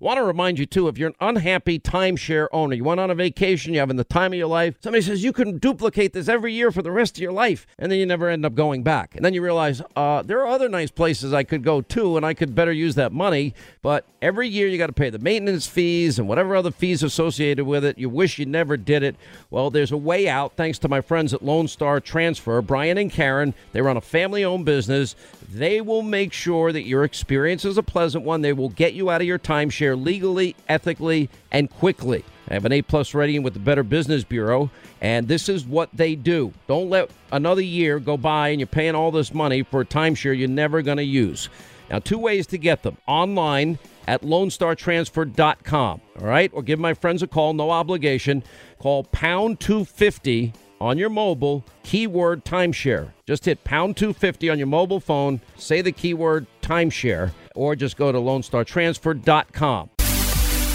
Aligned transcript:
Want 0.00 0.18
to 0.18 0.22
remind 0.22 0.60
you, 0.60 0.66
too, 0.66 0.86
if 0.86 0.96
you're 0.96 1.08
an 1.08 1.16
unhappy 1.20 1.80
timeshare 1.80 2.46
owner, 2.52 2.76
you 2.76 2.84
went 2.84 3.00
on 3.00 3.10
a 3.10 3.16
vacation, 3.16 3.74
you're 3.74 3.82
having 3.82 3.96
the 3.96 4.04
time 4.04 4.32
of 4.32 4.38
your 4.38 4.46
life, 4.46 4.76
somebody 4.80 5.02
says 5.02 5.24
you 5.24 5.32
can 5.32 5.58
duplicate 5.58 6.12
this 6.12 6.28
every 6.28 6.52
year 6.52 6.70
for 6.70 6.82
the 6.82 6.92
rest 6.92 7.16
of 7.16 7.20
your 7.20 7.32
life, 7.32 7.66
and 7.80 7.90
then 7.90 7.98
you 7.98 8.06
never 8.06 8.28
end 8.28 8.46
up 8.46 8.54
going 8.54 8.84
back. 8.84 9.16
And 9.16 9.24
then 9.24 9.34
you 9.34 9.42
realize 9.42 9.82
uh, 9.96 10.22
there 10.22 10.38
are 10.38 10.46
other 10.46 10.68
nice 10.68 10.92
places 10.92 11.32
I 11.32 11.42
could 11.42 11.64
go 11.64 11.80
to, 11.80 12.16
and 12.16 12.24
I 12.24 12.32
could 12.32 12.54
better 12.54 12.70
use 12.70 12.94
that 12.94 13.10
money. 13.10 13.54
But 13.82 14.06
every 14.22 14.46
year 14.46 14.68
you 14.68 14.78
got 14.78 14.86
to 14.86 14.92
pay 14.92 15.10
the 15.10 15.18
maintenance 15.18 15.66
fees 15.66 16.20
and 16.20 16.28
whatever 16.28 16.54
other 16.54 16.70
fees 16.70 17.02
associated 17.02 17.66
with 17.66 17.84
it. 17.84 17.98
You 17.98 18.08
wish 18.08 18.38
you 18.38 18.46
never 18.46 18.76
did 18.76 19.02
it. 19.02 19.16
Well, 19.50 19.68
there's 19.68 19.90
a 19.90 19.96
way 19.96 20.28
out 20.28 20.54
thanks 20.54 20.78
to 20.80 20.88
my 20.88 21.00
friends 21.00 21.34
at 21.34 21.42
Lone 21.42 21.66
Star 21.66 21.98
Transfer, 21.98 22.62
Brian 22.62 22.98
and 22.98 23.10
Karen. 23.10 23.52
They 23.72 23.82
run 23.82 23.96
a 23.96 24.00
family 24.00 24.44
owned 24.44 24.64
business. 24.64 25.16
They 25.50 25.80
will 25.80 26.02
make 26.02 26.34
sure 26.34 26.72
that 26.72 26.86
your 26.86 27.04
experience 27.04 27.64
is 27.64 27.78
a 27.78 27.82
pleasant 27.82 28.22
one. 28.22 28.42
They 28.42 28.52
will 28.52 28.68
get 28.68 28.92
you 28.92 29.08
out 29.08 29.22
of 29.22 29.26
your 29.26 29.38
timeshare 29.38 30.02
legally, 30.02 30.54
ethically, 30.68 31.30
and 31.50 31.70
quickly. 31.70 32.22
I 32.50 32.54
have 32.54 32.66
an 32.66 32.72
A 32.72 32.82
plus 32.82 33.14
rating 33.14 33.42
with 33.42 33.54
the 33.54 33.60
Better 33.60 33.82
Business 33.82 34.24
Bureau, 34.24 34.70
and 35.00 35.26
this 35.26 35.48
is 35.48 35.64
what 35.64 35.88
they 35.94 36.14
do. 36.14 36.52
Don't 36.66 36.90
let 36.90 37.10
another 37.32 37.62
year 37.62 37.98
go 37.98 38.18
by 38.18 38.48
and 38.48 38.60
you're 38.60 38.66
paying 38.66 38.94
all 38.94 39.10
this 39.10 39.32
money 39.32 39.62
for 39.62 39.80
a 39.80 39.86
timeshare 39.86 40.36
you're 40.38 40.48
never 40.48 40.82
going 40.82 40.98
to 40.98 41.04
use. 41.04 41.48
Now, 41.90 41.98
two 41.98 42.18
ways 42.18 42.46
to 42.48 42.58
get 42.58 42.82
them 42.82 42.98
online 43.06 43.78
at 44.06 44.22
LoneStarTransfer.com, 44.22 46.00
all 46.20 46.26
right? 46.26 46.50
Or 46.52 46.62
give 46.62 46.78
my 46.78 46.92
friends 46.92 47.22
a 47.22 47.26
call, 47.26 47.54
no 47.54 47.70
obligation. 47.70 48.42
Call 48.78 49.04
pound 49.04 49.60
250 49.60 50.52
on 50.80 50.98
your 50.98 51.10
mobile, 51.10 51.64
keyword 51.82 52.44
timeshare. 52.44 53.12
Just 53.26 53.44
hit 53.44 53.64
pound 53.64 53.96
250 53.96 54.50
on 54.50 54.58
your 54.58 54.66
mobile 54.66 55.00
phone, 55.00 55.40
say 55.56 55.82
the 55.82 55.92
keyword 55.92 56.46
timeshare, 56.62 57.32
or 57.54 57.76
just 57.76 57.96
go 57.96 58.12
to 58.12 58.18
LoneStarTransfer.com. 58.18 59.90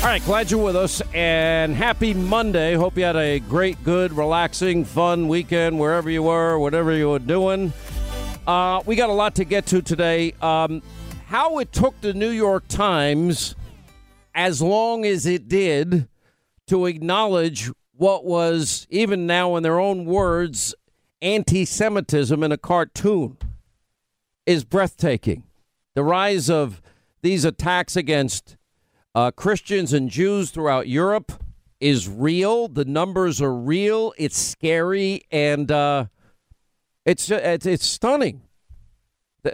All 0.04 0.10
right, 0.10 0.26
glad 0.26 0.52
you're 0.52 0.62
with 0.62 0.76
us, 0.76 1.02
and 1.14 1.74
happy 1.74 2.14
Monday. 2.14 2.74
Hope 2.74 2.98
you 2.98 3.06
had 3.06 3.16
a 3.16 3.40
great, 3.40 3.82
good, 3.86 4.12
relaxing, 4.12 4.84
fun 4.84 5.30
weekend 5.30 5.80
wherever 5.80 6.10
you 6.10 6.24
were, 6.24 6.60
whatever 6.60 6.94
you 6.94 7.10
were 7.10 7.20
doing. 7.20 7.72
Uh, 8.46 8.82
we 8.86 8.98
got 8.98 9.10
a 9.10 9.14
lot 9.14 9.36
to 9.36 9.46
get 9.46 9.66
to 9.68 9.82
today. 9.82 10.34
Um, 10.42 10.82
how 11.28 11.60
it 11.60 11.72
took 11.72 12.00
the 12.02 12.14
New 12.14 12.32
York 12.32 12.68
Times 12.68 13.56
as 14.36 14.62
long 14.62 15.06
as 15.06 15.26
it 15.26 15.48
did 15.48 16.10
to 16.68 16.86
acknowledge 16.86 17.72
what 18.04 18.26
was, 18.26 18.86
even 18.90 19.26
now 19.26 19.56
in 19.56 19.64
their 19.64 19.80
own 19.80 20.04
words, 20.04 20.76
anti 21.22 21.64
Semitism 21.64 22.44
in 22.44 22.52
a 22.52 22.58
cartoon 22.58 23.38
is 24.46 24.66
breathtaking. 24.66 25.44
The 25.96 26.04
rise 26.04 26.50
of 26.50 26.82
these 27.22 27.46
attacks 27.46 27.96
against 27.96 28.58
uh, 29.16 29.32
Christians 29.32 29.94
and 29.94 30.10
Jews 30.10 30.52
throughout 30.52 30.90
Europe 30.90 31.32
is 31.80 32.10
real. 32.10 32.68
The 32.68 32.84
numbers 32.84 33.42
are 33.42 33.56
real. 33.56 34.14
It's 34.18 34.38
scary 34.38 35.22
and 35.32 35.72
uh, 35.72 36.08
it's, 37.06 37.32
it's 37.32 37.66
it's 37.66 37.86
stunning. 37.86 38.42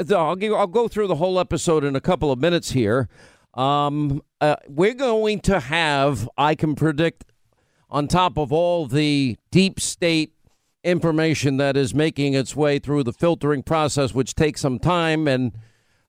I'll, 0.10 0.36
give, 0.36 0.54
I'll 0.54 0.66
go 0.66 0.88
through 0.88 1.06
the 1.06 1.18
whole 1.18 1.40
episode 1.40 1.84
in 1.84 1.96
a 1.96 2.02
couple 2.02 2.32
of 2.32 2.40
minutes 2.40 2.72
here. 2.72 3.10
Um, 3.54 4.24
uh, 4.42 4.56
we're 4.68 4.96
going 4.96 5.42
to 5.42 5.60
have, 5.60 6.28
I 6.36 6.56
can 6.56 6.74
predict, 6.74 7.26
on 7.90 8.08
top 8.08 8.38
of 8.38 8.52
all 8.52 8.86
the 8.86 9.38
deep 9.52 9.80
state 9.80 10.34
information 10.84 11.58
that 11.58 11.76
is 11.76 11.94
making 11.94 12.34
its 12.34 12.56
way 12.56 12.80
through 12.80 13.04
the 13.04 13.14
filtering 13.14 13.64
process, 13.64 14.14
which 14.14 14.36
takes 14.36 14.62
some 14.62 14.80
time. 14.80 15.28
And 15.28 15.52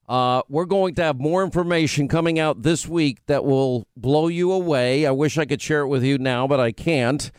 uh, 0.08 0.42
we're 0.48 0.64
going 0.64 0.94
to 0.96 1.02
have 1.02 1.18
more 1.18 1.42
information 1.42 2.08
coming 2.08 2.38
out 2.38 2.62
this 2.62 2.86
week 2.86 3.18
that 3.26 3.44
will 3.44 3.86
blow 3.96 4.28
you 4.28 4.52
away. 4.52 5.06
I 5.06 5.10
wish 5.10 5.38
I 5.38 5.44
could 5.44 5.62
share 5.62 5.82
it 5.82 5.88
with 5.88 6.04
you 6.04 6.18
now, 6.18 6.46
but 6.46 6.60
I 6.60 6.72
can't. 6.72 7.30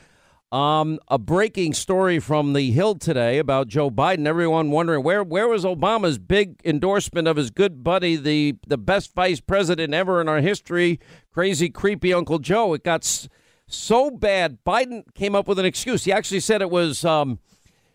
Um, 0.52 1.00
a 1.08 1.18
breaking 1.18 1.73
story 1.73 2.19
from 2.19 2.52
the 2.52 2.72
Hill 2.72 2.96
today 2.96 3.38
about 3.38 3.69
Joe 3.69 3.90
Biden. 3.90 4.28
Everyone 4.28 4.69
wondering 4.69 5.02
where 5.02 5.23
where 5.23 5.47
was 5.47 5.63
Obama's 5.63 6.18
big 6.18 6.59
endorsement 6.66 7.25
of 7.25 7.38
his 7.38 7.52
good 7.52 7.85
buddy, 7.85 8.18
the 8.18 8.56
the 8.68 8.78
best 8.78 9.16
vice 9.16 9.40
president 9.40 9.94
ever 9.94 10.19
in 10.19 10.28
our 10.28 10.41
history, 10.41 11.00
crazy 11.31 11.69
creepy 11.69 12.13
Uncle 12.13 12.38
Joe. 12.38 12.73
It 12.73 12.84
got 12.84 13.29
so 13.74 14.12
bad. 14.12 14.59
Biden 14.66 15.04
came 15.14 15.36
up 15.36 15.48
with 15.48 15.59
an 15.59 15.66
excuse. 15.66 16.04
He 16.04 16.12
actually 16.12 16.40
said 16.40 16.62
it 16.62 16.70
was, 16.70 17.04
um, 17.06 17.40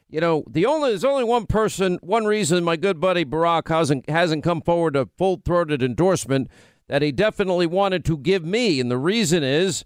you 0.08 0.20
know, 0.20 0.44
the 0.48 0.66
only 0.66 0.90
there's 0.90 1.04
only 1.04 1.24
one 1.24 1.46
person, 1.46 1.98
one 2.02 2.24
reason 2.24 2.62
my 2.64 2.76
good 2.76 3.00
buddy 3.00 3.24
Barack 3.24 3.68
hasn't 3.68 4.08
hasn't 4.08 4.44
come 4.44 4.60
forward 4.60 4.96
a 4.96 5.08
full 5.16 5.40
throated 5.44 5.82
endorsement 5.82 6.50
that 6.88 7.02
he 7.02 7.12
definitely 7.12 7.66
wanted 7.66 8.04
to 8.04 8.16
give 8.16 8.44
me, 8.44 8.78
and 8.80 8.90
the 8.90 8.98
reason 8.98 9.42
is, 9.42 9.84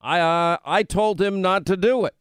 I 0.00 0.20
uh, 0.20 0.58
I 0.64 0.82
told 0.82 1.20
him 1.20 1.42
not 1.42 1.66
to 1.66 1.76
do 1.76 2.04
it. 2.04 2.14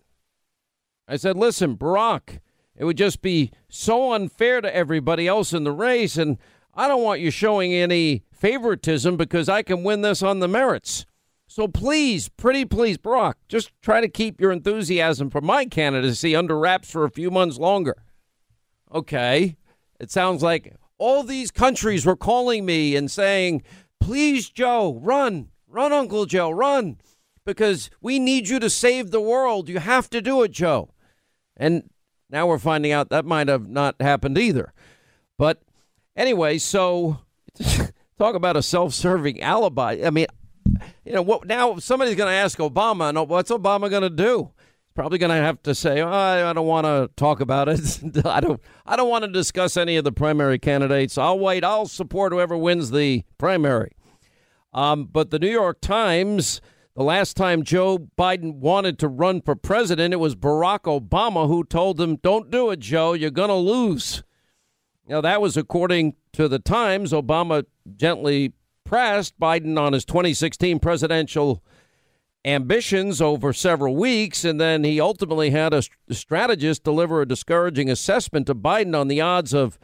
I 1.08 1.16
said, 1.16 1.38
listen, 1.38 1.78
Barack, 1.78 2.40
it 2.76 2.84
would 2.84 2.98
just 2.98 3.22
be 3.22 3.52
so 3.70 4.12
unfair 4.14 4.60
to 4.60 4.76
everybody 4.76 5.28
else 5.28 5.54
in 5.54 5.64
the 5.64 5.72
race, 5.72 6.18
and 6.18 6.38
I 6.74 6.88
don't 6.88 7.04
want 7.04 7.22
you 7.22 7.32
showing 7.32 7.74
any 7.74 8.24
favoritism 8.34 9.16
because 9.16 9.48
I 9.48 9.64
can 9.64 9.84
win 9.84 10.02
this 10.02 10.22
on 10.22 10.40
the 10.40 10.48
merits. 10.48 11.06
So 11.58 11.68
please, 11.68 12.30
pretty 12.30 12.66
please, 12.66 13.00
Brock, 13.00 13.40
just 13.50 13.72
try 13.82 14.00
to 14.00 14.08
keep 14.08 14.40
your 14.40 14.52
enthusiasm 14.52 15.32
for 15.32 15.42
my 15.42 15.66
candidacy 15.66 16.36
under 16.36 16.56
wraps 16.56 16.92
for 16.92 17.04
a 17.04 17.10
few 17.10 17.32
months 17.32 17.58
longer. 17.58 18.04
Okay. 18.94 19.58
It 20.00 20.12
sounds 20.12 20.44
like 20.44 20.76
all 21.00 21.24
these 21.24 21.50
countries 21.50 22.06
were 22.06 22.16
calling 22.16 22.64
me 22.64 22.96
and 22.96 23.10
saying, 23.10 23.64
please, 24.00 24.52
Joe, 24.52 25.00
run, 25.02 25.50
run, 25.68 25.92
Uncle 25.92 26.28
Joe, 26.28 26.52
run, 26.52 26.98
because 27.44 27.90
we 28.02 28.20
need 28.20 28.50
you 28.50 28.60
to 28.60 28.70
save 28.70 29.10
the 29.10 29.20
world. 29.20 29.68
You 29.68 29.80
have 29.80 30.12
to 30.12 30.22
do 30.22 30.44
it, 30.44 30.52
Joe. 30.52 30.92
And 31.56 31.90
now 32.30 32.46
we're 32.46 32.60
finding 32.60 32.92
out 32.92 33.10
that 33.10 33.26
might 33.26 33.48
have 33.48 33.68
not 33.68 34.00
happened 34.00 34.38
either. 34.38 34.74
But 35.40 35.64
anyway, 36.16 36.60
so 36.60 37.18
talk 38.20 38.36
about 38.36 38.58
a 38.58 38.62
self-serving 38.62 39.42
alibi. 39.42 40.02
I 40.06 40.12
mean, 40.12 40.28
you 41.06 41.14
know 41.14 41.22
what? 41.22 41.46
Now 41.46 41.78
somebody's 41.78 42.16
going 42.16 42.30
to 42.30 42.36
ask 42.36 42.58
Obama, 42.60 43.28
what's 43.28 43.52
Obama 43.52 43.90
going 43.90 44.04
to 44.04 44.10
do? 44.10 44.52
He's 44.58 44.94
probably 44.96 45.18
going 45.18 45.30
to 45.30 45.44
have 45.44 45.62
to 45.64 45.76
say, 45.76 46.02
oh, 46.02 46.10
I 46.10 46.54
don't 46.54 46.68
want 46.68 46.86
to 46.86 47.10
talk 47.16 47.40
about 47.40 47.70
it. 47.70 47.80
I 48.26 48.40
don't. 48.40 48.62
I 48.86 48.96
don't 48.96 49.10
want 49.10 49.26
to 49.26 49.32
discuss 49.32 49.78
any 49.78 49.98
of 49.98 50.04
the 50.04 50.12
primary 50.12 50.60
candidates. 50.60 51.18
I'll 51.18 51.40
wait. 51.40 51.64
I'll 51.64 51.88
support 51.88 52.34
whoever 52.34 52.58
wins 52.58 52.92
the 52.92 53.24
primary. 53.38 53.92
Um, 54.74 55.06
but 55.06 55.32
the 55.32 55.40
New 55.40 55.50
York 55.50 55.82
Times, 55.82 56.62
the 56.96 57.04
last 57.04 57.36
time 57.38 57.64
Joe 57.64 57.98
Biden 58.18 58.56
wanted 58.56 59.00
to 59.00 59.08
run 59.08 59.42
for 59.42 59.56
president, 59.56 60.14
it 60.14 60.18
was 60.18 60.36
Barack 60.36 60.82
Obama 60.82 61.48
who 61.48 61.64
told 61.64 62.00
him, 62.00 62.18
"Don't 62.18 62.52
do 62.52 62.70
it, 62.72 62.80
Joe. 62.80 63.14
You're 63.14 63.32
going 63.32 63.50
to 63.50 63.56
lose." 63.56 64.24
Now 65.08 65.22
that 65.22 65.42
was 65.42 65.56
according 65.56 66.16
to 66.34 66.48
the 66.48 66.60
Times. 66.60 67.12
Obama 67.12 67.66
gently 67.96 68.54
pressed 68.88 69.38
Biden 69.38 69.78
on 69.78 69.92
his 69.92 70.06
2016 70.06 70.80
presidential 70.80 71.62
ambitions 72.46 73.22
over 73.22 73.52
several 73.52 73.96
weeks, 73.98 74.46
and 74.46 74.62
then 74.62 74.86
he 74.86 75.02
ultimately 75.02 75.50
had 75.50 75.74
a 75.74 75.84
strategist 76.10 76.86
deliver 76.86 77.22
a 77.22 77.28
discouraging 77.28 77.90
assessment 77.90 78.48
to 78.48 78.56
Biden 78.56 78.98
on 78.98 79.10
the 79.10 79.20
odds 79.20 79.54
of 79.54 79.78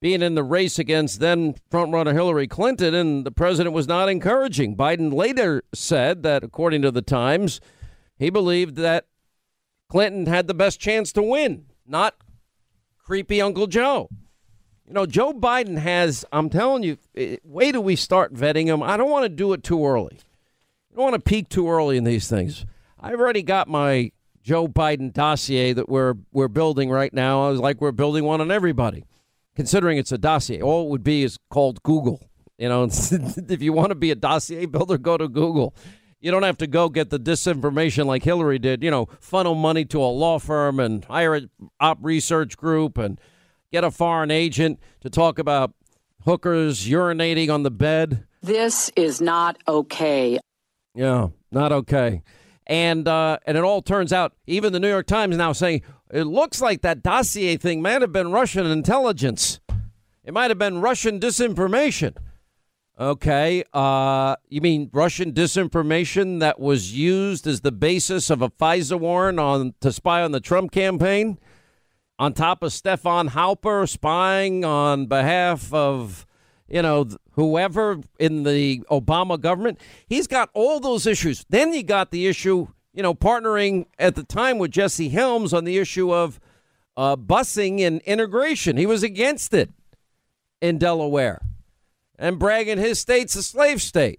being 0.00 0.20
in 0.20 0.34
the 0.34 0.44
race 0.44 0.78
against 0.78 1.20
then 1.20 1.54
frontrunner 1.72 2.12
Hillary 2.12 2.46
Clinton, 2.46 2.94
and 2.94 3.24
the 3.24 3.32
president 3.32 3.74
was 3.74 3.88
not 3.88 4.10
encouraging. 4.10 4.76
Biden 4.76 5.12
later 5.12 5.64
said 5.74 6.22
that, 6.22 6.44
according 6.44 6.82
to 6.82 6.90
the 6.90 7.02
Times, 7.02 7.60
he 8.18 8.28
believed 8.28 8.76
that 8.76 9.06
Clinton 9.88 10.26
had 10.26 10.46
the 10.46 10.54
best 10.54 10.78
chance 10.78 11.12
to 11.14 11.22
win, 11.22 11.64
not 11.86 12.14
creepy 12.98 13.40
Uncle 13.40 13.66
Joe. 13.66 14.10
You 14.88 14.94
know, 14.94 15.04
Joe 15.04 15.34
Biden 15.34 15.76
has, 15.76 16.24
I'm 16.32 16.48
telling 16.48 16.82
you, 16.82 16.96
wait 17.44 17.72
till 17.72 17.82
we 17.82 17.94
start 17.94 18.32
vetting 18.32 18.66
him. 18.66 18.82
I 18.82 18.96
don't 18.96 19.10
want 19.10 19.24
to 19.24 19.28
do 19.28 19.52
it 19.52 19.62
too 19.62 19.86
early. 19.86 20.18
I 20.90 20.96
don't 20.96 21.04
want 21.04 21.14
to 21.14 21.20
peak 21.20 21.50
too 21.50 21.68
early 21.68 21.98
in 21.98 22.04
these 22.04 22.26
things. 22.26 22.64
I've 22.98 23.20
already 23.20 23.42
got 23.42 23.68
my 23.68 24.12
Joe 24.42 24.66
Biden 24.66 25.12
dossier 25.12 25.74
that 25.74 25.90
we're 25.90 26.14
we're 26.32 26.48
building 26.48 26.88
right 26.88 27.12
now. 27.12 27.46
I 27.46 27.50
was 27.50 27.60
like 27.60 27.82
we're 27.82 27.92
building 27.92 28.24
one 28.24 28.40
on 28.40 28.50
everybody, 28.50 29.04
considering 29.54 29.98
it's 29.98 30.10
a 30.10 30.16
dossier. 30.16 30.62
All 30.62 30.86
it 30.86 30.88
would 30.88 31.04
be 31.04 31.22
is 31.22 31.38
called 31.50 31.82
Google. 31.82 32.26
You 32.56 32.70
know, 32.70 32.84
if 32.90 33.60
you 33.60 33.74
want 33.74 33.90
to 33.90 33.94
be 33.94 34.10
a 34.10 34.14
dossier 34.14 34.64
builder, 34.64 34.96
go 34.96 35.18
to 35.18 35.28
Google. 35.28 35.74
You 36.18 36.30
don't 36.30 36.44
have 36.44 36.58
to 36.58 36.66
go 36.66 36.88
get 36.88 37.10
the 37.10 37.20
disinformation 37.20 38.06
like 38.06 38.22
Hillary 38.22 38.58
did. 38.58 38.82
You 38.82 38.90
know, 38.90 39.06
funnel 39.20 39.54
money 39.54 39.84
to 39.84 40.00
a 40.00 40.08
law 40.08 40.38
firm 40.38 40.80
and 40.80 41.04
hire 41.04 41.36
a 41.36 41.42
op 41.78 41.98
research 42.00 42.56
group 42.56 42.96
and 42.96 43.20
get 43.72 43.84
a 43.84 43.90
foreign 43.90 44.30
agent 44.30 44.80
to 45.00 45.10
talk 45.10 45.38
about 45.38 45.72
hookers 46.24 46.86
urinating 46.86 47.52
on 47.52 47.62
the 47.62 47.70
bed. 47.70 48.26
This 48.42 48.90
is 48.96 49.20
not 49.20 49.58
okay. 49.66 50.38
Yeah, 50.94 51.28
not 51.50 51.72
okay. 51.72 52.22
And 52.66 53.08
uh, 53.08 53.38
and 53.46 53.56
it 53.56 53.64
all 53.64 53.82
turns 53.82 54.12
out, 54.12 54.34
even 54.46 54.72
the 54.72 54.80
New 54.80 54.88
York 54.88 55.06
Times 55.06 55.36
now 55.36 55.52
saying 55.52 55.82
it 56.12 56.24
looks 56.24 56.60
like 56.60 56.82
that 56.82 57.02
dossier 57.02 57.56
thing 57.56 57.82
might 57.82 58.02
have 58.02 58.12
been 58.12 58.30
Russian 58.30 58.66
intelligence. 58.66 59.60
It 60.24 60.34
might 60.34 60.50
have 60.50 60.58
been 60.58 60.80
Russian 60.80 61.18
disinformation. 61.18 62.16
Okay, 63.00 63.62
uh, 63.72 64.36
you 64.48 64.60
mean 64.60 64.90
Russian 64.92 65.32
disinformation 65.32 66.40
that 66.40 66.58
was 66.58 66.94
used 66.94 67.46
as 67.46 67.60
the 67.60 67.70
basis 67.70 68.28
of 68.28 68.42
a 68.42 68.50
FISA 68.50 68.98
warrant 68.98 69.38
on 69.38 69.74
to 69.80 69.92
spy 69.92 70.22
on 70.22 70.32
the 70.32 70.40
Trump 70.40 70.72
campaign? 70.72 71.38
On 72.18 72.32
top 72.32 72.62
of 72.62 72.72
Stefan 72.72 73.30
Halper 73.30 73.88
spying 73.88 74.64
on 74.64 75.06
behalf 75.06 75.72
of, 75.72 76.26
you 76.68 76.82
know, 76.82 77.06
whoever 77.32 78.00
in 78.18 78.42
the 78.42 78.80
Obama 78.90 79.40
government. 79.40 79.80
He's 80.06 80.26
got 80.26 80.50
all 80.52 80.80
those 80.80 81.06
issues. 81.06 81.44
Then 81.48 81.72
you 81.72 81.82
got 81.82 82.10
the 82.10 82.26
issue, 82.26 82.68
you 82.92 83.02
know, 83.02 83.14
partnering 83.14 83.86
at 83.98 84.16
the 84.16 84.24
time 84.24 84.58
with 84.58 84.72
Jesse 84.72 85.10
Helms 85.10 85.54
on 85.54 85.64
the 85.64 85.78
issue 85.78 86.12
of 86.12 86.40
uh, 86.96 87.14
busing 87.14 87.80
and 87.80 88.00
integration. 88.02 88.76
He 88.76 88.86
was 88.86 89.04
against 89.04 89.54
it 89.54 89.70
in 90.60 90.78
Delaware 90.78 91.40
and 92.18 92.38
bragging 92.38 92.78
his 92.78 92.98
state's 92.98 93.36
a 93.36 93.44
slave 93.44 93.80
state, 93.80 94.18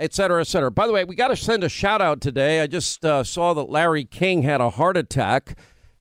et 0.00 0.12
cetera, 0.12 0.40
et 0.40 0.48
cetera. 0.48 0.72
By 0.72 0.88
the 0.88 0.92
way, 0.92 1.04
we 1.04 1.14
got 1.14 1.28
to 1.28 1.36
send 1.36 1.62
a 1.62 1.68
shout 1.68 2.02
out 2.02 2.20
today. 2.20 2.60
I 2.60 2.66
just 2.66 3.04
uh, 3.04 3.22
saw 3.22 3.54
that 3.54 3.70
Larry 3.70 4.04
King 4.04 4.42
had 4.42 4.60
a 4.60 4.70
heart 4.70 4.96
attack 4.96 5.56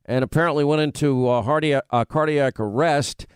and 0.07 0.23
apparently 0.23 0.63
went 0.63 0.81
into 0.81 1.27
uh, 1.27 1.43
cardiac, 1.43 1.83
uh, 1.89 2.05
cardiac 2.05 2.59
arrest. 2.59 3.27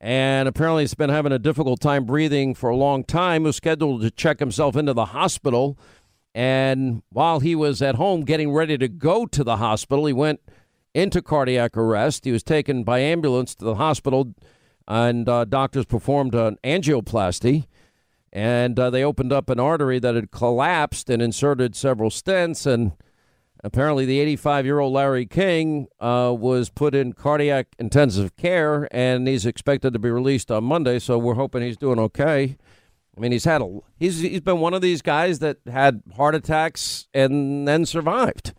And 0.00 0.48
apparently, 0.48 0.82
he's 0.82 0.94
been 0.94 1.10
having 1.10 1.32
a 1.32 1.38
difficult 1.38 1.80
time 1.80 2.04
breathing 2.04 2.54
for 2.54 2.70
a 2.70 2.76
long 2.76 3.04
time. 3.04 3.42
He 3.42 3.46
was 3.46 3.56
scheduled 3.56 4.02
to 4.02 4.10
check 4.10 4.38
himself 4.38 4.76
into 4.76 4.92
the 4.92 5.06
hospital. 5.06 5.78
And 6.34 7.02
while 7.10 7.40
he 7.40 7.54
was 7.54 7.80
at 7.80 7.94
home 7.94 8.22
getting 8.22 8.52
ready 8.52 8.76
to 8.76 8.88
go 8.88 9.24
to 9.26 9.44
the 9.44 9.58
hospital, 9.58 10.06
he 10.06 10.12
went 10.12 10.40
into 10.94 11.22
cardiac 11.22 11.76
arrest. 11.76 12.24
He 12.24 12.32
was 12.32 12.42
taken 12.42 12.84
by 12.84 12.98
ambulance 13.00 13.54
to 13.56 13.64
the 13.64 13.76
hospital, 13.76 14.34
and 14.86 15.28
uh, 15.28 15.44
doctors 15.44 15.86
performed 15.86 16.34
an 16.34 16.58
angioplasty. 16.64 17.66
And 18.32 18.78
uh, 18.78 18.90
they 18.90 19.04
opened 19.04 19.32
up 19.32 19.48
an 19.48 19.60
artery 19.60 20.00
that 20.00 20.16
had 20.16 20.32
collapsed 20.32 21.08
and 21.08 21.22
inserted 21.22 21.76
several 21.76 22.10
stents. 22.10 22.66
And 22.66 22.92
Apparently, 23.64 24.04
the 24.04 24.20
85 24.20 24.66
year 24.66 24.78
old 24.78 24.92
Larry 24.92 25.24
King 25.24 25.86
uh, 25.98 26.36
was 26.38 26.68
put 26.68 26.94
in 26.94 27.14
cardiac 27.14 27.68
intensive 27.78 28.36
care, 28.36 28.86
and 28.94 29.26
he's 29.26 29.46
expected 29.46 29.94
to 29.94 29.98
be 29.98 30.10
released 30.10 30.50
on 30.50 30.64
Monday. 30.64 30.98
So 30.98 31.16
we're 31.16 31.34
hoping 31.34 31.62
he's 31.62 31.78
doing 31.78 31.98
okay. 31.98 32.58
I 33.16 33.20
mean, 33.20 33.32
he's 33.32 33.46
had 33.46 33.62
a 33.62 33.78
he's 33.98 34.20
he's 34.20 34.42
been 34.42 34.60
one 34.60 34.74
of 34.74 34.82
these 34.82 35.00
guys 35.00 35.38
that 35.38 35.58
had 35.66 36.02
heart 36.14 36.34
attacks 36.34 37.08
and 37.14 37.66
then 37.66 37.86
survived. 37.86 38.52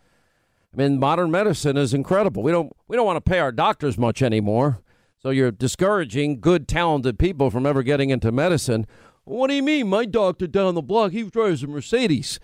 I 0.74 0.78
mean, 0.78 1.00
modern 1.00 1.30
medicine 1.30 1.78
is 1.78 1.94
incredible. 1.94 2.42
We 2.42 2.52
don't 2.52 2.76
we 2.88 2.98
don't 2.98 3.06
want 3.06 3.24
to 3.24 3.30
pay 3.30 3.38
our 3.38 3.52
doctors 3.52 4.00
much 4.00 4.24
anymore. 4.24 4.80
So 5.22 5.30
you're 5.30 5.52
discouraging 5.52 6.40
good, 6.40 6.68
talented 6.68 7.20
people 7.20 7.52
from 7.52 7.68
ever 7.68 7.84
getting 7.84 8.10
into 8.10 8.32
medicine. 8.32 8.88
What 9.24 9.50
do 9.50 9.54
you 9.54 9.64
mean? 9.64 9.88
My 9.88 10.06
doctor 10.06 10.48
down 10.48 10.74
the 10.74 10.82
block, 10.82 11.12
he 11.12 11.22
drives 11.24 11.62
a 11.62 11.68
Mercedes. 11.68 12.40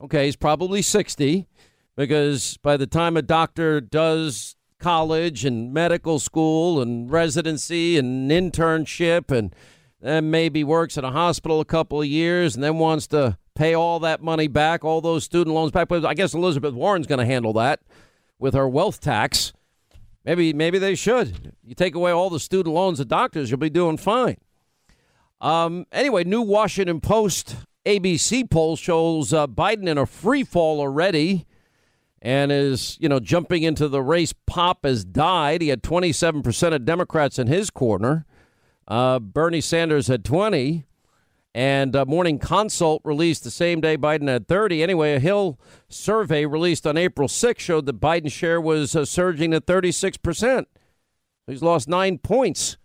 Okay, 0.00 0.26
he's 0.26 0.36
probably 0.36 0.82
60 0.82 1.48
because 1.96 2.58
by 2.58 2.76
the 2.76 2.86
time 2.86 3.16
a 3.16 3.22
doctor 3.22 3.80
does 3.80 4.56
college 4.78 5.44
and 5.44 5.72
medical 5.72 6.18
school 6.18 6.80
and 6.80 7.10
residency 7.10 7.96
and 7.96 8.30
internship 8.30 9.36
and 9.36 9.54
then 10.00 10.30
maybe 10.30 10.62
works 10.62 10.98
at 10.98 11.04
a 11.04 11.10
hospital 11.10 11.60
a 11.60 11.64
couple 11.64 12.00
of 12.00 12.06
years 12.06 12.54
and 12.54 12.62
then 12.62 12.78
wants 12.78 13.06
to 13.06 13.38
pay 13.54 13.74
all 13.74 13.98
that 14.00 14.22
money 14.22 14.46
back, 14.46 14.84
all 14.84 15.00
those 15.00 15.24
student 15.24 15.54
loans 15.54 15.72
back. 15.72 15.88
But 15.88 16.04
I 16.04 16.14
guess 16.14 16.34
Elizabeth 16.34 16.74
Warren's 16.74 17.06
going 17.06 17.18
to 17.18 17.24
handle 17.24 17.54
that 17.54 17.80
with 18.38 18.54
her 18.54 18.68
wealth 18.68 19.00
tax. 19.00 19.52
Maybe 20.24 20.52
maybe 20.52 20.78
they 20.78 20.94
should. 20.94 21.54
You 21.64 21.74
take 21.74 21.94
away 21.94 22.10
all 22.10 22.30
the 22.30 22.40
student 22.40 22.74
loans 22.74 23.00
of 23.00 23.08
doctors, 23.08 23.50
you'll 23.50 23.58
be 23.58 23.70
doing 23.70 23.96
fine. 23.96 24.36
Um, 25.40 25.86
anyway, 25.92 26.24
new 26.24 26.42
Washington 26.42 27.00
Post 27.00 27.56
ABC 27.86 28.50
poll 28.50 28.76
shows 28.76 29.32
uh, 29.32 29.46
Biden 29.46 29.86
in 29.86 29.96
a 29.96 30.06
free 30.06 30.42
fall 30.44 30.80
already 30.80 31.46
and 32.22 32.50
is, 32.50 32.96
you 33.00 33.08
know, 33.08 33.20
jumping 33.20 33.62
into 33.62 33.88
the 33.88 34.02
race. 34.02 34.32
Pop 34.46 34.84
has 34.84 35.04
died. 35.04 35.62
He 35.62 35.68
had 35.68 35.82
27% 35.82 36.74
of 36.74 36.84
Democrats 36.84 37.38
in 37.38 37.46
his 37.46 37.70
corner. 37.70 38.26
Uh, 38.88 39.18
Bernie 39.18 39.60
Sanders 39.60 40.08
had 40.08 40.24
20. 40.24 40.86
And 41.56 41.96
uh, 41.96 42.04
Morning 42.04 42.38
Consult 42.38 43.00
released 43.02 43.42
the 43.42 43.50
same 43.50 43.80
day 43.80 43.96
Biden 43.96 44.28
had 44.28 44.46
30. 44.46 44.82
Anyway, 44.82 45.14
a 45.14 45.18
Hill 45.18 45.58
survey 45.88 46.44
released 46.44 46.86
on 46.86 46.98
April 46.98 47.28
6 47.28 47.64
showed 47.64 47.86
that 47.86 47.98
Biden's 47.98 48.34
share 48.34 48.60
was 48.60 48.94
uh, 48.94 49.06
surging 49.06 49.52
to 49.52 49.60
36%. 49.62 50.66
He's 51.46 51.62
lost 51.62 51.88
nine 51.88 52.18
points. 52.18 52.76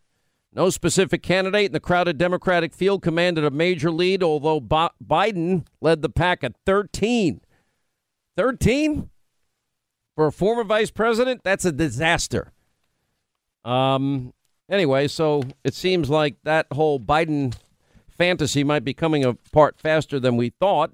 No 0.54 0.70
specific 0.70 1.22
candidate 1.22 1.66
in 1.66 1.72
the 1.74 1.82
crowded 1.82 2.18
Democratic 2.18 2.74
field 2.74 3.02
commanded 3.02 3.44
a 3.44 3.52
major 3.52 3.92
lead, 3.92 4.24
although 4.24 4.62
Biden 4.62 5.66
led 5.82 6.02
the 6.02 6.10
pack 6.10 6.42
at 6.42 6.56
13. 6.66 7.42
13? 8.38 9.10
For 10.22 10.28
a 10.28 10.32
former 10.32 10.64
vice 10.64 10.92
president, 10.92 11.42
that's 11.44 11.66
a 11.66 11.72
disaster. 11.72 12.52
Um. 13.66 14.36
Anyway, 14.70 15.08
so 15.08 15.42
it 15.64 15.74
seems 15.74 16.12
like 16.12 16.36
that 16.44 16.68
whole 16.74 17.00
Biden 17.00 17.56
fantasy 18.08 18.64
might 18.64 18.84
be 18.84 18.94
coming 18.94 19.24
apart 19.24 19.80
faster 19.80 20.20
than 20.20 20.38
we 20.38 20.52
thought. 20.52 20.92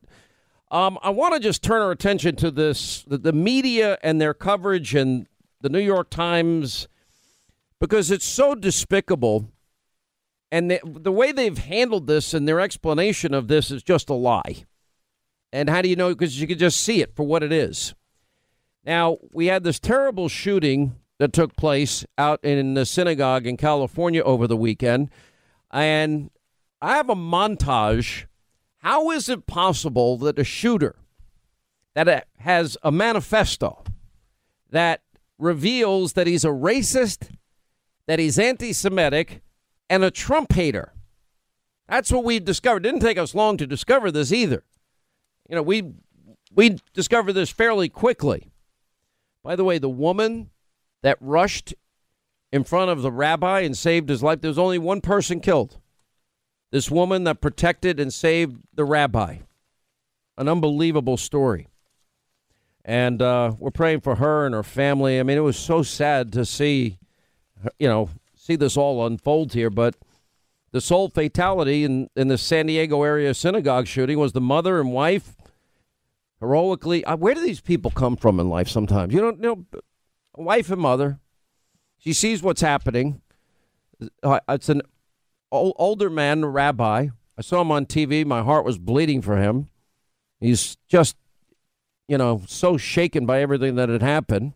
Um, 0.71 0.97
I 1.03 1.09
want 1.09 1.33
to 1.33 1.41
just 1.41 1.61
turn 1.61 1.81
our 1.81 1.91
attention 1.91 2.37
to 2.37 2.49
this 2.49 3.03
the, 3.05 3.17
the 3.17 3.33
media 3.33 3.97
and 4.01 4.21
their 4.21 4.33
coverage 4.33 4.95
and 4.95 5.27
the 5.59 5.67
New 5.67 5.81
York 5.81 6.09
Times 6.09 6.87
because 7.81 8.09
it's 8.11 8.23
so 8.23 8.55
despicable. 8.55 9.51
And 10.53 10.71
the, 10.71 10.79
the 10.85 11.11
way 11.11 11.33
they've 11.33 11.57
handled 11.57 12.07
this 12.07 12.33
and 12.33 12.47
their 12.47 12.61
explanation 12.61 13.33
of 13.33 13.49
this 13.49 13.71
is 13.71 13.83
just 13.83 14.09
a 14.09 14.13
lie. 14.13 14.63
And 15.51 15.69
how 15.69 15.81
do 15.81 15.89
you 15.89 15.97
know? 15.97 16.15
Because 16.15 16.39
you 16.39 16.47
can 16.47 16.57
just 16.57 16.79
see 16.79 17.01
it 17.01 17.13
for 17.13 17.23
what 17.23 17.43
it 17.43 17.51
is. 17.51 17.93
Now, 18.87 19.17
we 19.33 19.47
had 19.47 19.65
this 19.65 19.79
terrible 19.79 20.29
shooting 20.29 20.95
that 21.19 21.33
took 21.33 21.57
place 21.57 22.05
out 22.17 22.41
in 22.41 22.73
the 22.73 22.85
synagogue 22.85 23.45
in 23.45 23.57
California 23.57 24.23
over 24.23 24.47
the 24.47 24.55
weekend. 24.55 25.09
And 25.69 26.31
I 26.81 26.95
have 26.95 27.09
a 27.09 27.15
montage. 27.15 28.27
How 28.77 29.11
is 29.11 29.27
it 29.27 29.45
possible 29.45 30.17
that 30.19 30.39
a 30.39 30.45
shooter 30.45 30.95
that 31.95 32.27
has 32.37 32.77
a 32.81 32.89
manifesto 32.89 33.83
that 34.69 35.01
reveals 35.37 36.13
that 36.13 36.25
he's 36.25 36.45
a 36.45 36.49
racist, 36.49 37.35
that 38.05 38.19
he's 38.19 38.39
anti 38.39 38.71
Semitic, 38.71 39.41
and 39.89 40.01
a 40.01 40.11
Trump 40.11 40.53
hater? 40.53 40.93
That's 41.89 42.09
what 42.09 42.23
we 42.23 42.39
discovered. 42.39 42.85
It 42.85 42.91
didn't 42.91 43.01
take 43.01 43.17
us 43.17 43.35
long 43.35 43.57
to 43.57 43.67
discover 43.67 44.11
this 44.11 44.31
either. 44.31 44.63
You 45.49 45.57
know, 45.57 45.61
we 45.61 45.91
we 46.53 46.77
discovered 46.93 47.33
this 47.33 47.49
fairly 47.49 47.89
quickly. 47.89 48.49
By 49.47 49.55
the 49.55 49.63
way, 49.63 49.77
the 49.77 49.87
woman 49.87 50.49
that 51.03 51.17
rushed 51.21 51.73
in 52.51 52.65
front 52.65 52.91
of 52.91 53.01
the 53.01 53.13
rabbi 53.13 53.61
and 53.61 53.77
saved 53.77 54.09
his 54.09 54.21
life, 54.21 54.41
there 54.41 54.49
was 54.49 54.59
only 54.59 54.77
one 54.77 54.99
person 54.99 55.39
killed. 55.39 55.77
This 56.69 56.91
woman 56.91 57.23
that 57.23 57.39
protected 57.39 57.97
and 57.97 58.13
saved 58.13 58.57
the 58.73 58.83
rabbi. 58.83 59.37
An 60.37 60.49
unbelievable 60.49 61.15
story. 61.15 61.69
And 62.83 63.21
uh, 63.21 63.53
we're 63.57 63.71
praying 63.71 64.01
for 64.01 64.15
her 64.15 64.45
and 64.45 64.53
her 64.53 64.63
family. 64.63 65.17
I 65.17 65.23
mean, 65.23 65.37
it 65.37 65.41
was 65.43 65.57
so 65.57 65.81
sad 65.81 66.33
to 66.33 66.43
see, 66.43 66.97
you 67.79 67.87
know, 67.87 68.09
see 68.35 68.57
this 68.57 68.75
all 68.75 69.05
unfold 69.05 69.53
here. 69.53 69.69
But 69.69 69.95
the 70.73 70.81
sole 70.81 71.07
fatality 71.07 71.85
in, 71.85 72.09
in 72.17 72.27
the 72.27 72.37
San 72.37 72.65
Diego 72.65 73.01
area 73.01 73.33
synagogue 73.33 73.87
shooting 73.87 74.19
was 74.19 74.33
the 74.33 74.41
mother 74.41 74.81
and 74.81 74.91
wife 74.91 75.36
heroically. 76.39 77.03
Uh, 77.05 77.15
where 77.15 77.33
do 77.33 77.41
these 77.41 77.61
people 77.61 77.91
come 77.91 78.15
from 78.15 78.39
in 78.39 78.49
life 78.49 78.67
sometimes? 78.67 79.13
You 79.13 79.19
don't 79.19 79.41
you 79.41 79.65
know, 79.71 79.81
wife 80.35 80.69
and 80.71 80.81
mother. 80.81 81.19
She 81.97 82.13
sees 82.13 82.43
what's 82.43 82.61
happening. 82.61 83.21
Uh, 84.21 84.39
it's 84.49 84.69
an 84.69 84.81
older 85.51 86.09
man, 86.09 86.43
a 86.43 86.47
rabbi. 86.47 87.07
I 87.37 87.41
saw 87.41 87.61
him 87.61 87.71
on 87.71 87.85
TV. 87.85 88.25
My 88.25 88.43
heart 88.43 88.65
was 88.65 88.77
bleeding 88.77 89.21
for 89.21 89.37
him. 89.37 89.69
He's 90.39 90.77
just, 90.87 91.15
you 92.07 92.17
know, 92.17 92.43
so 92.47 92.77
shaken 92.77 93.25
by 93.25 93.41
everything 93.41 93.75
that 93.75 93.89
had 93.89 94.03
happened. 94.03 94.53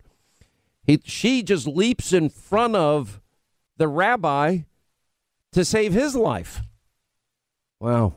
He, 0.84 1.00
she 1.04 1.44
just 1.44 1.68
leaps 1.68 2.14
in 2.14 2.30
front 2.30 2.76
of 2.76 3.22
the 3.78 3.88
rabbi 3.88 4.60
to 5.54 5.66
save 5.66 5.94
his 5.94 6.16
life. 6.16 6.62
Wow. 7.80 8.16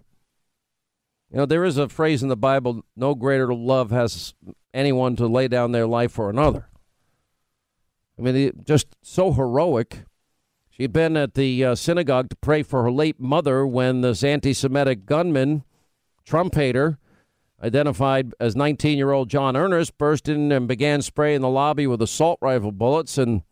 You 1.34 1.38
know, 1.38 1.46
there 1.46 1.64
is 1.64 1.78
a 1.78 1.88
phrase 1.88 2.22
in 2.22 2.28
the 2.28 2.36
Bible 2.36 2.84
no 2.94 3.16
greater 3.16 3.52
love 3.52 3.90
has 3.90 4.34
anyone 4.72 5.16
to 5.16 5.26
lay 5.26 5.48
down 5.48 5.72
their 5.72 5.84
life 5.84 6.12
for 6.12 6.30
another. 6.30 6.68
I 8.16 8.22
mean, 8.22 8.52
just 8.64 8.94
so 9.02 9.32
heroic. 9.32 10.04
She'd 10.70 10.92
been 10.92 11.16
at 11.16 11.34
the 11.34 11.64
uh, 11.64 11.74
synagogue 11.74 12.30
to 12.30 12.36
pray 12.36 12.62
for 12.62 12.84
her 12.84 12.92
late 12.92 13.18
mother 13.18 13.66
when 13.66 14.02
this 14.02 14.22
anti 14.22 14.52
Semitic 14.52 15.06
gunman, 15.06 15.64
Trump 16.24 16.54
hater, 16.54 16.98
identified 17.60 18.32
as 18.38 18.54
19 18.54 18.96
year 18.96 19.10
old 19.10 19.28
John 19.28 19.56
Earnest, 19.56 19.98
burst 19.98 20.28
in 20.28 20.52
and 20.52 20.68
began 20.68 21.02
spraying 21.02 21.40
the 21.40 21.48
lobby 21.48 21.88
with 21.88 22.00
assault 22.00 22.38
rifle 22.42 22.70
bullets. 22.70 23.18
And 23.18 23.42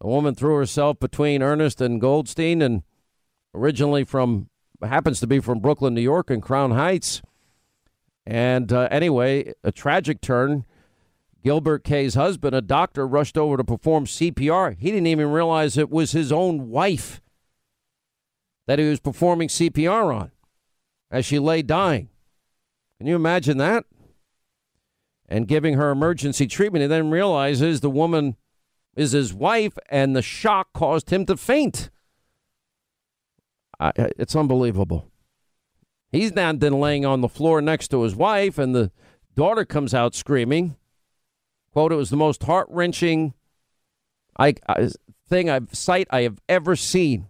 the 0.00 0.06
woman 0.06 0.34
threw 0.34 0.56
herself 0.56 0.98
between 0.98 1.42
Earnest 1.42 1.82
and 1.82 2.00
Goldstein, 2.00 2.62
and 2.62 2.82
originally 3.54 4.04
from, 4.04 4.48
happens 4.88 5.20
to 5.20 5.26
be 5.26 5.40
from 5.40 5.60
Brooklyn, 5.60 5.94
New 5.94 6.00
York, 6.00 6.30
and 6.30 6.42
Crown 6.42 6.72
Heights. 6.72 7.22
And 8.26 8.72
uh, 8.72 8.88
anyway, 8.90 9.52
a 9.64 9.72
tragic 9.72 10.20
turn. 10.20 10.64
Gilbert 11.42 11.84
Kaye's 11.84 12.14
husband, 12.14 12.54
a 12.54 12.60
doctor, 12.60 13.06
rushed 13.06 13.38
over 13.38 13.56
to 13.56 13.64
perform 13.64 14.04
CPR. 14.04 14.76
He 14.78 14.90
didn't 14.90 15.06
even 15.06 15.30
realize 15.30 15.78
it 15.78 15.90
was 15.90 16.12
his 16.12 16.30
own 16.30 16.68
wife 16.68 17.22
that 18.66 18.78
he 18.78 18.88
was 18.88 19.00
performing 19.00 19.48
CPR 19.48 20.14
on 20.14 20.30
as 21.10 21.24
she 21.24 21.38
lay 21.38 21.62
dying. 21.62 22.08
Can 22.98 23.06
you 23.06 23.16
imagine 23.16 23.56
that? 23.56 23.84
And 25.28 25.48
giving 25.48 25.74
her 25.74 25.90
emergency 25.90 26.46
treatment. 26.46 26.82
He 26.82 26.88
then 26.88 27.10
realizes 27.10 27.80
the 27.80 27.90
woman 27.90 28.36
is 28.94 29.12
his 29.12 29.32
wife, 29.32 29.78
and 29.88 30.14
the 30.14 30.22
shock 30.22 30.72
caused 30.74 31.10
him 31.10 31.24
to 31.26 31.36
faint. 31.36 31.90
It's 33.96 34.36
unbelievable. 34.36 35.10
He's 36.12 36.34
now 36.34 36.52
then 36.52 36.80
laying 36.80 37.06
on 37.06 37.20
the 37.20 37.28
floor 37.28 37.62
next 37.62 37.88
to 37.88 38.02
his 38.02 38.14
wife, 38.14 38.58
and 38.58 38.74
the 38.74 38.90
daughter 39.36 39.64
comes 39.64 39.94
out 39.94 40.14
screaming. 40.14 40.76
Quote, 41.72 41.92
it 41.92 41.96
was 41.96 42.10
the 42.10 42.16
most 42.16 42.42
heart 42.42 42.66
wrenching 42.68 43.32
I, 44.36 44.54
I, 44.66 44.72
uh, 44.72 44.88
thing 45.28 45.48
I've 45.48 45.74
sight 45.74 46.08
I 46.10 46.22
have 46.22 46.40
ever 46.48 46.74
seen. 46.74 47.28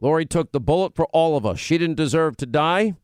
Lori 0.00 0.26
took 0.26 0.52
the 0.52 0.60
bullet 0.60 0.94
for 0.94 1.06
all 1.06 1.36
of 1.36 1.46
us. 1.46 1.58
She 1.58 1.78
didn't 1.78 1.96
deserve 1.96 2.36
to 2.38 2.46
die. 2.46 2.96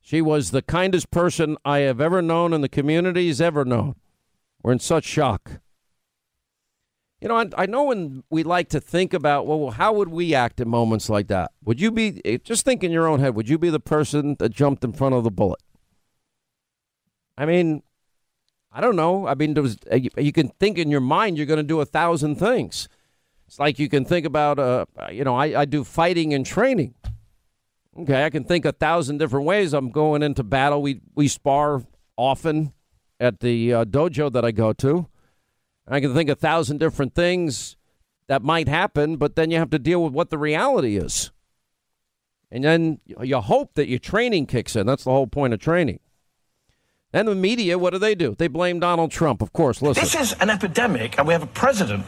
She 0.00 0.22
was 0.22 0.50
the 0.50 0.62
kindest 0.62 1.10
person 1.10 1.56
I 1.64 1.80
have 1.80 2.00
ever 2.00 2.22
known 2.22 2.52
and 2.52 2.62
the 2.62 2.68
community's 2.68 3.40
ever 3.40 3.64
known. 3.64 3.96
We're 4.62 4.72
in 4.72 4.78
such 4.78 5.04
shock. 5.04 5.60
You 7.20 7.28
know, 7.28 7.36
I, 7.36 7.46
I 7.56 7.66
know 7.66 7.84
when 7.84 8.24
we 8.30 8.42
like 8.42 8.70
to 8.70 8.80
think 8.80 9.12
about, 9.12 9.46
well, 9.46 9.70
how 9.70 9.92
would 9.92 10.08
we 10.08 10.34
act 10.34 10.58
in 10.60 10.68
moments 10.68 11.10
like 11.10 11.28
that? 11.28 11.52
Would 11.64 11.80
you 11.80 11.90
be, 11.90 12.20
eh, 12.24 12.38
just 12.42 12.64
think 12.64 12.82
in 12.82 12.90
your 12.90 13.06
own 13.06 13.20
head, 13.20 13.34
would 13.34 13.48
you 13.48 13.58
be 13.58 13.68
the 13.68 13.80
person 13.80 14.36
that 14.38 14.50
jumped 14.50 14.84
in 14.84 14.92
front 14.92 15.14
of 15.14 15.22
the 15.22 15.30
bullet? 15.30 15.60
I 17.36 17.44
mean, 17.44 17.82
I 18.72 18.80
don't 18.80 18.96
know. 18.96 19.26
I 19.26 19.34
mean, 19.34 19.54
was, 19.54 19.76
uh, 19.92 19.96
you 19.96 20.32
can 20.32 20.48
think 20.60 20.78
in 20.78 20.90
your 20.90 21.00
mind 21.00 21.36
you're 21.36 21.46
going 21.46 21.58
to 21.58 21.62
do 21.62 21.80
a 21.80 21.84
thousand 21.84 22.36
things. 22.36 22.88
It's 23.46 23.58
like 23.58 23.78
you 23.78 23.88
can 23.88 24.04
think 24.04 24.24
about, 24.24 24.58
uh, 24.58 24.86
you 25.10 25.24
know, 25.24 25.36
I, 25.36 25.60
I 25.60 25.64
do 25.64 25.84
fighting 25.84 26.32
and 26.32 26.46
training. 26.46 26.94
Okay, 27.98 28.24
I 28.24 28.30
can 28.30 28.44
think 28.44 28.64
a 28.64 28.72
thousand 28.72 29.18
different 29.18 29.44
ways. 29.44 29.74
I'm 29.74 29.90
going 29.90 30.22
into 30.22 30.44
battle. 30.44 30.80
We 30.80 31.00
we 31.16 31.26
spar 31.26 31.82
often 32.16 32.72
at 33.18 33.40
the 33.40 33.74
uh, 33.74 33.84
dojo 33.84 34.32
that 34.32 34.44
I 34.44 34.52
go 34.52 34.72
to. 34.74 35.08
I 35.90 36.00
can 36.00 36.14
think 36.14 36.30
a 36.30 36.34
thousand 36.34 36.78
different 36.78 37.14
things 37.14 37.76
that 38.28 38.42
might 38.42 38.68
happen, 38.68 39.16
but 39.16 39.34
then 39.34 39.50
you 39.50 39.58
have 39.58 39.70
to 39.70 39.78
deal 39.78 40.04
with 40.04 40.12
what 40.12 40.30
the 40.30 40.38
reality 40.38 40.96
is. 40.96 41.32
And 42.50 42.64
then 42.64 43.00
you 43.06 43.40
hope 43.40 43.74
that 43.74 43.88
your 43.88 43.98
training 43.98 44.46
kicks 44.46 44.76
in. 44.76 44.86
That's 44.86 45.04
the 45.04 45.10
whole 45.10 45.26
point 45.26 45.52
of 45.52 45.60
training. 45.60 46.00
And 47.12 47.26
the 47.26 47.34
media, 47.34 47.76
what 47.76 47.92
do 47.92 47.98
they 47.98 48.14
do? 48.14 48.36
They 48.38 48.46
blame 48.46 48.78
Donald 48.78 49.10
Trump, 49.10 49.42
of 49.42 49.52
course. 49.52 49.82
Listen. 49.82 50.00
This 50.00 50.14
is 50.14 50.32
an 50.34 50.48
epidemic, 50.48 51.18
and 51.18 51.26
we 51.26 51.32
have 51.32 51.42
a 51.42 51.48
president 51.48 52.04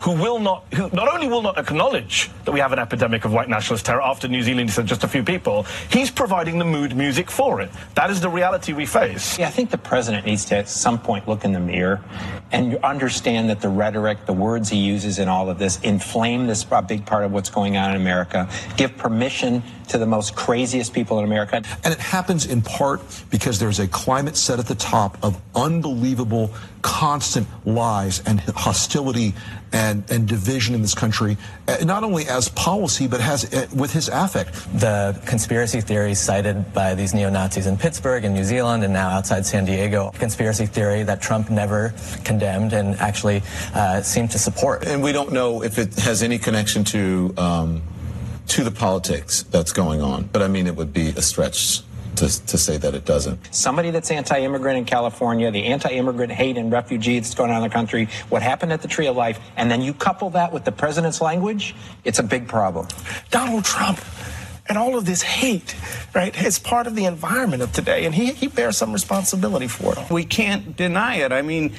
who 0.00 0.12
will 0.12 0.38
not, 0.38 0.64
who 0.72 0.88
not 0.90 1.12
only 1.12 1.26
will 1.26 1.42
not 1.42 1.58
acknowledge 1.58 2.30
that 2.44 2.52
we 2.52 2.60
have 2.60 2.72
an 2.72 2.78
epidemic 2.78 3.24
of 3.24 3.32
white 3.32 3.48
nationalist 3.48 3.84
terror 3.84 4.00
after 4.00 4.28
New 4.28 4.42
Zealand 4.42 4.70
said 4.70 4.86
just 4.86 5.02
a 5.02 5.08
few 5.08 5.24
people, 5.24 5.66
he's 5.90 6.08
providing 6.08 6.60
the 6.60 6.64
mood 6.64 6.96
music 6.96 7.32
for 7.32 7.60
it. 7.60 7.70
That 7.96 8.10
is 8.10 8.20
the 8.20 8.28
reality 8.28 8.72
we 8.72 8.86
face. 8.86 9.36
Yeah, 9.36 9.48
I 9.48 9.50
think 9.50 9.70
the 9.70 9.78
president 9.78 10.24
needs 10.24 10.44
to 10.46 10.56
at 10.56 10.68
some 10.68 11.00
point 11.00 11.26
look 11.26 11.44
in 11.44 11.50
the 11.50 11.58
mirror 11.58 12.00
and 12.54 12.70
you 12.70 12.78
understand 12.84 13.50
that 13.50 13.60
the 13.60 13.68
rhetoric, 13.68 14.26
the 14.26 14.32
words 14.32 14.68
he 14.68 14.78
uses 14.78 15.18
in 15.18 15.28
all 15.28 15.50
of 15.50 15.58
this 15.58 15.80
inflame 15.80 16.46
this 16.46 16.64
big 16.86 17.04
part 17.04 17.24
of 17.24 17.32
what's 17.32 17.50
going 17.50 17.76
on 17.76 17.90
in 17.90 17.96
America, 17.96 18.48
give 18.76 18.96
permission 18.96 19.60
to 19.88 19.98
the 19.98 20.06
most 20.06 20.36
craziest 20.36 20.92
people 20.92 21.18
in 21.18 21.24
America. 21.24 21.56
And 21.82 21.92
it 21.92 21.98
happens 21.98 22.46
in 22.46 22.62
part 22.62 23.00
because 23.28 23.58
there's 23.58 23.80
a 23.80 23.88
climate 23.88 24.36
set 24.36 24.60
at 24.60 24.66
the 24.66 24.76
top 24.76 25.18
of 25.24 25.40
unbelievable, 25.56 26.54
constant 26.80 27.48
lies 27.66 28.22
and 28.24 28.38
hostility 28.40 29.34
and, 29.74 30.08
and 30.08 30.26
division 30.28 30.74
in 30.74 30.80
this 30.80 30.94
country, 30.94 31.36
uh, 31.66 31.76
not 31.84 32.04
only 32.04 32.26
as 32.28 32.48
policy, 32.50 33.08
but 33.08 33.20
has 33.20 33.52
uh, 33.52 33.66
with 33.74 33.92
his 33.92 34.08
affect. 34.08 34.54
The 34.78 35.20
conspiracy 35.26 35.80
theories 35.80 36.20
cited 36.20 36.72
by 36.72 36.94
these 36.94 37.12
neo 37.12 37.28
Nazis 37.28 37.66
in 37.66 37.76
Pittsburgh 37.76 38.24
and 38.24 38.34
New 38.34 38.44
Zealand 38.44 38.84
and 38.84 38.92
now 38.92 39.08
outside 39.08 39.44
San 39.44 39.64
Diego, 39.64 40.12
conspiracy 40.14 40.64
theory 40.64 41.02
that 41.02 41.20
Trump 41.20 41.50
never 41.50 41.92
condemned 42.24 42.72
and 42.72 42.94
actually 43.00 43.42
uh, 43.74 44.00
seemed 44.00 44.30
to 44.30 44.38
support. 44.38 44.86
And 44.86 45.02
we 45.02 45.10
don't 45.10 45.32
know 45.32 45.62
if 45.62 45.78
it 45.78 45.92
has 45.96 46.22
any 46.22 46.38
connection 46.38 46.84
to. 46.84 47.34
Um, 47.36 47.82
to 48.46 48.62
the 48.62 48.70
politics 48.70 49.42
that's 49.44 49.72
going 49.72 50.02
on. 50.02 50.28
But 50.30 50.42
I 50.42 50.48
mean, 50.48 50.66
it 50.66 50.76
would 50.76 50.92
be 50.92 51.08
a 51.08 51.22
stretch 51.22 51.80
to, 52.18 52.46
to 52.46 52.58
say 52.58 52.76
that 52.76 52.94
it 52.94 53.04
doesn't. 53.04 53.54
Somebody 53.54 53.90
that's 53.90 54.10
anti-immigrant 54.10 54.78
in 54.78 54.84
California, 54.84 55.50
the 55.50 55.64
anti-immigrant 55.66 56.32
hate 56.32 56.56
and 56.56 56.70
refugee 56.72 57.18
that's 57.18 57.34
going 57.34 57.50
on 57.50 57.58
in 57.58 57.62
the 57.62 57.72
country, 57.72 58.08
what 58.28 58.42
happened 58.42 58.72
at 58.72 58.82
the 58.82 58.88
Tree 58.88 59.06
of 59.06 59.16
Life, 59.16 59.40
and 59.56 59.70
then 59.70 59.82
you 59.82 59.94
couple 59.94 60.30
that 60.30 60.52
with 60.52 60.64
the 60.64 60.72
president's 60.72 61.20
language, 61.20 61.74
it's 62.04 62.18
a 62.18 62.22
big 62.22 62.48
problem. 62.48 62.88
Donald 63.30 63.64
Trump 63.64 64.00
and 64.66 64.78
all 64.78 64.96
of 64.96 65.04
this 65.04 65.22
hate, 65.22 65.76
right, 66.14 66.42
is 66.42 66.58
part 66.58 66.86
of 66.86 66.94
the 66.94 67.04
environment 67.04 67.62
of 67.62 67.72
today, 67.72 68.06
and 68.06 68.14
he, 68.14 68.32
he 68.32 68.46
bears 68.48 68.76
some 68.76 68.92
responsibility 68.92 69.68
for 69.68 69.92
it. 69.98 70.10
We 70.10 70.24
can't 70.24 70.76
deny 70.76 71.16
it. 71.16 71.32
I 71.32 71.42
mean, 71.42 71.74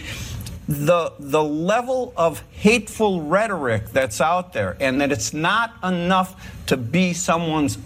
the 0.68 1.14
the 1.20 1.44
level 1.44 2.14
of 2.18 2.42
hateful 2.52 3.22
rhetoric 3.22 3.90
that's 3.92 4.20
out 4.20 4.54
there 4.54 4.76
and 4.80 5.00
that 5.00 5.12
it's 5.12 5.32
not 5.32 5.76
enough 5.84 6.66
to 6.66 6.76
be 6.76 7.14
someone's 7.14 7.78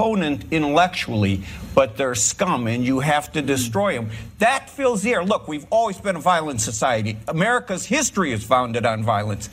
opponent 0.00 0.46
intellectually 0.50 1.42
but 1.74 1.96
they're 1.96 2.14
scum 2.14 2.66
and 2.66 2.84
you 2.84 2.98
have 3.00 3.30
to 3.30 3.40
destroy 3.40 3.94
them. 3.94 4.10
That 4.38 4.68
fills 4.68 5.02
the 5.02 5.12
air. 5.12 5.24
Look 5.24 5.46
we've 5.46 5.66
always 5.70 5.98
been 5.98 6.16
a 6.16 6.20
violent 6.20 6.60
society. 6.60 7.16
America's 7.28 7.86
history 7.86 8.32
is 8.32 8.42
founded 8.42 8.84
on 8.84 9.04
violence. 9.04 9.48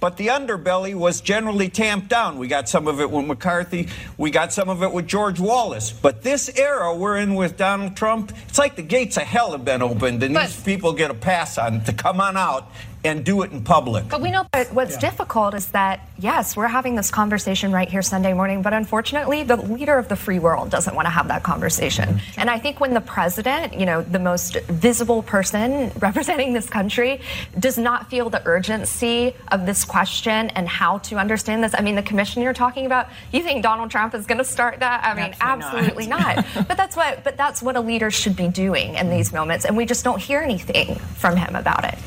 But 0.00 0.16
the 0.16 0.28
underbelly 0.28 0.94
was 0.94 1.20
generally 1.20 1.68
tamped 1.68 2.08
down. 2.08 2.38
We 2.38 2.46
got 2.46 2.68
some 2.68 2.88
of 2.88 3.00
it 3.00 3.10
with 3.10 3.26
McCarthy, 3.26 3.88
we 4.16 4.30
got 4.30 4.52
some 4.52 4.68
of 4.68 4.82
it 4.82 4.92
with 4.92 5.06
George 5.06 5.40
Wallace. 5.40 5.92
But 5.92 6.22
this 6.22 6.48
era 6.56 6.94
we're 6.94 7.18
in 7.18 7.34
with 7.34 7.56
Donald 7.56 7.96
Trump, 7.96 8.32
it's 8.48 8.58
like 8.58 8.76
the 8.76 8.82
gates 8.82 9.16
of 9.16 9.24
hell 9.24 9.52
have 9.52 9.64
been 9.64 9.82
opened, 9.82 10.22
and 10.22 10.34
But- 10.34 10.46
these 10.46 10.60
people 10.60 10.92
get 10.92 11.10
a 11.10 11.14
pass 11.14 11.58
on 11.58 11.84
to 11.84 11.92
come 11.92 12.20
on 12.20 12.36
out 12.36 12.70
and 13.04 13.24
do 13.24 13.42
it 13.42 13.52
in 13.52 13.62
public. 13.62 14.08
But 14.08 14.22
we 14.22 14.30
know 14.30 14.46
that 14.52 14.72
what's 14.72 14.96
difficult 14.96 15.54
is 15.54 15.68
that, 15.68 16.08
yes, 16.18 16.56
we're 16.56 16.68
having 16.68 16.94
this 16.94 17.10
conversation 17.10 17.70
right 17.70 17.88
here 17.88 18.02
Sunday 18.02 18.32
morning, 18.32 18.62
but 18.62 18.72
unfortunately, 18.72 19.42
the 19.42 19.56
leader 19.56 19.98
of 19.98 20.08
the 20.08 20.16
free 20.16 20.38
world 20.38 20.70
doesn't 20.70 20.94
want 20.94 21.06
to 21.06 21.10
have 21.10 21.28
that 21.28 21.42
conversation. 21.42 22.08
Mm-hmm. 22.08 22.40
And 22.40 22.50
I 22.50 22.58
think 22.58 22.80
when 22.80 22.94
the 22.94 23.00
president, 23.00 23.78
you 23.78 23.84
know, 23.84 24.02
the 24.02 24.18
most 24.18 24.56
visible 24.62 25.22
person 25.22 25.92
representing 25.98 26.54
this 26.54 26.68
country, 26.68 27.20
does 27.58 27.76
not 27.76 28.08
feel 28.08 28.30
the 28.30 28.42
urgency 28.46 29.34
of 29.48 29.66
this 29.66 29.84
question 29.84 30.48
and 30.50 30.66
how 30.66 30.98
to 30.98 31.16
understand 31.16 31.62
this, 31.62 31.74
I 31.76 31.82
mean, 31.82 31.94
the 31.94 32.02
commission 32.02 32.42
you're 32.42 32.54
talking 32.54 32.86
about, 32.86 33.08
you 33.32 33.42
think 33.42 33.62
Donald 33.62 33.90
Trump 33.90 34.14
is 34.14 34.24
going 34.24 34.38
to 34.38 34.44
start 34.44 34.80
that? 34.80 35.04
I 35.04 35.14
mean, 35.14 35.34
absolutely 35.40 36.06
not. 36.06 36.44
but 36.54 36.76
that's 36.76 36.96
what, 36.96 37.22
but 37.22 37.36
that's 37.36 37.62
what 37.62 37.76
a 37.76 37.80
leader 37.80 38.10
should 38.10 38.36
be 38.36 38.48
doing 38.48 38.94
in 38.94 39.10
these 39.10 39.32
moments, 39.32 39.66
and 39.66 39.76
we 39.76 39.84
just 39.84 40.04
don't 40.04 40.20
hear 40.20 40.40
anything 40.40 40.94
from 40.96 41.36
him 41.36 41.54
about 41.54 41.84
it. 41.84 41.98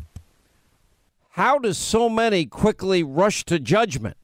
How 1.38 1.60
does 1.60 1.77
so 1.77 2.10
many 2.10 2.48
quickly 2.48 3.03
rush 3.03 3.46
to 3.46 3.60
judgment? 3.60 4.17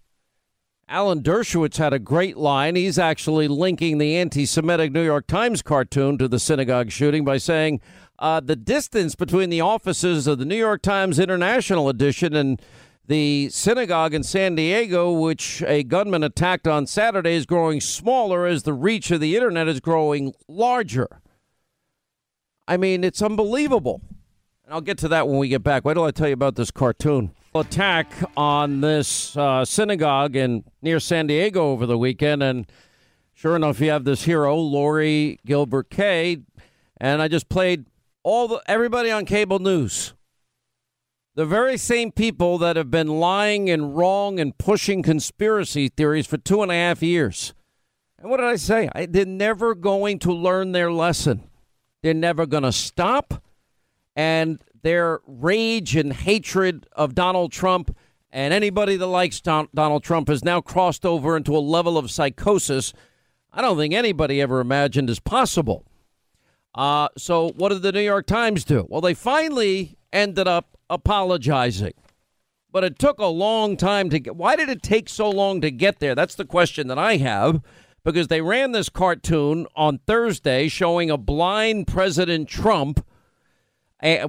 Alan 0.89 1.21
Dershowitz 1.21 1.77
had 1.77 1.93
a 1.93 1.99
great 1.99 2.37
line. 2.37 2.75
He's 2.75 2.97
actually 2.97 3.47
linking 3.47 3.99
the 3.99 4.15
anti 4.15 4.47
Semitic 4.47 4.91
New 4.91 5.05
York 5.05 5.27
Times 5.27 5.61
cartoon 5.61 6.17
to 6.17 6.27
the 6.27 6.39
synagogue 6.39 6.89
shooting 6.89 7.23
by 7.23 7.37
saying 7.37 7.81
uh, 8.17 8.39
the 8.39 8.55
distance 8.55 9.13
between 9.13 9.51
the 9.51 9.61
offices 9.61 10.25
of 10.25 10.39
the 10.39 10.45
New 10.45 10.55
York 10.55 10.81
Times 10.81 11.19
International 11.19 11.87
Edition 11.87 12.35
and 12.35 12.59
the 13.05 13.47
synagogue 13.49 14.15
in 14.15 14.23
San 14.23 14.55
Diego, 14.55 15.11
which 15.11 15.61
a 15.67 15.83
gunman 15.83 16.23
attacked 16.23 16.67
on 16.67 16.87
Saturday, 16.87 17.35
is 17.35 17.45
growing 17.45 17.79
smaller 17.79 18.47
as 18.47 18.63
the 18.63 18.73
reach 18.73 19.11
of 19.11 19.21
the 19.21 19.35
internet 19.35 19.67
is 19.67 19.79
growing 19.79 20.33
larger. 20.47 21.21
I 22.67 22.77
mean, 22.77 23.03
it's 23.03 23.21
unbelievable. 23.21 24.01
And 24.65 24.73
I'll 24.73 24.81
get 24.81 24.97
to 24.99 25.07
that 25.09 25.27
when 25.27 25.39
we 25.39 25.49
get 25.49 25.63
back. 25.63 25.83
Wait 25.83 25.95
till 25.95 26.05
I 26.05 26.11
tell 26.11 26.27
you 26.27 26.33
about 26.33 26.55
this 26.55 26.71
cartoon. 26.71 27.31
Attack 27.53 28.07
on 28.37 28.81
this 28.81 29.35
uh, 29.35 29.65
synagogue 29.65 30.35
in 30.35 30.63
near 30.81 30.99
San 30.99 31.27
Diego 31.27 31.71
over 31.71 31.85
the 31.85 31.97
weekend, 31.97 32.41
and 32.41 32.65
sure 33.33 33.55
enough, 33.55 33.79
you 33.79 33.89
have 33.89 34.05
this 34.05 34.23
hero, 34.23 34.55
Lori 34.55 35.39
Gilbert 35.45 35.89
Kaye, 35.89 36.37
and 36.97 37.21
I 37.21 37.27
just 37.27 37.49
played 37.49 37.85
all 38.23 38.47
the 38.47 38.61
everybody 38.65 39.11
on 39.11 39.25
cable 39.25 39.59
news. 39.59 40.13
The 41.35 41.45
very 41.45 41.77
same 41.77 42.11
people 42.11 42.57
that 42.59 42.75
have 42.75 42.89
been 42.89 43.07
lying 43.07 43.69
and 43.69 43.97
wrong 43.97 44.39
and 44.39 44.57
pushing 44.57 45.03
conspiracy 45.03 45.89
theories 45.89 46.27
for 46.27 46.37
two 46.37 46.61
and 46.61 46.71
a 46.71 46.75
half 46.75 47.03
years. 47.03 47.53
And 48.19 48.29
what 48.29 48.37
did 48.37 48.45
I 48.45 48.55
say? 48.55 48.87
I, 48.95 49.07
they're 49.07 49.25
never 49.25 49.75
going 49.75 50.19
to 50.19 50.31
learn 50.31 50.71
their 50.71 50.91
lesson. 50.91 51.49
They're 52.01 52.13
never 52.13 52.45
going 52.45 52.63
to 52.63 52.71
stop 52.71 53.42
and 54.15 54.61
their 54.81 55.21
rage 55.25 55.95
and 55.95 56.13
hatred 56.13 56.87
of 56.93 57.15
Donald 57.15 57.51
Trump 57.51 57.95
and 58.31 58.53
anybody 58.53 58.95
that 58.95 59.07
likes 59.07 59.39
Don- 59.41 59.69
Donald 59.73 60.03
Trump 60.03 60.27
has 60.27 60.43
now 60.43 60.59
crossed 60.59 61.05
over 61.05 61.37
into 61.37 61.55
a 61.55 61.59
level 61.59 61.97
of 61.97 62.11
psychosis 62.11 62.93
I 63.55 63.61
don't 63.61 63.77
think 63.77 63.93
anybody 63.93 64.41
ever 64.41 64.59
imagined 64.59 65.09
is 65.11 65.19
possible. 65.19 65.85
Uh, 66.73 67.09
so, 67.17 67.49
what 67.49 67.69
did 67.69 67.83
the 67.83 67.91
New 67.91 68.01
York 68.01 68.25
Times 68.25 68.65
do? 68.65 68.87
Well, 68.89 69.01
they 69.01 69.13
finally 69.13 69.95
ended 70.11 70.47
up 70.47 70.75
apologizing. 70.89 71.93
But 72.71 72.83
it 72.83 72.97
took 72.97 73.19
a 73.19 73.27
long 73.27 73.77
time 73.77 74.09
to 74.09 74.17
get. 74.17 74.35
Why 74.35 74.55
did 74.55 74.69
it 74.69 74.81
take 74.81 75.07
so 75.07 75.29
long 75.29 75.61
to 75.61 75.69
get 75.69 75.99
there? 75.99 76.15
That's 76.15 76.33
the 76.33 76.45
question 76.45 76.87
that 76.87 76.97
I 76.97 77.17
have. 77.17 77.61
Because 78.03 78.27
they 78.27 78.41
ran 78.41 78.71
this 78.71 78.89
cartoon 78.89 79.67
on 79.75 79.99
Thursday 79.99 80.67
showing 80.67 81.11
a 81.11 81.17
blind 81.17 81.85
President 81.87 82.49
Trump 82.49 83.05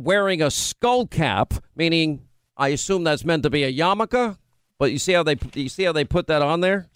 wearing 0.01 0.41
a 0.41 0.51
skull 0.51 1.07
cap, 1.07 1.55
meaning 1.75 2.29
I 2.57 2.69
assume 2.69 3.05
that's 3.05 3.25
meant 3.25 3.43
to 3.43 3.51
be 3.51 3.65
a 3.65 3.73
yarmulke. 3.73 4.39
But 4.79 4.93
you 4.93 4.99
see 4.99 5.13
how 5.13 5.23
they 5.23 5.37
you 5.55 5.69
see 5.69 5.85
how 5.85 5.93
they 5.93 6.05
put 6.05 6.27
that 6.27 6.43
on 6.43 6.61
there? 6.61 6.89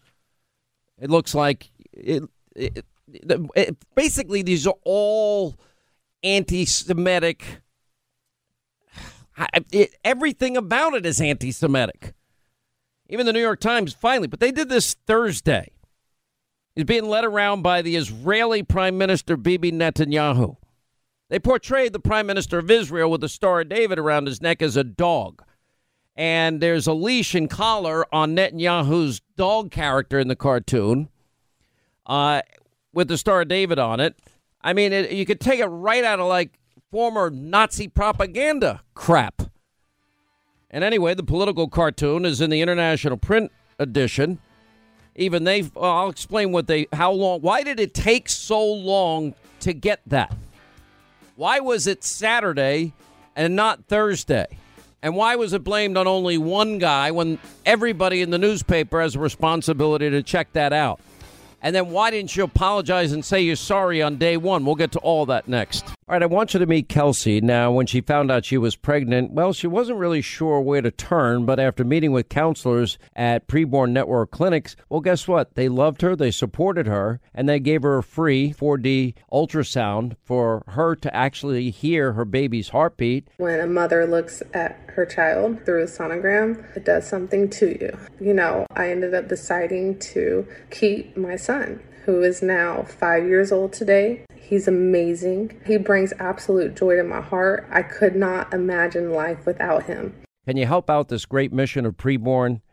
It 1.01 1.11
looks 1.11 1.35
like 1.35 1.71
it. 1.93 2.25
it, 2.55 2.85
it, 3.55 3.77
basically, 3.95 4.43
these 4.43 4.67
are 4.67 4.75
all 4.85 5.57
anti-Semitic. 6.23 7.63
It, 9.73 9.95
everything 10.05 10.59
about 10.59 10.93
it 10.93 11.07
is 11.07 11.19
anti-Semitic. 11.19 12.13
Even 13.09 13.25
the 13.25 13.33
New 13.33 13.41
York 13.41 13.61
Times 13.61 13.95
finally, 13.95 14.29
but 14.29 14.41
they 14.41 14.53
did 14.53 14.69
this 14.69 14.93
Thursday. 15.07 15.71
He's 16.75 16.85
being 16.85 17.09
led 17.09 17.25
around 17.25 17.63
by 17.63 17.81
the 17.81 17.97
Israeli 17.97 18.63
Prime 18.63 18.99
Minister 18.99 19.39
Bibi 19.39 19.73
Netanyahu. 19.73 20.58
They 21.29 21.39
portrayed 21.39 21.93
the 21.93 22.01
Prime 22.01 22.27
Minister 22.27 22.59
of 22.59 22.71
Israel 22.71 23.11
with 23.11 23.21
the 23.21 23.29
Star 23.29 23.61
of 23.61 23.69
David 23.69 23.99
around 23.99 24.27
his 24.27 24.41
neck 24.41 24.63
as 24.63 24.77
a 24.77 24.85
dog. 24.85 25.43
And 26.17 26.61
there's 26.61 26.87
a 26.87 26.95
leash 26.95 27.35
and 27.35 27.49
collar 27.49 28.05
on 28.13 28.35
Netanyahu's 28.35 29.21
dog 29.37 29.71
character 29.71 30.19
in 30.19 30.29
the 30.29 30.37
cartoon 30.37 31.11
uh, 32.07 32.43
with 32.93 33.09
the 33.09 33.19
Star 33.19 33.43
of 33.43 33.49
David 33.49 33.79
on 33.79 34.01
it. 34.01 34.19
I 34.63 34.73
mean, 34.73 34.93
it, 34.93 35.13
you 35.13 35.25
could 35.27 35.41
take 35.41 35.61
it 35.61 35.67
right 35.67 36.03
out 36.03 36.19
of 36.19 36.27
like 36.27 36.59
former 36.91 37.31
Nazi 37.31 37.89
propaganda 37.89 38.83
crap. 38.95 39.43
And 40.71 40.83
anyway, 40.83 41.15
the 41.15 41.23
political 41.23 41.69
cartoon 41.69 42.25
is 42.25 42.41
in 42.41 42.51
the 42.51 42.63
international 42.63 43.17
print 43.17 43.53
edition. 43.79 44.39
Even 45.15 45.45
they, 45.45 45.71
I'll 45.77 46.11
explain 46.11 46.53
what 46.53 46.67
they, 46.67 46.87
how 46.93 47.13
long, 47.13 47.41
why 47.43 47.63
did 47.63 47.79
it 47.79 47.95
take 47.95 48.29
so 48.29 48.65
long 48.65 49.35
to 49.61 49.73
get 49.73 50.01
that? 50.07 50.35
Why 51.39 51.61
was 51.61 51.87
it 51.87 52.03
Saturday 52.03 52.95
and 53.37 53.55
not 53.55 53.85
Thursday? 53.85 54.59
And 55.01 55.15
why 55.15 55.37
was 55.37 55.53
it 55.53 55.63
blamed 55.63 55.97
on 55.97 56.09
only 56.09 56.37
one 56.37 56.79
guy 56.79 57.13
when 57.13 57.39
everybody 57.65 58.23
in 58.23 58.31
the 58.31 58.39
newspaper 58.39 59.01
has 59.01 59.15
a 59.15 59.21
responsibility 59.21 60.11
to 60.11 60.25
check 60.25 60.53
that 60.55 60.73
out? 60.73 60.99
And 61.61 61.75
then 61.75 61.91
why 61.91 62.11
didn't 62.11 62.37
you 62.37 62.45
apologize 62.45 63.13
and 63.13 63.25
say 63.25 63.41
you're 63.41 63.57
sorry 63.57 64.01
on 64.01 64.17
day 64.17 64.37
one? 64.37 64.65
We'll 64.65 64.77
get 64.77 64.93
to 64.93 64.99
all 65.01 65.27
that 65.27 65.49
next. 65.49 65.85
All 65.87 66.15
right, 66.15 66.23
I 66.23 66.27
want 66.27 66.55
you 66.55 66.61
to 66.61 66.67
meet 66.67 66.89
Kelsey. 66.89 67.41
Now, 67.41 67.71
when 67.71 67.87
she 67.87 68.01
found 68.01 68.31
out 68.31 68.45
she 68.45 68.57
was 68.57 68.77
pregnant, 68.77 69.33
well, 69.33 69.53
she 69.53 69.67
wasn't 69.67 69.99
really 69.99 70.23
sure 70.23 70.61
where 70.61 70.81
to 70.81 70.91
turn, 70.91 71.45
but 71.45 71.61
after 71.61 71.85
meeting 71.85 72.13
with 72.13 72.29
counselors 72.29 72.97
at 73.15 73.47
Preborn 73.47 73.91
Network 73.91 74.31
Clinics, 74.31 74.77
well, 74.89 75.01
guess 75.01 75.29
what? 75.29 75.55
They 75.55 75.69
loved 75.69 76.01
her, 76.03 76.17
they 76.17 76.31
supported 76.31 76.87
her, 76.87 77.21
and 77.35 77.49
they 77.49 77.61
gave 77.61 77.83
her 77.83 77.99
a 77.99 78.03
free 78.03 78.55
4D 78.55 79.15
ultrasound 79.33 80.17
for 80.25 80.65
her 80.69 80.97
to 80.97 81.15
actually 81.15 81.71
hear 81.71 82.13
her 82.13 82.25
baby's 82.25 82.71
heartbeat. 82.71 83.29
When 83.37 83.61
a 83.61 83.67
mother 83.67 84.07
looks 84.07 84.43
at 84.55 84.88
her 84.99 85.07
child 85.07 85.65
through 85.65 85.85
a 85.85 85.87
sonogram, 85.87 86.77
it 86.77 86.85
does 86.85 87.07
something 87.07 87.49
to 87.49 87.69
you. 87.69 87.97
You 88.21 88.35
know, 88.35 88.67
I 88.75 88.91
ended 88.91 89.15
up 89.15 89.29
deciding 89.29 90.01
to 90.01 90.45
keep 90.71 91.17
my 91.17 91.37
son, 91.37 91.81
who 92.05 92.23
is 92.23 92.43
now 92.43 92.83
five 92.83 93.25
years 93.25 93.53
old 93.53 93.73
today. 93.73 94.25
He's 94.35 94.67
amazing. 94.67 95.61
He 95.65 95.77
brings 95.77 96.13
absolute 96.19 96.75
joy 96.75 96.97
to 96.97 97.05
my 97.05 97.21
heart. 97.21 97.69
I 97.71 97.83
could 97.83 98.17
not 98.17 98.53
imagine 98.53 99.13
life 99.13 99.47
without 99.47 99.85
him. 99.85 100.15
Can 100.49 100.57
you 100.57 100.67
help 100.67 100.91
out 100.91 101.09
this 101.09 101.27
great 101.27 101.53
mission 101.53 101.87
of 101.87 101.97
preborn? 101.97 102.61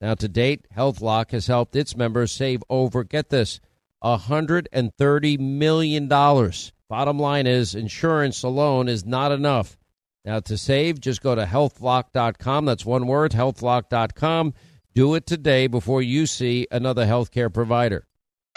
Now, 0.00 0.14
to 0.14 0.28
date, 0.28 0.66
HealthLock 0.76 1.32
has 1.32 1.46
helped 1.46 1.76
its 1.76 1.96
members 1.96 2.32
save 2.32 2.62
over, 2.70 3.04
get 3.04 3.28
this, 3.28 3.60
$130 4.02 5.38
million. 5.38 6.08
Bottom 6.08 7.18
line 7.18 7.46
is, 7.46 7.74
insurance 7.74 8.42
alone 8.42 8.88
is 8.88 9.04
not 9.04 9.30
enough. 9.30 9.76
Now, 10.24 10.40
to 10.40 10.56
save, 10.56 11.00
just 11.00 11.22
go 11.22 11.34
to 11.34 11.44
healthlock.com. 11.44 12.64
That's 12.64 12.84
one 12.86 13.06
word, 13.06 13.32
healthlock.com. 13.32 14.54
Do 14.94 15.14
it 15.14 15.26
today 15.26 15.66
before 15.66 16.02
you 16.02 16.26
see 16.26 16.66
another 16.70 17.06
healthcare 17.06 17.52
provider. 17.52 18.06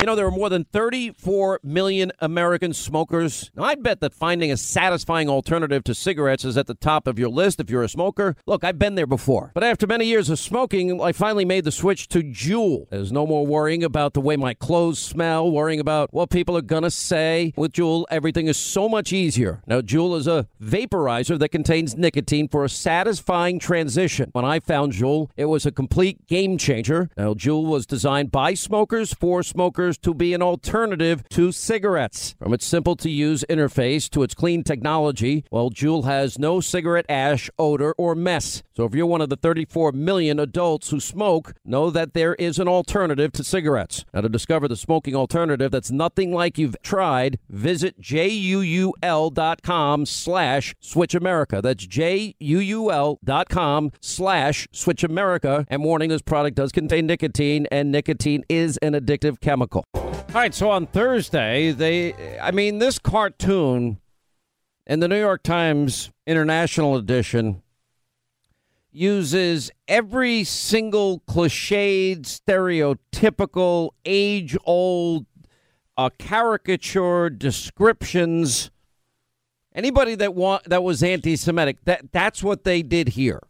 You 0.04 0.08
know, 0.08 0.18
there 0.18 0.28
are 0.28 0.32
more 0.32 0.50
than 0.50 0.66
34 0.66 1.62
million 1.64 2.12
American 2.20 2.74
smokers. 2.74 3.50
Now, 3.56 3.64
I 3.64 3.76
bet 3.76 4.02
that 4.02 4.14
finding 4.14 4.52
a 4.52 4.58
satisfying 4.58 5.30
alternative 5.30 5.82
to 5.86 5.96
cigarettes 5.96 6.44
is 6.44 6.58
at 6.58 6.68
the 6.68 6.74
top 6.74 7.08
of 7.08 7.18
your 7.18 7.30
list 7.30 7.62
if 7.62 7.70
you're 7.70 7.84
a 7.84 7.88
smoker. 7.88 8.36
Look, 8.46 8.66
I've 8.66 8.78
been 8.78 8.96
there 8.96 9.08
before. 9.08 9.52
But 9.54 9.64
after 9.64 9.88
many 9.88 10.06
years 10.06 10.30
of 10.30 10.40
smoking, 10.40 11.02
I 11.02 11.14
finally 11.14 11.46
made 11.46 11.64
the 11.64 11.72
switch 11.72 12.10
to 12.10 12.20
Juul. 12.22 12.90
There's 12.90 13.14
no 13.14 13.26
more 13.26 13.48
worrying 13.48 13.82
about 13.82 14.14
the 14.14 14.20
way 14.20 14.36
my 14.36 14.54
clothes 14.54 15.00
smell, 15.00 15.50
worrying 15.50 15.80
about 15.80 16.14
what 16.14 16.30
people 16.30 16.58
are 16.58 16.62
going 16.62 16.84
to 16.84 16.92
say. 16.92 17.54
With 17.56 17.72
Juul, 17.72 18.04
everything 18.12 18.48
is 18.48 18.58
so 18.58 18.90
much 18.90 19.14
easier. 19.14 19.62
Now, 19.68 19.80
Juul 19.80 20.18
is 20.18 20.28
a 20.28 20.50
vaporizer 20.62 21.40
that 21.40 21.54
contains 21.54 21.96
nicotine 21.96 22.50
for 22.50 22.66
a 22.66 22.70
satisfying 22.70 23.58
transition. 23.58 24.32
When 24.34 24.44
I 24.44 24.60
found 24.60 24.92
Juul, 24.92 25.30
it 25.38 25.46
was 25.46 25.66
a 25.66 25.72
complete 25.72 26.28
game 26.28 26.58
changer. 26.58 27.10
Now, 27.16 27.34
Juul 27.36 27.68
was 27.68 27.86
designed 27.86 28.34
by 28.34 28.54
smokers 28.54 29.14
for 29.14 29.44
smokers 29.44 29.93
to 30.00 30.14
be 30.14 30.34
an 30.34 30.42
alternative 30.42 31.28
to 31.30 31.52
cigarettes. 31.52 32.36
From 32.40 32.54
its 32.54 32.66
simple 32.66 32.96
to 32.98 33.10
use 33.10 33.46
interface 33.50 34.10
to 34.12 34.24
its 34.24 34.34
clean 34.34 34.64
technology, 34.64 35.46
well, 35.52 35.70
Juul 35.70 36.06
has 36.06 36.40
no 36.40 36.60
cigarette 36.60 37.06
ash, 37.10 37.50
odor, 37.58 37.94
or 37.98 38.16
mess. 38.16 38.64
So 38.76 38.86
if 38.86 38.96
you're 38.96 39.06
one 39.06 39.22
of 39.22 39.30
the 39.30 39.36
34 39.36 39.92
million 39.92 40.40
adults 40.40 40.90
who 40.90 41.00
smoke, 41.00 41.54
know 41.64 41.92
that 41.92 42.16
there 42.16 42.34
is 42.36 42.58
an 42.58 42.68
alternative 42.68 43.32
to 43.34 43.44
cigarettes. 43.44 44.04
Now, 44.14 44.22
to 44.22 44.30
discover 44.30 44.68
the 44.68 44.76
smoking 44.76 45.16
alternative 45.16 45.70
that's 45.70 45.92
nothing 45.92 46.34
like 46.34 46.58
you've 46.58 46.76
tried, 46.82 47.38
visit 47.48 48.02
juul.com 48.02 50.06
slash 50.08 50.76
switch 50.80 51.14
America. 51.14 51.62
That's 51.62 51.86
juul.com 51.86 53.92
slash 54.02 54.68
switch 54.72 55.04
America. 55.04 55.66
And 55.70 55.84
warning, 55.84 56.10
this 56.10 56.24
product 56.24 56.58
does 56.58 56.72
contain 56.72 57.06
nicotine, 57.06 57.68
and 57.72 57.92
nicotine 57.92 58.44
is 58.50 58.78
an 58.78 58.94
addictive 58.94 59.40
chemical. 59.40 59.84
All 59.94 60.26
right, 60.34 60.54
so 60.54 60.72
on 60.72 60.88
Thursday, 60.88 61.74
they, 61.74 62.40
I 62.40 62.50
mean, 62.50 62.80
this 62.80 62.98
cartoon 62.98 64.00
in 64.88 65.00
the 65.00 65.08
New 65.08 65.20
York 65.20 65.44
Times 65.44 66.10
International 66.26 66.96
Edition 66.96 67.62
uses 68.94 69.72
every 69.88 70.44
single 70.44 71.20
cliched, 71.28 72.22
stereotypical, 72.22 73.92
age 74.06 74.56
old, 74.64 75.26
uh, 75.98 76.10
caricature 76.18 77.30
descriptions. 77.30 78.72
Anybody 79.76 80.16
that 80.16 80.36
want 80.36 80.66
that 80.66 80.84
was 80.84 81.02
anti-Semitic, 81.02 81.84
that 81.86 82.12
that's 82.12 82.44
what 82.44 82.64
they 82.64 82.84
did 82.84 83.10
here. 83.10 83.42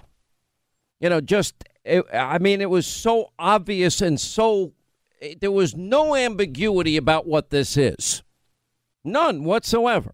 You 1.00 1.10
know, 1.10 1.20
just 1.20 1.56
it, 1.84 2.06
I 2.14 2.38
mean, 2.40 2.62
it 2.62 2.70
was 2.70 2.88
so 2.88 3.32
obvious 3.38 4.02
and 4.02 4.20
so 4.20 4.74
it, 5.20 5.42
there 5.42 5.52
was 5.52 5.76
no 5.76 6.16
ambiguity 6.16 6.96
about 6.96 7.28
what 7.28 7.50
this 7.50 7.76
is, 7.76 8.24
none 9.04 9.44
whatsoever. 9.44 10.14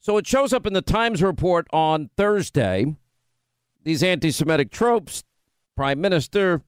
So 0.00 0.16
it 0.16 0.26
shows 0.26 0.52
up 0.52 0.66
in 0.66 0.72
the 0.72 0.82
Times 0.82 1.22
report 1.22 1.66
on 1.72 2.10
Thursday 2.16 2.96
these 3.84 4.02
anti 4.02 4.30
Semitic 4.30 4.70
tropes, 4.70 5.24
prime 5.76 6.00
minister 6.00 6.62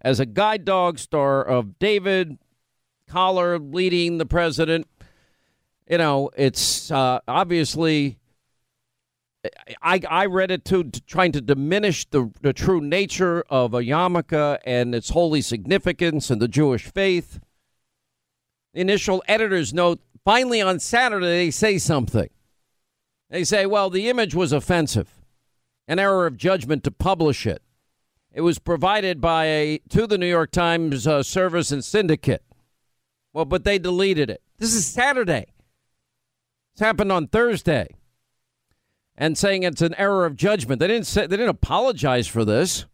as 0.00 0.20
a 0.20 0.26
guide 0.26 0.64
dog, 0.64 0.98
star 0.98 1.42
of 1.42 1.78
David, 1.78 2.38
collar 3.08 3.58
leading 3.58 4.18
the 4.18 4.26
president. 4.26 4.86
You 5.88 5.98
know, 5.98 6.30
it's 6.36 6.90
uh, 6.90 7.20
obviously. 7.26 8.18
I, 9.82 10.00
I 10.08 10.24
read 10.24 10.50
it 10.50 10.64
too, 10.64 10.84
trying 11.06 11.32
to 11.32 11.40
diminish 11.42 12.06
the, 12.06 12.30
the 12.40 12.54
true 12.54 12.80
nature 12.80 13.44
of 13.50 13.74
a 13.74 13.80
yarmulke 13.80 14.58
and 14.64 14.94
its 14.94 15.10
holy 15.10 15.42
significance 15.42 16.30
and 16.30 16.40
the 16.40 16.48
Jewish 16.48 16.84
faith. 16.84 17.40
Initial 18.72 19.22
editor's 19.28 19.74
note 19.74 20.00
finally 20.24 20.62
on 20.62 20.80
Saturday, 20.80 21.26
they 21.26 21.50
say 21.50 21.76
something. 21.76 22.30
They 23.28 23.44
say, 23.44 23.66
well, 23.66 23.90
the 23.90 24.08
image 24.08 24.34
was 24.34 24.50
offensive 24.50 25.13
an 25.86 25.98
error 25.98 26.26
of 26.26 26.36
judgment 26.36 26.84
to 26.84 26.90
publish 26.90 27.46
it. 27.46 27.62
It 28.32 28.40
was 28.40 28.58
provided 28.58 29.20
by 29.20 29.44
a 29.46 29.78
to 29.90 30.06
the 30.06 30.18
New 30.18 30.26
York 30.26 30.50
Times 30.50 31.06
uh, 31.06 31.22
service 31.22 31.70
and 31.70 31.84
syndicate. 31.84 32.42
Well, 33.32 33.44
but 33.44 33.64
they 33.64 33.78
deleted 33.78 34.30
it. 34.30 34.42
This 34.58 34.74
is 34.74 34.86
Saturday. 34.86 35.46
This 36.74 36.84
happened 36.84 37.12
on 37.12 37.28
Thursday. 37.28 37.88
And 39.16 39.38
saying 39.38 39.62
it's 39.62 39.82
an 39.82 39.94
error 39.96 40.26
of 40.26 40.34
judgment. 40.34 40.80
They 40.80 40.88
didn't 40.88 41.06
say 41.06 41.22
they 41.26 41.36
didn't 41.36 41.50
apologize 41.50 42.26
for 42.26 42.44
this. 42.44 42.86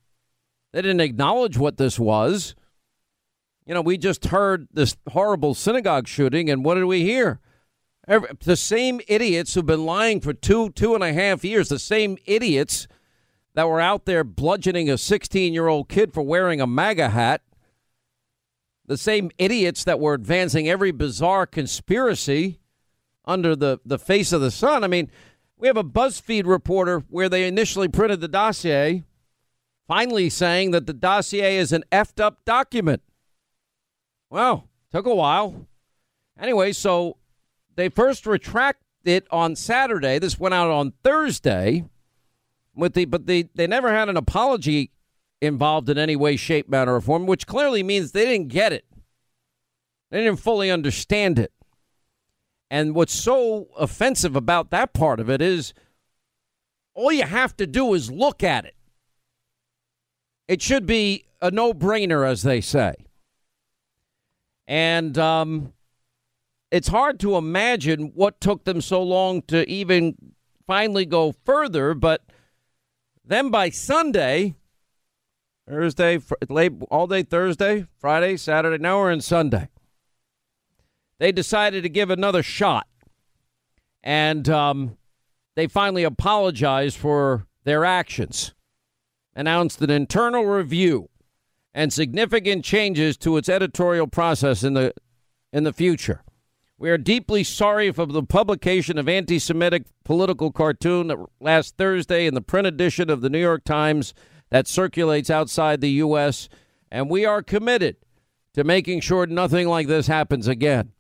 They 0.73 0.83
didn't 0.83 1.01
acknowledge 1.01 1.57
what 1.57 1.79
this 1.79 1.99
was. 1.99 2.55
You 3.65 3.75
know, 3.75 3.81
we 3.81 3.97
just 3.97 4.27
heard 4.27 4.69
this 4.73 4.97
horrible 5.11 5.55
synagogue 5.55 6.09
shooting, 6.09 6.51
and 6.51 6.65
what 6.65 6.75
did 6.75 6.85
we 6.85 7.03
hear? 7.03 7.41
The 8.19 8.57
same 8.57 9.01
idiots 9.07 9.55
who've 9.55 9.65
been 9.65 9.87
lying 9.87 10.21
for 10.21 10.33
two, 10.33 10.71
two 10.71 10.95
and 10.95 11.05
a 11.05 11.13
half 11.13 11.45
years, 11.45 11.69
the 11.69 11.79
same 11.79 12.19
idiots 12.27 12.89
that 13.55 13.69
were 13.69 13.81
out 13.81 14.05
there 14.05 14.25
bludgeoning 14.25 14.91
a 14.91 14.99
16 14.99 15.53
year 15.53 15.69
old 15.69 15.89
kid 15.89 16.13
for 16.13 16.23
wearing 16.23 16.61
a 16.61 16.67
MAGA 16.67 17.11
hat, 17.11 17.43
the 18.87 18.97
same 18.97 19.31
idiots 19.39 19.85
that 19.85 20.01
were 20.01 20.15
advancing 20.15 20.69
every 20.69 20.91
bizarre 20.91 21.47
conspiracy 21.47 22.59
under 23.25 23.55
the, 23.55 23.79
the 23.85 23.99
face 23.99 24.33
of 24.33 24.41
the 24.41 24.51
sun. 24.51 24.83
I 24.83 24.89
mean, 24.89 25.09
we 25.57 25.69
have 25.69 25.77
a 25.77 25.85
BuzzFeed 25.85 26.47
reporter 26.47 27.05
where 27.11 27.29
they 27.29 27.47
initially 27.47 27.87
printed 27.87 28.21
the 28.21 28.29
dossier, 28.29 29.05
finally 29.87 30.29
saying 30.31 30.73
that 30.73 30.87
the 30.87 30.95
dossier 30.95 31.57
is 31.59 31.71
an 31.71 31.85
effed 31.93 32.21
up 32.21 32.45
document. 32.45 33.03
Well, 34.31 34.69
took 34.91 35.07
a 35.07 35.15
while. 35.15 35.67
Anyway, 36.41 36.73
so 36.73 37.19
they 37.81 37.89
first 37.89 38.27
retracted 38.27 38.85
it 39.05 39.27
on 39.31 39.57
Saturday. 39.57 40.19
This 40.19 40.39
went 40.39 40.55
out 40.55 40.71
on 40.71 40.93
Thursday. 41.03 41.85
With 42.75 42.95
the 42.95 43.05
but 43.07 43.27
they 43.27 43.43
they 43.55 43.67
never 43.67 43.91
had 43.91 44.09
an 44.09 44.17
apology 44.17 44.93
involved 45.41 45.89
in 45.89 45.99
any 45.99 46.17
way, 46.17 46.37
shape, 46.37 46.69
manner, 46.69 46.97
or 46.97 47.01
form, 47.01 47.27
which 47.27 47.47
clearly 47.47 47.83
means 47.83 48.13
they 48.13 48.27
didn't 48.27 48.49
get 48.49 48.73
it. 48.73 48.85
They 50.11 50.23
didn't 50.23 50.41
fully 50.41 50.71
understand 50.71 51.39
it. 51.39 51.53
And 52.71 52.95
what's 52.95 53.15
so 53.15 53.69
offensive 53.77 54.37
about 54.37 54.71
that 54.71 54.93
part 54.93 55.19
of 55.19 55.29
it 55.29 55.43
is 55.43 55.73
all 56.95 57.11
you 57.11 57.25
have 57.25 57.57
to 57.57 57.67
do 57.67 57.95
is 57.95 58.11
look 58.11 58.45
at 58.45 58.65
it. 58.65 58.77
It 60.47 60.63
should 60.63 60.87
be 60.87 61.25
a 61.41 61.51
no 61.51 61.73
brainer, 61.73 62.29
as 62.29 62.43
they 62.43 62.61
say. 62.61 62.95
And 64.69 65.19
um, 65.19 65.73
it's 66.71 66.89
hard 66.89 67.19
to 67.21 67.37
imagine 67.37 68.13
what 68.15 68.41
took 68.41 68.65
them 68.65 68.81
so 68.81 69.03
long 69.03 69.43
to 69.43 69.69
even 69.69 70.17
finally 70.67 71.05
go 71.05 71.33
further. 71.45 71.95
But 71.95 72.23
then 73.25 73.51
by 73.51 73.71
Sunday, 73.71 74.55
Thursday, 75.69 76.21
late 76.49 76.73
all 76.91 77.07
day 77.07 77.23
Thursday, 77.23 77.87
Friday, 77.99 78.37
Saturday, 78.37 78.81
now 78.81 78.99
we're 78.99 79.11
in 79.11 79.21
Sunday. 79.21 79.69
They 81.19 81.33
decided 81.33 81.83
to 81.83 81.89
give 81.89 82.11
another 82.11 82.43
shot. 82.43 82.87
And 84.03 84.49
um, 84.49 84.97
they 85.57 85.67
finally 85.67 86.05
apologized 86.05 86.97
for 86.97 87.47
their 87.65 87.85
actions, 87.85 88.55
announced 89.35 89.83
an 89.83 89.91
internal 89.91 90.47
review 90.47 91.11
and 91.75 91.93
significant 91.93 92.65
changes 92.65 93.17
to 93.19 93.37
its 93.37 93.49
editorial 93.49 94.07
process 94.07 94.63
in 94.63 94.75
the 94.75 94.95
in 95.53 95.65
the 95.65 95.73
future. 95.73 96.23
We 96.81 96.89
are 96.89 96.97
deeply 96.97 97.45
sorry 97.45 97.93
for 97.93 98.07
the 98.07 98.23
publication 98.23 98.97
of 98.97 99.07
anti-Semitic 99.07 99.85
political 100.03 100.51
cartoon 100.51 101.27
last 101.39 101.77
Thursday 101.77 102.25
in 102.25 102.33
the 102.33 102.41
print 102.41 102.67
edition 102.67 103.11
of 103.11 103.21
the 103.21 103.29
New 103.29 103.39
York 103.39 103.65
Times 103.65 104.15
that 104.49 104.67
circulates 104.67 105.29
outside 105.29 105.83
the 105.83 105.91
U.S., 105.91 106.49
and 106.91 107.11
we 107.11 107.27
are 107.27 107.43
committed 107.43 107.97
to 108.55 108.65
making 108.65 109.03
sure 109.03 109.27
nothing 109.27 109.69
like 109.69 109.89
this 109.89 110.07
happens 110.07 110.49
again. 110.49 110.93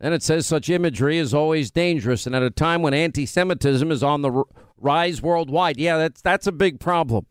Then 0.00 0.14
it 0.14 0.22
says 0.22 0.46
such 0.46 0.70
imagery 0.70 1.18
is 1.18 1.34
always 1.34 1.70
dangerous, 1.70 2.24
and 2.24 2.34
at 2.34 2.42
a 2.42 2.48
time 2.48 2.80
when 2.80 2.94
anti-Semitism 2.94 3.92
is 3.92 4.02
on 4.02 4.22
the 4.22 4.42
rise 4.78 5.20
worldwide, 5.20 5.76
yeah, 5.76 5.98
that's 5.98 6.22
that's 6.22 6.46
a 6.46 6.52
big 6.52 6.80
problem, 6.80 7.26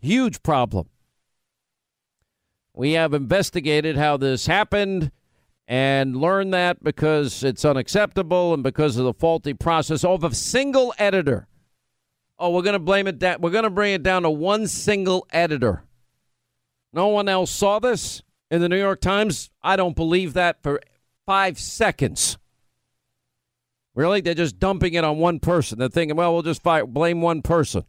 huge 0.00 0.42
problem. 0.42 0.88
We 2.74 2.92
have 2.94 3.14
investigated 3.14 3.96
how 3.96 4.16
this 4.16 4.46
happened 4.46 5.12
and 5.66 6.16
learn 6.16 6.50
that 6.50 6.82
because 6.82 7.44
it's 7.44 7.64
unacceptable 7.64 8.52
and 8.54 8.62
because 8.62 8.96
of 8.96 9.04
the 9.04 9.14
faulty 9.14 9.54
process 9.54 10.04
of 10.04 10.24
a 10.24 10.34
single 10.34 10.92
editor. 10.98 11.46
Oh, 12.38 12.50
we're 12.50 12.62
going 12.62 12.72
to 12.72 12.78
blame 12.78 13.06
it 13.06 13.20
that 13.20 13.40
we're 13.40 13.50
going 13.50 13.64
to 13.64 13.70
bring 13.70 13.94
it 13.94 14.02
down 14.02 14.22
to 14.22 14.30
one 14.30 14.66
single 14.66 15.26
editor. 15.30 15.84
No 16.92 17.08
one 17.08 17.28
else 17.28 17.50
saw 17.50 17.78
this 17.78 18.22
in 18.50 18.60
the 18.60 18.68
New 18.68 18.78
York 18.78 19.00
Times. 19.00 19.50
I 19.62 19.76
don't 19.76 19.96
believe 19.96 20.34
that 20.34 20.62
for 20.62 20.80
five 21.24 21.58
seconds. 21.58 22.36
Really? 23.94 24.20
They're 24.20 24.34
just 24.34 24.58
dumping 24.58 24.94
it 24.94 25.04
on 25.04 25.18
one 25.18 25.38
person. 25.38 25.78
They're 25.78 25.88
thinking, 25.88 26.16
well, 26.16 26.32
we'll 26.32 26.42
just 26.42 26.62
fight, 26.62 26.92
blame 26.92 27.20
one 27.20 27.42
person. 27.42 27.84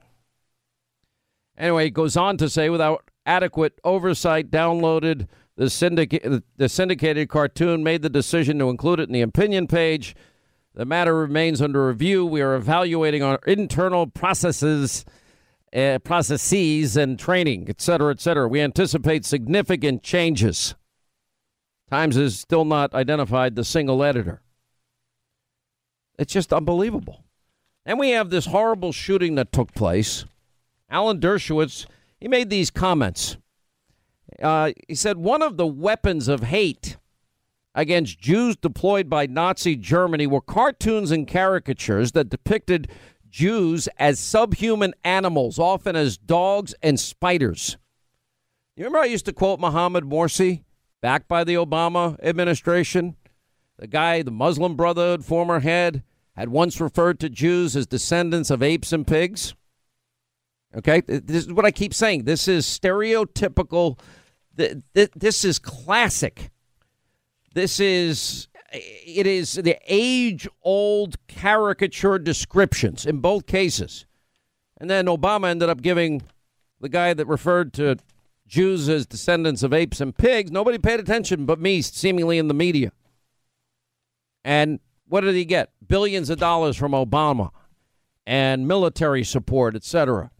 Anyway, 1.57 1.87
it 1.87 1.91
goes 1.91 2.17
on 2.17 2.37
to 2.37 2.49
say 2.49 2.69
without 2.69 3.09
adequate 3.25 3.79
oversight, 3.83 4.51
downloaded 4.51 5.27
the, 5.55 6.43
the 6.57 6.69
syndicated 6.69 7.29
cartoon, 7.29 7.83
made 7.83 8.01
the 8.01 8.09
decision 8.09 8.59
to 8.59 8.69
include 8.69 8.99
it 8.99 9.09
in 9.09 9.13
the 9.13 9.21
opinion 9.21 9.67
page. 9.67 10.15
The 10.73 10.85
matter 10.85 11.15
remains 11.15 11.61
under 11.61 11.87
review. 11.87 12.25
We 12.25 12.41
are 12.41 12.55
evaluating 12.55 13.21
our 13.21 13.39
internal 13.45 14.07
processes, 14.07 15.05
uh, 15.71 15.99
processes 15.99 16.97
and 16.97 17.19
training, 17.19 17.67
et 17.69 17.79
cetera, 17.79 18.11
et 18.11 18.19
cetera. 18.19 18.47
We 18.47 18.59
anticipate 18.59 19.25
significant 19.25 20.01
changes. 20.01 20.73
Times 21.91 22.15
has 22.15 22.39
still 22.39 22.65
not 22.65 22.95
identified 22.95 23.55
the 23.55 23.63
single 23.63 24.03
editor. 24.03 24.41
It's 26.17 26.33
just 26.33 26.51
unbelievable. 26.51 27.23
And 27.85 27.99
we 27.99 28.11
have 28.11 28.31
this 28.31 28.47
horrible 28.47 28.91
shooting 28.91 29.35
that 29.35 29.51
took 29.51 29.73
place. 29.73 30.25
Alan 30.89 31.19
Dershowitz, 31.19 31.85
he 32.19 32.27
made 32.27 32.49
these 32.49 32.71
comments. 32.71 33.37
Uh, 34.41 34.71
he 34.87 34.95
said 34.95 35.17
one 35.17 35.41
of 35.41 35.57
the 35.57 35.67
weapons 35.67 36.27
of 36.27 36.43
hate 36.43 36.97
against 37.75 38.19
Jews 38.19 38.55
deployed 38.55 39.09
by 39.09 39.25
Nazi 39.25 39.75
Germany 39.75 40.27
were 40.27 40.41
cartoons 40.41 41.11
and 41.11 41.27
caricatures 41.27 42.11
that 42.11 42.29
depicted 42.29 42.89
Jews 43.29 43.89
as 43.97 44.19
subhuman 44.19 44.93
animals, 45.03 45.57
often 45.57 45.95
as 45.95 46.17
dogs 46.17 46.75
and 46.83 46.99
spiders. 46.99 47.77
You 48.75 48.85
remember 48.85 48.99
I 48.99 49.05
used 49.05 49.25
to 49.25 49.33
quote 49.33 49.59
Mohammed 49.59 50.03
Morsi, 50.03 50.63
backed 51.01 51.27
by 51.27 51.43
the 51.43 51.55
Obama 51.55 52.17
administration? 52.23 53.15
The 53.77 53.87
guy, 53.87 54.21
the 54.21 54.31
Muslim 54.31 54.75
Brotherhood 54.75 55.25
former 55.25 55.59
head, 55.59 56.03
had 56.35 56.49
once 56.49 56.79
referred 56.79 57.19
to 57.19 57.29
Jews 57.29 57.75
as 57.75 57.87
descendants 57.87 58.49
of 58.49 58.63
apes 58.63 58.93
and 58.93 59.05
pigs. 59.05 59.55
Okay, 60.75 61.01
this 61.01 61.45
is 61.45 61.53
what 61.53 61.65
I 61.65 61.71
keep 61.71 61.93
saying. 61.93 62.23
This 62.23 62.47
is 62.47 62.65
stereotypical. 62.65 63.99
This 64.55 65.45
is 65.45 65.59
classic. 65.59 66.51
This 67.53 67.79
is 67.79 68.47
it 68.71 69.27
is 69.27 69.53
the 69.53 69.77
age 69.85 70.47
old 70.63 71.15
caricature 71.27 72.17
descriptions 72.17 73.05
in 73.05 73.19
both 73.19 73.45
cases. 73.45 74.05
And 74.77 74.89
then 74.89 75.05
Obama 75.05 75.49
ended 75.49 75.69
up 75.69 75.81
giving 75.81 76.23
the 76.81 76.89
guy 76.89 77.13
that 77.13 77.27
referred 77.27 77.73
to 77.73 77.97
Jews 78.47 78.89
as 78.89 79.05
descendants 79.05 79.63
of 79.63 79.73
apes 79.73 80.01
and 80.01 80.15
pigs. 80.17 80.51
Nobody 80.51 80.77
paid 80.77 80.99
attention 80.99 81.45
but 81.45 81.59
me, 81.59 81.81
seemingly 81.81 82.37
in 82.37 82.47
the 82.47 82.53
media. 82.53 82.91
And 84.43 84.79
what 85.07 85.21
did 85.21 85.35
he 85.35 85.45
get? 85.45 85.71
Billions 85.87 86.29
of 86.29 86.39
dollars 86.39 86.75
from 86.75 86.91
Obama 86.91 87.51
and 88.25 88.67
military 88.67 89.23
support, 89.23 89.75
etc. 89.75 90.31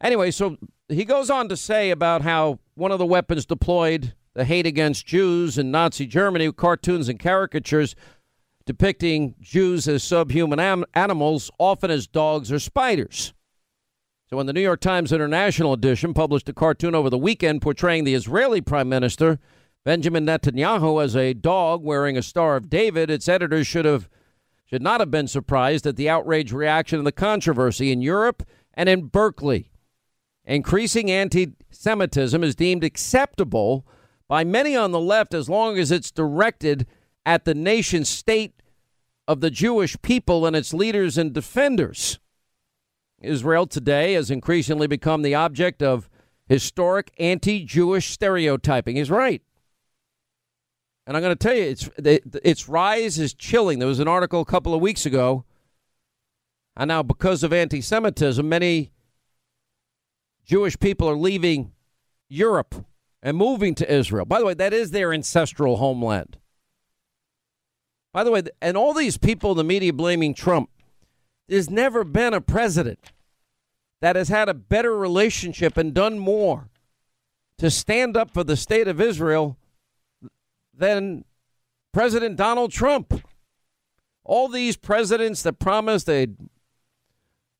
Anyway, 0.00 0.30
so 0.30 0.56
he 0.90 1.04
goes 1.04 1.30
on 1.30 1.48
to 1.48 1.56
say 1.56 1.90
about 1.90 2.22
how 2.22 2.58
one 2.74 2.92
of 2.92 2.98
the 2.98 3.06
weapons 3.06 3.46
deployed, 3.46 4.14
the 4.34 4.44
hate 4.44 4.66
against 4.66 5.06
Jews 5.06 5.58
in 5.58 5.70
Nazi 5.70 6.06
Germany, 6.06 6.52
cartoons 6.52 7.08
and 7.08 7.18
caricatures 7.18 7.94
depicting 8.66 9.34
Jews 9.40 9.88
as 9.88 10.02
subhuman 10.02 10.60
am- 10.60 10.84
animals, 10.94 11.50
often 11.58 11.90
as 11.90 12.06
dogs 12.06 12.52
or 12.52 12.58
spiders. 12.58 13.32
So, 14.28 14.36
when 14.36 14.46
the 14.46 14.52
New 14.52 14.60
York 14.60 14.80
Times 14.80 15.12
International 15.12 15.72
Edition 15.72 16.14
published 16.14 16.48
a 16.48 16.52
cartoon 16.52 16.94
over 16.94 17.10
the 17.10 17.18
weekend 17.18 17.62
portraying 17.62 18.04
the 18.04 18.14
Israeli 18.14 18.60
Prime 18.60 18.88
Minister 18.88 19.40
Benjamin 19.84 20.26
Netanyahu 20.26 21.02
as 21.02 21.16
a 21.16 21.32
dog 21.32 21.82
wearing 21.82 22.16
a 22.16 22.22
Star 22.22 22.56
of 22.56 22.68
David, 22.68 23.10
its 23.10 23.28
editors 23.28 23.66
should 23.66 23.84
have 23.86 24.08
should 24.66 24.82
not 24.82 25.00
have 25.00 25.10
been 25.10 25.26
surprised 25.26 25.84
at 25.84 25.96
the 25.96 26.08
outrage 26.08 26.52
reaction 26.52 26.98
and 26.98 27.06
the 27.06 27.12
controversy 27.12 27.90
in 27.90 28.02
Europe 28.02 28.44
and 28.74 28.88
in 28.88 29.06
Berkeley. 29.06 29.72
Increasing 30.50 31.12
anti 31.12 31.52
Semitism 31.70 32.42
is 32.42 32.56
deemed 32.56 32.82
acceptable 32.82 33.86
by 34.26 34.42
many 34.42 34.74
on 34.74 34.90
the 34.90 34.98
left 34.98 35.32
as 35.32 35.48
long 35.48 35.78
as 35.78 35.92
it's 35.92 36.10
directed 36.10 36.88
at 37.24 37.44
the 37.44 37.54
nation 37.54 38.04
state 38.04 38.60
of 39.28 39.40
the 39.40 39.52
Jewish 39.52 39.96
people 40.02 40.44
and 40.44 40.56
its 40.56 40.74
leaders 40.74 41.16
and 41.16 41.32
defenders. 41.32 42.18
Israel 43.22 43.68
today 43.68 44.14
has 44.14 44.28
increasingly 44.28 44.88
become 44.88 45.22
the 45.22 45.36
object 45.36 45.84
of 45.84 46.10
historic 46.48 47.12
anti 47.20 47.64
Jewish 47.64 48.10
stereotyping. 48.10 48.96
He's 48.96 49.08
right. 49.08 49.42
And 51.06 51.16
I'm 51.16 51.22
going 51.22 51.36
to 51.36 51.48
tell 51.48 51.54
you, 51.54 51.62
it's, 51.62 51.88
its 52.42 52.68
rise 52.68 53.20
is 53.20 53.34
chilling. 53.34 53.78
There 53.78 53.86
was 53.86 54.00
an 54.00 54.08
article 54.08 54.40
a 54.40 54.46
couple 54.46 54.74
of 54.74 54.80
weeks 54.80 55.06
ago. 55.06 55.44
And 56.76 56.88
now, 56.88 57.04
because 57.04 57.44
of 57.44 57.52
anti 57.52 57.80
Semitism, 57.80 58.48
many 58.48 58.90
Jewish 60.44 60.78
people 60.78 61.08
are 61.08 61.16
leaving 61.16 61.72
Europe 62.28 62.86
and 63.22 63.36
moving 63.36 63.74
to 63.76 63.92
Israel. 63.92 64.24
By 64.24 64.38
the 64.38 64.46
way, 64.46 64.54
that 64.54 64.72
is 64.72 64.90
their 64.90 65.12
ancestral 65.12 65.76
homeland. 65.76 66.38
By 68.12 68.24
the 68.24 68.30
way, 68.30 68.42
and 68.60 68.76
all 68.76 68.92
these 68.92 69.16
people 69.16 69.52
in 69.52 69.56
the 69.56 69.64
media 69.64 69.92
blaming 69.92 70.34
Trump, 70.34 70.70
there's 71.48 71.70
never 71.70 72.04
been 72.04 72.34
a 72.34 72.40
president 72.40 73.12
that 74.00 74.16
has 74.16 74.28
had 74.28 74.48
a 74.48 74.54
better 74.54 74.96
relationship 74.96 75.76
and 75.76 75.92
done 75.94 76.18
more 76.18 76.70
to 77.58 77.70
stand 77.70 78.16
up 78.16 78.32
for 78.32 78.42
the 78.42 78.56
state 78.56 78.88
of 78.88 79.00
Israel 79.00 79.58
than 80.74 81.24
President 81.92 82.36
Donald 82.36 82.72
Trump. 82.72 83.22
All 84.24 84.48
these 84.48 84.76
presidents 84.76 85.42
that 85.42 85.58
promised 85.58 86.06
they'd 86.06 86.36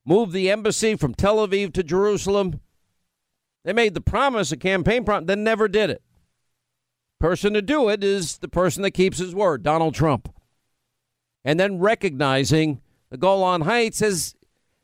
move 0.04 0.32
the 0.32 0.50
embassy 0.50 0.96
from 0.96 1.14
Tel 1.14 1.46
Aviv 1.46 1.72
to 1.74 1.82
Jerusalem, 1.82 2.60
they 3.64 3.72
made 3.72 3.94
the 3.94 4.00
promise, 4.00 4.52
a 4.52 4.56
campaign 4.56 5.04
promise, 5.04 5.26
then 5.26 5.44
never 5.44 5.68
did 5.68 5.90
it. 5.90 6.02
Person 7.18 7.52
to 7.52 7.62
do 7.62 7.88
it 7.88 8.02
is 8.02 8.38
the 8.38 8.48
person 8.48 8.82
that 8.82 8.92
keeps 8.92 9.18
his 9.18 9.34
word, 9.34 9.62
Donald 9.62 9.94
Trump. 9.94 10.34
And 11.44 11.60
then 11.60 11.78
recognizing 11.78 12.80
the 13.10 13.18
Golan 13.18 13.62
Heights 13.62 14.00
as 14.00 14.34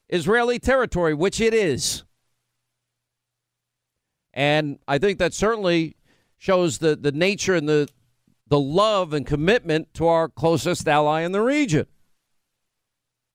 Israeli 0.09 0.59
territory, 0.59 1.15
which 1.15 1.41
it 1.41 1.55
is. 1.55 2.05
And 4.35 4.79
I 4.87 4.99
think 4.99 5.19
that 5.19 5.33
certainly 5.33 5.97
shows 6.37 6.79
the, 6.79 6.95
the 6.95 7.13
nature 7.13 7.55
and 7.55 7.69
the, 7.69 7.89
the 8.47 8.61
love 8.61 9.15
and 9.15 9.27
commitment 9.27 9.95
to 9.95 10.07
our 10.07 10.29
closest 10.29 10.87
ally 10.87 11.23
in 11.23 11.33
the 11.33 11.41
region. 11.41 11.87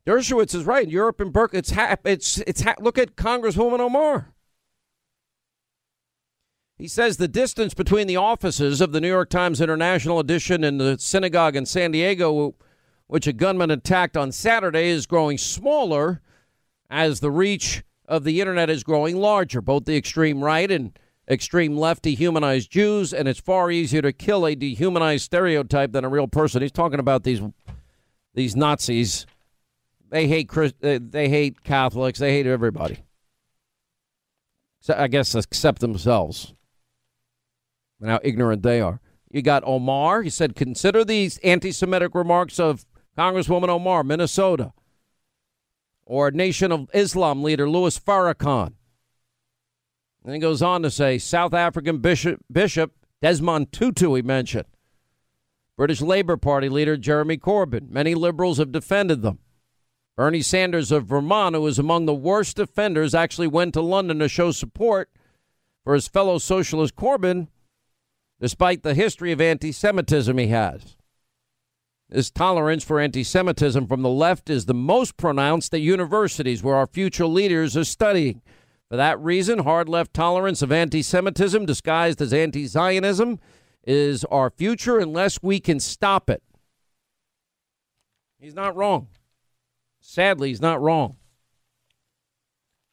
Dershowitz 0.06 0.56
is 0.56 0.63
right. 0.65 0.88
Europe 0.88 1.19
and 1.19 1.34
Burke, 1.34 1.54
it's 1.54 1.71
ha- 1.71 1.95
it's 2.06 2.39
it's 2.39 2.62
ha- 2.62 2.75
look 2.80 2.97
at 2.97 3.15
Congresswoman 3.15 3.80
Omar. 3.80 4.34
He 6.82 6.88
says 6.88 7.17
the 7.17 7.28
distance 7.28 7.76
between 7.76 8.08
the 8.08 8.15
offices 8.15 8.82
of 8.82 8.91
the 8.91 9.00
New 9.00 9.08
York 9.08 9.30
Times 9.30 9.62
International 9.62 10.17
Edition 10.20 10.63
and 10.63 10.82
the 10.82 10.98
synagogue 10.98 11.56
in 11.56 11.67
San 11.67 11.91
Diego, 11.91 12.56
which 13.06 13.28
a 13.28 13.34
gunman 13.34 13.70
attacked 13.70 14.17
on 14.17 14.32
Saturday, 14.32 14.89
is 14.89 15.06
growing 15.06 15.38
smaller 15.38 16.24
as 16.89 17.20
the 17.20 17.30
reach 17.30 17.84
of 18.08 18.24
the 18.24 18.41
internet 18.41 18.67
is 18.72 18.84
growing 18.84 19.17
larger. 19.17 19.62
Both 19.62 19.86
the 19.86 19.96
extreme 19.96 20.44
right 20.44 20.72
and 20.72 20.98
extreme 21.30 21.78
left 21.78 22.04
dehumanize 22.04 22.67
Jews, 22.67 23.13
and 23.13 23.28
it's 23.28 23.39
far 23.39 23.70
easier 23.70 24.02
to 24.02 24.12
kill 24.12 24.48
a 24.48 24.56
dehumanized 24.56 25.26
stereotype 25.26 25.91
than 25.91 26.04
a 26.04 26.10
real 26.10 26.28
person. 26.28 26.63
He's 26.63 26.72
talking 26.72 27.00
about 27.00 27.22
these 27.22 27.41
these 28.34 28.56
Nazis. 28.56 29.28
They 30.10 30.28
hate 30.28 30.50
Christ- 30.50 30.84
uh, 30.84 30.98
they 31.00 31.30
hate 31.30 31.63
Catholics. 31.63 32.17
They 32.17 32.32
hate 32.32 32.48
everybody. 32.48 33.04
So 34.80 34.96
I 34.98 35.08
guess 35.08 35.36
except 35.36 35.80
themselves 35.80 36.56
and 38.02 38.10
how 38.10 38.20
ignorant 38.24 38.64
they 38.64 38.82
are. 38.82 39.00
You 39.30 39.42
got 39.42 39.64
Omar. 39.66 40.24
He 40.24 40.30
said, 40.30 40.56
consider 40.56 41.06
these 41.06 41.38
anti 41.40 41.72
Semitic 41.72 42.14
remarks 42.14 42.60
of 42.60 42.86
Congresswoman 43.18 43.70
Omar, 43.70 44.04
Minnesota, 44.04 44.74
or 46.06 46.32
Nation 46.32 46.72
of 46.72 46.90
Islam 46.94 47.44
leader 47.44 47.70
Louis 47.70 47.98
Farrakhan. 47.98 48.74
And 50.24 50.34
he 50.34 50.40
goes 50.40 50.62
on 50.62 50.84
to 50.84 50.92
say, 50.92 51.18
South 51.18 51.54
African 51.54 52.00
Bishop, 52.00 52.42
Bishop 52.52 52.92
Desmond 53.22 53.72
Tutu, 53.72 54.14
he 54.16 54.22
mentioned. 54.22 54.66
British 55.78 56.02
Labour 56.02 56.38
Party 56.38 56.70
leader 56.70 56.98
Jeremy 56.98 57.38
Corbyn. 57.38 57.90
Many 57.90 58.14
liberals 58.14 58.58
have 58.58 58.72
defended 58.72 59.22
them. 59.22 59.40
Bernie 60.18 60.42
Sanders 60.42 60.92
of 60.92 61.06
Vermont, 61.06 61.56
who 61.56 61.66
is 61.66 61.80
among 61.80 62.06
the 62.06 62.14
worst 62.14 62.60
offenders, 62.60 63.16
actually 63.16 63.48
went 63.48 63.74
to 63.74 63.82
London 63.82 64.20
to 64.20 64.28
show 64.28 64.52
support 64.52 65.10
for 65.84 65.94
his 65.94 66.08
fellow 66.08 66.38
socialist 66.38 66.96
Corbyn 66.96 67.48
despite 68.41 68.82
the 68.82 68.95
history 68.95 69.32
of 69.32 69.39
anti 69.39 69.71
Semitism 69.71 70.38
he 70.38 70.47
has. 70.47 70.97
This 72.10 72.32
tolerance 72.32 72.84
for 72.84 72.99
anti 72.99 73.23
Semitism 73.23 73.88
from 73.88 74.01
the 74.01 74.10
left 74.10 74.49
is 74.49 74.65
the 74.65 74.73
most 74.73 75.15
pronounced 75.15 75.73
at 75.73 75.82
universities 75.82 76.62
where 76.62 76.75
our 76.75 76.88
future 76.88 77.27
leaders 77.27 77.77
are 77.77 77.86
studying. 77.86 78.41
For 78.89 78.97
that 78.97 79.19
reason, 79.21 79.60
hard 79.60 79.88
left 79.88 80.13
tolerance 80.13 80.62
of 80.62 80.71
anti 80.71 81.04
Semitism 81.04 81.65
disguised 81.65 82.19
as 82.19 82.34
anti 82.34 82.65
Zionism 82.65 83.39
is 83.84 84.25
our 84.25 84.49
future 84.49 84.99
unless 84.99 85.41
we 85.41 85.60
can 85.60 85.80
stop 85.80 86.30
it. 86.30 86.43
He's 88.39 88.56
not 88.56 88.75
wrong. 88.75 89.08
Sadly, 90.01 90.49
he's 90.49 90.62
not 90.62 90.82
wrong. 90.82 91.17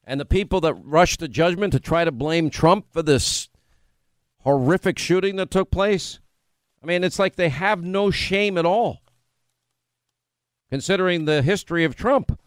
And 0.03 0.19
the 0.19 0.25
people 0.25 0.61
that 0.61 0.75
rush 0.75 1.17
to 1.17 1.27
judgment 1.27 1.73
to 1.73 1.79
try 1.79 2.05
to 2.05 2.11
blame 2.11 2.49
Trump 2.49 2.85
for 2.91 3.01
this 3.03 3.48
horrific 4.41 4.97
shooting 4.97 5.35
that 5.37 5.51
took 5.51 5.71
place, 5.71 6.19
I 6.81 6.85
mean, 6.85 7.03
it's 7.03 7.19
like 7.19 7.35
they 7.35 7.49
have 7.49 7.83
no 7.83 8.11
shame 8.11 8.57
at 8.57 8.65
all, 8.65 9.01
considering 10.69 11.25
the 11.25 11.41
history 11.41 11.83
of 11.83 11.95
Trump. 11.95 12.39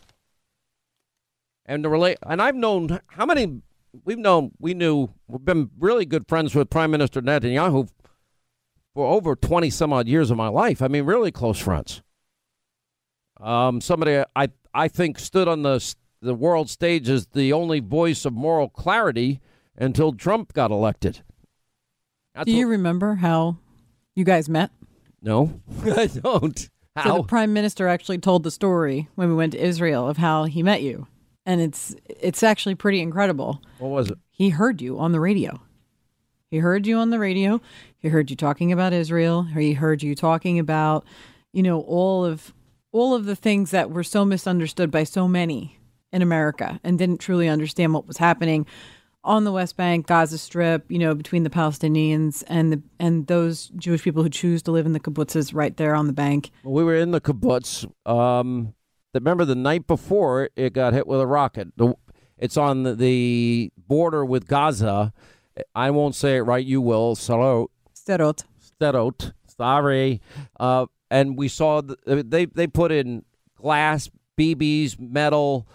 And 1.65 1.85
the 1.85 1.89
relate, 1.89 2.19
and 2.27 2.43
I've 2.43 2.57
known 2.57 3.01
how 3.07 3.25
many 3.25 3.63
we've 4.05 4.19
known. 4.19 4.51
We 4.59 4.75
knew 4.75 5.11
we've 5.29 5.45
been 5.45 5.71
really 5.79 6.05
good 6.05 6.27
friends 6.29 6.57
with 6.57 6.71
Prime 6.71 6.91
Minister 6.91 7.23
Netanyahu 7.23 7.89
for 8.95 9.07
over 9.07 9.37
twenty 9.37 9.71
some 9.71 9.93
odd 9.93 10.09
years 10.09 10.33
of 10.33 10.37
my 10.37 10.49
life. 10.49 10.83
I 10.83 10.89
mean, 10.89 11.05
really 11.05 11.31
close 11.31 11.61
friends. 11.61 12.03
Um, 13.41 13.81
somebody 13.81 14.25
I 14.35 14.49
I 14.75 14.89
think 14.89 15.21
stood 15.21 15.47
on 15.47 15.63
the 15.63 15.95
the 16.21 16.35
world 16.35 16.69
stage 16.69 17.09
as 17.09 17.27
the 17.29 17.53
only 17.53 17.79
voice 17.79 18.25
of 18.25 18.33
moral 18.33 18.69
clarity 18.69 19.41
until 19.77 20.13
Trump 20.13 20.53
got 20.53 20.73
elected. 20.73 21.23
That's 22.35 22.47
Do 22.47 22.53
you 22.53 22.67
what, 22.67 22.73
remember 22.73 23.17
how 23.17 23.57
you 24.15 24.25
guys 24.25 24.49
met? 24.49 24.71
No, 25.21 25.61
I 25.85 26.07
don't. 26.07 26.71
How? 26.97 27.05
So 27.05 27.17
the 27.19 27.29
prime 27.29 27.53
minister 27.53 27.89
actually 27.89 28.19
told 28.19 28.43
the 28.43 28.51
story 28.51 29.09
when 29.15 29.29
we 29.29 29.35
went 29.35 29.53
to 29.53 29.65
Israel 29.65 30.09
of 30.09 30.19
how 30.19 30.45
he 30.45 30.63
met 30.63 30.83
you, 30.83 31.07
and 31.47 31.61
it's 31.61 31.95
it's 32.09 32.43
actually 32.43 32.75
pretty 32.75 33.01
incredible. 33.01 33.63
What 33.79 33.91
was 33.91 34.11
it? 34.11 34.19
He 34.31 34.51
heard 34.51 34.83
you 34.83 34.99
on 34.99 35.13
the 35.13 35.21
radio. 35.21 35.61
He 36.51 36.59
heard 36.59 36.87
you 36.87 36.99
on 36.99 37.11
the 37.11 37.19
radio. 37.19 37.63
He 37.99 38.09
heard 38.09 38.29
you 38.29 38.37
talking 38.37 38.73
about 38.73 38.93
Israel. 38.93 39.45
He 39.45 39.73
heard 39.73 40.03
you 40.03 40.15
talking 40.15 40.59
about, 40.59 41.07
you 41.53 41.63
know, 41.63 41.81
all 41.81 42.27
of 42.27 42.53
all 42.93 43.15
of 43.15 43.25
the 43.25 43.37
things 43.37 43.71
that 43.71 43.91
were 43.91 44.05
so 44.05 44.25
misunderstood 44.25 44.91
by 44.91 45.05
so 45.05 45.27
many 45.27 45.79
in 46.13 46.21
America 46.21 46.79
and 46.85 46.99
didn't 46.99 47.19
truly 47.19 47.49
understand 47.49 47.95
what 47.95 48.07
was 48.07 48.19
happening 48.19 48.67
on 49.25 49.45
the 49.45 49.53
West 49.53 49.77
Bank, 49.77 50.07
Gaza 50.07 50.39
Strip, 50.39 50.91
you 50.91 50.99
know, 50.99 51.15
between 51.15 51.45
the 51.45 51.51
Palestinians 51.51 52.43
and 52.49 52.73
the 52.73 52.83
and 52.99 53.27
those 53.27 53.69
Jewish 53.77 54.03
people 54.03 54.23
who 54.23 54.29
choose 54.29 54.63
to 54.63 54.73
live 54.73 54.87
in 54.87 54.93
the 54.93 55.01
kibbutzes 55.01 55.55
right 55.55 55.77
there 55.77 55.95
on 55.95 56.07
the 56.07 56.13
bank. 56.13 56.51
We 56.65 56.85
were 56.85 56.97
in 56.97 57.13
the 57.13 57.21
kibbutz. 57.21 57.91
Um, 58.07 58.75
remember 59.15 59.45
the 59.45 59.55
night 59.55 59.87
before 59.87 60.51
it 60.57 60.73
got 60.73 60.93
hit 60.93 61.07
with 61.07 61.21
a 61.21 61.27
rocket. 61.27 61.69
It's 62.39 62.57
on 62.57 62.97
the 62.97 63.73
border 63.77 64.25
with 64.25 64.49
Gaza. 64.49 65.13
I 65.75 65.91
won't 65.91 66.15
say 66.15 66.37
it 66.37 66.43
right. 66.43 66.65
You 66.65 66.81
will. 66.81 67.15
Sderot. 67.15 67.69
Sderot. 67.95 68.45
Sderot. 68.81 69.33
Sorry. 69.47 70.21
Uh, 70.59 70.87
and 71.11 71.37
we 71.37 71.47
saw 71.49 71.83
the, 71.83 71.97
they 72.27 72.47
they 72.47 72.67
put 72.67 72.91
in 72.91 73.25
glass, 73.55 74.11
BBs, 74.39 74.99
metal 74.99 75.69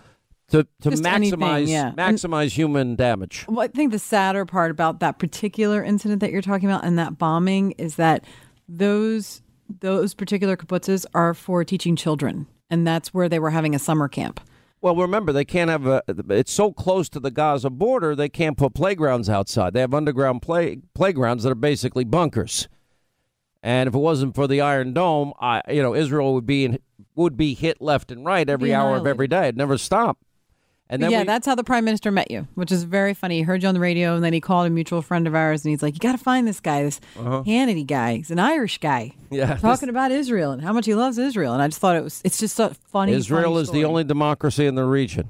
to, 0.49 0.63
to 0.81 0.91
maximize 0.91 1.05
anything, 1.05 1.67
yeah. 1.67 1.91
maximize 1.91 2.43
and, 2.43 2.51
human 2.51 2.95
damage. 2.95 3.45
Well, 3.47 3.59
I 3.59 3.67
think 3.67 3.91
the 3.91 3.99
sadder 3.99 4.45
part 4.45 4.71
about 4.71 4.99
that 5.01 5.19
particular 5.19 5.83
incident 5.83 6.21
that 6.21 6.31
you're 6.31 6.41
talking 6.41 6.69
about 6.69 6.85
and 6.85 6.97
that 6.97 7.17
bombing 7.17 7.71
is 7.71 7.95
that 7.95 8.23
those 8.69 9.41
those 9.81 10.13
particular 10.13 10.55
kibbutzes 10.55 11.05
are 11.13 11.33
for 11.33 11.63
teaching 11.63 11.95
children, 11.95 12.47
and 12.69 12.87
that's 12.87 13.13
where 13.13 13.27
they 13.27 13.39
were 13.39 13.49
having 13.49 13.75
a 13.75 13.79
summer 13.79 14.07
camp. 14.07 14.39
Well, 14.79 14.95
remember 14.95 15.33
they 15.33 15.45
can't 15.45 15.69
have 15.69 15.85
a. 15.85 16.03
It's 16.29 16.51
so 16.51 16.71
close 16.71 17.09
to 17.09 17.19
the 17.19 17.31
Gaza 17.31 17.69
border, 17.69 18.15
they 18.15 18.29
can't 18.29 18.57
put 18.57 18.73
playgrounds 18.73 19.29
outside. 19.29 19.73
They 19.73 19.81
have 19.81 19.93
underground 19.93 20.41
play 20.41 20.79
playgrounds 20.93 21.43
that 21.43 21.51
are 21.51 21.55
basically 21.55 22.05
bunkers. 22.05 22.67
And 23.63 23.89
if 23.89 23.95
it 23.95 23.99
wasn't 23.99 24.35
for 24.35 24.47
the 24.47 24.61
Iron 24.61 24.93
Dome, 24.93 25.33
I, 25.41 25.61
you 25.69 25.81
know, 25.81 25.95
Israel 25.95 26.35
would 26.35 26.45
be 26.45 26.65
in, 26.65 26.79
would 27.15 27.35
be 27.35 27.53
hit 27.53 27.81
left 27.81 28.11
and 28.11 28.23
right 28.23 28.47
every 28.47 28.73
hour 28.73 28.95
of 28.95 29.07
every 29.07 29.27
day. 29.27 29.45
It'd 29.45 29.57
never 29.57 29.77
stop. 29.77 30.19
And 30.89 31.03
then 31.03 31.11
yeah, 31.11 31.19
we, 31.19 31.25
that's 31.25 31.45
how 31.45 31.53
the 31.53 31.65
prime 31.65 31.83
minister 31.83 32.11
met 32.11 32.31
you, 32.31 32.47
which 32.55 32.71
is 32.71 32.83
very 32.83 33.13
funny. 33.13 33.37
He 33.37 33.41
heard 33.41 33.61
you 33.61 33.67
on 33.67 33.73
the 33.73 33.79
radio, 33.79 34.15
and 34.15 34.23
then 34.23 34.31
he 34.31 34.39
called 34.39 34.67
a 34.67 34.69
mutual 34.69 35.01
friend 35.01 35.27
of 35.27 35.35
ours, 35.35 35.65
and 35.65 35.71
he's 35.71 35.83
like, 35.83 35.93
"You 35.95 35.99
got 35.99 36.13
to 36.13 36.17
find 36.17 36.47
this 36.47 36.61
guy, 36.61 36.83
this 36.83 37.01
uh-huh. 37.19 37.43
Hannity 37.45 37.85
guy. 37.85 38.17
He's 38.17 38.31
an 38.31 38.39
Irish 38.39 38.77
guy, 38.77 39.11
yeah, 39.29 39.57
talking 39.57 39.87
this, 39.87 39.89
about 39.89 40.11
Israel 40.11 40.51
and 40.51 40.61
how 40.61 40.71
much 40.71 40.85
he 40.85 40.95
loves 40.95 41.17
Israel." 41.17 41.53
And 41.53 41.61
I 41.61 41.67
just 41.67 41.81
thought 41.81 41.97
it 41.97 42.03
was, 42.03 42.21
it's 42.23 42.37
just 42.37 42.57
a 42.59 42.69
funny. 42.87 43.11
Israel 43.11 43.55
funny 43.55 43.61
is 43.63 43.71
the 43.71 43.83
only 43.83 44.05
democracy 44.05 44.65
in 44.65 44.75
the 44.75 44.85
region, 44.85 45.29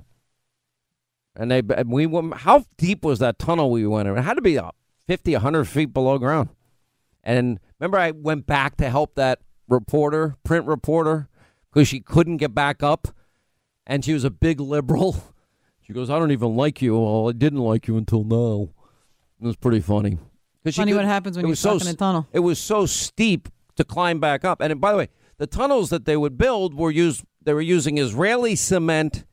and 1.36 1.50
they 1.50 1.63
and 1.76 1.91
we 1.91 2.08
how 2.36 2.65
deep 2.78 3.04
was 3.04 3.17
that 3.17 3.39
tunnel 3.39 3.72
we 3.72 3.88
went 3.88 4.08
in? 4.08 4.15
It 4.15 4.22
had 4.22 4.36
to 4.36 4.43
be 4.43 4.60
50, 5.08 5.34
100 5.34 5.65
feet 5.65 5.91
below 5.91 6.20
ground. 6.20 6.50
And 7.24 7.60
remember, 7.80 7.98
I 7.98 8.12
went 8.12 8.46
back 8.46 8.78
to 8.78 8.89
help 8.91 9.15
that 9.15 9.39
reporter, 9.67 10.36
print 10.43 10.67
reporter, 10.67 11.30
because 11.74 11.88
she 11.88 12.00
couldn't 12.00 12.38
get 12.38 12.54
back 12.54 12.84
up, 12.84 13.08
and 13.88 14.06
she 14.06 14.13
was 14.13 14.24
a 14.24 14.30
big 14.30 14.60
liberal. 14.60 15.24
She 15.88 15.93
goes, 15.93 16.10
I 16.10 16.19
don't 16.19 16.32
even 16.32 16.58
like 16.58 16.82
you. 16.82 17.00
Well, 17.00 17.30
I 17.30 17.32
didn't 17.32 17.62
like 17.62 17.88
you 17.88 17.95
until 17.95 18.26
now. 18.26 18.67
It 19.41 19.45
was 19.45 19.56
pretty 19.56 19.80
funny. 19.80 20.17
Funny 20.69 20.91
could, 20.91 20.97
what 20.97 21.06
happens 21.06 21.38
when 21.38 21.47
you're 21.47 21.56
stuck 21.56 21.80
so, 21.80 21.88
in 21.88 21.93
a 21.93 21.97
tunnel. 21.97 22.28
It 22.34 22.39
was 22.39 22.60
so 22.60 22.86
steep 22.86 23.47
to 23.78 23.86
climb 23.86 24.19
back 24.19 24.43
up. 24.43 24.60
And 24.60 24.82
by 24.82 24.91
the 24.91 24.97
way, 24.97 25.08
the 25.38 25.47
tunnels 25.47 25.89
that 25.91 26.04
they 26.04 26.17
would 26.17 26.38
build 26.38 26.73
were 26.73 26.91
used. 26.91 27.23
They 27.41 27.54
were 27.54 27.62
using 27.62 27.97
Israeli 28.00 28.58
cement 28.58 29.23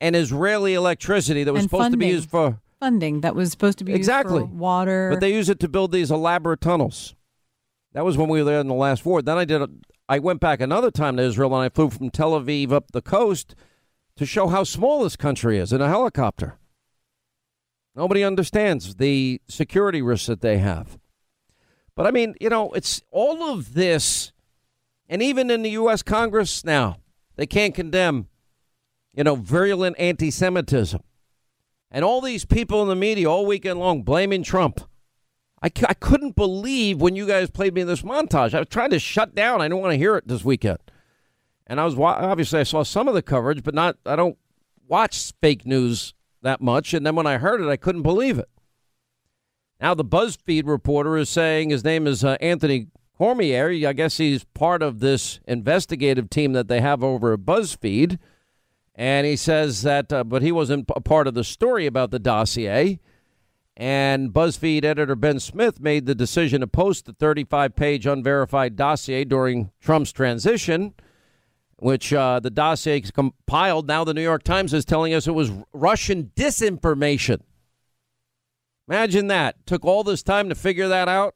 and 0.00 0.16
Israeli 0.16 0.72
electricity 0.72 1.44
that 1.44 1.52
was 1.52 1.64
and 1.64 1.70
supposed 1.70 1.82
funding. 1.82 2.00
to 2.00 2.06
be 2.06 2.12
used 2.12 2.30
for 2.30 2.58
funding. 2.78 3.20
That 3.20 3.34
was 3.34 3.50
supposed 3.50 3.76
to 3.78 3.84
be 3.84 3.92
exactly 3.92 4.42
water. 4.42 5.10
But 5.10 5.20
they 5.20 5.34
use 5.34 5.50
it 5.50 5.60
to 5.60 5.68
build 5.68 5.92
these 5.92 6.10
elaborate 6.10 6.62
tunnels. 6.62 7.14
That 7.92 8.06
was 8.06 8.16
when 8.16 8.30
we 8.30 8.38
were 8.38 8.50
there 8.50 8.60
in 8.60 8.68
the 8.68 8.74
last 8.74 9.04
war. 9.04 9.20
Then 9.20 9.36
I 9.36 9.44
did. 9.44 9.60
A, 9.60 9.68
I 10.08 10.18
went 10.18 10.40
back 10.40 10.62
another 10.62 10.90
time 10.90 11.18
to 11.18 11.22
Israel 11.22 11.54
and 11.54 11.62
I 11.62 11.68
flew 11.68 11.90
from 11.90 12.08
Tel 12.08 12.40
Aviv 12.40 12.72
up 12.72 12.92
the 12.92 13.02
coast 13.02 13.54
to 14.20 14.26
show 14.26 14.48
how 14.48 14.62
small 14.62 15.02
this 15.02 15.16
country 15.16 15.56
is 15.56 15.72
in 15.72 15.80
a 15.80 15.88
helicopter. 15.88 16.58
Nobody 17.96 18.22
understands 18.22 18.96
the 18.96 19.40
security 19.48 20.02
risks 20.02 20.26
that 20.26 20.42
they 20.42 20.58
have. 20.58 20.98
But 21.96 22.06
I 22.06 22.10
mean, 22.10 22.34
you 22.38 22.50
know, 22.50 22.70
it's 22.72 23.00
all 23.10 23.42
of 23.44 23.72
this, 23.72 24.32
and 25.08 25.22
even 25.22 25.50
in 25.50 25.62
the 25.62 25.70
U.S. 25.70 26.02
Congress 26.02 26.66
now, 26.66 26.98
they 27.36 27.46
can't 27.46 27.74
condemn, 27.74 28.28
you 29.14 29.24
know, 29.24 29.36
virulent 29.36 29.98
anti 29.98 30.30
Semitism. 30.30 31.00
And 31.90 32.04
all 32.04 32.20
these 32.20 32.44
people 32.44 32.82
in 32.82 32.88
the 32.88 32.96
media 32.96 33.26
all 33.26 33.46
weekend 33.46 33.80
long 33.80 34.02
blaming 34.02 34.42
Trump. 34.42 34.82
I, 35.62 35.70
I 35.88 35.94
couldn't 35.94 36.36
believe 36.36 37.00
when 37.00 37.16
you 37.16 37.26
guys 37.26 37.48
played 37.48 37.72
me 37.72 37.84
this 37.84 38.02
montage. 38.02 38.52
I 38.52 38.58
was 38.58 38.68
trying 38.68 38.90
to 38.90 38.98
shut 38.98 39.34
down. 39.34 39.62
I 39.62 39.64
didn't 39.64 39.80
want 39.80 39.92
to 39.92 39.98
hear 39.98 40.16
it 40.16 40.28
this 40.28 40.44
weekend. 40.44 40.78
And 41.70 41.80
I 41.80 41.84
was 41.84 41.96
obviously 41.96 42.58
I 42.58 42.64
saw 42.64 42.82
some 42.82 43.06
of 43.06 43.14
the 43.14 43.22
coverage, 43.22 43.62
but 43.62 43.74
not 43.74 43.96
I 44.04 44.16
don't 44.16 44.36
watch 44.88 45.32
fake 45.40 45.64
news 45.64 46.14
that 46.42 46.60
much. 46.60 46.92
And 46.92 47.06
then 47.06 47.14
when 47.14 47.28
I 47.28 47.38
heard 47.38 47.60
it, 47.60 47.68
I 47.68 47.76
couldn't 47.76 48.02
believe 48.02 48.40
it. 48.40 48.48
Now 49.80 49.94
the 49.94 50.04
BuzzFeed 50.04 50.66
reporter 50.66 51.16
is 51.16 51.30
saying 51.30 51.70
his 51.70 51.84
name 51.84 52.08
is 52.08 52.24
uh, 52.24 52.36
Anthony 52.40 52.88
Cormier. 53.16 53.88
I 53.88 53.92
guess 53.92 54.16
he's 54.16 54.42
part 54.42 54.82
of 54.82 54.98
this 54.98 55.38
investigative 55.46 56.28
team 56.28 56.54
that 56.54 56.66
they 56.66 56.80
have 56.80 57.04
over 57.04 57.34
at 57.34 57.40
BuzzFeed. 57.40 58.18
And 58.96 59.24
he 59.24 59.36
says 59.36 59.82
that, 59.82 60.12
uh, 60.12 60.24
but 60.24 60.42
he 60.42 60.50
wasn't 60.50 60.90
a 60.96 61.00
part 61.00 61.28
of 61.28 61.34
the 61.34 61.44
story 61.44 61.86
about 61.86 62.10
the 62.10 62.18
dossier. 62.18 62.98
And 63.76 64.32
BuzzFeed 64.32 64.84
editor 64.84 65.14
Ben 65.14 65.38
Smith 65.38 65.78
made 65.78 66.06
the 66.06 66.16
decision 66.16 66.62
to 66.62 66.66
post 66.66 67.06
the 67.06 67.12
35 67.12 67.76
page 67.76 68.06
unverified 68.06 68.74
dossier 68.74 69.24
during 69.24 69.70
Trump's 69.80 70.10
transition, 70.10 70.94
which 71.80 72.12
uh, 72.12 72.40
the 72.40 72.50
dossier 72.50 73.00
compiled. 73.00 73.88
Now 73.88 74.04
the 74.04 74.14
New 74.14 74.22
York 74.22 74.42
Times 74.42 74.72
is 74.72 74.84
telling 74.84 75.14
us 75.14 75.26
it 75.26 75.32
was 75.32 75.50
Russian 75.72 76.30
disinformation. 76.36 77.40
Imagine 78.88 79.28
that. 79.28 79.66
Took 79.66 79.84
all 79.84 80.04
this 80.04 80.22
time 80.22 80.48
to 80.48 80.54
figure 80.54 80.88
that 80.88 81.08
out. 81.08 81.34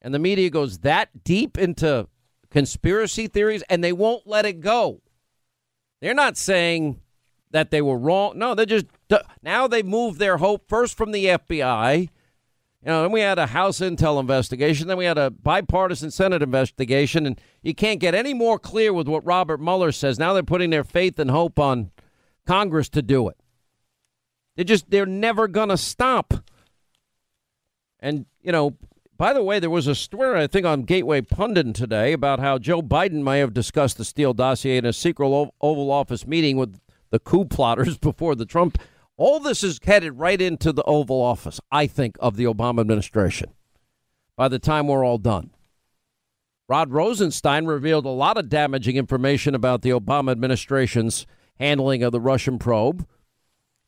And 0.00 0.14
the 0.14 0.18
media 0.18 0.50
goes 0.50 0.78
that 0.78 1.24
deep 1.24 1.58
into 1.58 2.08
conspiracy 2.50 3.28
theories 3.28 3.62
and 3.68 3.82
they 3.82 3.92
won't 3.92 4.26
let 4.26 4.44
it 4.44 4.60
go. 4.60 5.00
They're 6.00 6.14
not 6.14 6.36
saying 6.36 7.00
that 7.50 7.70
they 7.70 7.82
were 7.82 7.96
wrong. 7.96 8.38
No, 8.38 8.54
they 8.54 8.66
just 8.66 8.86
now 9.42 9.66
they 9.66 9.82
moved 9.82 10.18
their 10.18 10.38
hope 10.38 10.68
first 10.68 10.96
from 10.96 11.12
the 11.12 11.26
FBI. 11.26 12.08
You 12.84 12.90
know, 12.90 13.02
then 13.02 13.12
we 13.12 13.20
had 13.20 13.38
a 13.38 13.46
House 13.46 13.78
Intel 13.78 14.18
investigation, 14.18 14.88
then 14.88 14.96
we 14.96 15.04
had 15.04 15.18
a 15.18 15.30
bipartisan 15.30 16.10
Senate 16.10 16.42
investigation, 16.42 17.26
and 17.26 17.40
you 17.62 17.74
can't 17.74 18.00
get 18.00 18.14
any 18.14 18.34
more 18.34 18.58
clear 18.58 18.92
with 18.92 19.06
what 19.06 19.24
Robert 19.24 19.60
Mueller 19.60 19.92
says. 19.92 20.18
Now 20.18 20.32
they're 20.32 20.42
putting 20.42 20.70
their 20.70 20.82
faith 20.82 21.18
and 21.20 21.30
hope 21.30 21.60
on 21.60 21.92
Congress 22.44 22.88
to 22.90 23.02
do 23.02 23.28
it. 23.28 23.36
They're 24.56 24.64
just 24.64 24.90
they're 24.90 25.06
never 25.06 25.46
gonna 25.46 25.76
stop. 25.76 26.34
And 28.00 28.26
you 28.42 28.50
know, 28.50 28.76
by 29.16 29.32
the 29.32 29.44
way, 29.44 29.60
there 29.60 29.70
was 29.70 29.86
a 29.86 29.94
story, 29.94 30.42
I 30.42 30.48
think, 30.48 30.66
on 30.66 30.82
Gateway 30.82 31.20
Pundit 31.20 31.76
today 31.76 32.12
about 32.12 32.40
how 32.40 32.58
Joe 32.58 32.82
Biden 32.82 33.22
may 33.22 33.38
have 33.38 33.54
discussed 33.54 33.96
the 33.96 34.04
Steele 34.04 34.34
dossier 34.34 34.76
in 34.76 34.84
a 34.84 34.92
secret 34.92 35.28
Oval 35.28 35.90
Office 35.92 36.26
meeting 36.26 36.56
with 36.56 36.80
the 37.10 37.20
coup 37.20 37.44
plotters 37.44 37.96
before 37.98 38.34
the 38.34 38.44
Trump. 38.44 38.76
All 39.16 39.40
this 39.40 39.62
is 39.62 39.78
headed 39.82 40.18
right 40.18 40.40
into 40.40 40.72
the 40.72 40.82
Oval 40.84 41.20
Office, 41.20 41.60
I 41.70 41.86
think, 41.86 42.16
of 42.20 42.36
the 42.36 42.44
Obama 42.44 42.80
administration 42.80 43.50
by 44.36 44.48
the 44.48 44.58
time 44.58 44.88
we're 44.88 45.04
all 45.04 45.18
done. 45.18 45.50
Rod 46.68 46.90
Rosenstein 46.90 47.66
revealed 47.66 48.06
a 48.06 48.10
lot 48.10 48.38
of 48.38 48.48
damaging 48.48 48.96
information 48.96 49.54
about 49.54 49.82
the 49.82 49.90
Obama 49.90 50.30
administration's 50.30 51.26
handling 51.58 52.02
of 52.02 52.12
the 52.12 52.20
Russian 52.20 52.58
probe. 52.58 53.06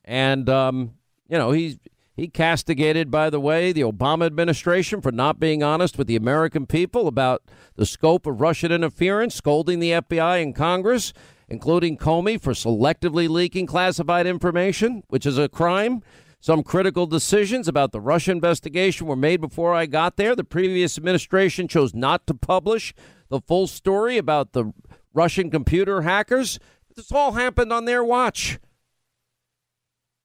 And, 0.03 0.47
um, 0.49 0.93
you 1.27 1.37
know, 1.37 1.51
he's 1.51 1.77
he 2.15 2.29
castigated, 2.29 3.11
by 3.11 3.29
the 3.29 3.41
way, 3.41 3.73
the 3.73 3.81
Obama 3.81 4.25
administration 4.25 5.01
for 5.01 5.11
not 5.11 5.37
being 5.37 5.63
honest 5.63 5.97
with 5.97 6.07
the 6.07 6.15
American 6.15 6.65
people 6.65 7.07
about 7.09 7.43
the 7.75 7.85
scope 7.85 8.25
of 8.25 8.39
Russian 8.39 8.71
interference, 8.71 9.35
scolding 9.35 9.79
the 9.79 9.91
FBI 9.91 10.41
and 10.41 10.55
Congress, 10.55 11.11
including 11.47 11.97
Comey 11.97 12.41
for 12.41 12.53
selectively 12.53 13.29
leaking 13.29 13.65
classified 13.65 14.27
information, 14.27 15.03
which 15.07 15.25
is 15.25 15.37
a 15.37 15.49
crime. 15.49 16.01
Some 16.39 16.63
critical 16.63 17.07
decisions 17.07 17.67
about 17.67 17.91
the 17.91 17.99
Russia 17.99 18.31
investigation 18.31 19.07
were 19.07 19.15
made 19.15 19.41
before 19.41 19.73
I 19.73 19.87
got 19.87 20.15
there. 20.15 20.35
The 20.35 20.43
previous 20.43 20.97
administration 20.97 21.67
chose 21.67 21.93
not 21.93 22.27
to 22.27 22.33
publish 22.33 22.93
the 23.29 23.41
full 23.41 23.67
story 23.67 24.17
about 24.17 24.53
the 24.53 24.71
Russian 25.13 25.49
computer 25.49 26.03
hackers. 26.03 26.59
This 26.95 27.11
all 27.11 27.31
happened 27.31 27.73
on 27.73 27.85
their 27.85 28.03
watch. 28.03 28.59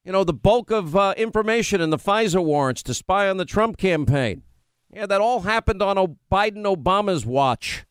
You 0.04 0.12
know, 0.12 0.24
the 0.24 0.32
bulk 0.32 0.70
of 0.70 0.96
uh, 0.96 1.14
information 1.16 1.80
in 1.80 1.90
the 1.90 1.98
FISA 1.98 2.42
warrants 2.42 2.82
to 2.84 2.94
spy 2.94 3.28
on 3.28 3.36
the 3.36 3.44
Trump 3.44 3.76
campaign. 3.76 4.42
Yeah, 4.92 5.06
that 5.06 5.20
all 5.20 5.40
happened 5.40 5.82
on 5.82 5.96
Biden 6.30 6.64
Obama's 6.64 7.24
watch. 7.24 7.84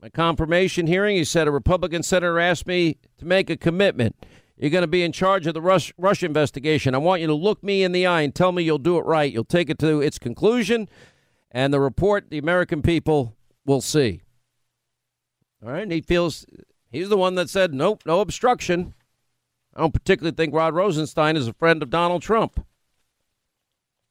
My 0.00 0.08
confirmation 0.08 0.86
hearing, 0.86 1.16
he 1.16 1.24
said 1.24 1.48
a 1.48 1.50
Republican 1.50 2.04
senator 2.04 2.38
asked 2.38 2.66
me 2.66 2.98
to 3.18 3.24
make 3.24 3.50
a 3.50 3.56
commitment. 3.56 4.14
You're 4.56 4.70
going 4.70 4.82
to 4.82 4.88
be 4.88 5.02
in 5.02 5.12
charge 5.12 5.46
of 5.46 5.54
the 5.54 5.60
Rush, 5.60 5.92
Russia 5.98 6.26
investigation. 6.26 6.94
I 6.94 6.98
want 6.98 7.20
you 7.20 7.26
to 7.26 7.34
look 7.34 7.62
me 7.62 7.82
in 7.82 7.92
the 7.92 8.06
eye 8.06 8.22
and 8.22 8.34
tell 8.34 8.52
me 8.52 8.62
you'll 8.62 8.78
do 8.78 8.98
it 8.98 9.06
right. 9.06 9.32
You'll 9.32 9.44
take 9.44 9.70
it 9.70 9.78
to 9.80 10.00
its 10.00 10.18
conclusion, 10.18 10.88
and 11.50 11.72
the 11.72 11.80
report 11.80 12.30
the 12.30 12.38
American 12.38 12.82
people 12.82 13.36
will 13.64 13.80
see. 13.80 14.22
All 15.64 15.72
right, 15.72 15.82
and 15.82 15.92
he 15.92 16.00
feels 16.00 16.46
he's 16.90 17.08
the 17.08 17.16
one 17.16 17.34
that 17.34 17.50
said, 17.50 17.74
nope, 17.74 18.02
no 18.06 18.20
obstruction. 18.20 18.94
I 19.74 19.80
don't 19.80 19.92
particularly 19.92 20.34
think 20.34 20.54
Rod 20.54 20.74
Rosenstein 20.74 21.36
is 21.36 21.48
a 21.48 21.52
friend 21.52 21.82
of 21.82 21.90
Donald 21.90 22.22
Trump. 22.22 22.64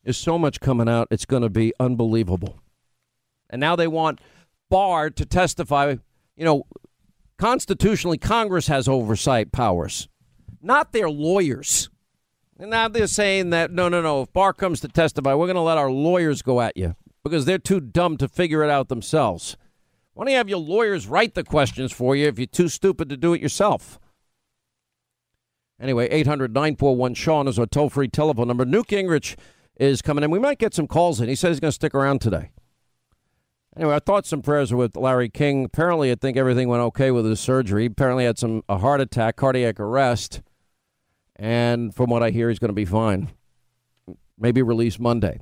There's 0.04 0.18
so 0.18 0.38
much 0.38 0.60
coming 0.60 0.88
out, 0.88 1.08
it's 1.12 1.26
going 1.26 1.44
to 1.44 1.50
be 1.50 1.74
unbelievable. 1.80 2.60
And 3.50 3.60
now 3.60 3.76
they 3.76 3.88
want 3.88 4.20
Barr 4.70 5.10
to 5.10 5.26
testify. 5.26 5.96
You 6.36 6.46
know, 6.46 6.68
constitutionally, 7.38 8.18
Congress 8.18 8.68
has 8.68 8.88
oversight 8.88 9.52
powers, 9.52 10.08
not 10.62 10.92
their 10.92 11.10
lawyers. 11.10 11.90
And 12.60 12.72
now 12.72 12.88
they're 12.88 13.08
saying 13.08 13.52
that 13.52 13.72
no, 13.72 13.88
no, 13.88 14.02
no. 14.02 14.24
If 14.24 14.34
Barr 14.34 14.54
comes 14.54 14.80
to 14.82 14.88
testify, 14.88 15.34
we're 15.34 15.46
going 15.46 15.56
to 15.56 15.62
let 15.62 15.78
our 15.78 15.92
lawyers 15.92 16.42
go 16.42 16.60
at 16.62 16.76
you 16.76 16.96
because 17.24 17.46
they're 17.46 17.60
too 17.60 17.80
dumb 17.80 18.18
to 18.18 18.28
figure 18.28 18.64
it 18.64 18.70
out 18.70 18.90
themselves. 18.90 19.58
Why 20.14 20.26
don't 20.26 20.32
you 20.32 20.38
have 20.38 20.50
your 20.50 20.58
lawyers 20.58 21.08
write 21.08 21.36
the 21.36 21.44
questions 21.44 21.92
for 21.92 22.16
you 22.16 22.28
if 22.28 22.40
you're 22.40 22.48
too 22.48 22.70
stupid 22.70 23.10
to 23.10 23.18
do 23.18 23.34
it 23.34 23.42
yourself? 23.42 24.00
Anyway, 25.80 26.08
800 26.10 26.54
941 26.54 27.14
Sean 27.14 27.48
is 27.48 27.60
our 27.60 27.68
toll 27.68 27.90
free 27.90 28.08
telephone 28.08 28.48
number. 28.48 28.66
Newt 28.66 28.88
Gingrich 28.88 29.36
is 29.80 30.02
coming 30.02 30.24
in. 30.24 30.32
We 30.32 30.40
might 30.40 30.58
get 30.58 30.74
some 30.74 30.88
calls 30.88 31.22
in. 31.22 31.30
He 31.30 31.36
says 31.36 31.52
he's 31.52 31.60
going 31.60 31.70
to 31.70 31.76
stick 31.76 31.94
around 31.94 32.22
today. 32.22 32.50
Anyway, 33.78 33.94
I 33.94 34.00
thought 34.00 34.26
some 34.26 34.42
prayers 34.42 34.72
are 34.72 34.78
with 34.78 34.98
Larry 34.98 35.30
King. 35.30 35.64
Apparently, 35.64 36.12
I 36.12 36.16
think 36.16 36.36
everything 36.36 36.68
went 36.68 36.82
okay 36.82 37.12
with 37.12 37.26
his 37.26 37.40
surgery. 37.40 37.86
Apparently, 37.86 38.26
had 38.26 38.40
some 38.40 38.64
a 38.68 38.80
heart 38.80 39.02
attack, 39.02 39.36
cardiac 39.36 39.80
arrest, 39.80 40.42
and 41.36 41.94
from 41.94 42.10
what 42.10 42.24
I 42.24 42.32
hear, 42.32 42.50
he's 42.50 42.58
going 42.58 42.70
to 42.70 42.74
be 42.74 42.86
fine. 42.86 43.30
Maybe 44.40 44.64
released 44.64 45.00
Monday. 45.00 45.42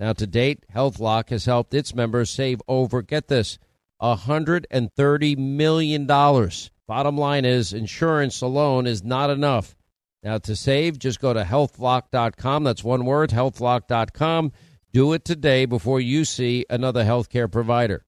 Now, 0.00 0.14
to 0.14 0.26
date, 0.26 0.64
HealthLock 0.74 1.28
has 1.28 1.44
helped 1.44 1.74
its 1.74 1.94
members 1.94 2.30
save 2.30 2.62
over, 2.66 3.02
get 3.02 3.28
this, 3.28 3.58
$130 4.00 5.36
million. 5.36 6.06
Bottom 6.06 7.18
line 7.18 7.44
is, 7.44 7.74
insurance 7.74 8.40
alone 8.40 8.86
is 8.86 9.04
not 9.04 9.28
enough. 9.28 9.76
Now, 10.22 10.38
to 10.38 10.56
save, 10.56 10.98
just 10.98 11.20
go 11.20 11.34
to 11.34 11.44
healthlock.com. 11.44 12.64
That's 12.64 12.82
one 12.82 13.04
word, 13.04 13.28
healthlock.com. 13.28 14.52
Do 14.90 15.12
it 15.12 15.24
today 15.26 15.66
before 15.66 16.00
you 16.00 16.24
see 16.24 16.64
another 16.70 17.04
healthcare 17.04 17.52
provider. 17.52 18.06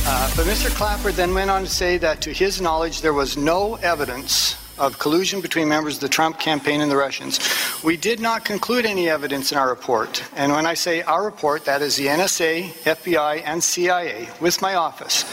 Uh, 0.00 0.30
but 0.36 0.44
Mr. 0.44 0.68
Clapper 0.76 1.10
then 1.10 1.32
went 1.32 1.50
on 1.50 1.62
to 1.62 1.70
say 1.70 1.96
that, 1.96 2.20
to 2.20 2.34
his 2.34 2.60
knowledge, 2.60 3.00
there 3.00 3.14
was 3.14 3.38
no 3.38 3.76
evidence 3.76 4.56
of 4.80 4.98
collusion 4.98 5.40
between 5.40 5.68
members 5.68 5.96
of 5.96 6.00
the 6.00 6.08
Trump 6.08 6.40
campaign 6.40 6.80
and 6.80 6.90
the 6.90 6.96
Russians. 6.96 7.38
We 7.84 7.96
did 7.96 8.18
not 8.18 8.44
conclude 8.44 8.86
any 8.86 9.08
evidence 9.08 9.52
in 9.52 9.58
our 9.58 9.68
report. 9.68 10.24
And 10.34 10.50
when 10.52 10.66
I 10.66 10.74
say 10.74 11.02
our 11.02 11.24
report, 11.24 11.64
that 11.66 11.82
is 11.82 11.96
the 11.96 12.06
NSA, 12.06 12.70
FBI, 12.84 13.42
and 13.44 13.62
CIA 13.62 14.28
with 14.40 14.60
my 14.60 14.74
office 14.74 15.24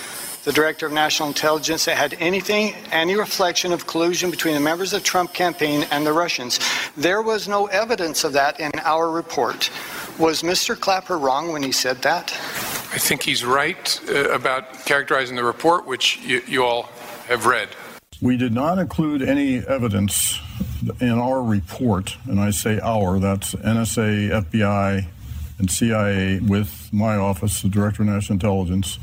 the 0.47 0.53
Director 0.53 0.85
of 0.85 0.93
National 0.93 1.27
Intelligence, 1.27 1.83
that 1.83 1.97
had 1.97 2.13
anything, 2.21 2.73
any 2.93 3.17
reflection 3.17 3.73
of 3.73 3.85
collusion 3.85 4.31
between 4.31 4.53
the 4.53 4.61
members 4.61 4.93
of 4.93 5.01
the 5.01 5.05
Trump 5.05 5.33
campaign 5.33 5.85
and 5.91 6.07
the 6.07 6.13
Russians. 6.13 6.61
There 6.95 7.21
was 7.21 7.49
no 7.49 7.65
evidence 7.65 8.23
of 8.23 8.31
that 8.31 8.57
in 8.57 8.71
our 8.85 9.11
report. 9.11 9.69
Was 10.17 10.43
Mr. 10.43 10.79
Clapper 10.79 11.17
wrong 11.17 11.51
when 11.51 11.63
he 11.63 11.73
said 11.73 12.01
that? 12.03 12.31
I 12.93 12.97
think 12.97 13.23
he's 13.23 13.43
right 13.43 13.99
uh, 14.07 14.29
about 14.29 14.85
characterizing 14.85 15.35
the 15.35 15.43
report, 15.43 15.85
which 15.85 16.17
you, 16.19 16.41
you 16.47 16.63
all 16.63 16.83
have 17.27 17.45
read. 17.45 17.67
We 18.21 18.35
did 18.35 18.51
not 18.51 18.79
include 18.79 19.21
any 19.21 19.59
evidence 19.59 20.39
in 20.99 21.11
our 21.11 21.43
report, 21.43 22.17
and 22.25 22.39
I 22.39 22.49
say 22.49 22.79
our, 22.79 23.19
that's 23.19 23.53
NSA, 23.53 24.43
FBI, 24.49 25.05
and 25.59 25.71
CIA 25.71 26.39
with 26.39 26.89
my 26.91 27.15
office, 27.15 27.61
the 27.61 27.69
Director 27.69 28.01
of 28.01 28.09
National 28.09 28.35
Intelligence 28.35 28.97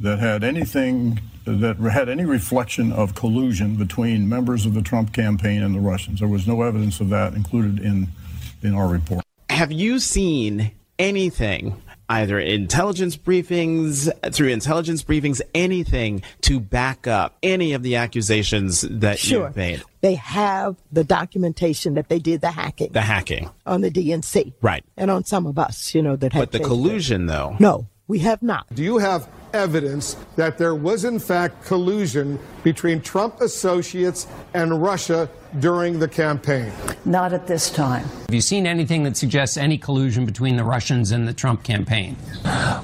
that 0.00 0.18
had 0.18 0.44
anything 0.44 1.20
that 1.44 1.76
had 1.76 2.08
any 2.08 2.24
reflection 2.24 2.92
of 2.92 3.14
collusion 3.14 3.76
between 3.76 4.28
members 4.28 4.66
of 4.66 4.74
the 4.74 4.82
Trump 4.82 5.12
campaign 5.12 5.62
and 5.62 5.74
the 5.74 5.80
Russians. 5.80 6.18
There 6.18 6.28
was 6.28 6.46
no 6.46 6.62
evidence 6.62 7.00
of 7.00 7.08
that 7.10 7.34
included 7.34 7.78
in 7.78 8.08
in 8.62 8.74
our 8.74 8.88
report. 8.88 9.24
Have 9.50 9.70
you 9.70 10.00
seen 10.00 10.72
anything 10.98 11.80
either 12.08 12.38
intelligence 12.38 13.16
briefings, 13.16 14.10
through 14.32 14.48
intelligence 14.48 15.02
briefings, 15.02 15.40
anything 15.54 16.22
to 16.42 16.60
back 16.60 17.06
up 17.06 17.36
any 17.42 17.72
of 17.72 17.82
the 17.82 17.96
accusations 17.96 18.82
that 18.82 19.18
sure. 19.18 19.46
you've 19.46 19.56
made? 19.56 19.82
They 20.00 20.14
have 20.14 20.76
the 20.92 21.04
documentation 21.04 21.94
that 21.94 22.08
they 22.08 22.18
did 22.18 22.40
the 22.40 22.50
hacking. 22.50 22.92
The 22.92 23.00
hacking. 23.00 23.50
On 23.66 23.80
the 23.80 23.90
DNC. 23.90 24.52
Right. 24.60 24.84
And 24.96 25.10
on 25.10 25.24
some 25.24 25.46
of 25.46 25.58
us, 25.58 25.94
you 25.94 26.02
know, 26.02 26.16
that 26.16 26.32
But 26.32 26.52
the 26.52 26.60
collusion, 26.60 27.26
though? 27.26 27.56
No, 27.58 27.86
we 28.06 28.20
have 28.20 28.42
not. 28.42 28.66
Do 28.72 28.82
you 28.82 28.98
have 28.98 29.28
evidence 29.52 30.16
that 30.36 30.58
there 30.58 30.74
was, 30.74 31.04
in 31.04 31.18
fact, 31.18 31.64
collusion 31.64 32.38
between 32.62 33.00
Trump 33.00 33.40
associates 33.40 34.26
and 34.54 34.82
Russia 34.82 35.28
during 35.60 35.98
the 35.98 36.08
campaign? 36.08 36.72
Not 37.04 37.32
at 37.32 37.46
this 37.46 37.70
time. 37.70 38.04
Have 38.04 38.34
you 38.34 38.40
seen 38.40 38.66
anything 38.66 39.02
that 39.04 39.16
suggests 39.16 39.56
any 39.56 39.78
collusion 39.78 40.26
between 40.26 40.56
the 40.56 40.64
Russians 40.64 41.12
and 41.12 41.26
the 41.26 41.32
Trump 41.32 41.62
campaign? 41.62 42.16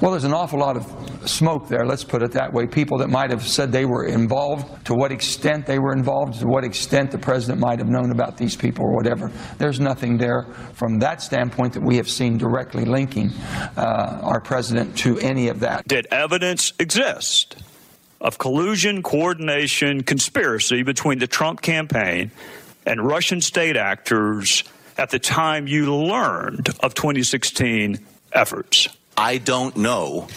Well, 0.01 0.11
there's 0.11 0.23
an 0.23 0.33
awful 0.33 0.59
lot 0.59 0.77
of 0.77 0.85
smoke 1.27 1.67
there, 1.67 1.85
let's 1.85 2.03
put 2.03 2.21
it 2.21 2.31
that 2.31 2.51
way. 2.51 2.67
People 2.67 2.97
that 2.97 3.09
might 3.09 3.29
have 3.29 3.47
said 3.47 3.71
they 3.71 3.85
were 3.85 4.05
involved, 4.05 4.85
to 4.85 4.93
what 4.93 5.11
extent 5.11 5.65
they 5.65 5.79
were 5.79 5.93
involved, 5.93 6.39
to 6.39 6.47
what 6.47 6.63
extent 6.63 7.11
the 7.11 7.17
president 7.17 7.59
might 7.59 7.79
have 7.79 7.87
known 7.87 8.11
about 8.11 8.37
these 8.37 8.55
people 8.55 8.85
or 8.85 8.95
whatever. 8.95 9.31
There's 9.57 9.79
nothing 9.79 10.17
there 10.17 10.43
from 10.73 10.99
that 10.99 11.21
standpoint 11.21 11.73
that 11.73 11.83
we 11.83 11.97
have 11.97 12.09
seen 12.09 12.37
directly 12.37 12.85
linking 12.85 13.31
uh, 13.77 14.19
our 14.21 14.41
president 14.41 14.97
to 14.99 15.17
any 15.19 15.47
of 15.47 15.59
that. 15.61 15.87
Did 15.87 16.07
evidence 16.11 16.52
exist 16.79 17.55
of 18.21 18.37
collusion, 18.37 19.03
coordination, 19.03 20.03
conspiracy 20.03 20.83
between 20.83 21.19
the 21.19 21.27
Trump 21.27 21.61
campaign 21.61 22.31
and 22.85 23.05
Russian 23.05 23.41
state 23.41 23.75
actors 23.75 24.63
at 24.97 25.09
the 25.09 25.19
time 25.19 25.67
you 25.67 25.93
learned 25.95 26.69
of 26.79 26.93
2016 26.93 27.99
efforts? 28.31 28.87
I 29.17 29.37
don't 29.37 29.75
know 29.77 30.27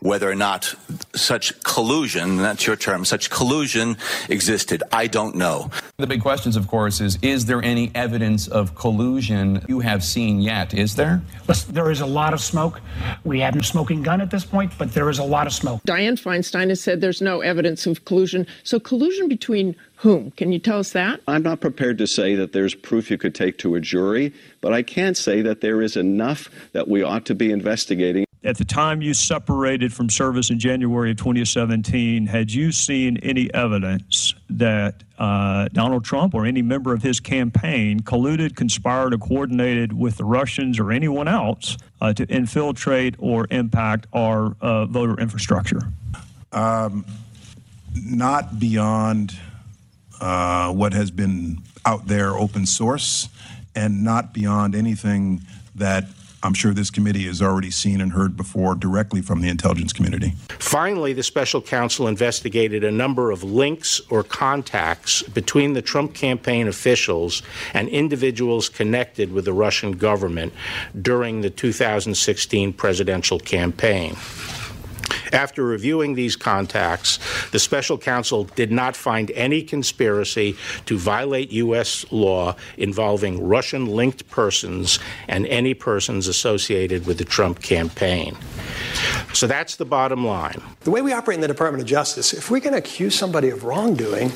whether 0.00 0.30
or 0.30 0.34
not 0.34 0.74
such 1.14 1.62
collusion, 1.62 2.38
that's 2.38 2.66
your 2.66 2.76
term, 2.76 3.04
such 3.04 3.30
collusion 3.30 3.96
existed. 4.28 4.82
I 4.92 5.06
don't 5.06 5.36
know. 5.36 5.70
The 5.98 6.06
big 6.06 6.22
questions, 6.22 6.56
of 6.56 6.66
course, 6.66 7.00
is 7.00 7.18
is 7.22 7.46
there 7.46 7.62
any 7.62 7.90
evidence 7.94 8.48
of 8.48 8.74
collusion 8.74 9.64
you 9.68 9.80
have 9.80 10.02
seen 10.02 10.40
yet? 10.40 10.74
Is 10.74 10.96
there? 10.96 11.22
Listen, 11.46 11.74
there 11.74 11.90
is 11.90 12.00
a 12.00 12.06
lot 12.06 12.32
of 12.32 12.40
smoke. 12.40 12.80
We 13.24 13.40
have 13.40 13.54
no 13.54 13.60
smoking 13.60 14.02
gun 14.02 14.20
at 14.20 14.30
this 14.30 14.44
point, 14.44 14.72
but 14.78 14.94
there 14.94 15.10
is 15.10 15.18
a 15.18 15.24
lot 15.24 15.46
of 15.46 15.52
smoke. 15.52 15.82
Dianne 15.82 16.20
Feinstein 16.20 16.70
has 16.70 16.80
said 16.80 17.00
there's 17.00 17.20
no 17.20 17.40
evidence 17.40 17.86
of 17.86 18.04
collusion. 18.04 18.46
So, 18.64 18.80
collusion 18.80 19.28
between 19.28 19.76
whom? 19.96 20.30
Can 20.32 20.52
you 20.52 20.58
tell 20.58 20.78
us 20.78 20.92
that? 20.92 21.20
I'm 21.28 21.42
not 21.42 21.60
prepared 21.60 21.98
to 21.98 22.06
say 22.06 22.34
that 22.34 22.52
there's 22.52 22.74
proof 22.74 23.10
you 23.10 23.18
could 23.18 23.34
take 23.34 23.58
to 23.58 23.74
a 23.74 23.80
jury, 23.80 24.32
but 24.62 24.72
I 24.72 24.82
can 24.82 25.14
say 25.14 25.42
that 25.42 25.60
there 25.60 25.82
is 25.82 25.96
enough 25.96 26.48
that 26.72 26.88
we 26.88 27.02
ought 27.02 27.26
to 27.26 27.34
be 27.34 27.50
investigating. 27.50 28.24
At 28.42 28.56
the 28.56 28.64
time 28.64 29.02
you 29.02 29.12
separated 29.12 29.92
from 29.92 30.08
service 30.08 30.48
in 30.48 30.58
January 30.58 31.10
of 31.10 31.18
2017, 31.18 32.26
had 32.26 32.50
you 32.50 32.72
seen 32.72 33.18
any 33.18 33.52
evidence 33.52 34.34
that 34.48 35.04
uh, 35.18 35.68
Donald 35.74 36.06
Trump 36.06 36.34
or 36.34 36.46
any 36.46 36.62
member 36.62 36.94
of 36.94 37.02
his 37.02 37.20
campaign 37.20 38.00
colluded, 38.00 38.56
conspired, 38.56 39.12
or 39.12 39.18
coordinated 39.18 39.92
with 39.92 40.16
the 40.16 40.24
Russians 40.24 40.78
or 40.78 40.90
anyone 40.90 41.28
else 41.28 41.76
uh, 42.00 42.14
to 42.14 42.24
infiltrate 42.28 43.14
or 43.18 43.46
impact 43.50 44.06
our 44.14 44.56
uh, 44.62 44.86
voter 44.86 45.20
infrastructure? 45.20 45.82
Um, 46.50 47.04
not 47.94 48.58
beyond 48.58 49.38
uh, 50.18 50.72
what 50.72 50.94
has 50.94 51.10
been 51.10 51.58
out 51.84 52.06
there 52.06 52.30
open 52.30 52.64
source 52.64 53.28
and 53.74 54.02
not 54.02 54.32
beyond 54.32 54.74
anything 54.74 55.42
that 55.74 56.04
I'm 56.42 56.54
sure 56.54 56.72
this 56.72 56.90
committee 56.90 57.26
has 57.26 57.42
already 57.42 57.70
seen 57.70 58.00
and 58.00 58.12
heard 58.12 58.36
before 58.36 58.74
directly 58.74 59.20
from 59.20 59.42
the 59.42 59.48
intelligence 59.48 59.92
community. 59.92 60.34
Finally, 60.48 61.12
the 61.12 61.22
special 61.22 61.60
counsel 61.60 62.08
investigated 62.08 62.82
a 62.82 62.90
number 62.90 63.30
of 63.30 63.44
links 63.44 64.00
or 64.08 64.22
contacts 64.22 65.22
between 65.22 65.74
the 65.74 65.82
Trump 65.82 66.14
campaign 66.14 66.66
officials 66.66 67.42
and 67.74 67.88
individuals 67.88 68.68
connected 68.68 69.32
with 69.32 69.44
the 69.44 69.52
Russian 69.52 69.92
government 69.92 70.52
during 71.00 71.42
the 71.42 71.50
2016 71.50 72.72
presidential 72.72 73.38
campaign. 73.38 74.16
After 75.32 75.64
reviewing 75.64 76.14
these 76.14 76.36
contacts, 76.36 77.18
the 77.50 77.58
special 77.58 77.98
counsel 77.98 78.44
did 78.44 78.70
not 78.70 78.96
find 78.96 79.30
any 79.32 79.62
conspiracy 79.62 80.56
to 80.86 80.98
violate 80.98 81.50
U.S. 81.52 82.04
law 82.10 82.56
involving 82.76 83.46
Russian 83.46 83.86
linked 83.86 84.28
persons 84.30 84.98
and 85.28 85.46
any 85.46 85.74
persons 85.74 86.28
associated 86.28 87.06
with 87.06 87.18
the 87.18 87.24
Trump 87.24 87.62
campaign. 87.62 88.36
So 89.32 89.46
that's 89.46 89.76
the 89.76 89.84
bottom 89.84 90.26
line. 90.26 90.62
The 90.80 90.90
way 90.90 91.02
we 91.02 91.12
operate 91.12 91.36
in 91.36 91.40
the 91.40 91.48
Department 91.48 91.82
of 91.82 91.88
Justice, 91.88 92.32
if 92.32 92.50
going 92.60 92.72
to 92.72 92.78
accuse 92.78 93.14
somebody 93.14 93.50
of 93.50 93.64
wrongdoing, 93.64 94.32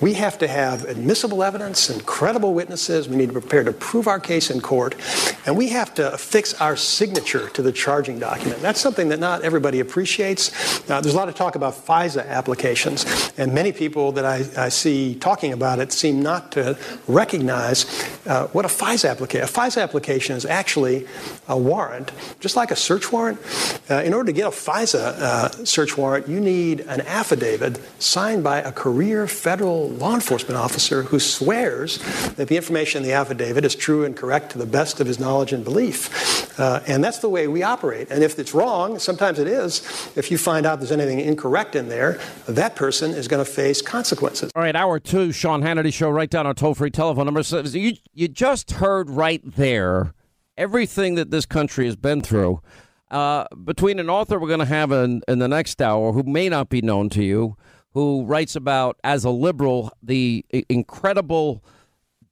we 0.00 0.14
have 0.14 0.38
to 0.38 0.48
have 0.48 0.84
admissible 0.84 1.42
evidence 1.42 1.88
and 1.88 2.04
credible 2.04 2.52
witnesses. 2.52 3.08
We 3.08 3.16
need 3.16 3.28
to 3.28 3.32
prepare 3.32 3.64
to 3.64 3.72
prove 3.72 4.08
our 4.08 4.20
case 4.20 4.50
in 4.50 4.60
court. 4.60 4.94
And 5.46 5.56
we 5.56 5.68
have 5.68 5.94
to 5.94 6.12
affix 6.12 6.60
our 6.60 6.76
signature 6.76 7.48
to 7.50 7.62
the 7.62 7.72
charging 7.72 8.18
document. 8.18 8.60
That's 8.60 8.80
something 8.80 9.08
that 9.08 9.20
not 9.20 9.42
everybody 9.42 9.80
appreciates. 9.80 10.50
Uh, 10.90 11.00
there's 11.00 11.14
a 11.14 11.16
lot 11.16 11.28
of 11.28 11.34
talk 11.34 11.54
about 11.54 11.74
FISA 11.74 12.26
applications. 12.28 13.32
And 13.38 13.54
many 13.54 13.72
people 13.72 14.12
that 14.12 14.24
I, 14.24 14.44
I 14.56 14.68
see 14.68 15.14
talking 15.14 15.52
about 15.52 15.78
it 15.78 15.92
seem 15.92 16.22
not 16.22 16.52
to 16.52 16.76
recognize 17.06 17.86
uh, 18.26 18.48
what 18.48 18.64
a 18.64 18.68
FISA 18.68 19.10
application 19.10 19.44
A 19.44 19.46
FISA 19.46 19.82
application 19.82 20.36
is 20.36 20.44
actually 20.44 21.06
a 21.48 21.56
warrant, 21.56 22.12
just 22.40 22.56
like 22.56 22.70
a 22.70 22.76
search 22.76 23.12
warrant. 23.12 23.38
Uh, 23.90 24.02
in 24.02 24.14
order 24.14 24.26
to 24.26 24.32
get 24.32 24.46
a 24.46 24.50
FISA 24.50 24.94
uh, 24.94 25.48
search 25.64 25.96
warrant, 25.96 26.28
you 26.28 26.40
need 26.40 26.80
an 26.80 27.00
affidavit 27.02 27.80
signed 28.02 28.42
by 28.42 28.58
a 28.58 28.72
career 28.72 29.26
federal 29.26 29.83
law 29.88 30.14
enforcement 30.14 30.56
officer 30.56 31.02
who 31.02 31.18
swears 31.18 31.98
that 32.34 32.48
the 32.48 32.56
information 32.56 33.02
in 33.02 33.08
the 33.08 33.14
affidavit 33.14 33.64
is 33.64 33.74
true 33.74 34.04
and 34.04 34.16
correct 34.16 34.52
to 34.52 34.58
the 34.58 34.66
best 34.66 35.00
of 35.00 35.06
his 35.06 35.18
knowledge 35.18 35.52
and 35.52 35.64
belief. 35.64 36.58
Uh, 36.58 36.80
and 36.86 37.02
that's 37.02 37.18
the 37.18 37.28
way 37.28 37.48
we 37.48 37.62
operate. 37.62 38.10
And 38.10 38.22
if 38.22 38.38
it's 38.38 38.54
wrong, 38.54 38.98
sometimes 38.98 39.38
it 39.38 39.48
is, 39.48 39.82
if 40.16 40.30
you 40.30 40.38
find 40.38 40.66
out 40.66 40.78
there's 40.78 40.92
anything 40.92 41.20
incorrect 41.20 41.74
in 41.74 41.88
there, 41.88 42.20
that 42.46 42.76
person 42.76 43.10
is 43.12 43.28
going 43.28 43.44
to 43.44 43.50
face 43.50 43.82
consequences. 43.82 44.50
All 44.54 44.62
right, 44.62 44.76
hour 44.76 45.00
two, 45.00 45.32
Sean 45.32 45.62
Hannity 45.62 45.92
Show, 45.92 46.10
right 46.10 46.30
down 46.30 46.46
our 46.46 46.54
toll 46.54 46.74
free 46.74 46.90
telephone 46.90 47.24
number. 47.24 47.42
So 47.42 47.60
you, 47.60 47.94
you 48.12 48.28
just 48.28 48.72
heard 48.72 49.10
right 49.10 49.42
there 49.44 50.14
everything 50.56 51.16
that 51.16 51.30
this 51.30 51.46
country 51.46 51.86
has 51.86 51.96
been 51.96 52.20
through. 52.20 52.60
Uh, 53.10 53.46
between 53.64 53.98
an 53.98 54.10
author 54.10 54.38
we're 54.38 54.48
going 54.48 54.60
to 54.60 54.64
have 54.64 54.90
in, 54.90 55.22
in 55.28 55.38
the 55.38 55.48
next 55.48 55.80
hour 55.80 56.12
who 56.12 56.22
may 56.22 56.48
not 56.48 56.68
be 56.68 56.80
known 56.80 57.08
to 57.08 57.22
you, 57.22 57.56
who 57.94 58.24
writes 58.24 58.56
about, 58.56 58.98
as 59.02 59.24
a 59.24 59.30
liberal, 59.30 59.92
the 60.02 60.44
incredible, 60.68 61.64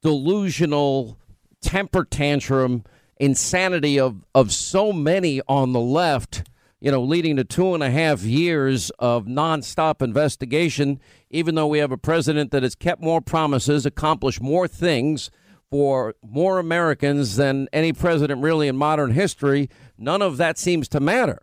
delusional 0.02 1.16
temper 1.62 2.04
tantrum 2.04 2.84
insanity 3.18 4.00
of, 4.00 4.24
of 4.34 4.52
so 4.52 4.92
many 4.92 5.40
on 5.48 5.72
the 5.72 5.80
left, 5.80 6.42
you 6.80 6.90
know, 6.90 7.00
leading 7.00 7.36
to 7.36 7.44
two 7.44 7.72
and 7.74 7.82
a 7.82 7.90
half 7.90 8.22
years 8.22 8.90
of 8.98 9.26
nonstop 9.26 10.02
investigation, 10.02 10.98
even 11.30 11.54
though 11.54 11.68
we 11.68 11.78
have 11.78 11.92
a 11.92 11.96
president 11.96 12.50
that 12.50 12.64
has 12.64 12.74
kept 12.74 13.00
more 13.00 13.20
promises, 13.20 13.86
accomplished 13.86 14.42
more 14.42 14.66
things 14.66 15.30
for 15.70 16.16
more 16.22 16.58
Americans 16.58 17.36
than 17.36 17.68
any 17.72 17.92
president 17.92 18.42
really 18.42 18.66
in 18.66 18.76
modern 18.76 19.12
history, 19.12 19.70
none 19.96 20.20
of 20.20 20.36
that 20.38 20.58
seems 20.58 20.88
to 20.88 20.98
matter. 20.98 21.40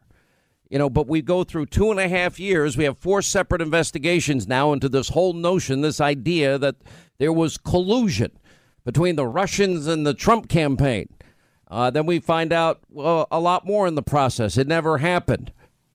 You 0.69 0.77
know, 0.77 0.89
but 0.89 1.07
we 1.07 1.21
go 1.21 1.43
through 1.43 1.65
two 1.67 1.89
and 1.89 1.99
a 1.99 2.07
half 2.07 2.39
years. 2.39 2.77
We 2.77 2.83
have 2.83 2.97
four 2.97 3.21
separate 3.21 3.61
investigations 3.61 4.47
now 4.47 4.71
into 4.71 4.87
this 4.87 5.09
whole 5.09 5.33
notion, 5.33 5.81
this 5.81 5.99
idea 5.99 6.57
that 6.59 6.75
there 7.17 7.33
was 7.33 7.57
collusion 7.57 8.31
between 8.85 9.15
the 9.15 9.25
Russians 9.25 9.87
and 9.87 10.05
the 10.05 10.13
Trump 10.13 10.47
campaign. 10.47 11.09
Uh, 11.67 11.89
then 11.89 12.05
we 12.05 12.19
find 12.19 12.51
out 12.53 12.81
a 12.95 13.39
lot 13.39 13.65
more 13.65 13.87
in 13.87 13.95
the 13.95 14.03
process. 14.03 14.57
It 14.57 14.67
never 14.67 14.99
happened. 14.99 15.51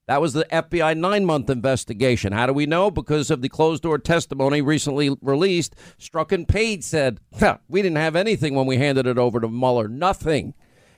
That 0.06 0.20
was 0.20 0.34
the 0.34 0.44
FBI 0.52 0.96
nine 0.96 1.24
month 1.24 1.48
investigation. 1.48 2.32
How 2.32 2.46
do 2.46 2.52
we 2.52 2.66
know? 2.66 2.90
Because 2.90 3.30
of 3.30 3.40
the 3.40 3.48
closed 3.48 3.84
door 3.84 3.98
testimony 3.98 4.60
recently 4.60 5.16
released. 5.22 5.74
Strzok 5.98 6.30
and 6.32 6.46
Page 6.46 6.84
said, 6.84 7.20
We 7.68 7.80
didn't 7.80 7.96
have 7.96 8.14
anything 8.14 8.54
when 8.54 8.66
we 8.66 8.76
handed 8.76 9.06
it 9.06 9.18
over 9.18 9.40
to 9.40 9.48
Mueller. 9.48 9.88
Nothing. 9.88 10.54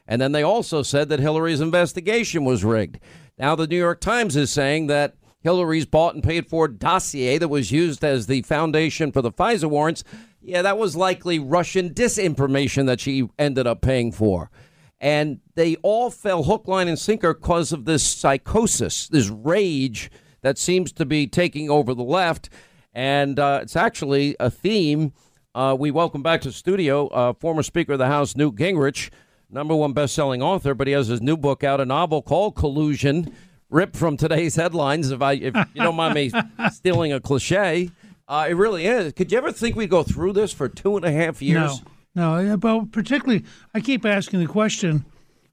And 0.09 0.21
then 0.21 0.33
they 0.33 0.43
also 0.43 0.83
said 0.83 1.09
that 1.09 1.21
Hillary's 1.21 1.61
investigation 1.61 2.45
was 2.45 2.65
rigged. 2.65 2.99
Now, 3.39 3.55
the 3.55 3.67
New 3.67 3.77
York 3.77 4.01
Times 4.01 4.35
is 4.35 4.51
saying 4.51 4.87
that 4.87 5.15
Hillary's 5.41 5.85
bought 5.85 6.15
and 6.15 6.25
paid 6.25 6.49
for 6.49 6.67
dossier 6.69 7.37
that 7.37 7.49
was 7.49 7.71
used 7.71 8.03
as 8.03 8.27
the 8.27 8.41
foundation 8.43 9.13
for 9.13 9.21
the 9.21 9.31
FISA 9.31 9.69
warrants, 9.69 10.05
yeah, 10.41 10.63
that 10.63 10.79
was 10.79 10.97
likely 10.97 11.39
Russian 11.39 11.93
disinformation 11.93 12.87
that 12.87 12.99
she 12.99 13.29
ended 13.39 13.67
up 13.67 13.83
paying 13.83 14.11
for. 14.11 14.51
And 14.99 15.41
they 15.55 15.77
all 15.83 16.09
fell 16.11 16.45
hook, 16.45 16.67
line, 16.67 16.89
and 16.89 16.99
sinker 16.99 17.35
because 17.35 17.73
of 17.73 17.85
this 17.85 18.03
psychosis, 18.03 19.07
this 19.09 19.29
rage 19.29 20.11
that 20.41 20.57
seems 20.57 20.91
to 20.93 21.05
be 21.05 21.27
taking 21.27 21.69
over 21.69 21.93
the 21.93 22.03
left. 22.03 22.49
And 22.95 23.39
uh, 23.39 23.61
it's 23.63 23.77
actually 23.77 24.35
a 24.41 24.51
theme. 24.51 25.13
Uh, 25.55 25.77
we 25.79 25.91
welcome 25.91 26.23
back 26.23 26.41
to 26.41 26.49
the 26.49 26.55
studio 26.55 27.09
uh, 27.09 27.35
former 27.35 27.63
Speaker 27.63 27.93
of 27.93 27.99
the 27.99 28.07
House, 28.07 28.35
Newt 28.35 28.57
Gingrich 28.57 29.11
number 29.51 29.75
one 29.75 29.93
best-selling 29.93 30.43
author, 30.43 30.75
but 30.75 30.87
he 30.87 30.93
has 30.93 31.09
his 31.09 31.21
new 31.21 31.37
book 31.37 31.65
out, 31.65 31.81
a 31.81 31.85
novel 31.85 32.23
called 32.23 32.57
Collusion, 32.57 33.33
ripped 33.71 33.97
from 33.97 34.17
today's 34.17 34.57
headlines. 34.57 35.11
If 35.11 35.23
I, 35.23 35.33
if 35.35 35.55
you 35.75 35.83
don't 35.83 35.97
mind 35.97 36.15
me 36.15 36.31
stealing 36.73 37.13
a 37.13 37.21
cliche, 37.21 37.91
uh, 38.29 38.47
it 38.49 38.55
really 38.55 38.87
is. 38.87 39.13
Could 39.13 39.31
you 39.31 39.39
ever 39.39 39.53
think 39.53 39.77
we'd 39.77 39.91
go 39.91 40.03
through 40.03 40.33
this 40.33 40.53
for 40.53 40.69
two 40.69 40.97
and 40.97 41.05
a 41.05 41.13
half 41.13 41.41
years? 41.41 41.83
No, 42.15 42.43
no. 42.43 42.57
But 42.57 42.93
particularly, 42.93 43.45
I 43.75 43.81
keep 43.81 44.05
asking 44.05 44.41
the 44.41 44.47
question: 44.47 45.05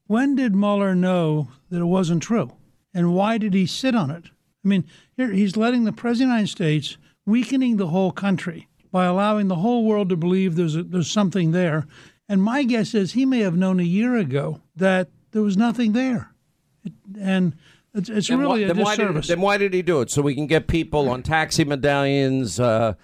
When 0.06 0.34
did 0.34 0.54
Mueller 0.54 0.94
know 0.94 1.48
that 1.70 1.80
it 1.80 1.84
wasn't 1.84 2.22
true, 2.22 2.52
and 2.92 3.14
why 3.14 3.38
did 3.38 3.54
he 3.54 3.66
sit 3.66 3.94
on 3.94 4.10
it? 4.10 4.24
I 4.64 4.68
mean, 4.68 4.84
here 5.16 5.30
he's 5.30 5.56
letting 5.56 5.84
the 5.84 5.92
president 5.92 6.30
of 6.30 6.36
the 6.36 6.38
United 6.38 6.50
States 6.50 6.98
weakening 7.26 7.76
the 7.76 7.88
whole 7.88 8.12
country 8.12 8.68
by 8.90 9.04
allowing 9.04 9.48
the 9.48 9.56
whole 9.56 9.84
world 9.84 10.08
to 10.08 10.16
believe 10.16 10.54
there's 10.54 10.76
a, 10.76 10.82
there's 10.82 11.10
something 11.10 11.50
there 11.50 11.86
and 12.28 12.42
my 12.42 12.62
guess 12.62 12.94
is 12.94 13.12
he 13.12 13.26
may 13.26 13.40
have 13.40 13.56
known 13.56 13.80
a 13.80 13.84
year 13.84 14.16
ago 14.16 14.60
that 14.76 15.08
there 15.32 15.42
was 15.42 15.56
nothing 15.56 15.92
there. 15.92 16.30
It, 16.84 16.92
and 17.18 17.56
it's, 17.94 18.08
it's 18.08 18.30
really 18.30 18.64
why, 18.64 18.70
a 18.70 18.74
disservice. 18.74 18.84
Why 18.84 18.96
did, 18.96 19.24
then 19.24 19.40
why 19.40 19.56
did 19.56 19.74
he 19.74 19.82
do 19.82 20.00
it? 20.00 20.10
So 20.10 20.22
we 20.22 20.34
can 20.34 20.46
get 20.46 20.66
people 20.66 21.08
on 21.08 21.22
taxi 21.22 21.64
medallions. 21.64 22.58
Uh, 22.58 22.94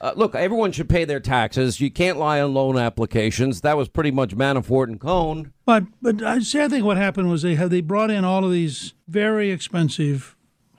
uh, 0.00 0.12
look, 0.16 0.34
everyone 0.34 0.72
should 0.72 0.88
pay 0.88 1.04
their 1.04 1.20
taxes. 1.20 1.80
You 1.80 1.90
can't 1.90 2.18
lie 2.18 2.40
on 2.40 2.54
loan 2.54 2.78
applications. 2.78 3.60
That 3.60 3.76
was 3.76 3.88
pretty 3.88 4.10
much 4.10 4.34
Manafort 4.34 4.88
and 4.88 4.98
Cohen. 4.98 5.52
But 5.66 5.84
but 6.00 6.22
I 6.22 6.38
see. 6.38 6.62
I 6.62 6.68
think 6.68 6.86
what 6.86 6.96
happened 6.96 7.30
was 7.30 7.42
they 7.42 7.56
have 7.56 7.68
they 7.68 7.82
brought 7.82 8.10
in 8.10 8.24
all 8.24 8.44
of 8.44 8.50
these 8.50 8.94
very 9.06 9.50
expensive, 9.50 10.36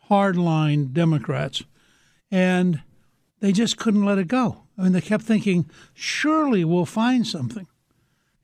hardline 0.10 0.92
Democrats, 0.92 1.64
and 2.32 2.82
they 3.42 3.52
just 3.52 3.78
couldn't 3.78 4.06
let 4.06 4.18
it 4.18 4.28
go. 4.28 4.64
I 4.76 4.84
mean, 4.84 4.94
they 4.94 5.02
kept 5.02 5.24
thinking, 5.24 5.70
surely 5.94 6.66
we'll 6.66 6.86
find 6.86 7.28
something 7.28 7.68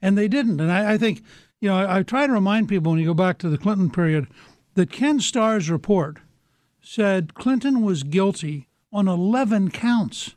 and 0.07 0.17
they 0.17 0.29
didn't. 0.29 0.61
And 0.61 0.71
I, 0.71 0.93
I 0.93 0.97
think, 0.97 1.21
you 1.59 1.67
know, 1.67 1.75
I, 1.75 1.97
I, 1.97 2.03
try 2.03 2.25
to 2.25 2.31
remind 2.31 2.69
people 2.69 2.91
when 2.91 3.01
you 3.01 3.05
go 3.05 3.13
back 3.13 3.37
to 3.39 3.49
the 3.49 3.57
Clinton 3.57 3.91
period 3.91 4.27
that 4.75 4.89
Ken 4.89 5.19
Starr's 5.19 5.69
report 5.69 6.19
said 6.81 7.33
Clinton 7.33 7.81
was 7.81 8.03
guilty 8.03 8.69
on 8.93 9.09
11 9.09 9.71
counts. 9.71 10.35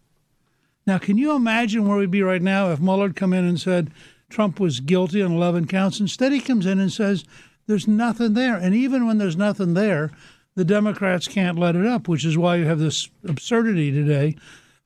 Now, 0.89 0.99
can 0.99 1.19
you 1.19 1.37
imagine 1.37 1.87
where 1.87 1.99
we'd 1.99 2.11
be 2.11 2.23
right 2.23 2.43
now 2.43 2.73
if 2.73 2.81
Mueller 2.81 3.07
had 3.07 3.17
come 3.17 3.33
in 3.33 3.45
and 3.45 3.61
said 3.61 3.93
Trump 4.29 4.59
was 4.59 4.81
guilty 4.81 5.23
on 5.23 5.31
11 5.31 5.69
counts? 5.69 6.01
Instead, 6.01 6.33
he 6.33 6.41
comes 6.41 6.67
in 6.67 6.81
and 6.81 6.93
says 6.93 7.25
there's 7.69 7.87
nothing 7.87 8.35
there. 8.35 8.57
And 8.57 8.75
even 8.75 9.07
when 9.07 9.19
there's 9.19 9.37
nothing 9.37 9.75
there, 9.75 10.11
the 10.57 10.65
Democrats 10.65 11.29
can't 11.29 11.57
let 11.57 11.77
it 11.77 11.87
up, 11.87 12.09
which 12.09 12.25
is 12.25 12.37
why 12.37 12.57
you 12.57 12.65
have 12.65 12.81
this 12.81 13.09
absurdity 13.25 13.93
today 13.93 14.35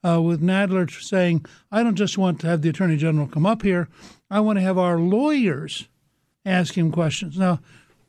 uh, 0.07 0.21
with 0.21 0.43
Nadler 0.43 0.91
saying, 0.91 1.47
I 1.73 1.83
don't 1.83 1.97
just 1.97 2.19
want 2.19 2.41
to 2.41 2.47
have 2.49 2.61
the 2.61 2.69
Attorney 2.69 2.97
General 2.97 3.27
come 3.27 3.47
up 3.47 3.63
here, 3.63 3.89
I 4.35 4.41
want 4.41 4.59
to 4.59 4.63
have 4.63 4.79
our 4.79 4.99
lawyers 4.99 5.87
ask 6.45 6.77
him 6.77 6.91
questions. 6.91 7.39
Now, 7.39 7.61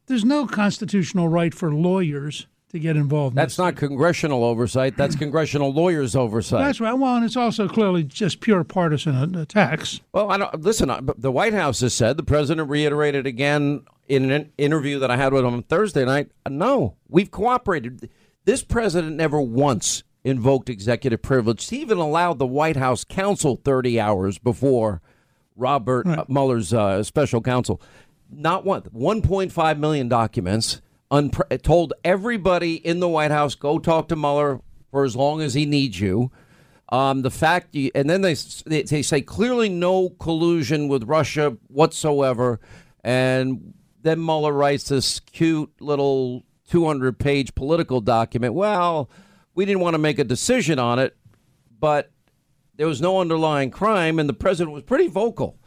there's 0.08 0.26
no 0.26 0.48
constitutional 0.48 1.30
right 1.30 1.54
for 1.54 1.72
lawyers 1.72 2.48
to 2.70 2.80
get 2.80 2.96
involved. 2.96 3.34
In 3.34 3.36
that. 3.36 3.42
That's 3.44 3.60
not 3.60 3.76
congressional 3.76 4.44
oversight. 4.44 4.98
That's 4.98 5.16
congressional 5.26 5.72
lawyers' 5.72 6.16
oversight. 6.16 6.66
That's 6.66 6.82
right. 6.82 6.94
Well, 6.94 7.16
and 7.16 7.26
it's 7.26 7.38
also 7.38 7.68
clearly 7.68 8.04
just 8.04 8.40
pure 8.40 8.64
partisan 8.64 9.36
attacks. 9.36 10.02
Well, 10.14 10.32
I 10.32 10.38
don't 10.38 10.62
listen. 10.64 10.92
The 11.16 11.32
White 11.32 11.54
House 11.54 11.82
has 11.82 11.94
said 11.94 12.18
the 12.18 12.24
president 12.24 12.72
reiterated 12.72 13.28
again 13.28 13.86
in 14.08 14.32
an 14.32 14.52
interview 14.58 14.98
that 14.98 15.12
I 15.12 15.18
had 15.18 15.32
with 15.32 15.46
him 15.46 15.54
on 15.54 15.62
Thursday 15.62 16.06
night. 16.06 16.32
No, 16.50 16.96
we've 17.08 17.30
cooperated. 17.30 18.10
This 18.46 18.64
president 18.64 19.16
never 19.16 19.40
once 19.40 20.02
invoked 20.24 20.72
executive 20.72 21.22
privilege. 21.22 21.70
He 21.70 21.82
even 21.82 22.00
allowed 22.00 22.40
the 22.40 22.48
White 22.48 22.78
House 22.78 23.04
counsel 23.04 23.62
30 23.64 24.00
hours 24.00 24.40
before 24.40 25.04
Robert 25.56 26.06
right. 26.06 26.30
Mueller's 26.30 26.74
uh, 26.74 27.04
special 27.04 27.42
counsel. 27.42 27.82
Not 28.30 28.66
one, 28.66 28.82
1.5 28.82 29.80
million 29.80 30.10
documents. 30.10 30.82
Unpre- 31.12 31.62
told 31.62 31.94
everybody 32.04 32.76
in 32.76 33.00
the 33.00 33.08
White 33.08 33.32
House, 33.32 33.56
go 33.56 33.78
talk 33.78 34.08
to 34.08 34.16
Mueller 34.16 34.62
for 34.92 35.04
as 35.04 35.16
long 35.16 35.42
as 35.42 35.54
he 35.54 35.66
needs 35.66 36.00
you. 36.00 36.32
Um, 36.90 37.22
the 37.22 37.32
fact, 37.32 37.74
you, 37.76 37.92
and 37.96 38.10
then 38.10 38.22
they, 38.22 38.36
they 38.66 38.84
they 38.84 39.02
say 39.02 39.22
clearly 39.22 39.70
no 39.70 40.10
collusion 40.10 40.88
with 40.88 41.04
Russia 41.04 41.58
whatsoever, 41.68 42.60
and 43.04 43.74
then 44.04 44.24
Mueller 44.24 44.54
writes 44.54 44.90
this 44.90 45.20
cute 45.20 45.72
little 45.80 46.44
200 46.70 47.18
page 47.18 47.56
political 47.56 48.02
document. 48.02 48.54
Well, 48.54 49.10
we 49.56 49.66
didn't 49.66 49.82
want 49.82 49.96
to 49.96 50.00
make 50.00 50.20
a 50.20 50.24
decision 50.24 50.78
on 50.78 51.00
it, 51.00 51.18
but 51.80 52.12
there 52.78 52.88
was 52.88 53.02
no 53.02 53.20
underlying 53.20 53.72
crime, 53.72 54.20
and 54.20 54.28
the 54.28 54.34
president 54.34 54.74
was 54.74 54.84
pretty 54.84 55.08
vocal 55.08 55.58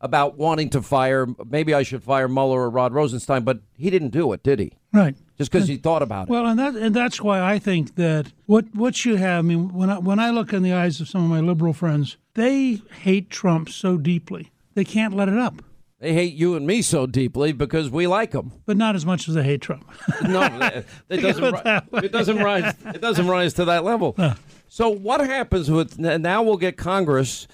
about 0.00 0.38
wanting 0.38 0.70
to 0.70 0.82
fire. 0.82 1.26
Maybe 1.48 1.74
I 1.74 1.82
should 1.82 2.02
fire 2.02 2.28
Mueller 2.28 2.62
or 2.62 2.70
Rod 2.70 2.92
Rosenstein, 2.92 3.42
but 3.42 3.60
he 3.76 3.90
didn't 3.90 4.10
do 4.10 4.32
it, 4.32 4.42
did 4.42 4.58
he? 4.58 4.72
Right. 4.92 5.16
Just 5.36 5.52
because 5.52 5.68
he 5.68 5.76
thought 5.76 6.02
about 6.02 6.28
it. 6.28 6.30
Well, 6.30 6.46
and 6.46 6.58
that 6.58 6.74
and 6.74 6.94
that's 6.94 7.20
why 7.20 7.40
I 7.40 7.58
think 7.58 7.94
that 7.96 8.32
what 8.46 8.74
what 8.74 9.04
you 9.04 9.16
have. 9.16 9.38
I 9.38 9.42
mean, 9.42 9.72
when 9.72 9.88
I, 9.88 9.98
when 9.98 10.18
I 10.18 10.30
look 10.30 10.52
in 10.52 10.62
the 10.62 10.72
eyes 10.72 11.00
of 11.00 11.08
some 11.08 11.24
of 11.24 11.30
my 11.30 11.40
liberal 11.40 11.72
friends, 11.72 12.16
they 12.34 12.82
hate 13.02 13.30
Trump 13.30 13.68
so 13.68 13.96
deeply 13.96 14.50
they 14.74 14.84
can't 14.84 15.14
let 15.14 15.28
it 15.28 15.38
up. 15.38 15.62
They 15.98 16.14
hate 16.14 16.32
you 16.32 16.54
and 16.54 16.66
me 16.66 16.80
so 16.80 17.06
deeply 17.06 17.52
because 17.52 17.90
we 17.90 18.06
like 18.06 18.32
him. 18.32 18.52
But 18.64 18.78
not 18.78 18.94
as 18.96 19.04
much 19.04 19.28
as 19.28 19.34
they 19.34 19.42
hate 19.42 19.60
Trump. 19.60 19.84
no, 20.22 20.42
it, 21.10 21.18
doesn't. 21.18 21.44
It. 21.44 21.84
It 22.04 22.12
doesn't 22.12 22.38
rise. 22.38 22.74
It 22.86 23.02
doesn't 23.02 23.28
rise 23.28 23.52
to 23.54 23.66
that 23.66 23.84
level. 23.84 24.16
So 24.72 24.88
what 24.88 25.20
happens 25.20 25.68
with 25.68 25.98
now? 25.98 26.44
We'll 26.44 26.56
get 26.56 26.76
Congress. 26.76 27.48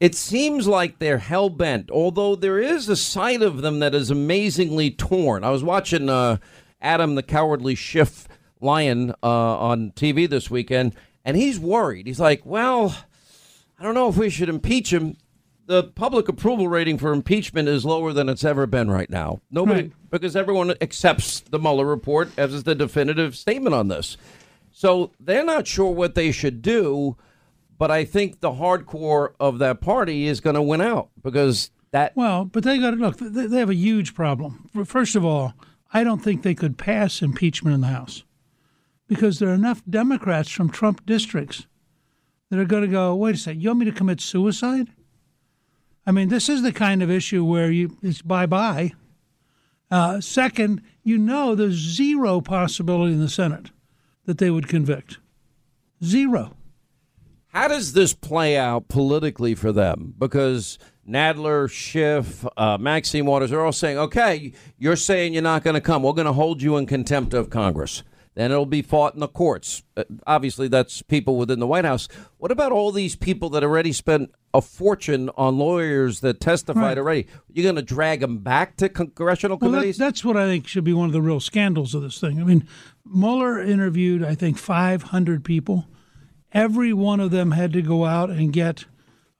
It 0.00 0.14
seems 0.14 0.66
like 0.66 0.98
they're 0.98 1.18
hell 1.18 1.50
bent. 1.50 1.90
Although 1.90 2.36
there 2.36 2.58
is 2.58 2.88
a 2.88 2.96
side 2.96 3.42
of 3.42 3.60
them 3.60 3.80
that 3.80 3.94
is 3.94 4.10
amazingly 4.10 4.90
torn. 4.90 5.44
I 5.44 5.50
was 5.50 5.62
watching 5.62 6.08
uh, 6.08 6.38
Adam 6.80 7.16
the 7.16 7.22
Cowardly 7.22 7.74
Schiff 7.74 8.26
Lion 8.62 9.10
uh, 9.22 9.26
on 9.58 9.90
TV 9.92 10.26
this 10.26 10.50
weekend, 10.50 10.94
and 11.22 11.36
he's 11.36 11.60
worried. 11.60 12.06
He's 12.06 12.18
like, 12.18 12.46
"Well, 12.46 12.96
I 13.78 13.82
don't 13.82 13.94
know 13.94 14.08
if 14.08 14.16
we 14.16 14.30
should 14.30 14.48
impeach 14.48 14.90
him." 14.92 15.16
the 15.66 15.82
public 15.82 16.28
approval 16.28 16.68
rating 16.68 16.98
for 16.98 17.10
impeachment 17.10 17.68
is 17.70 17.86
lower 17.86 18.12
than 18.12 18.28
it's 18.28 18.44
ever 18.44 18.66
been 18.66 18.90
right 18.90 19.08
now. 19.08 19.40
Nobody, 19.50 19.84
Right. 19.84 19.92
because 20.10 20.36
everyone 20.36 20.74
accepts 20.82 21.40
the 21.40 21.58
Mueller 21.58 21.86
report 21.86 22.28
as 22.36 22.64
the 22.64 22.74
definitive 22.74 23.34
statement 23.34 23.74
on 23.74 23.88
this. 23.88 24.18
So 24.76 25.12
they're 25.20 25.44
not 25.44 25.68
sure 25.68 25.92
what 25.92 26.16
they 26.16 26.32
should 26.32 26.60
do, 26.60 27.16
but 27.78 27.92
I 27.92 28.04
think 28.04 28.40
the 28.40 28.50
hardcore 28.50 29.34
of 29.38 29.60
that 29.60 29.80
party 29.80 30.26
is 30.26 30.40
going 30.40 30.56
to 30.56 30.62
win 30.62 30.80
out 30.80 31.10
because 31.22 31.70
that. 31.92 32.16
Well, 32.16 32.44
but 32.44 32.64
they 32.64 32.78
got 32.78 32.90
to 32.90 32.96
look. 32.96 33.16
They, 33.18 33.56
have 33.56 33.70
a 33.70 33.74
huge 33.74 34.16
problem. 34.16 34.68
First 34.84 35.14
of 35.14 35.24
all, 35.24 35.54
I 35.92 36.02
don't 36.02 36.18
think 36.18 36.42
they 36.42 36.56
could 36.56 36.76
pass 36.76 37.22
impeachment 37.22 37.72
in 37.72 37.82
the 37.82 37.86
House 37.86 38.24
because 39.06 39.38
there 39.38 39.50
are 39.50 39.54
enough 39.54 39.80
Democrats 39.88 40.50
from 40.50 40.70
Trump 40.70 41.06
districts 41.06 41.68
that 42.50 42.58
are 42.58 42.64
going 42.64 42.82
to 42.82 42.88
go. 42.88 43.14
Wait 43.14 43.36
a 43.36 43.38
second, 43.38 43.62
you 43.62 43.68
want 43.68 43.78
me 43.78 43.86
to 43.86 43.92
commit 43.92 44.20
suicide? 44.20 44.88
I 46.04 46.10
mean, 46.10 46.30
this 46.30 46.48
is 46.48 46.62
the 46.62 46.72
kind 46.72 47.00
of 47.00 47.12
issue 47.12 47.44
where 47.44 47.70
you 47.70 47.96
it's 48.02 48.22
bye 48.22 48.46
bye. 48.46 48.90
Uh, 49.88 50.20
second, 50.20 50.82
you 51.04 51.16
know 51.16 51.54
there's 51.54 51.74
zero 51.74 52.40
possibility 52.40 53.12
in 53.12 53.20
the 53.20 53.28
Senate 53.28 53.70
that 54.26 54.38
they 54.38 54.50
would 54.50 54.68
convict. 54.68 55.18
Zero. 56.02 56.56
How 57.48 57.68
does 57.68 57.92
this 57.92 58.14
play 58.14 58.56
out 58.56 58.88
politically 58.88 59.54
for 59.54 59.70
them? 59.70 60.14
Because 60.18 60.78
Nadler, 61.08 61.70
Schiff, 61.70 62.44
uh, 62.56 62.78
Maxine 62.78 63.26
Waters 63.26 63.52
are 63.52 63.60
all 63.60 63.72
saying, 63.72 63.96
okay, 63.96 64.52
you're 64.76 64.96
saying 64.96 65.34
you're 65.34 65.42
not 65.42 65.62
going 65.62 65.74
to 65.74 65.80
come. 65.80 66.02
We're 66.02 66.14
going 66.14 66.26
to 66.26 66.32
hold 66.32 66.62
you 66.62 66.76
in 66.76 66.86
contempt 66.86 67.32
of 67.32 67.50
Congress. 67.50 68.02
Then 68.34 68.50
it'll 68.50 68.66
be 68.66 68.82
fought 68.82 69.14
in 69.14 69.20
the 69.20 69.28
courts. 69.28 69.84
Uh, 69.96 70.04
obviously, 70.26 70.66
that's 70.66 71.02
people 71.02 71.36
within 71.36 71.60
the 71.60 71.66
White 71.68 71.84
House. 71.84 72.08
What 72.38 72.50
about 72.50 72.72
all 72.72 72.90
these 72.90 73.14
people 73.14 73.48
that 73.50 73.62
already 73.62 73.92
spent 73.92 74.32
a 74.52 74.60
fortune 74.60 75.30
on 75.36 75.56
lawyers 75.56 76.18
that 76.20 76.40
testified 76.40 76.82
Right. 76.82 76.98
already? 76.98 77.26
You're 77.52 77.62
going 77.62 77.76
to 77.76 77.82
drag 77.82 78.20
them 78.20 78.38
back 78.38 78.76
to 78.78 78.88
congressional 78.88 79.56
Well, 79.60 79.70
that, 79.70 79.76
committees? 79.78 79.98
that's 79.98 80.24
what 80.24 80.36
I 80.36 80.46
think 80.46 80.66
should 80.66 80.82
be 80.82 80.92
one 80.92 81.06
of 81.06 81.12
the 81.12 81.22
real 81.22 81.38
scandals 81.38 81.94
of 81.94 82.02
this 82.02 82.18
thing. 82.18 82.40
I 82.40 82.44
mean, 82.44 82.66
Mueller 83.04 83.60
interviewed, 83.62 84.24
I 84.24 84.34
think, 84.34 84.58
500 84.58 85.44
people. 85.44 85.86
Every 86.52 86.92
one 86.92 87.20
of 87.20 87.30
them 87.30 87.52
had 87.52 87.72
to 87.74 87.82
go 87.82 88.04
out 88.04 88.30
and 88.30 88.52
get 88.52 88.84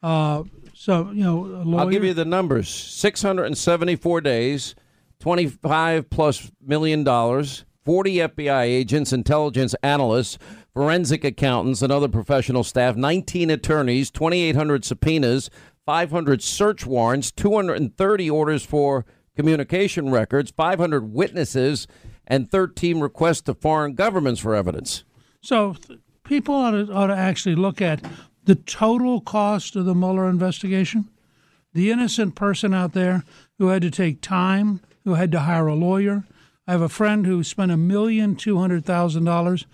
uh, 0.04 0.44
some, 0.74 1.16
you 1.16 1.24
know, 1.24 1.44
a 1.46 1.62
lawyer. 1.64 1.80
I'll 1.80 1.88
give 1.90 2.04
you 2.04 2.14
the 2.14 2.24
numbers 2.24 2.68
674 2.68 4.20
days, 4.20 4.74
25 5.20 6.10
plus 6.10 6.50
million 6.64 7.02
dollars, 7.04 7.64
40 7.84 8.14
FBI 8.16 8.62
agents, 8.62 9.12
intelligence 9.12 9.74
analysts, 9.82 10.38
forensic 10.72 11.24
accountants, 11.24 11.82
and 11.82 11.92
other 11.92 12.08
professional 12.08 12.64
staff, 12.64 12.96
19 12.96 13.50
attorneys, 13.50 14.10
2,800 14.10 14.84
subpoenas, 14.84 15.50
500 15.86 16.42
search 16.42 16.86
warrants, 16.86 17.30
230 17.30 18.30
orders 18.30 18.64
for 18.64 19.04
communication 19.36 20.10
records, 20.10 20.50
500 20.50 21.12
witnesses, 21.12 21.86
and 22.26 22.50
13 22.50 23.00
requests 23.00 23.42
to 23.42 23.54
foreign 23.54 23.94
governments 23.94 24.40
for 24.40 24.54
evidence. 24.54 25.04
So 25.42 25.76
people 26.24 26.54
ought 26.54 26.70
to, 26.70 26.90
ought 26.92 27.08
to 27.08 27.16
actually 27.16 27.54
look 27.54 27.82
at 27.82 28.02
the 28.44 28.54
total 28.54 29.20
cost 29.20 29.76
of 29.76 29.84
the 29.84 29.94
Mueller 29.94 30.28
investigation. 30.28 31.08
The 31.74 31.90
innocent 31.90 32.34
person 32.34 32.72
out 32.72 32.92
there 32.92 33.24
who 33.58 33.68
had 33.68 33.82
to 33.82 33.90
take 33.90 34.20
time, 34.20 34.80
who 35.04 35.14
had 35.14 35.32
to 35.32 35.40
hire 35.40 35.66
a 35.66 35.74
lawyer. 35.74 36.24
I 36.66 36.72
have 36.72 36.82
a 36.82 36.88
friend 36.88 37.26
who 37.26 37.44
spent 37.44 37.72
a 37.72 37.76
million 37.76 38.36
two 38.36 38.58
hundred 38.58 38.84
thousand 38.84 39.24
dollars, 39.24 39.66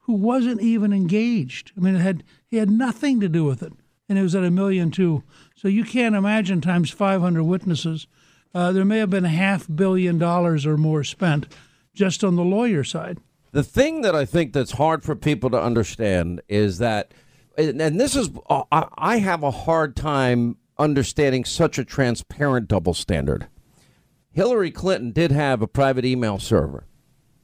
who 0.00 0.14
wasn't 0.14 0.60
even 0.60 0.92
engaged. 0.92 1.72
I 1.76 1.80
mean, 1.80 1.96
it 1.96 2.00
had 2.00 2.24
he 2.46 2.58
had 2.58 2.70
nothing 2.70 3.20
to 3.20 3.28
do 3.28 3.44
with 3.44 3.62
it, 3.62 3.72
and 4.08 4.18
it 4.18 4.22
was 4.22 4.34
at 4.34 4.44
a 4.44 4.50
million 4.50 4.90
two. 4.90 5.22
So 5.56 5.68
you 5.68 5.84
can't 5.84 6.14
imagine 6.14 6.60
times 6.60 6.90
five 6.90 7.20
hundred 7.20 7.44
witnesses. 7.44 8.06
Uh, 8.54 8.72
there 8.72 8.84
may 8.84 8.98
have 8.98 9.10
been 9.10 9.24
a 9.24 9.28
half 9.28 9.66
billion 9.74 10.18
dollars 10.18 10.66
or 10.66 10.76
more 10.76 11.02
spent 11.02 11.52
just 11.94 12.22
on 12.22 12.36
the 12.36 12.44
lawyer 12.44 12.84
side. 12.84 13.18
The 13.52 13.62
thing 13.64 14.02
that 14.02 14.14
I 14.14 14.24
think 14.24 14.52
that's 14.52 14.72
hard 14.72 15.02
for 15.02 15.16
people 15.16 15.48
to 15.50 15.60
understand 15.60 16.42
is 16.48 16.78
that, 16.78 17.12
and 17.56 18.00
this 18.00 18.16
is, 18.16 18.30
I 18.50 18.86
I 18.96 19.18
have 19.18 19.42
a 19.42 19.50
hard 19.50 19.96
time 19.96 20.56
understanding 20.76 21.44
such 21.44 21.78
a 21.78 21.84
transparent 21.84 22.68
double 22.68 22.94
standard. 22.94 23.46
Hillary 24.34 24.72
Clinton 24.72 25.12
did 25.12 25.30
have 25.30 25.62
a 25.62 25.68
private 25.68 26.04
email 26.04 26.40
server. 26.40 26.86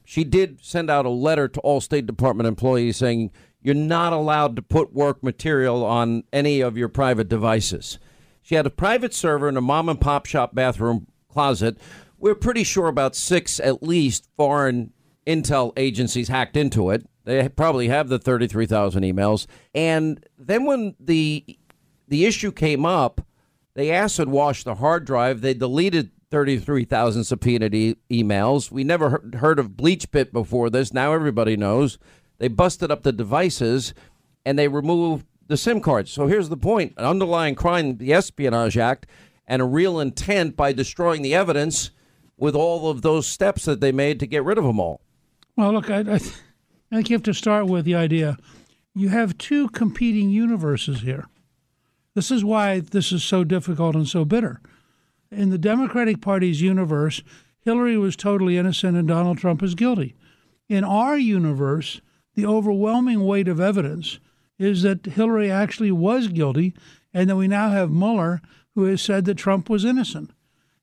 She 0.04 0.24
did 0.24 0.58
send 0.60 0.90
out 0.90 1.06
a 1.06 1.10
letter 1.10 1.46
to 1.46 1.60
all 1.60 1.80
State 1.80 2.04
Department 2.04 2.48
employees 2.48 2.96
saying 2.96 3.30
you're 3.62 3.76
not 3.76 4.12
allowed 4.12 4.56
to 4.56 4.62
put 4.62 4.92
work 4.92 5.22
material 5.22 5.84
on 5.84 6.24
any 6.32 6.60
of 6.60 6.76
your 6.76 6.88
private 6.88 7.28
devices. 7.28 8.00
She 8.42 8.56
had 8.56 8.66
a 8.66 8.70
private 8.70 9.14
server 9.14 9.48
in 9.48 9.56
a 9.56 9.60
mom 9.60 9.88
and 9.88 10.00
pop 10.00 10.26
shop 10.26 10.52
bathroom 10.52 11.06
closet. 11.28 11.78
We're 12.18 12.34
pretty 12.34 12.64
sure 12.64 12.88
about 12.88 13.14
six, 13.14 13.60
at 13.60 13.84
least, 13.84 14.28
foreign 14.36 14.92
intel 15.24 15.72
agencies 15.76 16.26
hacked 16.26 16.56
into 16.56 16.90
it. 16.90 17.06
They 17.24 17.48
probably 17.48 17.86
have 17.86 18.08
the 18.08 18.18
33,000 18.18 19.04
emails. 19.04 19.46
And 19.76 20.26
then 20.36 20.64
when 20.64 20.96
the 20.98 21.56
the 22.08 22.24
issue 22.24 22.50
came 22.50 22.84
up, 22.84 23.24
they 23.74 23.92
acid 23.92 24.28
washed 24.28 24.64
the 24.64 24.74
hard 24.74 25.04
drive. 25.04 25.40
They 25.40 25.54
deleted 25.54 26.10
33,000 26.30 27.24
subpoenaed 27.24 27.74
e- 27.74 27.96
emails. 28.10 28.70
We 28.70 28.84
never 28.84 29.10
heard, 29.10 29.34
heard 29.36 29.58
of 29.58 29.70
BleachBit 29.70 30.32
before 30.32 30.70
this. 30.70 30.92
Now 30.92 31.12
everybody 31.12 31.56
knows. 31.56 31.98
They 32.38 32.48
busted 32.48 32.90
up 32.90 33.02
the 33.02 33.12
devices 33.12 33.94
and 34.44 34.58
they 34.58 34.68
removed 34.68 35.26
the 35.46 35.56
SIM 35.56 35.80
cards. 35.80 36.10
So 36.10 36.26
here's 36.26 36.48
the 36.48 36.56
point 36.56 36.94
an 36.96 37.04
underlying 37.04 37.54
crime, 37.54 37.96
the 37.96 38.12
Espionage 38.12 38.78
Act, 38.78 39.06
and 39.46 39.60
a 39.60 39.66
real 39.66 39.98
intent 39.98 40.56
by 40.56 40.72
destroying 40.72 41.22
the 41.22 41.34
evidence 41.34 41.90
with 42.36 42.54
all 42.54 42.88
of 42.88 43.02
those 43.02 43.26
steps 43.26 43.64
that 43.66 43.80
they 43.80 43.92
made 43.92 44.18
to 44.20 44.26
get 44.26 44.44
rid 44.44 44.56
of 44.58 44.64
them 44.64 44.80
all. 44.80 45.00
Well, 45.56 45.72
look, 45.72 45.90
I, 45.90 46.00
I, 46.00 46.18
th- 46.18 46.34
I 46.90 46.96
think 46.96 47.10
you 47.10 47.14
have 47.14 47.22
to 47.24 47.34
start 47.34 47.66
with 47.66 47.84
the 47.84 47.94
idea 47.94 48.38
you 48.94 49.08
have 49.08 49.38
two 49.38 49.68
competing 49.68 50.30
universes 50.30 51.00
here. 51.00 51.26
This 52.14 52.30
is 52.30 52.44
why 52.44 52.80
this 52.80 53.12
is 53.12 53.22
so 53.22 53.44
difficult 53.44 53.94
and 53.94 54.08
so 54.08 54.24
bitter. 54.24 54.60
In 55.30 55.50
the 55.50 55.58
Democratic 55.58 56.20
Party's 56.20 56.60
universe, 56.60 57.22
Hillary 57.60 57.96
was 57.96 58.16
totally 58.16 58.56
innocent 58.56 58.96
and 58.96 59.06
Donald 59.06 59.38
Trump 59.38 59.62
is 59.62 59.74
guilty. 59.74 60.16
In 60.68 60.84
our 60.84 61.16
universe, 61.18 62.00
the 62.34 62.46
overwhelming 62.46 63.24
weight 63.24 63.48
of 63.48 63.60
evidence 63.60 64.18
is 64.58 64.82
that 64.82 65.06
Hillary 65.06 65.50
actually 65.50 65.90
was 65.90 66.28
guilty, 66.28 66.74
and 67.14 67.30
that 67.30 67.36
we 67.36 67.48
now 67.48 67.70
have 67.70 67.90
Mueller 67.90 68.42
who 68.74 68.84
has 68.84 69.00
said 69.02 69.24
that 69.24 69.36
Trump 69.36 69.68
was 69.70 69.84
innocent. 69.84 70.30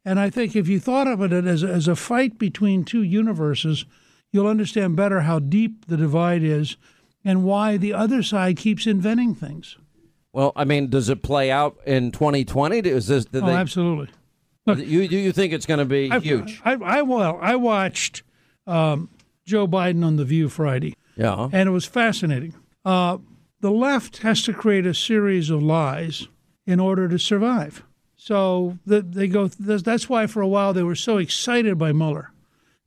And 0.04 0.20
I 0.20 0.30
think 0.30 0.56
if 0.56 0.68
you 0.68 0.80
thought 0.80 1.08
of 1.08 1.22
it 1.22 1.32
as, 1.32 1.64
as 1.64 1.88
a 1.88 1.96
fight 1.96 2.40
between 2.40 2.84
two 2.84 3.04
universes, 3.04 3.86
you'll 4.32 4.48
understand 4.48 4.96
better 4.96 5.22
how 5.22 5.40
deep 5.40 5.86
the 5.86 5.98
divide 5.98 6.44
is 6.44 6.76
and 7.24 7.44
why 7.44 7.78
the 7.78 7.94
other 7.94 8.24
side 8.24 8.58
keeps 8.58 8.88
inventing 8.88 9.36
things. 9.36 9.78
Well, 10.34 10.54
I 10.56 10.66
mean, 10.66 10.90
does 10.90 11.10
it 11.10 11.24
play 11.24 11.52
out 11.52 11.78
in 11.86 12.12
2020? 12.12 12.80
Is 12.80 13.08
this? 13.08 13.26
Oh, 13.34 13.46
they, 13.46 13.54
absolutely. 13.54 14.10
You 14.76 15.08
do 15.08 15.18
you 15.18 15.32
think 15.32 15.54
it's 15.54 15.66
going 15.66 15.80
to 15.80 15.86
be 15.86 16.12
I, 16.12 16.20
huge? 16.20 16.62
I, 16.64 16.74
I 16.74 17.02
well, 17.02 17.40
I 17.42 17.56
watched 17.56 18.24
um, 18.66 19.10
Joe 19.46 19.68
Biden 19.68 20.04
on 20.04 20.18
the 20.18 20.26
View 20.26 20.50
Friday. 20.50 20.96
Yeah. 21.16 21.50
and 21.52 21.68
it 21.68 21.72
was 21.72 21.86
fascinating. 21.86 22.54
Uh, 22.86 23.18
the 23.60 23.72
left 23.72 24.18
has 24.18 24.44
to 24.44 24.54
create 24.54 24.86
a 24.86 24.94
series 24.94 25.50
of 25.50 25.64
lies 25.64 26.28
in 26.68 26.80
order 26.80 27.08
to 27.08 27.18
survive. 27.18 27.84
So 28.18 28.78
the, 28.86 29.02
they 29.02 29.28
go. 29.28 29.48
That's 29.48 30.10
why 30.10 30.28
for 30.28 30.42
a 30.42 30.48
while 30.48 30.74
they 30.74 30.84
were 30.84 30.96
so 30.96 31.18
excited 31.18 31.78
by 31.78 31.92
Mueller, 31.92 32.32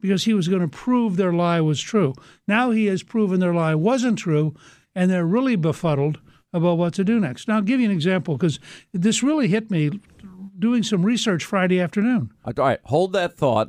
because 0.01 0.25
he 0.25 0.35
was 0.35 0.49
going 0.49 0.63
to 0.63 0.69
prove 0.69 1.17
their 1.17 1.33
lie 1.33 1.61
was 1.61 1.81
true. 1.81 2.15
Now 2.47 2.71
he 2.71 2.87
has 2.87 3.03
proven 3.03 3.41
their 3.41 3.55
lie 3.55 3.75
wasn't 3.75 4.19
true, 4.19 4.55
and 4.95 5.11
they're 5.11 5.27
really 5.27 5.57
befuddled 5.57 6.21
about 6.53 6.79
what 6.79 6.95
to 6.95 7.05
do 7.05 7.21
next. 7.21 7.49
Now, 7.49 7.57
I'll 7.57 7.63
give 7.63 7.81
you 7.81 7.87
an 7.87 7.93
example 7.93 8.37
because 8.37 8.59
this 8.93 9.23
really 9.23 9.49
hit 9.49 9.71
me 9.71 10.01
doing 10.61 10.83
some 10.83 11.05
research 11.05 11.45
Friday 11.45 11.81
afternoon. 11.81 12.33
All 12.45 12.53
right, 12.57 12.81
hold 12.85 13.13
that 13.15 13.37
thought. 13.37 13.69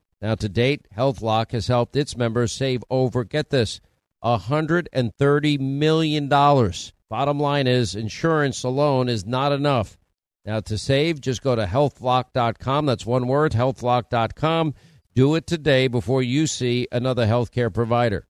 Now, 0.21 0.35
to 0.35 0.47
date, 0.47 0.85
HealthLock 0.95 1.51
has 1.51 1.67
helped 1.67 1.95
its 1.95 2.15
members 2.15 2.51
save 2.51 2.83
over, 2.91 3.23
get 3.23 3.49
this, 3.49 3.81
$130 4.23 5.59
million. 5.59 6.29
Bottom 6.29 7.39
line 7.39 7.65
is, 7.67 7.95
insurance 7.95 8.63
alone 8.63 9.09
is 9.09 9.25
not 9.25 9.51
enough. 9.51 9.97
Now, 10.45 10.59
to 10.59 10.77
save, 10.77 11.21
just 11.21 11.41
go 11.41 11.55
to 11.55 11.65
healthlock.com. 11.65 12.85
That's 12.85 13.05
one 13.05 13.27
word, 13.27 13.53
healthlock.com. 13.53 14.75
Do 15.15 15.35
it 15.35 15.47
today 15.47 15.87
before 15.87 16.21
you 16.21 16.45
see 16.45 16.87
another 16.91 17.25
healthcare 17.25 17.73
provider. 17.73 18.27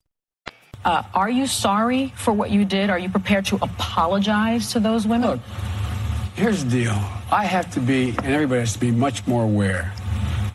Uh, 0.84 1.04
are 1.14 1.30
you 1.30 1.46
sorry 1.46 2.14
for 2.16 2.34
what 2.34 2.52
you 2.52 2.66
did? 2.66 2.90
Are 2.90 2.98
you 2.98 3.10
prepared 3.10 3.46
to 3.48 3.58
apologize 3.58 4.72
to 4.72 4.80
those 4.80 5.06
women? 5.06 5.32
Look, 5.32 5.40
here's 6.36 6.64
the 6.64 6.70
deal. 6.70 7.00
I 7.32 7.46
have 7.46 7.70
to 7.74 7.80
be, 7.80 8.10
and 8.10 8.28
everybody 8.28 8.62
has 8.62 8.74
to 8.74 8.80
be 8.80 8.92
much 8.92 9.28
more 9.28 9.44
aware 9.44 9.94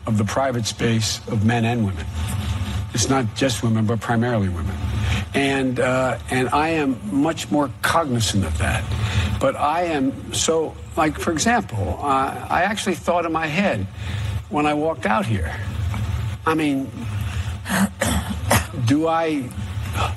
of 0.07 0.17
the 0.17 0.23
private 0.23 0.65
space 0.65 1.19
of 1.27 1.45
men 1.45 1.65
and 1.65 1.85
women. 1.85 2.05
It's 2.93 3.09
not 3.09 3.35
just 3.35 3.61
women, 3.61 3.85
but 3.85 3.99
primarily 3.99 4.49
women. 4.49 4.75
And, 5.33 5.79
uh, 5.79 6.17
and 6.31 6.49
I 6.49 6.69
am 6.69 6.99
much 7.11 7.51
more 7.51 7.69
cognizant 7.81 8.45
of 8.45 8.57
that. 8.57 8.83
But 9.39 9.55
I 9.55 9.83
am 9.83 10.33
so, 10.33 10.75
like, 10.95 11.19
for 11.19 11.31
example, 11.31 11.99
uh, 12.01 12.47
I 12.49 12.63
actually 12.63 12.95
thought 12.95 13.25
in 13.25 13.31
my 13.31 13.45
head 13.45 13.85
when 14.49 14.65
I 14.65 14.73
walked 14.73 15.05
out 15.05 15.25
here, 15.25 15.53
I 16.45 16.55
mean, 16.55 16.89
do 18.85 19.07
I. 19.07 19.49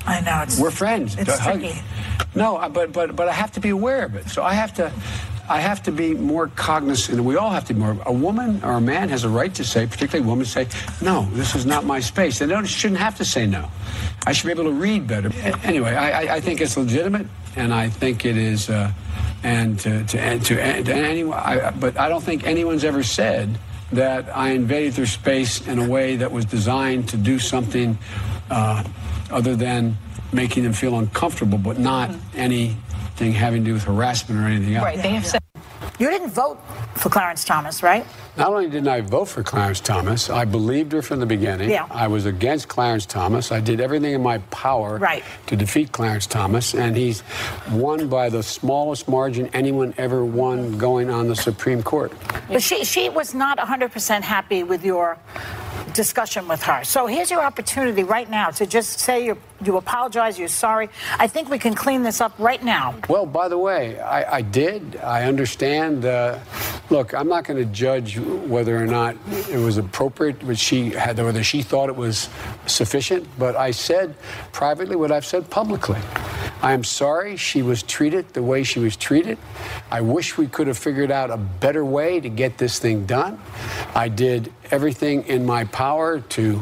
I 0.05 0.21
know. 0.21 0.41
It's, 0.43 0.59
we're 0.59 0.71
friends. 0.71 1.17
It's 1.17 1.37
tricky. 1.39 1.75
No, 2.33 2.69
but, 2.73 2.93
but, 2.93 3.15
but 3.15 3.27
I 3.27 3.33
have 3.33 3.51
to 3.53 3.59
be 3.59 3.69
aware 3.69 4.05
of 4.05 4.15
it. 4.15 4.29
So 4.29 4.41
I 4.43 4.53
have 4.53 4.73
to. 4.75 4.91
I 5.51 5.59
have 5.59 5.83
to 5.83 5.91
be 5.91 6.13
more 6.13 6.47
cognizant, 6.47 7.17
and 7.17 7.27
we 7.27 7.35
all 7.35 7.49
have 7.49 7.65
to 7.65 7.73
be 7.73 7.79
more. 7.81 7.97
A 8.05 8.13
woman 8.13 8.63
or 8.63 8.73
a 8.73 8.81
man 8.81 9.09
has 9.09 9.25
a 9.25 9.29
right 9.29 9.53
to 9.55 9.65
say, 9.65 9.85
particularly 9.85 10.25
a 10.25 10.29
woman, 10.29 10.45
say, 10.45 10.67
"No, 11.01 11.27
this 11.33 11.55
is 11.55 11.65
not 11.65 11.83
my 11.83 11.99
space." 11.99 12.39
They 12.39 12.45
don't, 12.45 12.65
shouldn't 12.65 13.01
have 13.01 13.17
to 13.17 13.25
say 13.25 13.45
no. 13.45 13.69
I 14.25 14.31
should 14.31 14.45
be 14.45 14.51
able 14.51 14.71
to 14.71 14.71
read 14.71 15.07
better. 15.07 15.29
Anyway, 15.63 15.93
I, 15.93 16.35
I 16.35 16.39
think 16.39 16.61
it's 16.61 16.77
legitimate, 16.77 17.27
and 17.57 17.73
I 17.73 17.89
think 17.89 18.23
it 18.23 18.37
is, 18.37 18.69
uh, 18.69 18.93
and 19.43 19.77
to 19.81 20.05
to 20.05 20.19
and 20.21 20.45
to, 20.45 20.61
and 20.61 20.85
to 20.85 20.93
anyone. 20.93 21.37
I, 21.37 21.71
but 21.71 21.99
I 21.99 22.07
don't 22.07 22.23
think 22.23 22.47
anyone's 22.47 22.85
ever 22.85 23.03
said 23.03 23.59
that 23.91 24.33
I 24.35 24.51
invaded 24.51 24.93
their 24.93 25.05
space 25.05 25.67
in 25.67 25.79
a 25.79 25.87
way 25.87 26.15
that 26.15 26.31
was 26.31 26.45
designed 26.45 27.09
to 27.09 27.17
do 27.17 27.39
something 27.39 27.97
uh, 28.49 28.85
other 29.29 29.57
than 29.57 29.97
making 30.31 30.63
them 30.63 30.71
feel 30.71 30.97
uncomfortable, 30.97 31.57
but 31.57 31.77
not 31.77 32.09
anything 33.11 33.33
having 33.33 33.63
to 33.63 33.69
do 33.69 33.73
with 33.73 33.83
harassment 33.83 34.39
or 34.41 34.45
anything 34.47 34.75
else. 34.75 34.85
Right. 34.85 35.01
They 35.01 35.09
have 35.11 35.25
said. 35.25 35.41
You 35.99 36.09
didn't 36.09 36.29
vote 36.31 36.59
for 36.95 37.09
Clarence 37.09 37.43
Thomas, 37.43 37.83
right? 37.83 38.05
Not 38.37 38.49
only 38.49 38.65
didn't 38.69 38.87
I 38.87 39.01
vote 39.01 39.25
for 39.25 39.43
Clarence 39.43 39.79
Thomas, 39.79 40.29
I 40.29 40.45
believed 40.45 40.91
her 40.93 41.01
from 41.01 41.19
the 41.19 41.25
beginning. 41.25 41.69
Yeah. 41.69 41.85
I 41.91 42.07
was 42.07 42.25
against 42.25 42.69
Clarence 42.69 43.05
Thomas. 43.05 43.51
I 43.51 43.59
did 43.59 43.79
everything 43.81 44.13
in 44.13 44.23
my 44.23 44.39
power 44.49 44.97
Right. 44.97 45.23
to 45.47 45.55
defeat 45.55 45.91
Clarence 45.91 46.25
Thomas, 46.27 46.73
and 46.73 46.95
he's 46.95 47.23
won 47.71 48.07
by 48.07 48.29
the 48.29 48.41
smallest 48.41 49.07
margin 49.07 49.49
anyone 49.53 49.93
ever 49.97 50.23
won 50.25 50.77
going 50.77 51.09
on 51.09 51.27
the 51.27 51.35
Supreme 51.35 51.83
Court. 51.83 52.13
But 52.47 52.63
she, 52.63 52.83
she 52.83 53.09
was 53.09 53.33
not 53.35 53.57
100% 53.59 54.21
happy 54.21 54.63
with 54.63 54.83
your 54.83 55.17
discussion 55.93 56.47
with 56.47 56.63
her. 56.63 56.83
So 56.83 57.07
here's 57.07 57.29
your 57.29 57.41
opportunity 57.41 58.03
right 58.03 58.29
now 58.29 58.49
to 58.51 58.65
just 58.65 58.99
say 58.99 59.25
you 59.25 59.37
you 59.63 59.77
apologize, 59.77 60.39
you're 60.39 60.47
sorry. 60.47 60.89
I 61.19 61.27
think 61.27 61.49
we 61.49 61.59
can 61.59 61.75
clean 61.75 62.03
this 62.03 62.19
up 62.19 62.33
right 62.39 62.63
now. 62.63 62.95
Well, 63.07 63.25
by 63.25 63.47
the 63.47 63.57
way, 63.57 63.99
I, 63.99 64.37
I 64.37 64.41
did. 64.41 64.97
I 64.97 65.25
understand. 65.25 66.05
Uh, 66.05 66.39
look, 66.89 67.13
I'm 67.13 67.27
not 67.27 67.43
going 67.43 67.57
to 67.57 67.71
judge 67.71 68.17
whether 68.17 68.75
or 68.75 68.87
not 68.87 69.15
it 69.49 69.57
was 69.57 69.77
appropriate, 69.77 70.57
she 70.57 70.89
had, 70.91 71.17
whether 71.17 71.43
she 71.43 71.61
thought 71.61 71.89
it 71.89 71.95
was 71.95 72.29
sufficient. 72.65 73.27
But 73.37 73.55
I 73.55 73.71
said 73.71 74.15
privately 74.51 74.95
what 74.95 75.11
I've 75.11 75.25
said 75.25 75.49
publicly. 75.49 75.99
I 76.61 76.73
am 76.73 76.83
sorry 76.83 77.37
she 77.37 77.61
was 77.61 77.81
treated 77.81 78.29
the 78.33 78.43
way 78.43 78.63
she 78.63 78.79
was 78.79 78.95
treated. 78.95 79.37
I 79.89 80.01
wish 80.01 80.37
we 80.37 80.47
could 80.47 80.67
have 80.67 80.77
figured 80.77 81.09
out 81.11 81.31
a 81.31 81.37
better 81.37 81.83
way 81.83 82.19
to 82.19 82.29
get 82.29 82.57
this 82.57 82.77
thing 82.77 83.05
done. 83.05 83.39
I 83.95 84.09
did 84.09 84.53
everything 84.71 85.23
in 85.27 85.45
my 85.45 85.65
power 85.65 86.19
to 86.19 86.61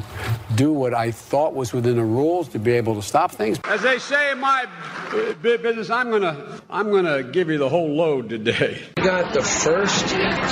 do 0.55 0.73
what 0.73 0.93
I 0.93 1.11
thought 1.11 1.53
was 1.53 1.73
within 1.73 1.95
the 1.95 2.03
rules 2.03 2.49
to 2.49 2.59
be 2.59 2.71
able 2.71 2.95
to 2.95 3.01
stop 3.01 3.31
things. 3.31 3.59
As 3.65 3.81
they 3.81 3.99
say 3.99 4.31
in 4.31 4.39
my 4.39 4.65
business, 5.41 5.89
I'm 5.89 6.09
gonna 6.09 6.59
I'm 6.69 6.91
gonna 6.91 7.23
give 7.23 7.49
you 7.49 7.57
the 7.57 7.69
whole 7.69 7.95
load 7.95 8.29
today. 8.29 8.81
You 8.97 9.03
got 9.03 9.33
the 9.33 9.43
first 9.43 10.09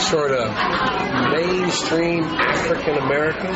sort 0.10 0.32
of 0.32 0.47
mainstream 1.32 2.24
African 2.24 2.97
American 2.97 3.55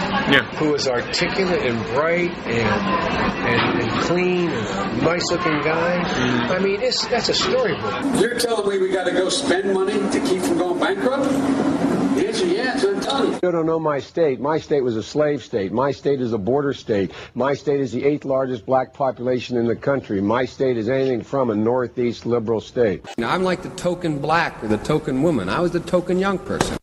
who 0.58 0.76
is 0.76 0.88
articulate 0.88 1.66
and 1.66 1.84
bright 1.96 2.32
and, 2.46 2.70
and, 3.48 3.82
and 3.82 4.02
clean 4.04 4.50
and 4.50 5.02
a 5.02 5.04
nice 5.04 5.32
looking 5.32 5.62
guy. 5.62 6.04
Mm-hmm. 6.04 6.52
I 6.52 6.60
mean, 6.60 6.82
it's, 6.82 7.06
that's 7.08 7.30
a 7.30 7.34
storybook. 7.34 8.22
You're 8.22 8.40
telling 8.40 8.70
me 8.70 8.78
we 8.80 8.94
got 8.94 9.06
to 9.06 9.12
go 9.12 9.30
spend 9.30 9.74
money 9.74 9.94
to 9.94 10.20
keep 10.28 10.42
from 10.42 10.58
going 10.58 10.80
bankrupt? 10.80 11.71
The 12.32 12.38
answer, 12.38 12.48
yes, 12.48 12.84
I'm 12.86 13.02
telling 13.02 13.34
you. 13.34 13.40
You 13.44 13.52
don't 13.52 13.66
know 13.66 13.80
my 13.80 14.00
state. 14.00 14.40
My 14.40 14.58
state 14.58 14.82
was 14.82 14.96
a 14.96 15.04
slave 15.04 15.44
state. 15.44 15.74
My 15.74 15.92
state 15.92 16.22
is 16.22 16.32
a 16.32 16.38
border 16.38 16.74
state. 16.74 17.12
My 17.36 17.54
state 17.54 17.82
is 17.82 17.92
the 17.92 18.06
eighth 18.06 18.24
largest 18.24 18.66
black 18.66 18.94
population 18.94 19.58
in 19.58 19.68
the 19.68 19.76
country. 19.76 20.22
My 20.22 20.46
state 20.46 20.78
is 20.78 20.88
anything 20.88 21.24
from 21.24 21.50
a 21.50 21.56
northeast 21.56 22.26
liberal 22.26 22.62
state. 22.62 23.06
Now, 23.18 23.32
I'm 23.32 23.44
like 23.44 23.64
the 23.64 23.70
token 23.72 24.20
black 24.20 24.64
or 24.64 24.70
the 24.70 24.78
token 24.78 25.24
woman. 25.24 25.50
I 25.50 25.60
was 25.60 25.72
the 25.72 25.82
token 25.82 26.20
young 26.20 26.40
person. 26.40 26.78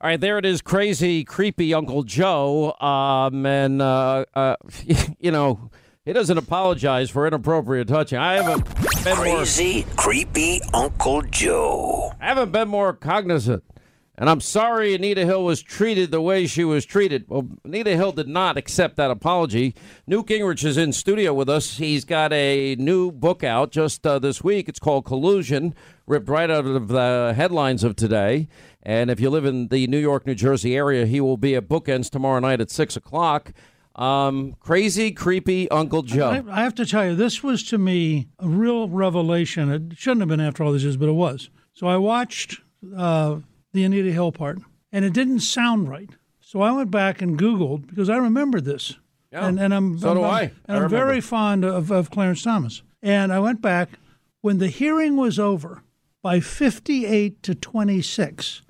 All 0.00 0.10
right, 0.10 0.20
there 0.20 0.36
it 0.36 0.44
is, 0.44 0.60
crazy, 0.62 1.22
creepy 1.22 1.72
Uncle 1.72 2.02
Joe. 2.02 2.72
Um, 2.80 3.46
and, 3.46 3.80
uh, 3.80 4.24
uh, 4.34 4.56
you 5.20 5.30
know, 5.30 5.70
he 6.04 6.12
doesn't 6.12 6.38
apologize 6.38 7.08
for 7.08 7.24
inappropriate 7.26 7.86
touching. 7.86 8.18
I 8.18 8.42
haven't 8.42 8.64
been 9.04 9.16
Crazy, 9.16 9.86
creepy 9.96 10.60
Uncle 10.74 11.22
Joe. 11.22 12.12
I 12.20 12.26
haven't 12.26 12.50
been 12.50 12.68
more 12.68 12.92
cognizant. 12.92 13.62
And 14.18 14.30
I'm 14.30 14.40
sorry 14.40 14.94
Anita 14.94 15.26
Hill 15.26 15.44
was 15.44 15.62
treated 15.62 16.10
the 16.10 16.22
way 16.22 16.46
she 16.46 16.64
was 16.64 16.86
treated. 16.86 17.26
Well, 17.28 17.48
Anita 17.64 17.90
Hill 17.90 18.12
did 18.12 18.28
not 18.28 18.56
accept 18.56 18.96
that 18.96 19.10
apology. 19.10 19.74
Newt 20.06 20.26
Gingrich 20.26 20.64
is 20.64 20.78
in 20.78 20.92
studio 20.94 21.34
with 21.34 21.50
us. 21.50 21.76
He's 21.76 22.06
got 22.06 22.32
a 22.32 22.76
new 22.76 23.12
book 23.12 23.44
out 23.44 23.72
just 23.72 24.06
uh, 24.06 24.18
this 24.18 24.42
week. 24.42 24.70
It's 24.70 24.78
called 24.78 25.04
Collusion, 25.04 25.74
ripped 26.06 26.30
right 26.30 26.50
out 26.50 26.64
of 26.64 26.88
the 26.88 27.34
headlines 27.36 27.84
of 27.84 27.94
today. 27.94 28.48
And 28.82 29.10
if 29.10 29.20
you 29.20 29.28
live 29.28 29.44
in 29.44 29.68
the 29.68 29.86
New 29.86 29.98
York, 29.98 30.26
New 30.26 30.34
Jersey 30.34 30.76
area, 30.76 31.04
he 31.04 31.20
will 31.20 31.36
be 31.36 31.54
at 31.54 31.68
Bookends 31.68 32.08
tomorrow 32.08 32.40
night 32.40 32.60
at 32.60 32.70
6 32.70 32.96
o'clock. 32.96 33.52
Um, 33.96 34.56
crazy, 34.60 35.10
creepy 35.10 35.70
Uncle 35.70 36.02
Joe. 36.02 36.28
I, 36.30 36.60
I 36.60 36.62
have 36.62 36.74
to 36.76 36.86
tell 36.86 37.04
you, 37.04 37.14
this 37.14 37.42
was 37.42 37.62
to 37.64 37.78
me 37.78 38.28
a 38.38 38.48
real 38.48 38.88
revelation. 38.88 39.70
It 39.70 39.98
shouldn't 39.98 40.20
have 40.20 40.28
been 40.28 40.40
after 40.40 40.62
all 40.62 40.72
these 40.72 40.84
years, 40.84 40.96
but 40.96 41.08
it 41.08 41.12
was. 41.12 41.50
So 41.74 41.86
I 41.86 41.96
watched 41.96 42.60
uh, 42.96 43.40
the 43.76 43.84
Anita 43.84 44.10
Hill 44.12 44.32
part, 44.32 44.58
and 44.90 45.04
it 45.04 45.12
didn't 45.12 45.40
sound 45.40 45.88
right. 45.88 46.10
So 46.40 46.62
I 46.62 46.72
went 46.72 46.90
back 46.90 47.20
and 47.20 47.38
Googled 47.38 47.86
because 47.86 48.08
I 48.08 48.16
remembered 48.16 48.64
this. 48.64 48.94
Yeah, 49.32 49.46
and, 49.46 49.58
and 49.58 49.74
I'm, 49.74 49.98
so 49.98 50.10
I'm, 50.10 50.16
do 50.16 50.22
I'm- 50.22 50.34
I. 50.34 50.52
And 50.66 50.78
I 50.78 50.84
I'm 50.84 50.88
very 50.88 51.20
fond 51.20 51.64
of, 51.64 51.90
of 51.90 52.10
Clarence 52.10 52.42
Thomas. 52.42 52.82
And 53.02 53.32
I 53.32 53.38
went 53.38 53.60
back 53.60 53.90
when 54.40 54.58
the 54.58 54.68
hearing 54.68 55.16
was 55.16 55.38
over 55.38 55.82
by 56.22 56.40
58 56.40 57.42
to 57.42 57.54
26. 57.54 58.62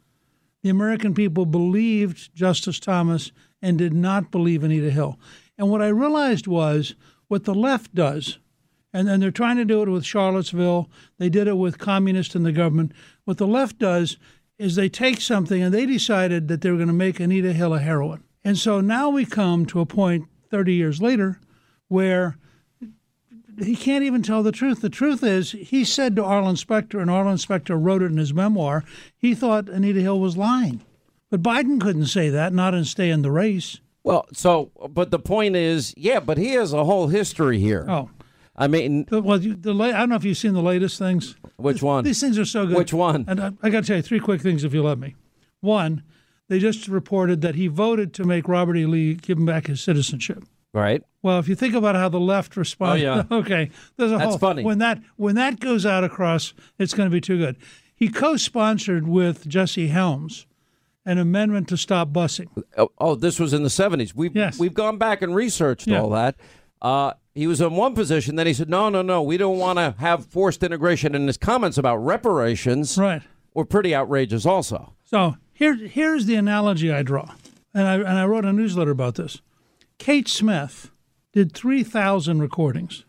The 0.63 0.71
American 0.71 1.15
people 1.15 1.47
believed 1.47 2.35
Justice 2.35 2.81
Thomas 2.81 3.31
and 3.63 3.79
did 3.79 3.93
not 3.95 4.31
believe 4.31 4.65
Anita 4.65 4.91
Hill. 4.91 5.19
And 5.57 5.71
what 5.71 5.83
I 5.83 5.89
realized 5.89 6.47
was 6.47 6.95
what 7.29 7.45
the 7.45 7.55
left 7.55 7.95
does, 7.95 8.39
and, 8.93 9.09
and 9.09 9.23
they're 9.23 9.31
trying 9.31 9.57
to 9.57 9.65
do 9.65 9.83
it 9.83 9.89
with 9.89 10.05
Charlottesville, 10.05 10.91
they 11.19 11.29
did 11.29 11.47
it 11.49 11.57
with 11.57 11.79
communists 11.79 12.35
in 12.35 12.43
the 12.43 12.53
government. 12.53 12.93
What 13.25 13.39
the 13.39 13.47
left 13.47 13.79
does 13.79 14.17
is 14.59 14.75
they 14.75 14.89
take 14.89 15.21
something 15.21 15.63
and 15.63 15.73
they 15.73 15.87
decided 15.87 16.49
that 16.49 16.61
they 16.61 16.71
were 16.71 16.77
going 16.77 16.89
to 16.89 16.95
make 16.95 17.21
Anita 17.21 17.53
Hill 17.53 17.75
a 17.75 17.79
heroine. 17.79 18.25
And 18.45 18.57
so 18.57 18.81
now 18.81 19.11
we 19.11 19.25
come 19.25 19.67
to 19.67 19.81
a 19.81 19.87
point 19.87 20.29
30 20.51 20.75
years 20.75 21.03
later 21.03 21.41
where 21.89 22.37
he 23.59 23.77
can't 23.77 24.05
even 24.05 24.23
tell 24.23 24.43
the 24.43 24.53
truth. 24.53 24.81
The 24.81 24.89
truth 24.89 25.23
is, 25.23 25.53
he 25.53 25.85
said 25.85 26.17
to 26.17 26.25
Arlen 26.25 26.57
Specter, 26.57 27.01
and 27.01 27.11
Arlen 27.11 27.39
Specter 27.39 27.77
wrote 27.77 28.03
it 28.03 28.07
in 28.07 28.19
his 28.19 28.35
memoir, 28.35 28.85
he 29.17 29.35
thought 29.35 29.69
Anita 29.69 30.01
Hill 30.01 30.21
was 30.21 30.37
lying. 30.37 30.83
But 31.31 31.43
Biden 31.43 31.81
couldn't 31.81 32.07
say 32.07 32.29
that, 32.31 32.53
not 32.53 32.75
and 32.75 32.87
stay 32.87 33.11
in 33.11 33.23
the 33.23 33.31
race. 33.31 33.81
Well, 34.05 34.27
so, 34.33 34.71
but 34.91 35.11
the 35.11 35.19
point 35.19 35.57
is, 35.57 35.93
yeah, 35.97 36.21
but 36.21 36.39
he 36.39 36.51
has 36.51 36.73
a 36.73 36.85
whole 36.85 37.09
history 37.09 37.59
here. 37.59 37.87
Oh. 37.89 38.11
I 38.57 38.69
mean, 38.69 39.07
well, 39.11 39.41
you- 39.41 39.55
the 39.55 39.75
la- 39.75 39.87
I 39.87 39.93
don't 39.93 40.09
know 40.09 40.17
if 40.17 40.25
you've 40.25 40.37
seen 40.39 40.55
the 40.55 40.63
latest 40.63 40.99
things. 40.99 41.37
Which 41.57 41.83
one? 41.83 42.05
These 42.05 42.21
things 42.21 42.39
are 42.39 42.45
so 42.45 42.67
good. 42.67 42.77
Which 42.77 42.93
one? 42.95 43.25
And 43.29 43.41
I, 43.41 43.53
I 43.63 43.71
got 43.71 43.83
to 43.83 43.87
tell 43.87 43.97
you 43.97 44.03
three 44.03 44.21
quick 44.21 44.41
things, 44.41 44.65
if 44.65 44.73
you 44.73 44.83
let 44.83 44.99
me. 44.99 45.15
One, 45.61 46.03
they 46.49 46.59
just 46.59 46.89
reported 46.89 47.41
that 47.43 47.55
he 47.55 47.67
voted 47.67 48.15
to 48.15 48.25
make 48.25 48.49
Robert 48.49 48.77
E. 48.77 48.87
Lee 48.87 49.15
give 49.15 49.39
him 49.39 49.47
back 49.47 49.67
his 49.67 49.81
citizenship. 49.81 50.45
Right. 50.73 51.03
Well, 51.23 51.39
if 51.39 51.49
you 51.49 51.55
think 51.55 51.75
about 51.75 51.95
how 51.97 52.09
the 52.09 52.21
left 52.21 52.57
responds, 52.57 53.03
Oh, 53.03 53.05
yeah. 53.05 53.23
okay, 53.39 53.71
there's 53.97 54.13
a 54.13 54.17
That's 54.19 54.29
whole, 54.31 54.39
funny. 54.39 54.63
When 54.63 54.79
that 54.79 55.01
when 55.17 55.35
that 55.37 55.59
goes 55.61 55.85
out 55.87 56.05
across, 56.05 56.53
it's 56.79 56.95
going 56.95 57.09
to 57.09 57.13
be 57.15 57.21
too 57.21 57.39
good. 57.39 57.57
He 57.95 58.09
co-sponsored 58.11 59.09
with 59.09 59.49
Jesse 59.49 59.89
Helms 59.89 60.47
an 61.07 61.19
amendment 61.19 61.69
to 61.69 61.77
stop 61.77 62.11
busing. 62.11 62.49
Oh, 62.77 62.91
oh, 62.99 63.15
this 63.15 63.39
was 63.41 63.53
in 63.55 63.63
the 63.63 63.69
70s. 63.71 64.13
We've, 64.15 64.35
we've 64.59 64.75
gone 64.75 64.99
back 64.99 65.23
and 65.23 65.35
researched 65.35 65.87
Yeah. 65.87 66.01
all 66.03 66.11
that. 66.11 66.35
Uh, 66.83 67.13
he 67.37 67.47
was 67.47 67.61
in 67.61 67.75
one 67.75 67.95
position, 67.95 68.37
then 68.37 68.47
he 68.47 68.55
said, 68.55 68.69
no, 68.69 68.89
no, 68.89 69.03
no, 69.03 69.23
we 69.23 69.37
don't 69.37 69.59
want 69.59 69.79
to 69.79 69.95
have 69.99 70.27
forced 70.27 70.63
integration. 70.63 71.15
And 71.15 71.27
his 71.27 71.37
comments 71.37 71.77
about 71.77 71.99
reparations 71.99 72.97
right. 72.97 73.23
were 73.55 73.65
pretty 73.65 73.95
outrageous 73.95 74.47
also. 74.47 74.95
So 75.05 75.37
here, 75.53 75.75
here's 75.75 76.27
the 76.27 76.35
analogy 76.35 76.93
I 76.93 77.03
draw, 77.03 77.35
and 77.73 77.87
I 77.87 77.95
and 77.95 78.19
I 78.19 78.27
wrote 78.27 78.45
a 78.45 78.53
newsletter 78.53 78.91
about 78.91 79.15
this. 79.15 79.41
Kate 79.99 80.29
Smith 80.29 80.91
did 81.33 81.53
three 81.53 81.83
thousand 81.83 82.41
recordings. 82.41 83.05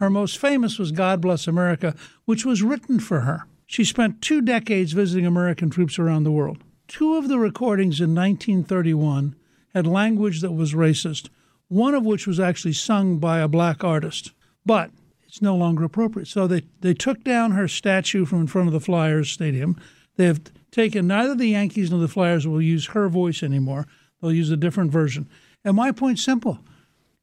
Her 0.00 0.10
most 0.10 0.38
famous 0.38 0.78
was 0.78 0.90
"God 0.90 1.20
Bless 1.20 1.46
America," 1.46 1.94
which 2.24 2.44
was 2.44 2.62
written 2.62 2.98
for 2.98 3.20
her. 3.20 3.46
She 3.66 3.84
spent 3.84 4.20
two 4.20 4.40
decades 4.40 4.92
visiting 4.92 5.26
American 5.26 5.70
troops 5.70 5.98
around 5.98 6.24
the 6.24 6.32
world. 6.32 6.58
Two 6.88 7.16
of 7.16 7.28
the 7.28 7.38
recordings 7.38 8.00
in 8.00 8.14
1931 8.14 9.36
had 9.72 9.86
language 9.86 10.40
that 10.40 10.52
was 10.52 10.74
racist. 10.74 11.28
One 11.72 11.94
of 11.94 12.04
which 12.04 12.26
was 12.26 12.38
actually 12.38 12.74
sung 12.74 13.16
by 13.16 13.38
a 13.38 13.48
black 13.48 13.82
artist, 13.82 14.32
but 14.66 14.90
it's 15.26 15.40
no 15.40 15.56
longer 15.56 15.84
appropriate. 15.84 16.26
So 16.26 16.46
they, 16.46 16.64
they 16.82 16.92
took 16.92 17.24
down 17.24 17.52
her 17.52 17.66
statue 17.66 18.26
from 18.26 18.42
in 18.42 18.46
front 18.46 18.68
of 18.68 18.74
the 18.74 18.80
Flyers 18.80 19.30
Stadium. 19.30 19.80
They 20.16 20.26
have 20.26 20.42
taken 20.70 21.06
neither 21.06 21.34
the 21.34 21.46
Yankees 21.46 21.90
nor 21.90 21.98
the 21.98 22.08
Flyers 22.08 22.46
will 22.46 22.60
use 22.60 22.88
her 22.88 23.08
voice 23.08 23.42
anymore. 23.42 23.86
They'll 24.20 24.34
use 24.34 24.50
a 24.50 24.56
different 24.58 24.92
version. 24.92 25.30
And 25.64 25.74
my 25.74 25.92
point's 25.92 26.22
simple. 26.22 26.58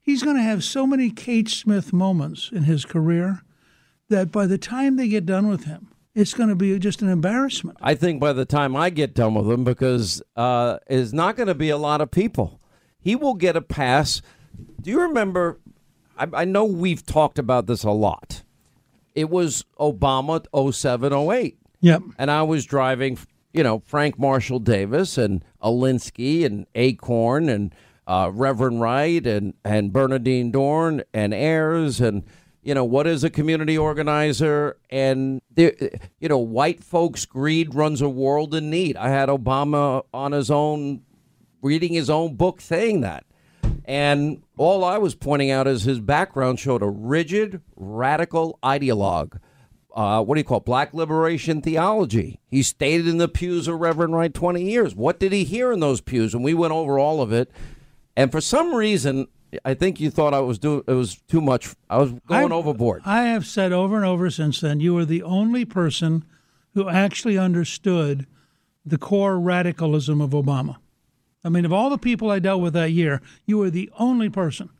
He's 0.00 0.24
going 0.24 0.34
to 0.34 0.42
have 0.42 0.64
so 0.64 0.84
many 0.84 1.10
Kate 1.10 1.48
Smith 1.48 1.92
moments 1.92 2.50
in 2.52 2.64
his 2.64 2.84
career 2.84 3.44
that 4.08 4.32
by 4.32 4.46
the 4.46 4.58
time 4.58 4.96
they 4.96 5.06
get 5.06 5.26
done 5.26 5.46
with 5.46 5.62
him, 5.62 5.92
it's 6.12 6.34
going 6.34 6.48
to 6.48 6.56
be 6.56 6.76
just 6.80 7.02
an 7.02 7.08
embarrassment. 7.08 7.78
I 7.80 7.94
think 7.94 8.20
by 8.20 8.32
the 8.32 8.46
time 8.46 8.74
I 8.74 8.90
get 8.90 9.14
done 9.14 9.34
with 9.34 9.48
him, 9.48 9.62
because 9.62 10.20
uh, 10.34 10.78
it's 10.88 11.12
not 11.12 11.36
going 11.36 11.46
to 11.46 11.54
be 11.54 11.70
a 11.70 11.78
lot 11.78 12.00
of 12.00 12.10
people, 12.10 12.60
he 12.98 13.14
will 13.14 13.34
get 13.34 13.54
a 13.54 13.62
pass. 13.62 14.20
Do 14.80 14.90
you 14.90 15.00
remember? 15.02 15.58
I, 16.16 16.26
I 16.32 16.44
know 16.44 16.64
we've 16.64 17.04
talked 17.04 17.38
about 17.38 17.66
this 17.66 17.84
a 17.84 17.90
lot. 17.90 18.42
It 19.14 19.28
was 19.28 19.64
Obama 19.78 20.44
07, 20.72 21.12
08. 21.12 21.58
Yep. 21.80 22.02
And 22.18 22.30
I 22.30 22.42
was 22.42 22.64
driving, 22.64 23.18
you 23.52 23.62
know, 23.62 23.82
Frank 23.86 24.18
Marshall 24.18 24.58
Davis 24.60 25.18
and 25.18 25.44
Alinsky 25.62 26.44
and 26.44 26.66
Acorn 26.74 27.48
and 27.48 27.74
uh, 28.06 28.30
Reverend 28.32 28.80
Wright 28.80 29.26
and, 29.26 29.54
and 29.64 29.92
Bernardine 29.92 30.52
Dohrn 30.52 31.02
and 31.12 31.32
Ayers 31.32 32.00
and, 32.00 32.24
you 32.62 32.74
know, 32.74 32.84
what 32.84 33.06
is 33.06 33.24
a 33.24 33.30
community 33.30 33.78
organizer? 33.78 34.76
And, 34.90 35.40
there, 35.54 35.72
you 36.18 36.28
know, 36.28 36.38
white 36.38 36.84
folks' 36.84 37.24
greed 37.24 37.74
runs 37.74 38.02
a 38.02 38.08
world 38.08 38.54
in 38.54 38.68
need. 38.68 38.96
I 38.96 39.08
had 39.08 39.28
Obama 39.28 40.04
on 40.12 40.32
his 40.32 40.50
own, 40.50 41.02
reading 41.62 41.94
his 41.94 42.10
own 42.10 42.34
book 42.34 42.60
saying 42.60 43.00
that. 43.00 43.24
And 43.90 44.44
all 44.56 44.84
I 44.84 44.98
was 44.98 45.16
pointing 45.16 45.50
out 45.50 45.66
is 45.66 45.82
his 45.82 45.98
background 45.98 46.60
showed 46.60 46.80
a 46.80 46.88
rigid, 46.88 47.60
radical 47.74 48.56
ideologue. 48.62 49.40
Uh, 49.92 50.22
what 50.22 50.36
do 50.36 50.40
you 50.40 50.44
call 50.44 50.58
it? 50.58 50.64
Black 50.64 50.94
liberation 50.94 51.60
theology. 51.60 52.38
He 52.46 52.62
stayed 52.62 53.08
in 53.08 53.18
the 53.18 53.26
pews 53.26 53.66
of 53.66 53.80
Reverend 53.80 54.14
Wright 54.14 54.32
20 54.32 54.62
years. 54.62 54.94
What 54.94 55.18
did 55.18 55.32
he 55.32 55.42
hear 55.42 55.72
in 55.72 55.80
those 55.80 56.00
pews? 56.00 56.34
And 56.34 56.44
we 56.44 56.54
went 56.54 56.72
over 56.72 57.00
all 57.00 57.20
of 57.20 57.32
it. 57.32 57.50
And 58.16 58.30
for 58.30 58.40
some 58.40 58.76
reason, 58.76 59.26
I 59.64 59.74
think 59.74 59.98
you 59.98 60.08
thought 60.08 60.34
I 60.34 60.38
was 60.38 60.60
doing 60.60 60.84
it 60.86 60.92
was 60.92 61.16
too 61.26 61.40
much. 61.40 61.74
I 61.88 61.96
was 61.96 62.12
going 62.28 62.44
I've- 62.44 62.54
overboard. 62.54 63.02
I 63.04 63.22
have 63.22 63.44
said 63.44 63.72
over 63.72 63.96
and 63.96 64.04
over 64.06 64.30
since 64.30 64.60
then, 64.60 64.78
you 64.78 64.94
were 64.94 65.04
the 65.04 65.24
only 65.24 65.64
person 65.64 66.24
who 66.74 66.88
actually 66.88 67.36
understood 67.36 68.28
the 68.86 68.98
core 68.98 69.40
radicalism 69.40 70.20
of 70.20 70.30
Obama. 70.30 70.76
I 71.42 71.48
mean, 71.48 71.64
of 71.64 71.72
all 71.72 71.90
the 71.90 71.98
people 71.98 72.30
I 72.30 72.38
dealt 72.38 72.60
with 72.60 72.74
that 72.74 72.92
year, 72.92 73.22
you 73.46 73.58
were 73.58 73.70
the 73.70 73.90
only 73.98 74.28
person. 74.28 74.70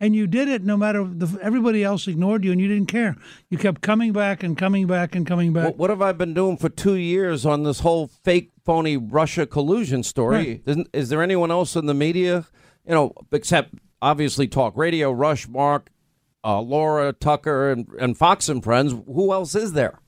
And 0.00 0.14
you 0.14 0.28
did 0.28 0.48
it 0.48 0.62
no 0.62 0.76
matter 0.76 1.04
the, 1.04 1.38
everybody 1.42 1.82
else 1.82 2.06
ignored 2.06 2.44
you 2.44 2.52
and 2.52 2.60
you 2.60 2.68
didn't 2.68 2.86
care. 2.86 3.16
You 3.50 3.58
kept 3.58 3.80
coming 3.80 4.12
back 4.12 4.44
and 4.44 4.56
coming 4.56 4.86
back 4.86 5.16
and 5.16 5.26
coming 5.26 5.52
back. 5.52 5.64
What, 5.64 5.76
what 5.78 5.90
have 5.90 6.02
I 6.02 6.12
been 6.12 6.34
doing 6.34 6.56
for 6.56 6.68
two 6.68 6.94
years 6.94 7.44
on 7.44 7.64
this 7.64 7.80
whole 7.80 8.06
fake, 8.06 8.52
phony 8.64 8.96
Russia 8.96 9.44
collusion 9.44 10.04
story? 10.04 10.62
Right. 10.64 10.86
Is 10.92 11.08
there 11.08 11.20
anyone 11.20 11.50
else 11.50 11.74
in 11.74 11.86
the 11.86 11.94
media, 11.94 12.46
you 12.86 12.94
know, 12.94 13.12
except 13.32 13.74
obviously 14.00 14.46
Talk 14.46 14.76
Radio, 14.76 15.10
Rush, 15.10 15.48
Mark, 15.48 15.90
uh, 16.44 16.60
Laura, 16.60 17.12
Tucker, 17.12 17.72
and, 17.72 17.88
and 17.98 18.16
Fox 18.16 18.48
and 18.48 18.62
Friends? 18.62 18.92
Who 18.92 19.32
else 19.32 19.56
is 19.56 19.72
there? 19.72 19.98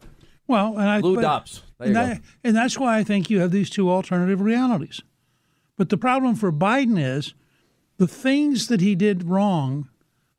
Well, 0.46 0.78
and 0.78 0.88
I 0.88 1.00
Lou 1.00 1.16
but- 1.16 1.22
Dobbs. 1.22 1.62
There 1.78 1.88
and, 1.88 1.96
you 1.96 2.02
that- 2.14 2.20
and 2.44 2.56
that's 2.56 2.78
why 2.78 2.98
I 2.98 3.02
think 3.02 3.28
you 3.28 3.40
have 3.40 3.50
these 3.50 3.70
two 3.70 3.90
alternative 3.90 4.40
realities. 4.40 5.00
But 5.80 5.88
the 5.88 5.96
problem 5.96 6.34
for 6.34 6.52
Biden 6.52 7.02
is 7.02 7.32
the 7.96 8.06
things 8.06 8.68
that 8.68 8.82
he 8.82 8.94
did 8.94 9.24
wrong 9.24 9.88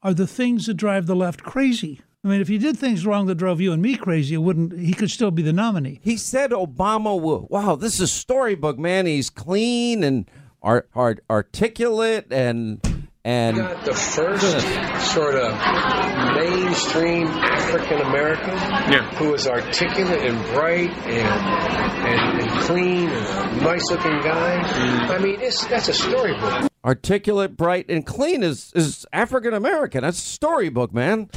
are 0.04 0.14
the 0.14 0.28
things 0.28 0.68
that 0.68 0.76
drive 0.76 1.08
the 1.08 1.16
left 1.16 1.42
crazy. 1.42 2.00
I 2.24 2.28
mean, 2.28 2.42
if 2.42 2.48
he 2.48 2.60
did 2.60 2.78
things 2.78 3.08
wrong 3.08 3.26
that 3.26 3.40
drove 3.40 3.60
you 3.60 3.74
and 3.74 3.82
me 3.82 3.96
crazy, 3.96 4.36
it 4.36 4.44
wouldn't. 4.44 4.78
He 4.78 4.94
could 4.94 5.10
still 5.10 5.32
be 5.32 5.42
the 5.42 5.52
nominee. 5.52 6.00
He 6.04 6.16
said 6.16 6.52
Obama 6.52 7.20
will. 7.20 7.48
Wow, 7.50 7.76
this 7.76 8.00
is 8.00 8.12
storybook, 8.12 8.78
man. 8.78 9.08
He's 9.08 9.32
clean 9.32 10.04
and 10.04 10.30
art, 10.62 10.88
art, 10.94 11.24
articulate 11.28 12.28
and 12.30 12.80
and 13.24 13.58
got 13.58 13.86
the 13.86 13.94
first 13.94 15.14
sort 15.14 15.36
of 15.36 15.54
mainstream 16.36 17.28
African 17.28 18.02
American 18.02 18.58
who 19.16 19.34
is 19.34 19.48
articulate 19.48 20.24
and 20.24 20.44
bright 20.54 20.90
and, 21.06 22.08
and, 22.08 22.42
and 22.42 22.62
clean 22.62 23.10
and 23.10 23.62
a 23.62 23.64
nice 23.64 23.90
looking 23.92 24.20
guy. 24.22 24.64
Mm-hmm. 24.64 25.12
I 25.12 25.18
mean, 25.20 25.40
it's, 25.40 25.66
that's 25.66 25.88
a 25.88 25.94
storybook. 25.94 26.72
articulate, 26.84 27.56
bright, 27.56 27.90
and 27.90 28.06
clean 28.06 28.42
is 28.44 28.72
is 28.76 29.06
African 29.14 29.54
American. 29.54 30.02
That's 30.02 30.18
a 30.18 30.22
storybook, 30.22 30.94
man. 30.94 31.30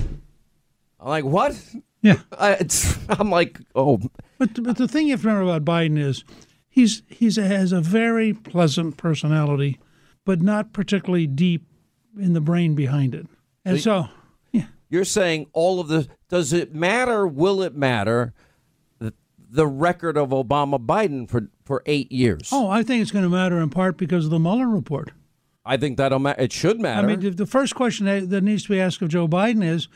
I'm 0.98 1.08
like, 1.08 1.24
what? 1.24 1.60
Yeah. 2.00 2.20
I, 2.38 2.52
it's, 2.52 2.98
I'm 3.10 3.30
like, 3.30 3.60
oh, 3.74 4.00
But 4.38 4.62
but 4.62 4.78
the 4.78 4.88
thing 4.88 5.08
you 5.08 5.12
have 5.12 5.22
to 5.22 5.28
remember 5.28 5.50
about 5.54 5.64
Biden 5.64 5.98
is 5.98 6.24
he's 6.70 7.02
he's 7.08 7.36
has 7.36 7.72
a 7.72 7.80
very 7.82 8.32
pleasant 8.32 8.96
personality, 8.96 9.78
but 10.24 10.40
not 10.40 10.72
particularly 10.72 11.26
deep 11.26 11.66
in 12.18 12.32
the 12.32 12.40
brain 12.40 12.74
behind 12.74 13.14
it. 13.14 13.26
And 13.64 13.80
so 13.80 14.08
Yeah. 14.52 14.66
you're 14.88 15.04
saying 15.04 15.46
all 15.52 15.80
of 15.80 15.88
the. 15.88 16.08
Does 16.28 16.52
it 16.52 16.74
matter? 16.74 17.26
Will 17.26 17.62
it 17.62 17.74
matter? 17.74 18.32
The, 18.98 19.14
the 19.50 19.66
record 19.66 20.16
of 20.16 20.30
Obama 20.30 20.78
Biden 20.84 21.28
for 21.28 21.48
for 21.64 21.82
eight 21.86 22.12
years. 22.12 22.50
Oh, 22.52 22.68
I 22.68 22.82
think 22.82 23.00
it's 23.02 23.10
going 23.10 23.24
to 23.24 23.28
matter 23.30 23.58
in 23.58 23.70
part 23.70 23.96
because 23.96 24.24
of 24.26 24.30
the 24.30 24.38
Mueller 24.38 24.68
report. 24.68 25.12
I 25.64 25.76
think 25.78 25.96
that'll. 25.96 26.26
It 26.26 26.52
should 26.52 26.78
matter. 26.80 27.06
I 27.06 27.10
mean, 27.10 27.20
the- 27.20 27.30
the 27.30 27.46
first 27.46 27.74
question 27.74 28.04
that 28.06 28.28
that 28.30 28.42
needs 28.42 28.64
to 28.64 28.68
be 28.70 28.80
asked 28.80 29.00
of 29.00 29.08
Joe 29.08 29.26
Biden 29.26 29.64
is, 29.64 29.88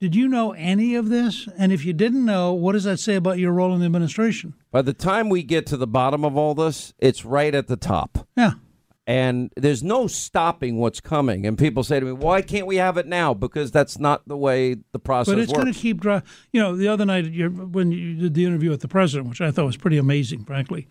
did 0.00 0.14
you 0.14 0.28
know 0.28 0.52
any 0.52 0.94
of 0.94 1.08
this? 1.08 1.48
And 1.58 1.72
if 1.72 1.84
you 1.84 1.92
didn't 1.92 2.24
know, 2.24 2.52
what 2.52 2.72
does 2.72 2.84
that 2.84 3.00
say 3.00 3.16
about 3.16 3.38
your 3.38 3.50
role 3.52 3.74
in 3.74 3.80
the 3.80 3.86
administration? 3.86 4.54
By 4.70 4.82
the 4.82 4.92
time 4.92 5.28
we 5.28 5.42
get 5.42 5.66
to 5.66 5.76
the 5.76 5.88
bottom 5.88 6.24
of 6.24 6.36
all 6.36 6.54
this, 6.54 6.94
it's 7.00 7.24
right 7.24 7.52
at 7.52 7.66
the 7.66 7.76
top. 7.76 8.28
Yeah. 8.36 8.52
And 9.08 9.50
there's 9.56 9.82
no 9.82 10.06
stopping 10.06 10.76
what's 10.76 11.00
coming. 11.00 11.46
And 11.46 11.56
people 11.56 11.82
say 11.82 11.98
to 11.98 12.04
me, 12.04 12.12
why 12.12 12.42
can't 12.42 12.66
we 12.66 12.76
have 12.76 12.98
it 12.98 13.06
now? 13.06 13.32
Because 13.32 13.70
that's 13.70 13.98
not 13.98 14.28
the 14.28 14.36
way 14.36 14.76
the 14.92 14.98
process 14.98 15.34
but 15.34 15.40
it's 15.40 15.50
going 15.50 15.72
to 15.72 15.72
keep 15.72 16.02
dry. 16.02 16.20
You 16.52 16.60
know, 16.60 16.76
the 16.76 16.88
other 16.88 17.06
night 17.06 17.24
you 17.24 17.48
when 17.48 17.90
you 17.90 18.16
did 18.16 18.34
the 18.34 18.44
interview 18.44 18.68
with 18.68 18.82
the 18.82 18.88
president, 18.88 19.30
which 19.30 19.40
I 19.40 19.50
thought 19.50 19.64
was 19.64 19.78
pretty 19.78 19.96
amazing, 19.96 20.44
frankly. 20.44 20.88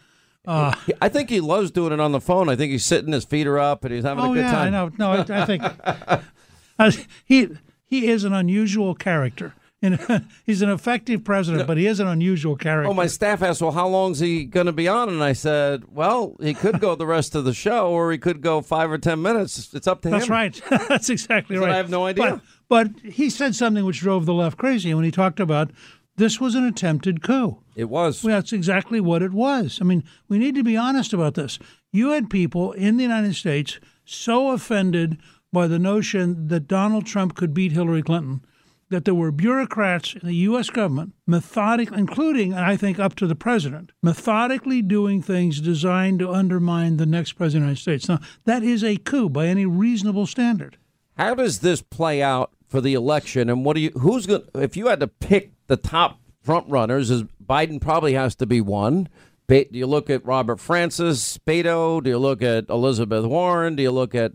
Uh, 0.48 0.74
I 1.00 1.10
think 1.10 1.30
he 1.30 1.40
loves 1.40 1.70
doing 1.70 1.94
it 1.94 2.00
on 2.00 2.12
the 2.12 2.20
phone. 2.20 2.50
I 2.50 2.56
think 2.56 2.72
he's 2.72 2.86
sitting, 2.86 3.14
his 3.14 3.24
feet 3.24 3.46
are 3.46 3.60
up, 3.60 3.86
and 3.86 3.94
he's 3.94 4.04
having 4.04 4.24
oh 4.24 4.32
a 4.32 4.34
good 4.34 4.46
yeah, 4.46 4.52
time. 4.52 4.68
I 4.68 4.70
know. 4.72 4.92
No, 4.98 5.12
I, 5.12 5.42
I 5.42 5.46
think 5.46 5.64
uh, 6.80 6.92
he 7.24 7.50
he 7.86 8.08
is 8.08 8.24
an 8.24 8.34
unusual 8.34 8.96
character. 8.96 9.54
And 9.82 10.26
he's 10.46 10.62
an 10.64 10.70
effective 10.70 11.24
president, 11.24 11.68
but 11.68 11.78
he 11.78 11.86
is 11.86 12.00
an 12.00 12.08
unusual 12.08 12.56
character. 12.56 12.90
Oh, 12.90 12.94
my 12.94 13.06
staff 13.08 13.44
asked, 13.44 13.62
well, 13.62 13.72
how 13.72 13.88
long's 13.88 14.20
he 14.20 14.44
going 14.46 14.66
to 14.66 14.72
be 14.72 14.88
on? 14.88 15.10
And 15.10 15.24
I 15.24 15.34
said, 15.34 15.84
well, 15.94 16.36
he 16.42 16.56
could 16.56 16.80
go 16.80 16.96
the 16.96 17.06
rest 17.06 17.36
of 17.36 17.46
the 17.46 17.54
show, 17.54 17.92
or 17.92 18.12
he 18.12 18.18
could 18.18 18.42
go 18.42 18.62
five 18.62 18.92
or 18.92 18.98
ten 18.98 19.22
minutes. 19.22 19.74
It's 19.74 19.88
up 19.88 20.02
to 20.02 20.10
That's 20.10 20.26
him. 20.26 20.30
That's 20.34 20.62
right. 20.62 20.88
That's 20.90 21.10
exactly 21.10 21.58
said, 21.58 21.62
right. 21.62 21.74
I 21.74 21.78
have 21.78 21.90
no 21.90 22.06
idea. 22.06 22.42
But, 22.68 22.94
but 22.94 23.02
he 23.04 23.30
said 23.30 23.56
something 23.56 23.86
which 23.86 24.00
drove 24.00 24.26
the 24.26 24.34
left 24.34 24.58
crazy 24.58 24.94
when 24.94 25.06
he 25.06 25.12
talked 25.12 25.40
about 25.40 25.72
this 26.18 26.42
was 26.42 26.56
an 26.56 26.66
attempted 26.66 27.22
coup. 27.22 27.60
It 27.76 27.90
was. 27.90 28.24
Well, 28.24 28.36
that's 28.36 28.52
exactly 28.52 29.00
what 29.00 29.22
it 29.22 29.32
was. 29.32 29.78
I 29.80 29.84
mean, 29.84 30.04
we 30.28 30.40
need 30.40 30.56
to 30.56 30.64
be 30.64 30.76
honest 30.76 31.14
about 31.14 31.36
this. 31.36 31.60
You 31.92 32.10
had 32.10 32.32
people 32.32 32.72
in 32.72 32.98
the 32.98 33.04
United 33.04 33.36
States 33.36 33.80
so 34.04 34.50
offended 34.50 35.20
by 35.54 35.68
the 35.68 35.78
notion 35.78 36.48
that 36.48 36.68
Donald 36.68 37.06
Trump 37.06 37.36
could 37.36 37.54
beat 37.54 37.72
Hillary 37.72 38.02
Clinton 38.02 38.42
that 38.90 39.06
there 39.06 39.14
were 39.14 39.32
bureaucrats 39.32 40.14
in 40.14 40.26
the 40.26 40.36
U.S. 40.36 40.70
government, 40.70 41.14
methodic, 41.26 41.92
including, 41.92 42.54
I 42.54 42.78
think, 42.78 43.00
up 43.00 43.16
to 43.16 43.28
the 43.28 43.36
president, 43.36 43.92
methodically 44.02 44.82
doing 44.82 45.22
things 45.22 45.60
designed 45.60 46.20
to 46.20 46.32
undermine 46.32 46.98
the 46.98 47.06
next 47.06 47.34
president 47.34 47.70
of 47.72 47.76
the 47.76 47.92
United 47.92 48.02
States. 48.02 48.10
Now, 48.10 48.20
that 48.46 48.64
is 48.64 48.84
a 48.84 48.98
coup 48.98 49.30
by 49.30 49.48
any 49.48 49.66
reasonable 49.66 50.26
standard. 50.26 50.78
How 51.18 51.34
does 51.36 51.60
this 51.60 51.82
play 51.82 52.22
out 52.22 52.52
for 52.68 52.80
the 52.80 52.94
election? 52.94 53.50
And 53.50 53.66
what 53.66 53.76
do 53.76 53.82
you? 53.82 53.92
Who's 53.92 54.26
going? 54.26 54.44
to, 54.54 54.62
If 54.62 54.78
you 54.78 54.88
had 54.88 55.00
to 55.02 55.08
pick 55.08 55.52
the 55.68 55.78
top 55.78 56.20
front 56.42 56.70
runners, 56.70 57.10
is 57.12 57.24
Biden 57.44 57.82
probably 57.82 58.14
has 58.14 58.36
to 58.36 58.46
be 58.46 58.62
one. 58.62 59.10
Do 59.50 59.66
you 59.72 59.88
look 59.88 60.10
at 60.10 60.26
Robert 60.26 60.60
Francis, 60.60 61.38
Beto? 61.38 62.04
Do 62.04 62.10
you 62.10 62.18
look 62.18 62.42
at 62.42 62.70
Elizabeth 62.70 63.26
Warren? 63.26 63.78
Do 63.78 63.84
you 63.84 63.92
look 63.92 64.14
at 64.14 64.34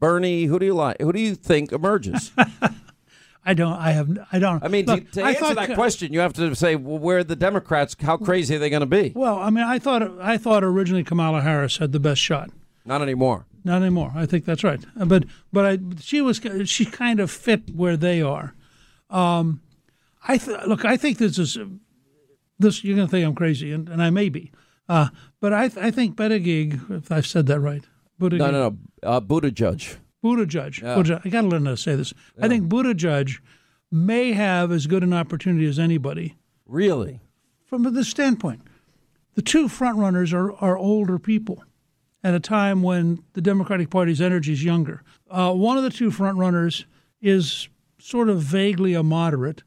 Bernie? 0.00 0.44
Who 0.44 0.58
do 0.58 0.64
you 0.64 0.74
like? 0.74 1.00
Who 1.00 1.12
do 1.12 1.20
you 1.20 1.34
think 1.34 1.70
emerges? 1.70 2.32
I 3.46 3.54
don't. 3.54 3.74
I 3.74 3.90
have. 3.92 4.18
I 4.32 4.38
don't. 4.38 4.64
I 4.64 4.68
mean, 4.68 4.86
Look, 4.86 5.04
to, 5.12 5.20
to 5.20 5.22
I 5.22 5.30
answer 5.32 5.54
that 5.54 5.74
question, 5.74 6.12
you 6.12 6.20
have 6.20 6.32
to 6.34 6.54
say, 6.54 6.76
well, 6.76 6.98
where 6.98 7.18
are 7.18 7.24
the 7.24 7.36
Democrats? 7.36 7.94
How 8.00 8.16
crazy 8.16 8.56
are 8.56 8.58
they 8.58 8.70
going 8.70 8.80
to 8.80 8.86
be? 8.86 9.12
Well, 9.14 9.36
I 9.38 9.50
mean, 9.50 9.64
I 9.64 9.78
thought. 9.78 10.02
I 10.20 10.38
thought 10.38 10.64
originally 10.64 11.04
Kamala 11.04 11.42
Harris 11.42 11.76
had 11.76 11.92
the 11.92 12.00
best 12.00 12.20
shot. 12.20 12.50
Not 12.86 13.02
anymore. 13.02 13.46
Not 13.62 13.82
anymore. 13.82 14.12
I 14.14 14.26
think 14.26 14.44
that's 14.44 14.62
right. 14.64 14.82
Uh, 14.98 15.04
But 15.06 15.24
but 15.52 15.66
I 15.66 15.78
she 16.00 16.20
was 16.20 16.40
she 16.66 16.84
kind 16.86 17.20
of 17.20 17.30
fit 17.30 17.70
where 17.74 17.96
they 17.96 18.22
are. 18.22 18.54
Um, 19.10 19.60
I 20.26 20.38
th- 20.38 20.66
look. 20.66 20.84
I 20.84 20.96
think 20.96 21.18
this 21.18 21.38
is 21.38 21.58
this. 22.58 22.82
You're 22.84 22.96
going 22.96 23.08
to 23.08 23.10
think 23.10 23.26
I'm 23.26 23.34
crazy, 23.34 23.72
and, 23.72 23.88
and 23.88 24.02
I 24.02 24.10
may 24.10 24.28
be. 24.28 24.52
Uh, 24.88 25.08
but 25.40 25.52
I 25.52 25.68
th- 25.68 25.84
I 25.84 25.90
think 25.90 26.16
Buttigieg, 26.16 26.90
if 26.90 27.10
I've 27.12 27.26
said 27.26 27.46
that 27.46 27.60
right, 27.60 27.84
Buttigieg, 28.20 28.38
No, 28.38 28.50
no, 28.50 28.68
no. 28.70 28.76
Uh, 29.02 29.20
Buddha 29.20 29.50
Judge. 29.50 29.96
Buttigieg. 30.24 30.80
Yeah. 30.80 30.96
Buttigieg. 30.96 31.20
I 31.24 31.28
got 31.28 31.42
to 31.42 31.48
learn 31.48 31.66
how 31.66 31.72
to 31.72 31.76
say 31.76 31.94
this. 31.94 32.14
I 32.40 32.48
think 32.48 32.68
Buttigieg 32.68 33.38
may 33.90 34.32
have 34.32 34.72
as 34.72 34.86
good 34.86 35.02
an 35.04 35.12
opportunity 35.12 35.66
as 35.66 35.78
anybody. 35.78 36.36
Really? 36.66 37.20
From 37.66 37.82
this 37.94 38.08
standpoint, 38.08 38.62
the 39.34 39.42
two 39.42 39.68
frontrunners 39.68 40.32
are, 40.32 40.52
are 40.54 40.78
older 40.78 41.18
people 41.18 41.62
at 42.22 42.34
a 42.34 42.40
time 42.40 42.82
when 42.82 43.22
the 43.34 43.42
Democratic 43.42 43.90
Party's 43.90 44.20
energy 44.20 44.52
is 44.52 44.64
younger. 44.64 45.02
Uh, 45.30 45.52
one 45.52 45.76
of 45.76 45.82
the 45.84 45.90
two 45.90 46.10
frontrunners 46.10 46.84
is 47.20 47.68
sort 47.98 48.28
of 48.28 48.40
vaguely 48.40 48.94
a 48.94 49.02
moderate 49.02 49.62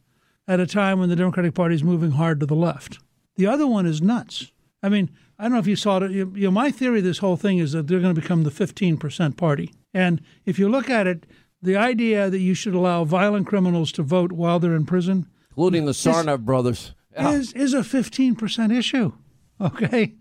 at 0.48 0.60
a 0.60 0.66
time 0.66 1.00
when 1.00 1.10
the 1.10 1.16
Democratic 1.16 1.54
Party 1.54 1.76
is 1.76 1.84
moving 1.84 2.12
hard 2.12 2.40
to 2.40 2.46
the 2.46 2.56
left. 2.56 3.00
The 3.36 3.46
other 3.46 3.68
one 3.68 3.86
is 3.86 4.02
nuts. 4.02 4.52
I 4.82 4.90
mean, 4.90 5.12
I 5.38 5.44
don't 5.44 5.54
know 5.54 5.60
if 5.60 5.68
you 5.68 5.76
saw 5.76 5.98
it. 5.98 6.12
You, 6.12 6.32
you 6.36 6.46
know, 6.46 6.52
my 6.52 6.72
theory 6.72 7.00
of 7.00 7.04
this 7.04 7.20
whole 7.20 7.36
thing 7.36 7.60
is 7.60 7.74
that 7.74 7.88
they're 7.88 8.00
going 8.00 8.16
to 8.16 8.22
become 8.22 8.44
the 8.44 8.50
15% 8.50 9.38
party. 9.38 9.74
And 9.98 10.22
if 10.46 10.60
you 10.60 10.70
look 10.70 10.90
at 10.90 11.08
it, 11.08 11.26
the 11.62 11.76
idea 11.76 12.30
that 12.30 12.40
you 12.40 12.54
should 12.54 12.76
allow 12.76 13.04
violent 13.04 13.48
criminals 13.48 13.92
to 13.94 14.04
vote 14.04 14.32
while 14.32 14.60
they're 14.60 14.76
in 14.76 14.86
prison, 14.86 15.26
including 15.50 15.86
the 15.86 15.92
Tsarnaev 15.94 16.46
brothers, 16.46 16.94
is 17.18 17.52
is 17.54 17.74
a 17.74 17.80
15% 17.80 18.78
issue. 18.78 19.14
Okay? 19.60 20.14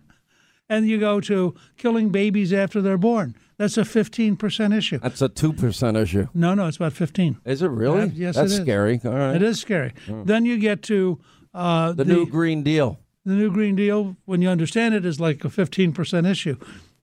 And 0.66 0.88
you 0.88 0.98
go 0.98 1.20
to 1.20 1.54
killing 1.76 2.08
babies 2.08 2.54
after 2.54 2.80
they're 2.80 2.96
born. 2.96 3.36
That's 3.58 3.76
a 3.76 3.82
15% 3.82 4.74
issue. 4.74 4.98
That's 4.98 5.20
a 5.20 5.28
2% 5.28 6.02
issue. 6.02 6.26
No, 6.32 6.54
no, 6.54 6.66
it's 6.68 6.78
about 6.78 6.94
15. 6.94 7.36
Is 7.44 7.60
it 7.60 7.68
really? 7.68 8.00
Uh, 8.00 8.08
yes, 8.14 8.36
That's 8.36 8.52
it 8.52 8.56
is. 8.56 8.62
scary. 8.62 8.98
All 9.04 9.12
right. 9.12 9.36
It 9.36 9.42
is 9.42 9.60
scary. 9.60 9.92
Hmm. 10.06 10.24
Then 10.24 10.46
you 10.46 10.56
get 10.58 10.82
to 10.84 11.20
uh, 11.52 11.92
The, 11.92 12.06
new 12.06 12.24
Green 12.26 12.62
Deal. 12.62 12.98
the 13.26 13.34
new 13.34 13.50
Green 13.50 13.76
Deal, 13.76 14.16
when 14.24 14.40
you 14.40 14.48
understand 14.48 14.94
it, 14.94 15.04
is 15.04 15.20
like 15.20 15.44
a 15.44 15.48
15% 15.48 16.26
issue. 16.30 16.56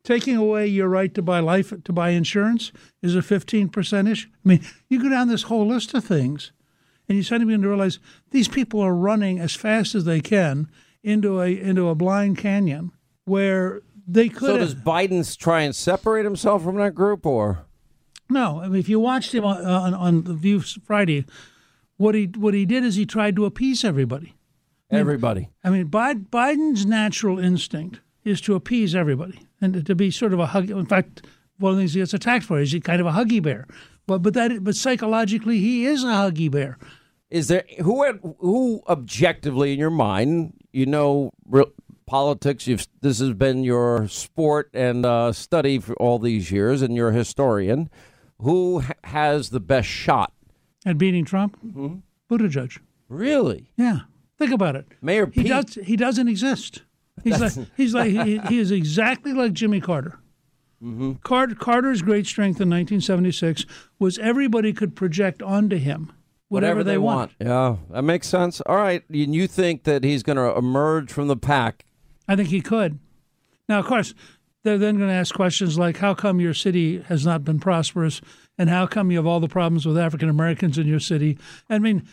Taking 0.03 0.35
away 0.35 0.67
your 0.67 0.89
right 0.89 1.13
to 1.13 1.21
buy 1.21 1.39
life 1.39 1.73
to 1.81 1.93
buy 1.93 2.09
insurance 2.09 2.73
is 3.01 3.15
a 3.15 3.19
15% 3.19 4.11
issue. 4.11 4.27
I 4.33 4.47
mean, 4.47 4.65
you 4.89 5.01
go 5.01 5.09
down 5.09 5.29
this 5.29 5.43
whole 5.43 5.65
list 5.65 5.93
of 5.93 6.03
things, 6.03 6.51
and 7.07 7.17
you 7.17 7.23
suddenly 7.23 7.53
begin 7.53 7.61
to 7.61 7.69
realize 7.69 7.99
these 8.31 8.49
people 8.49 8.81
are 8.81 8.93
running 8.93 9.39
as 9.39 9.55
fast 9.55 9.95
as 9.95 10.03
they 10.03 10.19
can 10.19 10.69
into 11.03 11.41
a 11.41 11.57
into 11.57 11.87
a 11.87 11.95
blind 11.95 12.37
canyon 12.37 12.91
where 13.23 13.81
they 14.05 14.27
could. 14.27 14.47
So 14.47 14.57
does 14.57 14.75
Biden 14.75 15.37
try 15.37 15.61
and 15.61 15.73
separate 15.73 16.25
himself 16.25 16.63
from 16.63 16.75
that 16.75 16.95
group, 16.95 17.25
or 17.25 17.65
No, 18.29 18.59
I 18.59 18.67
mean, 18.67 18.79
if 18.79 18.89
you 18.89 18.99
watched 18.99 19.33
him 19.33 19.45
on, 19.45 19.63
on, 19.63 19.93
on 19.93 20.23
the 20.23 20.33
View 20.33 20.59
Friday, 20.59 21.25
what 21.95 22.13
he 22.13 22.25
what 22.25 22.53
he 22.53 22.65
did 22.65 22.83
is 22.83 22.95
he 22.95 23.05
tried 23.05 23.37
to 23.37 23.45
appease 23.45 23.85
everybody. 23.85 24.35
Everybody. 24.91 25.49
I 25.63 25.69
mean, 25.69 25.87
Biden's 25.87 26.85
natural 26.85 27.39
instinct 27.39 28.01
is 28.23 28.39
to 28.41 28.53
appease 28.53 28.93
everybody 28.93 29.39
and 29.63 29.85
to 29.85 29.95
be 29.95 30.11
sort 30.11 30.33
of 30.33 30.39
a 30.39 30.45
hug. 30.47 30.69
In 30.69 30.85
fact, 30.85 31.25
one 31.57 31.71
of 31.71 31.77
the 31.77 31.81
things 31.81 31.93
he 31.93 32.01
gets 32.01 32.13
attacked 32.13 32.45
for 32.45 32.59
is 32.59 32.71
he's 32.71 32.81
kind 32.83 32.99
of 33.01 33.07
a 33.07 33.11
huggy 33.11 33.41
bear. 33.41 33.65
But 34.05 34.19
but 34.19 34.33
that 34.33 34.63
but 34.63 34.75
psychologically 34.75 35.59
he 35.59 35.85
is 35.85 36.03
a 36.03 36.07
huggy 36.07 36.51
bear. 36.51 36.77
Is 37.29 37.47
there 37.47 37.63
who 37.81 38.03
who 38.39 38.81
objectively 38.87 39.73
in 39.73 39.79
your 39.79 39.89
mind, 39.89 40.53
you 40.71 40.85
know, 40.85 41.31
real, 41.47 41.71
politics? 42.05 42.67
You've 42.67 42.87
this 43.01 43.19
has 43.19 43.33
been 43.33 43.63
your 43.63 44.07
sport 44.07 44.69
and 44.73 45.05
uh, 45.05 45.31
study 45.31 45.79
for 45.79 45.93
all 45.95 46.19
these 46.19 46.51
years, 46.51 46.81
and 46.81 46.95
you're 46.95 47.09
a 47.09 47.13
historian. 47.13 47.89
Who 48.39 48.81
ha- 48.81 48.93
has 49.05 49.51
the 49.51 49.61
best 49.61 49.87
shot 49.87 50.33
At 50.85 50.97
beating 50.97 51.23
Trump, 51.23 51.57
mm-hmm. 51.65 51.99
Buttigieg. 52.29 52.79
Really? 53.07 53.71
Yeah. 53.77 53.99
Think 54.37 54.51
about 54.51 54.75
it. 54.75 54.87
Mayor 55.01 55.27
He 55.27 55.43
Pete. 55.43 55.47
does. 55.47 55.75
He 55.85 55.95
doesn't 55.95 56.27
exist. 56.27 56.81
He's 57.23 57.39
like 57.39 57.53
he's 57.77 57.93
like 57.93 58.11
he, 58.11 58.37
he 58.39 58.59
is 58.59 58.71
exactly 58.71 59.33
like 59.33 59.53
Jimmy 59.53 59.81
Carter. 59.81 60.19
Mm-hmm. 60.81 61.13
Carter. 61.23 61.55
Carter's 61.55 62.01
great 62.01 62.27
strength 62.27 62.59
in 62.59 62.69
1976 62.69 63.65
was 63.99 64.19
everybody 64.19 64.73
could 64.73 64.95
project 64.95 65.41
onto 65.41 65.77
him 65.77 66.11
whatever, 66.53 66.83
they, 66.83 66.97
want. 66.97 67.31
Yeah, 67.39 67.77
that 67.89 68.03
makes 68.03 68.27
sense. 68.27 68.61
All 68.61 68.75
right, 68.75 69.03
and 69.09 69.33
you 69.33 69.47
think 69.47 69.83
that 69.83 70.03
he's 70.03 70.23
going 70.23 70.37
to 70.37 70.55
emerge 70.55 71.11
from 71.11 71.27
the 71.27 71.35
pack? 71.35 71.85
I 72.27 72.35
think 72.35 72.49
he 72.49 72.61
could. 72.61 72.99
Now, 73.67 73.79
of 73.79 73.85
course, 73.85 74.13
they're 74.63 74.77
then 74.77 74.97
going 74.97 75.09
to 75.09 75.15
ask 75.15 75.33
questions 75.33 75.77
like, 75.79 75.97
"How 75.97 76.13
come 76.13 76.39
your 76.39 76.53
city 76.53 77.01
has 77.01 77.25
not 77.25 77.43
been 77.43 77.59
prosperous?" 77.59 78.21
and 78.57 78.69
"How 78.69 78.85
come 78.85 79.11
you 79.11 79.17
have 79.17 79.25
all 79.25 79.39
the 79.39 79.47
problems 79.47 79.85
with 79.85 79.97
African 79.97 80.29
Americans 80.29 80.77
in 80.77 80.87
your 80.87 80.99
city?" 80.99 81.37
I 81.69 81.79
mean, 81.79 82.07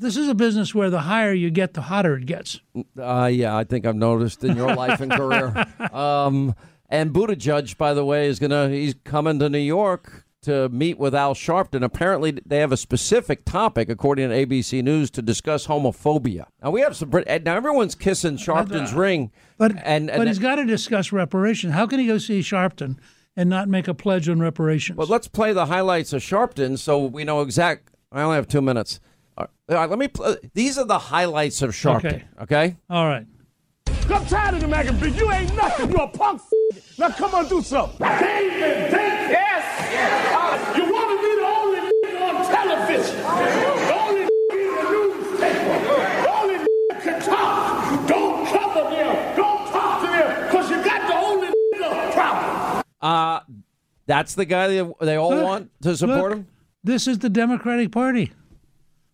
this 0.00 0.16
is 0.16 0.28
a 0.28 0.34
business 0.34 0.74
where 0.74 0.90
the 0.90 1.00
higher 1.00 1.32
you 1.32 1.50
get, 1.50 1.74
the 1.74 1.82
hotter 1.82 2.16
it 2.16 2.26
gets. 2.26 2.60
Uh, 2.98 3.30
yeah, 3.32 3.56
I 3.56 3.64
think 3.64 3.86
I've 3.86 3.96
noticed 3.96 4.42
in 4.42 4.56
your 4.56 4.74
life 4.74 5.00
and 5.00 5.12
career. 5.12 5.66
Um, 5.92 6.54
and 6.88 7.12
Buttigieg, 7.12 7.76
by 7.76 7.94
the 7.94 8.04
way, 8.04 8.26
is 8.26 8.38
gonna 8.38 8.68
he's 8.68 8.94
coming 9.04 9.38
to 9.40 9.48
New 9.48 9.58
York 9.58 10.24
to 10.42 10.68
meet 10.70 10.98
with 10.98 11.14
Al 11.14 11.34
Sharpton. 11.34 11.82
Apparently, 11.84 12.38
they 12.46 12.58
have 12.58 12.72
a 12.72 12.76
specific 12.76 13.44
topic, 13.44 13.88
according 13.88 14.30
to 14.30 14.34
ABC 14.46 14.82
News, 14.82 15.10
to 15.12 15.22
discuss 15.22 15.66
homophobia. 15.66 16.46
Now 16.62 16.70
we 16.70 16.80
have 16.80 16.96
some. 16.96 17.10
Now 17.10 17.56
everyone's 17.56 17.94
kissing 17.94 18.36
Sharpton's 18.36 18.92
ring, 18.92 19.30
But 19.58 19.72
and, 19.84 20.10
and 20.10 20.18
but 20.18 20.26
he's 20.26 20.38
got 20.38 20.56
to 20.56 20.64
discuss 20.64 21.12
reparations. 21.12 21.74
How 21.74 21.86
can 21.86 21.98
he 22.00 22.06
go 22.06 22.18
see 22.18 22.40
Sharpton 22.40 22.96
and 23.36 23.50
not 23.50 23.68
make 23.68 23.88
a 23.88 23.94
pledge 23.94 24.28
on 24.28 24.40
reparations? 24.40 24.96
Well, 24.96 25.06
let's 25.06 25.28
play 25.28 25.52
the 25.52 25.66
highlights 25.66 26.12
of 26.12 26.22
Sharpton 26.22 26.78
so 26.78 27.04
we 27.04 27.24
know 27.24 27.40
exact. 27.42 27.90
I 28.12 28.22
only 28.22 28.36
have 28.36 28.48
two 28.48 28.62
minutes. 28.62 29.00
All 29.38 29.46
right, 29.68 29.88
let 29.88 29.98
me. 29.98 30.08
Pl- 30.08 30.36
these 30.54 30.78
are 30.78 30.84
the 30.84 30.98
highlights 30.98 31.62
of 31.62 31.70
Sharpton. 31.70 32.04
Okay. 32.06 32.24
okay? 32.42 32.76
All 32.88 33.06
right. 33.06 33.26
I'm 33.86 34.26
tired 34.26 34.54
of 34.54 34.60
the 34.60 34.68
Mac 34.68 34.86
and 34.86 34.98
bitch. 34.98 35.16
You 35.16 35.30
ain't 35.32 35.54
nothing. 35.56 35.90
You 35.90 35.96
a 35.98 36.08
punk. 36.08 36.42
F- 36.72 36.98
now 36.98 37.10
come 37.10 37.32
on, 37.34 37.48
do 37.48 37.62
something. 37.62 37.98
David, 37.98 38.90
David. 38.90 39.30
Yes. 39.30 40.34
Uh, 40.34 40.74
you 40.76 40.92
want 40.92 41.10
to 41.10 41.16
be 41.22 41.30
the 41.36 41.46
only 41.46 41.78
on 42.18 42.34
television. 42.50 43.16
The 43.16 43.94
only 43.94 44.22
in 44.22 44.28
the 44.74 44.82
newspaper. 44.90 45.78
The 46.22 46.30
only 46.34 46.56
can 47.00 47.22
talk. 47.22 48.08
Don't 48.08 48.46
cover 48.48 48.90
them. 48.90 49.36
Don't 49.36 49.66
talk 49.70 50.00
to 50.00 50.06
them. 50.08 50.46
Because 50.46 50.70
you 50.70 50.76
got 50.84 51.06
the 51.08 51.14
only 51.14 51.48
problem. 52.12 52.82
Uh, 53.00 53.40
that's 54.06 54.34
the 54.34 54.44
guy 54.44 54.66
they, 54.66 54.92
they 55.02 55.14
all 55.16 55.30
Look, 55.30 55.44
want 55.44 55.70
to 55.82 55.96
support 55.96 56.30
look, 56.30 56.32
him. 56.38 56.48
This 56.82 57.06
is 57.06 57.20
the 57.20 57.28
Democratic 57.28 57.92
Party. 57.92 58.32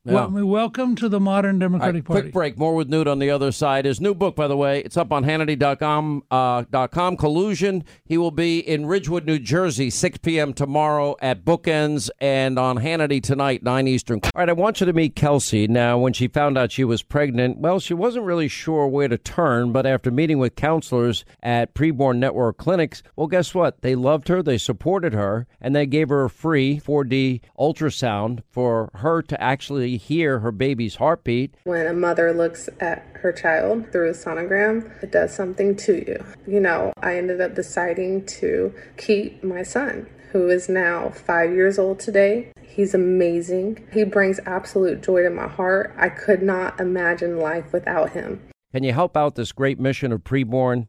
Yeah. 0.07 0.27
Wel- 0.27 0.47
welcome 0.47 0.95
to 0.97 1.09
the 1.09 1.19
modern 1.19 1.59
Democratic 1.59 1.95
right, 1.95 2.05
Party. 2.05 2.23
quick 2.23 2.33
break. 2.33 2.59
More 2.59 2.75
with 2.75 2.89
Newt 2.89 3.09
on 3.09 3.19
the 3.19 3.31
other 3.31 3.51
side. 3.51 3.85
His 3.85 4.01
new 4.01 4.15
book, 4.15 4.37
by 4.37 4.47
the 4.47 4.57
way, 4.57 4.81
it's 4.81 4.97
up 4.97 5.13
on 5.13 5.25
Hannity.com. 5.25 6.23
Uh, 6.31 6.65
dot 6.71 6.93
com, 6.93 7.17
Collusion. 7.17 7.85
He 8.05 8.17
will 8.17 8.31
be 8.31 8.61
in 8.61 8.87
Ridgewood, 8.87 9.27
New 9.27 9.39
Jersey, 9.39 9.91
6 9.91 10.19
p.m. 10.19 10.53
tomorrow 10.53 11.17
at 11.21 11.45
Bookends 11.45 12.09
and 12.21 12.59
on 12.59 12.79
Hannity 12.79 13.23
tonight, 13.23 13.63
9 13.63 13.89
Eastern. 13.89 14.21
All 14.23 14.31
right, 14.37 14.49
I 14.49 14.53
want 14.53 14.81
you 14.81 14.87
to 14.87 14.93
meet 14.93 15.17
Kelsey. 15.17 15.67
Now, 15.67 15.99
when 15.99 16.13
she 16.13 16.29
found 16.29 16.57
out 16.57 16.71
she 16.73 16.85
was 16.85 17.03
pregnant, 17.03 17.59
well, 17.59 17.81
she 17.81 17.95
wasn't 17.95 18.25
really 18.25 18.49
sure 18.49 18.87
where 18.87 19.09
to 19.09 19.19
turn, 19.19 19.73
but 19.73 19.87
after 19.87 20.11
meeting 20.11 20.39
with 20.39 20.55
counselors 20.55 21.25
at 21.43 21.75
Preborn 21.75 22.19
Network 22.19 22.59
clinics, 22.59 23.03
well, 23.17 23.27
guess 23.27 23.55
what? 23.55 23.83
They 23.83 23.95
loved 23.95 24.29
her, 24.29 24.43
they 24.43 24.59
supported 24.59 25.13
her, 25.15 25.47
and 25.61 25.75
they 25.75 25.87
gave 25.87 26.09
her 26.11 26.25
a 26.25 26.31
free 26.31 26.79
4D 26.79 27.41
ultrasound 27.59 28.43
for 28.51 28.91
her 28.95 29.23
to 29.23 29.41
actually 29.43 29.96
hear 29.97 30.41
her 30.41 30.53
baby's 30.53 30.97
heartbeat. 30.97 31.55
When 31.65 31.87
a 31.87 31.93
mother 31.93 32.33
looks 32.33 32.69
at 32.81 33.07
her 33.23 33.33
child 33.33 33.91
through 33.93 34.11
a 34.11 34.13
sonogram, 34.13 34.91
it 35.03 35.13
does 35.13 35.35
something 35.35 35.77
to 35.77 35.95
you. 36.07 36.25
You 36.47 36.61
know, 36.61 36.93
I 37.03 37.17
ended 37.17 37.41
up 37.41 37.55
deciding 37.55 38.27
to 38.27 38.75
keep 38.97 39.43
my 39.43 39.63
son, 39.63 40.09
who 40.33 40.49
is 40.49 40.69
now 40.69 41.11
five 41.11 41.53
years 41.53 41.79
old 41.79 41.99
today. 41.99 42.53
He's 42.63 42.95
amazing. 42.95 43.87
He 43.93 44.05
brings 44.05 44.39
absolute 44.47 45.03
joy 45.03 45.23
to 45.23 45.31
my 45.31 45.49
heart. 45.49 45.95
I 45.97 46.09
could 46.09 46.43
not 46.43 46.79
imagine 46.79 47.39
life 47.39 47.73
without 47.73 48.11
him. 48.11 48.43
Can 48.73 48.85
you 48.85 48.93
help 48.93 49.17
out 49.17 49.37
this 49.37 49.53
great 49.53 49.81
mission 49.81 50.13
of 50.13 50.25
preborn? 50.25 50.89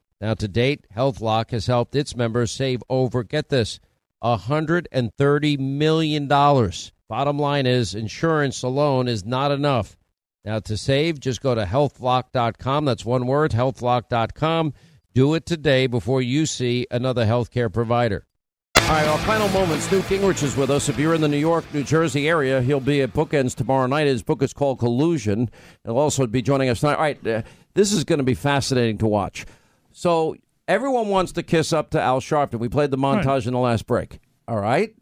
Now, 0.21 0.35
to 0.35 0.47
date, 0.47 0.85
HealthLock 0.95 1.49
has 1.49 1.65
helped 1.65 1.95
its 1.95 2.15
members 2.15 2.51
save 2.51 2.83
over, 2.89 3.23
get 3.23 3.49
this, 3.49 3.79
$130 4.23 5.59
million. 5.59 6.27
Bottom 6.27 7.39
line 7.39 7.65
is, 7.65 7.95
insurance 7.95 8.61
alone 8.61 9.07
is 9.07 9.25
not 9.25 9.51
enough. 9.51 9.97
Now, 10.45 10.59
to 10.59 10.77
save, 10.77 11.19
just 11.19 11.41
go 11.41 11.55
to 11.55 11.65
healthlock.com. 11.65 12.85
That's 12.85 13.03
one 13.03 13.25
word, 13.25 13.51
healthlock.com. 13.51 14.73
Do 15.13 15.33
it 15.33 15.45
today 15.47 15.87
before 15.87 16.21
you 16.21 16.45
see 16.45 16.85
another 16.91 17.25
healthcare 17.25 17.73
provider. 17.73 18.27
All 18.75 18.97
right, 18.97 19.07
our 19.07 19.17
final 19.19 19.49
moments. 19.49 19.91
Newt 19.91 20.03
Gingrich 20.03 20.43
is 20.43 20.55
with 20.55 20.69
us. 20.69 20.87
If 20.87 20.99
you're 20.99 21.15
in 21.15 21.21
the 21.21 21.27
New 21.27 21.37
York, 21.37 21.65
New 21.73 21.83
Jersey 21.83 22.27
area, 22.27 22.61
he'll 22.61 22.79
be 22.79 23.01
at 23.01 23.13
Bookends 23.13 23.55
tomorrow 23.55 23.87
night. 23.87 24.07
His 24.07 24.21
book 24.21 24.41
is 24.41 24.53
called 24.53 24.79
Collusion. 24.79 25.49
He'll 25.83 25.97
also 25.97 26.27
be 26.27 26.41
joining 26.41 26.69
us 26.69 26.81
tonight. 26.81 26.95
All 26.95 27.01
right, 27.01 27.27
uh, 27.27 27.41
this 27.73 27.91
is 27.91 28.03
going 28.03 28.19
to 28.19 28.23
be 28.23 28.33
fascinating 28.33 28.97
to 28.99 29.07
watch. 29.07 29.45
So, 29.91 30.35
everyone 30.67 31.07
wants 31.07 31.31
to 31.33 31.43
kiss 31.43 31.73
up 31.73 31.89
to 31.91 32.01
Al 32.01 32.21
Sharpton. 32.21 32.59
We 32.59 32.69
played 32.69 32.91
the 32.91 32.97
montage 32.97 33.25
right. 33.25 33.45
in 33.45 33.53
the 33.53 33.59
last 33.59 33.87
break. 33.87 34.19
All 34.47 34.59
right. 34.59 34.95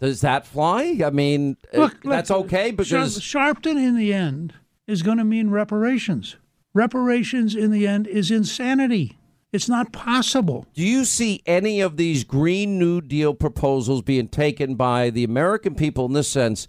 Does 0.00 0.22
that 0.22 0.46
fly? 0.46 1.00
I 1.04 1.10
mean, 1.10 1.56
uh, 1.74 1.78
look, 1.78 2.02
that's 2.02 2.30
okay 2.30 2.70
because 2.70 3.18
Sharpton 3.18 3.76
in 3.76 3.96
the 3.96 4.14
end 4.14 4.54
is 4.86 5.02
going 5.02 5.18
to 5.18 5.24
mean 5.24 5.50
reparations. 5.50 6.36
Reparations 6.72 7.54
in 7.54 7.70
the 7.70 7.86
end 7.86 8.06
is 8.06 8.30
insanity. 8.30 9.18
It's 9.52 9.68
not 9.68 9.92
possible. 9.92 10.66
Do 10.74 10.82
you 10.82 11.04
see 11.04 11.42
any 11.44 11.80
of 11.80 11.96
these 11.96 12.24
Green 12.24 12.78
New 12.78 13.00
Deal 13.00 13.34
proposals 13.34 14.00
being 14.00 14.28
taken 14.28 14.76
by 14.76 15.10
the 15.10 15.24
American 15.24 15.74
people 15.74 16.06
in 16.06 16.12
this 16.12 16.28
sense? 16.28 16.68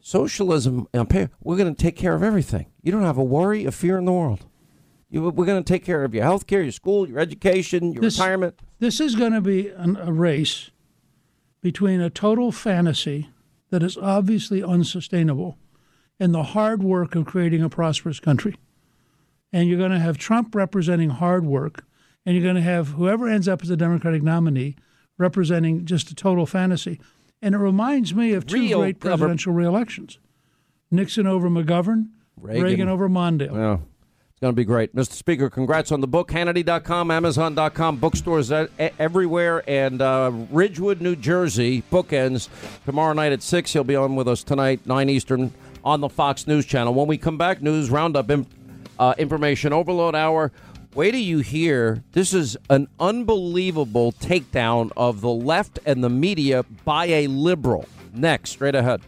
Socialism, 0.00 0.86
we're 0.94 1.56
going 1.56 1.74
to 1.74 1.82
take 1.82 1.96
care 1.96 2.14
of 2.14 2.22
everything. 2.22 2.66
You 2.82 2.92
don't 2.92 3.02
have 3.02 3.18
a 3.18 3.24
worry, 3.24 3.64
a 3.64 3.72
fear 3.72 3.98
in 3.98 4.04
the 4.04 4.12
world. 4.12 4.46
You, 5.10 5.22
we're 5.22 5.46
going 5.46 5.62
to 5.62 5.72
take 5.72 5.84
care 5.84 6.04
of 6.04 6.14
your 6.14 6.24
health 6.24 6.46
care, 6.46 6.62
your 6.62 6.72
school, 6.72 7.08
your 7.08 7.18
education, 7.18 7.92
your 7.92 8.02
this, 8.02 8.18
retirement. 8.18 8.58
This 8.78 9.00
is 9.00 9.14
going 9.14 9.32
to 9.32 9.40
be 9.40 9.68
an, 9.68 9.96
a 9.96 10.12
race 10.12 10.70
between 11.62 12.00
a 12.00 12.10
total 12.10 12.52
fantasy 12.52 13.28
that 13.70 13.82
is 13.82 13.96
obviously 13.96 14.62
unsustainable 14.62 15.58
and 16.20 16.34
the 16.34 16.42
hard 16.42 16.82
work 16.82 17.14
of 17.14 17.26
creating 17.26 17.62
a 17.62 17.68
prosperous 17.68 18.20
country. 18.20 18.56
And 19.52 19.68
you're 19.68 19.78
going 19.78 19.92
to 19.92 19.98
have 19.98 20.18
Trump 20.18 20.54
representing 20.54 21.10
hard 21.10 21.46
work 21.46 21.84
and 22.26 22.36
you're 22.36 22.44
going 22.44 22.56
to 22.56 22.60
have 22.60 22.88
whoever 22.88 23.28
ends 23.28 23.48
up 23.48 23.62
as 23.62 23.68
the 23.68 23.76
Democratic 23.76 24.22
nominee 24.22 24.76
representing 25.16 25.86
just 25.86 26.10
a 26.10 26.14
total 26.14 26.44
fantasy. 26.44 27.00
And 27.40 27.54
it 27.54 27.58
reminds 27.58 28.14
me 28.14 28.32
of 28.32 28.46
two 28.46 28.60
Real 28.60 28.80
great 28.80 29.00
presidential 29.00 29.52
re-elections: 29.52 30.18
Nixon 30.90 31.26
over 31.26 31.48
McGovern, 31.48 32.08
Reagan, 32.36 32.64
Reagan 32.64 32.88
over 32.88 33.08
Mondale. 33.08 33.54
Yeah. 33.54 33.78
It's 34.38 34.42
going 34.42 34.54
to 34.54 34.56
be 34.56 34.64
great. 34.64 34.94
Mr. 34.94 35.14
Speaker, 35.14 35.50
congrats 35.50 35.90
on 35.90 36.00
the 36.00 36.06
book. 36.06 36.30
Hannity.com, 36.30 37.10
Amazon.com, 37.10 37.96
bookstores 37.96 38.52
everywhere. 38.52 39.64
And 39.68 40.00
uh, 40.00 40.30
Ridgewood, 40.52 41.00
New 41.00 41.16
Jersey, 41.16 41.82
bookends 41.90 42.48
tomorrow 42.84 43.14
night 43.14 43.32
at 43.32 43.42
6. 43.42 43.72
He'll 43.72 43.82
be 43.82 43.96
on 43.96 44.14
with 44.14 44.28
us 44.28 44.44
tonight, 44.44 44.86
9 44.86 45.08
Eastern, 45.10 45.52
on 45.82 46.00
the 46.00 46.08
Fox 46.08 46.46
News 46.46 46.66
Channel. 46.66 46.94
When 46.94 47.08
we 47.08 47.18
come 47.18 47.36
back, 47.36 47.60
News 47.60 47.90
Roundup, 47.90 48.30
uh, 49.00 49.14
Information 49.18 49.72
Overload 49.72 50.14
Hour. 50.14 50.52
Wait 50.94 51.10
till 51.10 51.20
you 51.20 51.40
hear 51.40 52.04
this 52.12 52.32
is 52.32 52.56
an 52.70 52.86
unbelievable 53.00 54.12
takedown 54.12 54.92
of 54.96 55.20
the 55.20 55.32
left 55.32 55.80
and 55.84 56.04
the 56.04 56.10
media 56.10 56.62
by 56.84 57.06
a 57.06 57.26
liberal. 57.26 57.88
Next, 58.14 58.50
straight 58.50 58.76
ahead. 58.76 59.00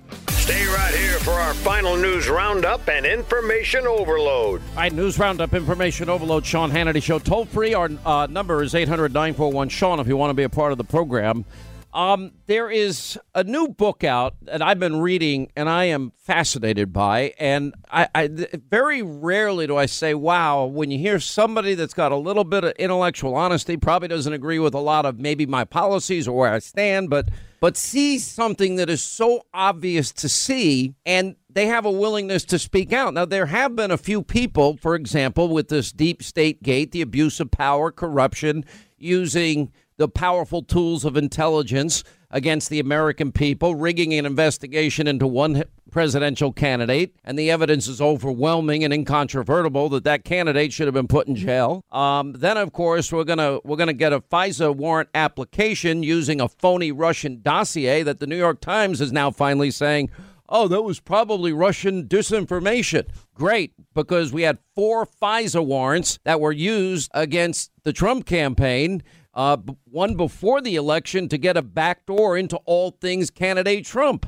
Here 0.94 1.18
for 1.20 1.32
our 1.32 1.54
final 1.54 1.96
news 1.96 2.28
roundup 2.28 2.88
and 2.88 3.06
information 3.06 3.86
overload. 3.86 4.60
All 4.70 4.76
right, 4.76 4.92
news 4.92 5.18
roundup, 5.18 5.54
information 5.54 6.08
overload. 6.08 6.44
Sean 6.44 6.70
Hannity 6.70 7.00
Show. 7.00 7.20
Toll 7.20 7.44
free. 7.44 7.74
Our 7.74 7.90
uh, 8.04 8.26
number 8.28 8.62
is 8.62 8.74
800 8.74 9.14
941 9.14 9.68
Sean 9.68 10.00
if 10.00 10.08
you 10.08 10.16
want 10.16 10.30
to 10.30 10.34
be 10.34 10.42
a 10.42 10.48
part 10.48 10.72
of 10.72 10.78
the 10.78 10.84
program. 10.84 11.44
Um, 11.92 12.32
there 12.46 12.70
is 12.70 13.18
a 13.34 13.44
new 13.44 13.68
book 13.68 14.04
out 14.04 14.34
that 14.42 14.62
I've 14.62 14.78
been 14.78 15.00
reading 15.00 15.50
and 15.56 15.68
I 15.68 15.86
am 15.86 16.12
fascinated 16.18 16.92
by. 16.92 17.34
And 17.38 17.74
I, 17.90 18.08
I, 18.14 18.28
very 18.68 19.02
rarely 19.02 19.66
do 19.66 19.76
I 19.76 19.86
say, 19.86 20.14
wow, 20.14 20.64
when 20.66 20.90
you 20.90 20.98
hear 20.98 21.18
somebody 21.18 21.74
that's 21.74 21.94
got 21.94 22.12
a 22.12 22.16
little 22.16 22.44
bit 22.44 22.62
of 22.62 22.72
intellectual 22.72 23.34
honesty, 23.34 23.76
probably 23.76 24.08
doesn't 24.08 24.32
agree 24.32 24.58
with 24.58 24.74
a 24.74 24.80
lot 24.80 25.04
of 25.04 25.18
maybe 25.18 25.46
my 25.46 25.64
policies 25.64 26.28
or 26.28 26.36
where 26.36 26.52
I 26.52 26.60
stand, 26.60 27.10
but 27.10 27.28
but 27.60 27.76
sees 27.76 28.26
something 28.26 28.76
that 28.76 28.88
is 28.90 29.02
so 29.02 29.42
obvious 29.52 30.12
to 30.12 30.28
see 30.28 30.94
and 31.04 31.36
they 31.52 31.66
have 31.66 31.84
a 31.84 31.90
willingness 31.90 32.44
to 32.44 32.58
speak 32.58 32.92
out. 32.92 33.12
Now, 33.12 33.24
there 33.24 33.46
have 33.46 33.76
been 33.76 33.90
a 33.90 33.98
few 33.98 34.22
people, 34.22 34.76
for 34.76 34.94
example, 34.94 35.48
with 35.48 35.68
this 35.68 35.92
deep 35.92 36.22
state 36.22 36.62
gate, 36.62 36.92
the 36.92 37.02
abuse 37.02 37.40
of 37.40 37.50
power, 37.50 37.90
corruption, 37.90 38.64
using 38.96 39.72
the 39.96 40.08
powerful 40.08 40.62
tools 40.62 41.04
of 41.04 41.16
intelligence 41.16 42.02
against 42.30 42.70
the 42.70 42.80
American 42.80 43.32
people, 43.32 43.74
rigging 43.74 44.14
an 44.14 44.26
investigation 44.26 45.06
into 45.06 45.26
one 45.26 45.64
presidential 45.90 46.52
candidate, 46.52 47.14
and 47.24 47.38
the 47.38 47.50
evidence 47.50 47.88
is 47.88 48.00
overwhelming 48.00 48.84
and 48.84 48.94
incontrovertible 48.94 49.88
that 49.88 50.04
that 50.04 50.24
candidate 50.24 50.72
should 50.72 50.86
have 50.86 50.94
been 50.94 51.08
put 51.08 51.26
in 51.26 51.34
jail. 51.34 51.84
Um, 51.90 52.32
then, 52.32 52.56
of 52.56 52.72
course, 52.72 53.12
we're 53.12 53.24
gonna 53.24 53.58
we're 53.64 53.76
gonna 53.76 53.92
get 53.92 54.12
a 54.12 54.20
FISA 54.20 54.74
warrant 54.74 55.08
application 55.14 56.02
using 56.02 56.40
a 56.40 56.48
phony 56.48 56.92
Russian 56.92 57.42
dossier 57.42 58.02
that 58.02 58.20
the 58.20 58.26
New 58.26 58.36
York 58.36 58.60
Times 58.60 59.00
is 59.00 59.12
now 59.12 59.30
finally 59.30 59.70
saying. 59.70 60.10
Oh, 60.52 60.66
that 60.66 60.82
was 60.82 60.98
probably 60.98 61.52
Russian 61.52 62.08
disinformation. 62.08 63.06
Great, 63.34 63.72
because 63.94 64.32
we 64.32 64.42
had 64.42 64.58
four 64.74 65.06
FISA 65.06 65.64
warrants 65.64 66.18
that 66.24 66.40
were 66.40 66.50
used 66.50 67.08
against 67.14 67.70
the 67.84 67.92
Trump 67.92 68.26
campaign 68.26 69.00
uh, 69.34 69.56
one 69.84 70.16
before 70.16 70.60
the 70.60 70.76
election 70.76 71.28
to 71.28 71.38
get 71.38 71.56
a 71.56 71.62
backdoor 71.62 72.36
into 72.36 72.56
all 72.64 72.90
things 72.90 73.30
candidate 73.30 73.84
Trump. 73.84 74.26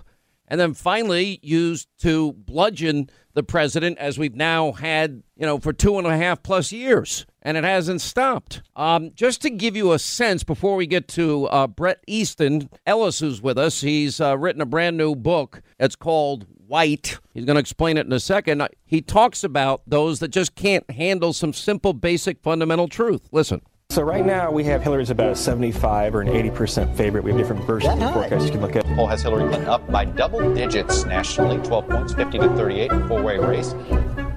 And 0.48 0.60
then 0.60 0.74
finally 0.74 1.38
used 1.42 1.88
to 2.00 2.34
bludgeon 2.34 3.08
the 3.32 3.42
president, 3.42 3.96
as 3.96 4.18
we've 4.18 4.34
now 4.34 4.72
had, 4.72 5.22
you 5.34 5.46
know, 5.46 5.58
for 5.58 5.72
two 5.72 5.96
and 5.96 6.06
a 6.06 6.14
half 6.14 6.42
plus 6.42 6.72
years. 6.72 7.24
And 7.40 7.56
it 7.56 7.64
hasn't 7.64 8.02
stopped. 8.02 8.60
Um, 8.76 9.12
just 9.14 9.40
to 9.42 9.50
give 9.50 9.76
you 9.76 9.92
a 9.92 9.98
sense 9.98 10.44
before 10.44 10.76
we 10.76 10.86
get 10.86 11.08
to 11.08 11.46
uh, 11.46 11.66
Bret 11.68 12.04
Easton 12.06 12.68
Ellis, 12.84 13.20
who's 13.20 13.40
with 13.40 13.56
us, 13.56 13.80
he's 13.80 14.20
uh, 14.20 14.36
written 14.36 14.60
a 14.60 14.66
brand 14.66 14.98
new 14.98 15.14
book. 15.14 15.62
It's 15.78 15.96
called 15.96 16.46
White. 16.66 17.18
He's 17.32 17.46
going 17.46 17.56
to 17.56 17.60
explain 17.60 17.96
it 17.96 18.04
in 18.04 18.12
a 18.12 18.20
second. 18.20 18.68
He 18.84 19.00
talks 19.00 19.42
about 19.42 19.80
those 19.86 20.18
that 20.18 20.28
just 20.28 20.54
can't 20.54 20.90
handle 20.90 21.32
some 21.32 21.54
simple, 21.54 21.94
basic, 21.94 22.42
fundamental 22.42 22.88
truth. 22.88 23.28
Listen. 23.32 23.62
So 23.93 24.01
right 24.01 24.24
now 24.24 24.51
we 24.51 24.64
have 24.64 24.82
Hillary's 24.82 25.10
about 25.10 25.32
a 25.32 25.36
75 25.36 26.14
or 26.14 26.23
an 26.23 26.28
80% 26.28 26.97
favorite. 26.97 27.24
We 27.24 27.31
have 27.32 27.39
different 27.39 27.62
versions 27.66 27.93
of 27.93 28.01
the 28.01 28.10
forecast 28.10 28.47
you 28.47 28.51
can 28.51 28.62
look 28.62 28.74
at. 28.74 28.86
Poll 28.86 29.06
has 29.06 29.20
Hillary 29.20 29.47
Clinton 29.51 29.69
up 29.69 29.86
by 29.93 30.06
double 30.06 30.55
digits 30.55 31.05
nationally, 31.05 31.59
12 31.59 31.89
points, 31.90 32.14
50 32.14 32.39
to 32.39 32.48
38, 32.56 32.90
four-way 33.06 33.36
race. 33.36 33.74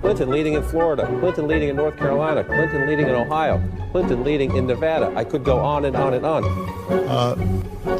Clinton 0.01 0.29
leading 0.29 0.55
in 0.55 0.63
Florida, 0.63 1.07
Clinton 1.21 1.47
leading 1.47 1.69
in 1.69 1.77
North 1.77 1.95
Carolina, 1.95 2.43
Clinton 2.43 2.85
leading 2.85 3.07
in 3.07 3.15
Ohio, 3.15 3.63
Clinton 3.93 4.25
leading 4.25 4.53
in 4.57 4.67
Nevada. 4.67 5.13
I 5.15 5.23
could 5.23 5.45
go 5.45 5.59
on 5.59 5.85
and 5.85 5.95
on 5.95 6.15
and 6.15 6.25
on. 6.25 6.43
Uh, 7.07 7.37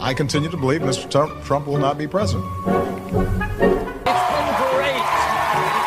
I 0.02 0.14
continue 0.14 0.50
to 0.50 0.58
believe 0.58 0.82
Mr. 0.82 1.10
Trump 1.46 1.68
will 1.68 1.78
not 1.78 1.98
be 1.98 2.06
president. 2.06 2.46
It's 2.68 2.76
been 3.14 3.30
great. 3.32 5.00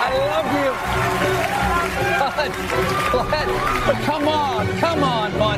I 0.01 0.13
love 0.33 0.47
you. 3.45 4.05
Come 4.05 4.29
on, 4.29 4.67
come 4.81 4.88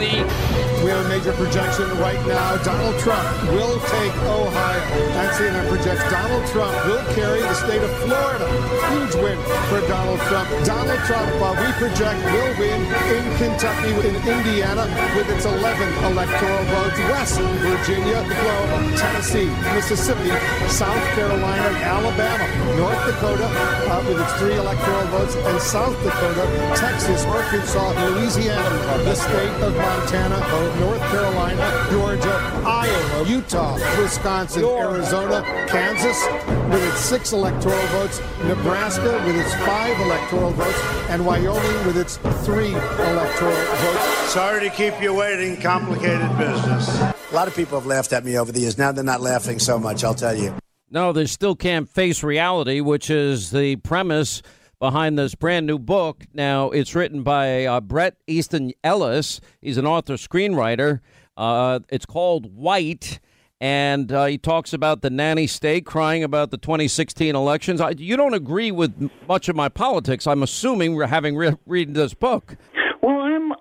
buddy. 0.01 0.50
Have 0.91 1.07
a 1.07 1.09
major 1.09 1.33
projection 1.39 1.87
right 2.03 2.19
now. 2.27 2.59
Donald 2.67 2.99
Trump 2.99 3.23
will 3.55 3.79
take 3.95 4.11
Ohio. 4.27 4.83
And 5.23 5.31
CNN 5.39 5.69
projects 5.71 6.03
Donald 6.11 6.43
Trump 6.51 6.75
will 6.83 7.05
carry 7.15 7.39
the 7.39 7.55
state 7.55 7.79
of 7.79 7.95
Florida. 8.03 8.51
Huge 8.91 9.15
win 9.23 9.39
for 9.71 9.79
Donald 9.87 10.19
Trump. 10.27 10.51
Donald 10.67 10.99
Trump, 11.07 11.31
while 11.39 11.55
we 11.55 11.71
project, 11.79 12.19
will 12.35 12.53
win 12.59 12.83
in 13.07 13.23
Kentucky, 13.39 13.95
in 14.03 14.19
Indiana, 14.19 14.91
with 15.15 15.31
its 15.31 15.47
11 15.47 15.63
electoral 16.11 16.65
votes. 16.75 16.99
West 17.07 17.39
Virginia, 17.39 18.27
Oklahoma, 18.27 18.99
Tennessee, 18.99 19.47
Mississippi, 19.79 20.35
South 20.67 21.05
Carolina, 21.15 21.71
Alabama, 21.87 22.51
North 22.75 22.99
Dakota, 23.07 23.47
uh, 23.47 24.03
with 24.11 24.19
its 24.19 24.35
three 24.43 24.59
electoral 24.59 25.07
votes, 25.15 25.37
and 25.39 25.63
South 25.63 25.95
Dakota, 26.03 26.51
Texas, 26.75 27.23
Arkansas, 27.31 27.95
Louisiana, 28.11 28.99
the 29.07 29.15
state 29.15 29.55
of 29.63 29.71
Montana, 29.77 30.43
North 30.81 31.01
Carolina, 31.11 31.87
Georgia, 31.91 32.63
Iowa, 32.65 33.29
Utah, 33.29 33.75
Wisconsin, 34.01 34.65
Arizona, 34.65 35.43
Kansas 35.69 36.27
with 36.71 36.83
its 36.89 37.01
six 37.01 37.33
electoral 37.33 37.87
votes, 37.89 38.19
Nebraska 38.45 39.23
with 39.27 39.37
its 39.37 39.55
five 39.67 40.01
electoral 40.01 40.51
votes, 40.53 40.81
and 41.11 41.27
Wyoming 41.27 41.87
with 41.87 41.99
its 41.99 42.17
three 42.47 42.73
electoral 42.73 43.55
votes. 43.55 44.33
Sorry 44.33 44.69
to 44.69 44.75
keep 44.75 45.01
you 45.03 45.13
waiting, 45.13 45.61
complicated 45.61 46.29
business. 46.39 46.89
A 46.99 47.15
lot 47.35 47.47
of 47.47 47.55
people 47.55 47.79
have 47.79 47.87
laughed 47.87 48.15
at 48.15 48.25
me 48.25 48.39
over 48.39 48.51
the 48.51 48.61
years. 48.61 48.79
Now 48.79 48.91
they're 48.91 49.05
not 49.05 49.21
laughing 49.21 49.59
so 49.59 49.79
much, 49.79 50.03
I'll 50.03 50.15
tell 50.15 50.35
you. 50.35 50.55
No, 50.91 51.13
they 51.13 51.27
still 51.27 51.55
can't 51.55 51.89
face 51.89 52.23
reality, 52.23 52.81
which 52.81 53.11
is 53.11 53.51
the 53.51 53.77
premise 53.77 54.43
behind 54.81 55.17
this 55.19 55.37
brand 55.37 55.67
new 55.67 55.79
book. 55.79 56.25
Now, 56.35 56.71
it's 56.71 56.95
written 56.95 57.23
by 57.23 57.67
uh, 57.67 57.81
Bret 57.81 58.17
Easton 58.27 58.73
Ellis. 58.83 59.41
He's 59.61 59.77
an 59.77 59.87
author 59.87 60.15
screenwriter. 60.15 61.01
Uh, 61.37 61.81
it's 61.91 62.07
called 62.07 62.57
White. 62.57 63.21
And 63.63 64.11
uh, 64.11 64.25
he 64.25 64.39
talks 64.39 64.73
about 64.73 65.03
the 65.03 65.11
nanny 65.11 65.47
state 65.47 65.85
crying 65.85 66.25
about 66.25 66.51
the 66.51 66.57
2016 66.57 67.37
elections. 67.37 67.79
I, 67.79 67.91
you 67.91 68.17
don't 68.17 68.33
agree 68.33 68.71
with 68.71 69.11
much 69.29 69.51
of 69.51 69.55
my 69.55 69.69
politics, 69.69 70.27
I'm 70.27 70.43
assuming, 70.43 70.95
we're 70.95 71.07
having 71.07 71.37
re- 71.37 71.57
read 71.67 71.93
this 71.93 72.15
book. 72.15 72.57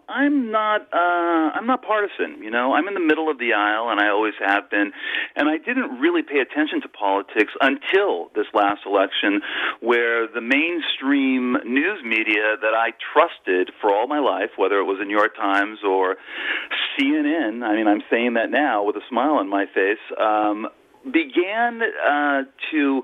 I'm 0.09 0.51
not 0.51 0.81
uh, 0.91 1.53
I'm 1.53 1.67
not 1.67 1.83
partisan. 1.83 2.41
You 2.41 2.49
know, 2.49 2.73
I'm 2.73 2.87
in 2.87 2.95
the 2.95 2.99
middle 2.99 3.29
of 3.29 3.37
the 3.37 3.53
aisle, 3.53 3.89
and 3.89 3.99
I 3.99 4.09
always 4.09 4.33
have 4.43 4.69
been. 4.69 4.91
And 5.35 5.47
I 5.47 5.57
didn't 5.57 5.99
really 5.99 6.23
pay 6.23 6.39
attention 6.39 6.81
to 6.81 6.89
politics 6.89 7.53
until 7.61 8.31
this 8.35 8.47
last 8.53 8.81
election, 8.85 9.41
where 9.81 10.27
the 10.27 10.41
mainstream 10.41 11.57
news 11.65 12.03
media 12.03 12.57
that 12.61 12.73
I 12.73 12.91
trusted 13.13 13.71
for 13.79 13.93
all 13.93 14.07
my 14.07 14.19
life, 14.19 14.51
whether 14.57 14.79
it 14.79 14.85
was 14.85 14.97
the 14.99 15.05
New 15.05 15.17
York 15.17 15.35
Times 15.35 15.79
or 15.87 16.17
CNN, 16.97 17.63
I 17.63 17.75
mean, 17.75 17.87
I'm 17.87 18.03
saying 18.09 18.33
that 18.33 18.49
now 18.49 18.83
with 18.83 18.95
a 18.95 19.03
smile 19.07 19.35
on 19.35 19.47
my 19.47 19.65
face, 19.73 20.01
um, 20.19 20.67
began 21.05 21.81
uh, 21.81 22.41
to 22.71 23.03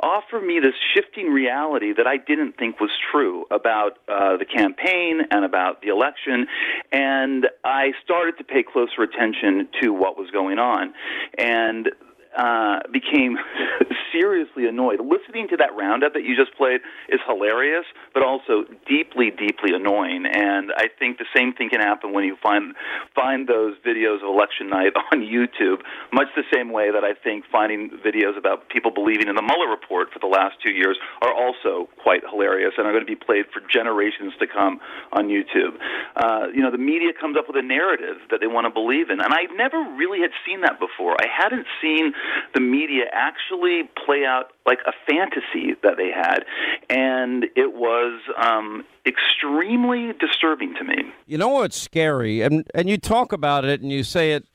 offer 0.00 0.40
me 0.40 0.60
this 0.60 0.74
shifting 0.94 1.28
reality 1.28 1.92
that 1.96 2.06
I 2.06 2.16
didn't 2.16 2.56
think 2.56 2.80
was 2.80 2.90
true 3.10 3.44
about 3.50 3.98
uh, 4.08 4.36
the 4.36 4.44
campaign 4.44 5.20
and 5.30 5.44
about 5.44 5.82
the 5.82 5.88
election. 5.88 6.46
And 6.92 7.48
I 7.64 7.92
started 8.04 8.38
to 8.38 8.44
pay 8.44 8.62
closer 8.62 9.02
attention 9.02 9.68
to 9.82 9.90
what 9.90 10.16
was 10.16 10.30
going 10.30 10.58
on. 10.58 10.94
And 11.38 11.90
uh, 12.36 12.80
became 12.92 13.38
seriously 14.12 14.66
annoyed. 14.66 14.98
Listening 15.00 15.48
to 15.48 15.56
that 15.56 15.70
roundup 15.76 16.14
that 16.14 16.24
you 16.24 16.34
just 16.36 16.52
played 16.56 16.80
is 17.08 17.20
hilarious, 17.26 17.84
but 18.14 18.22
also 18.22 18.64
deeply, 18.86 19.30
deeply 19.30 19.74
annoying. 19.74 20.24
And 20.24 20.70
I 20.76 20.86
think 20.98 21.18
the 21.18 21.26
same 21.36 21.52
thing 21.52 21.68
can 21.68 21.80
happen 21.80 22.14
when 22.14 22.24
you 22.24 22.36
find 22.40 22.74
find 23.14 23.48
those 23.48 23.74
videos 23.84 24.22
of 24.22 24.30
election 24.30 24.70
night 24.70 24.92
on 25.12 25.20
YouTube. 25.20 25.82
Much 26.12 26.28
the 26.36 26.46
same 26.54 26.72
way 26.72 26.90
that 26.90 27.02
I 27.02 27.12
think 27.12 27.44
finding 27.50 27.90
videos 28.06 28.38
about 28.38 28.68
people 28.70 28.92
believing 28.94 29.28
in 29.28 29.34
the 29.34 29.42
Mueller 29.42 29.68
report 29.68 30.08
for 30.12 30.20
the 30.20 30.30
last 30.30 30.56
two 30.62 30.70
years 30.70 30.96
are 31.20 31.34
also 31.34 31.90
quite 32.02 32.22
hilarious 32.30 32.72
and 32.78 32.86
are 32.86 32.92
going 32.92 33.04
to 33.04 33.10
be 33.10 33.18
played 33.18 33.46
for 33.52 33.60
generations 33.66 34.32
to 34.38 34.46
come 34.46 34.78
on 35.12 35.26
YouTube. 35.26 35.74
Uh, 36.16 36.46
you 36.54 36.62
know, 36.62 36.70
the 36.70 36.78
media 36.78 37.10
comes 37.18 37.36
up 37.36 37.46
with 37.48 37.56
a 37.56 37.66
narrative 37.66 38.22
that 38.30 38.38
they 38.40 38.46
want 38.46 38.64
to 38.64 38.70
believe 38.70 39.10
in, 39.10 39.18
and 39.20 39.34
I 39.34 39.50
never 39.56 39.82
really 39.98 40.20
had 40.20 40.30
seen 40.46 40.62
that 40.62 40.78
before. 40.78 41.16
I 41.18 41.26
hadn't 41.26 41.66
seen 41.82 42.14
the 42.54 42.60
media 42.60 43.10
actually 43.12 43.90
play 44.06 44.24
out 44.24 44.53
like 44.66 44.78
a 44.86 44.92
fantasy 45.06 45.74
that 45.82 45.96
they 45.96 46.10
had, 46.10 46.44
and 46.88 47.44
it 47.56 47.74
was 47.74 48.20
um, 48.38 48.84
extremely 49.06 50.12
disturbing 50.18 50.74
to 50.74 50.84
me. 50.84 51.12
You 51.26 51.38
know 51.38 51.48
what's 51.48 51.80
scary, 51.80 52.42
and 52.42 52.68
and 52.74 52.88
you 52.88 52.98
talk 52.98 53.32
about 53.32 53.64
it 53.64 53.80
and 53.80 53.90
you 53.90 54.02
say 54.02 54.32
it. 54.32 54.46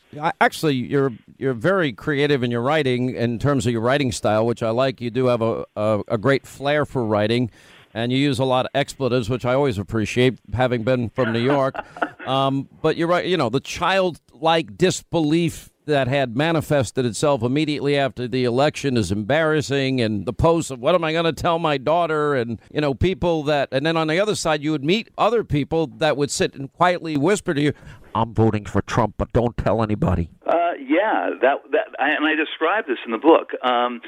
Actually, 0.41 0.75
you're 0.75 1.11
you're 1.37 1.53
very 1.53 1.93
creative 1.93 2.41
in 2.41 2.49
your 2.49 2.61
writing 2.61 3.15
in 3.15 3.37
terms 3.37 3.67
of 3.67 3.71
your 3.71 3.81
writing 3.81 4.11
style, 4.11 4.45
which 4.45 4.63
I 4.63 4.71
like. 4.71 5.01
You 5.01 5.11
do 5.11 5.27
have 5.27 5.41
a 5.41 5.65
a, 5.75 6.01
a 6.07 6.17
great 6.17 6.47
flair 6.47 6.85
for 6.85 7.05
writing 7.05 7.51
and 7.93 8.11
you 8.11 8.17
use 8.17 8.39
a 8.39 8.45
lot 8.45 8.65
of 8.65 8.71
expletives, 8.75 9.29
which 9.29 9.45
I 9.45 9.53
always 9.53 9.77
appreciate, 9.77 10.39
having 10.53 10.83
been 10.83 11.09
from 11.09 11.33
New 11.33 11.41
York. 11.41 11.75
um, 12.27 12.69
but 12.81 12.97
you're 12.97 13.07
right. 13.07 13.25
You 13.25 13.37
know, 13.37 13.49
the 13.49 13.59
childlike 13.59 14.77
disbelief 14.77 15.68
that 15.89 16.07
had 16.07 16.35
manifested 16.35 17.05
itself 17.05 17.43
immediately 17.43 17.97
after 17.97 18.27
the 18.27 18.45
election 18.45 18.95
is 18.97 19.11
embarrassing 19.11 19.99
and 19.99 20.25
the 20.25 20.33
posts 20.33 20.71
of 20.71 20.79
what 20.79 20.95
am 20.95 21.03
I 21.03 21.11
going 21.11 21.25
to 21.25 21.33
tell 21.33 21.59
my 21.59 21.77
daughter 21.77 22.35
and 22.35 22.59
you 22.71 22.81
know 22.81 22.93
people 22.93 23.43
that 23.43 23.69
and 23.71 23.85
then 23.85 23.97
on 23.97 24.07
the 24.07 24.19
other 24.19 24.35
side 24.35 24.63
you 24.63 24.71
would 24.71 24.83
meet 24.83 25.09
other 25.17 25.43
people 25.43 25.87
that 25.97 26.15
would 26.15 26.31
sit 26.31 26.55
and 26.55 26.71
quietly 26.73 27.17
whisper 27.17 27.53
to 27.53 27.61
you 27.61 27.73
I'm 28.15 28.33
voting 28.33 28.65
for 28.65 28.81
Trump 28.81 29.15
but 29.17 29.31
don't 29.33 29.55
tell 29.57 29.83
anybody. 29.83 30.29
Uh, 30.45 30.71
yeah, 30.79 31.29
that 31.41 31.57
that 31.71 31.87
and 31.99 32.25
I 32.25 32.35
describe 32.35 32.87
this 32.87 32.97
in 33.05 33.11
the 33.11 33.17
book. 33.17 33.51
Um, 33.63 34.01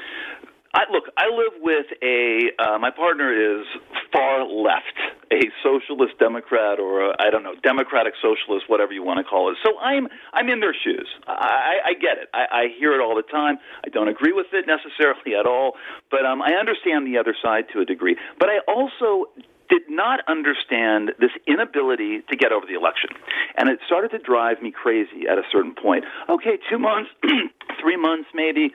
I, 0.74 0.84
look, 0.90 1.04
I 1.18 1.28
live 1.28 1.60
with 1.60 1.86
a 2.02 2.48
uh, 2.58 2.78
my 2.78 2.90
partner 2.90 3.28
is 3.28 3.66
far 4.10 4.46
left, 4.46 4.96
a 5.30 5.40
socialist 5.62 6.18
Democrat 6.18 6.80
or 6.80 7.12
I 7.20 7.28
don't 7.28 7.42
know, 7.42 7.54
democratic 7.62 8.14
socialist, 8.22 8.70
whatever 8.70 8.92
you 8.92 9.02
want 9.02 9.18
to 9.18 9.24
call 9.24 9.50
it. 9.50 9.58
So 9.62 9.78
I'm 9.78 10.08
I'm 10.32 10.48
in 10.48 10.60
their 10.60 10.74
shoes. 10.74 11.08
I, 11.26 11.76
I 11.84 11.92
get 11.92 12.16
it. 12.16 12.28
I, 12.32 12.44
I 12.50 12.62
hear 12.78 12.94
it 12.94 13.02
all 13.02 13.14
the 13.14 13.22
time. 13.22 13.58
I 13.84 13.90
don't 13.90 14.08
agree 14.08 14.32
with 14.32 14.46
it 14.54 14.66
necessarily 14.76 15.34
at 15.38 15.44
all, 15.44 15.74
but 16.10 16.24
um, 16.24 16.40
I 16.40 16.54
understand 16.54 17.06
the 17.06 17.18
other 17.18 17.36
side 17.42 17.66
to 17.74 17.80
a 17.80 17.84
degree. 17.84 18.16
But 18.38 18.48
I 18.48 18.60
also 18.66 19.28
did 19.68 19.82
not 19.88 20.20
understand 20.28 21.12
this 21.18 21.30
inability 21.46 22.20
to 22.30 22.36
get 22.36 22.52
over 22.52 22.66
the 22.66 22.74
election. 22.74 23.08
And 23.56 23.70
it 23.70 23.78
started 23.86 24.10
to 24.10 24.18
drive 24.18 24.60
me 24.60 24.70
crazy 24.70 25.26
at 25.30 25.38
a 25.38 25.42
certain 25.50 25.74
point. 25.74 26.04
Okay, 26.28 26.58
two 26.68 26.78
months, 26.78 27.08
three 27.80 27.96
months, 27.96 28.28
maybe 28.34 28.72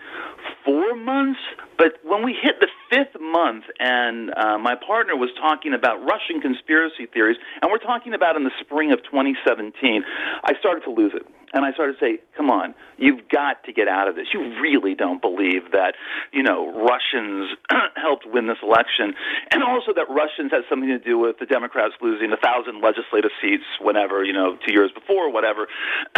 four 0.65 0.95
months. 0.95 1.39
But 1.77 1.99
when 2.03 2.23
we 2.23 2.33
hit 2.33 2.59
the 2.59 2.67
fifth 2.89 3.19
month, 3.21 3.65
and 3.79 4.33
uh, 4.35 4.57
my 4.57 4.75
partner 4.75 5.15
was 5.15 5.29
talking 5.39 5.73
about 5.73 5.99
Russian 6.03 6.41
conspiracy 6.41 7.05
theories, 7.05 7.37
and 7.61 7.71
we're 7.71 7.77
talking 7.77 8.13
about 8.13 8.35
in 8.35 8.43
the 8.43 8.51
spring 8.59 8.91
of 8.91 8.99
2017, 9.03 10.03
I 10.43 10.53
started 10.59 10.83
to 10.85 10.91
lose 10.91 11.13
it. 11.15 11.25
And 11.53 11.63
I 11.63 11.71
started 11.71 11.93
to 11.93 11.99
say, 11.99 12.19
come 12.35 12.49
on, 12.49 12.75
you've 12.97 13.29
got 13.29 13.63
to 13.63 13.73
get 13.73 13.87
out 13.87 14.09
of 14.09 14.15
this. 14.15 14.27
You 14.33 14.59
really 14.59 14.95
don't 14.95 15.21
believe 15.21 15.71
that, 15.71 15.95
you 16.33 16.43
know, 16.43 16.67
Russians 16.75 17.55
helped 17.95 18.25
win 18.25 18.47
this 18.47 18.57
election. 18.61 19.13
And 19.51 19.63
also 19.63 19.93
that 19.95 20.09
Russians 20.09 20.51
had 20.51 20.63
something 20.69 20.89
to 20.89 20.99
do 20.99 21.17
with 21.17 21.39
the 21.39 21.45
Democrats 21.45 21.93
losing 22.01 22.33
a 22.33 22.37
thousand 22.37 22.81
legislative 22.81 23.31
seats 23.41 23.63
whenever, 23.79 24.25
you 24.25 24.33
know, 24.33 24.57
two 24.67 24.73
years 24.73 24.91
before 24.91 25.31
whatever. 25.31 25.67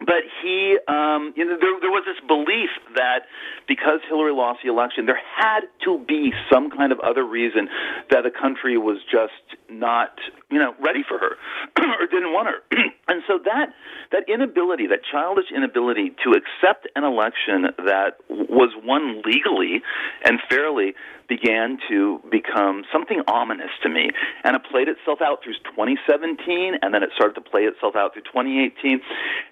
but 0.00 0.22
he, 0.42 0.78
um, 0.86 1.34
you 1.36 1.44
know, 1.44 1.58
there, 1.60 1.74
there 1.80 1.90
was 1.90 2.04
this 2.06 2.20
belief 2.26 2.70
that 2.94 3.26
because 3.66 4.00
Hillary 4.08 4.32
lost 4.32 4.60
the 4.62 4.70
election, 4.70 5.06
there 5.06 5.20
had 5.36 5.62
to 5.84 5.98
be 6.06 6.32
some 6.50 6.70
kind 6.70 6.92
of 6.92 7.00
other 7.00 7.24
reason 7.24 7.68
that 8.10 8.22
the 8.22 8.30
country 8.30 8.78
was 8.78 8.98
just 9.10 9.58
not, 9.68 10.12
you 10.50 10.58
know, 10.58 10.74
ready 10.80 11.02
for 11.06 11.18
her 11.18 11.36
or 12.00 12.06
didn't 12.06 12.32
want 12.32 12.48
her. 12.48 12.62
and 13.08 13.22
so 13.26 13.38
that 13.44 13.72
that 14.12 14.24
inability, 14.28 14.86
that 14.86 15.00
childish 15.10 15.46
inability 15.54 16.10
to 16.24 16.32
accept 16.32 16.88
an 16.96 17.04
election 17.04 17.68
that 17.84 18.20
was 18.28 18.70
won 18.84 19.22
legally 19.24 19.82
and 20.24 20.38
fairly 20.48 20.94
began 21.28 21.78
to 21.88 22.20
become 22.30 22.84
something 22.90 23.20
ominous 23.28 23.70
to 23.82 23.88
me. 23.88 24.10
And 24.44 24.56
it 24.56 24.62
played 24.70 24.88
itself 24.88 25.20
out 25.20 25.44
through 25.44 25.60
2017, 25.76 26.80
and 26.80 26.94
then 26.94 27.02
it 27.02 27.10
started 27.14 27.34
to 27.34 27.42
play 27.42 27.62
itself 27.62 27.94
out 27.96 28.14
through 28.14 28.22
2018. 28.22 29.00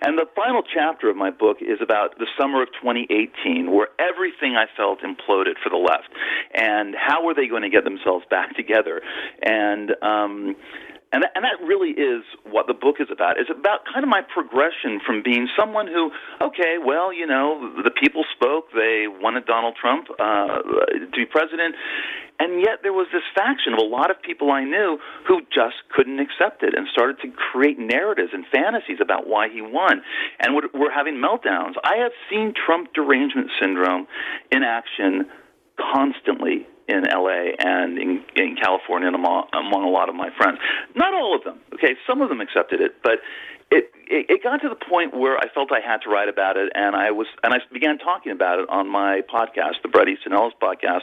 And 0.01 0.19
the 0.19 0.27
final 0.35 0.63
chapter 0.63 1.11
of 1.11 1.17
my 1.17 1.31
book 1.31 1.59
is 1.61 1.79
about 1.83 2.19
the 2.19 2.27
summer 2.39 2.63
of 2.63 2.69
2018, 2.81 3.71
where 3.71 3.89
everything 4.01 4.57
I 4.57 4.65
felt 4.75 5.01
imploded 5.01 5.61
for 5.63 5.69
the 5.69 5.77
left. 5.77 6.09
And 6.55 6.97
how 6.97 7.25
were 7.25 7.35
they 7.35 7.47
going 7.47 7.63
to 7.63 7.71
get 7.71 7.85
themselves 7.85 8.25
back 8.31 8.57
together? 8.57 9.03
And, 9.43 9.93
um, 10.03 10.57
and 11.13 11.23
that, 11.23 11.31
and 11.35 11.45
that 11.45 11.63
really 11.65 11.91
is 11.91 12.25
what 12.45 12.67
the 12.67 12.75
book 12.75 12.97
is 12.99 13.07
about. 13.13 13.39
It's 13.39 13.51
about 13.51 13.87
kind 13.87 14.03
of 14.03 14.11
my 14.11 14.23
progression 14.23 14.99
from 15.07 15.23
being 15.23 15.49
someone 15.59 15.87
who, 15.87 16.11
okay, 16.43 16.77
well, 16.83 17.13
you 17.13 17.27
know, 17.27 17.79
the 17.83 17.91
people 17.91 18.25
spoke, 18.35 18.75
they 18.75 19.07
wanted 19.07 19.47
Donald 19.47 19.77
Trump 19.81 20.09
uh, 20.19 20.63
to 20.99 21.15
be 21.15 21.25
president, 21.25 21.77
and 22.39 22.61
yet 22.61 22.83
there 22.83 22.93
was 22.93 23.07
this 23.13 23.23
faction 23.35 23.73
of 23.73 23.79
a 23.79 23.87
lot 23.87 24.11
of 24.11 24.21
people 24.21 24.51
I 24.51 24.65
knew 24.65 24.99
who 25.27 25.41
just 25.55 25.77
couldn't 25.95 26.19
accept 26.19 26.63
it 26.63 26.75
and 26.75 26.89
started 26.91 27.23
to 27.23 27.31
create 27.31 27.79
narratives 27.79 28.31
and 28.35 28.45
fantasies 28.53 28.99
about 29.01 29.29
why 29.29 29.49
he 29.49 29.63
won, 29.63 30.03
and 30.41 30.55
were 30.75 30.91
having 30.91 31.23
meltdowns. 31.23 31.75
I 31.85 32.03
have 32.03 32.13
seen 32.29 32.53
Trump 32.53 32.93
derangement 32.95 33.51
syndrome 33.63 34.07
in 34.51 34.65
action 34.65 35.31
constantly 35.79 36.67
in 36.89 37.03
LA 37.03 37.53
and 37.59 37.99
in, 37.99 38.23
in 38.37 38.57
California 38.57 39.09
and 39.09 39.17
among, 39.17 39.49
among 39.53 39.85
a 39.85 39.89
lot 39.89 40.09
of 40.09 40.15
my 40.15 40.31
friends. 40.37 40.59
Not 40.95 41.15
all 41.15 41.35
of 41.35 41.45
them. 41.45 41.59
Okay, 41.75 41.97
some 42.07 42.23
of 42.23 42.29
them 42.29 42.41
accepted 42.41 42.81
it, 42.81 42.97
but 43.03 43.19
it, 43.71 43.91
it 44.09 44.27
it 44.29 44.43
got 44.43 44.59
to 44.63 44.69
the 44.69 44.77
point 44.77 45.17
where 45.17 45.37
I 45.39 45.49
felt 45.53 45.71
I 45.73 45.81
had 45.81 45.99
to 46.03 46.11
write 46.11 46.29
about 46.29 46.57
it, 46.57 46.71
and 46.75 46.95
I 46.97 47.11
was 47.11 47.27
and 47.43 47.53
I 47.55 47.59
began 47.73 47.99
talking 47.99 48.33
about 48.33 48.59
it 48.59 48.69
on 48.69 48.89
my 48.89 49.23
podcast, 49.23 49.83
the 49.83 49.89
Bret 49.89 50.09
Easton 50.09 50.33
Ellis 50.33 50.55
podcast, 50.61 51.03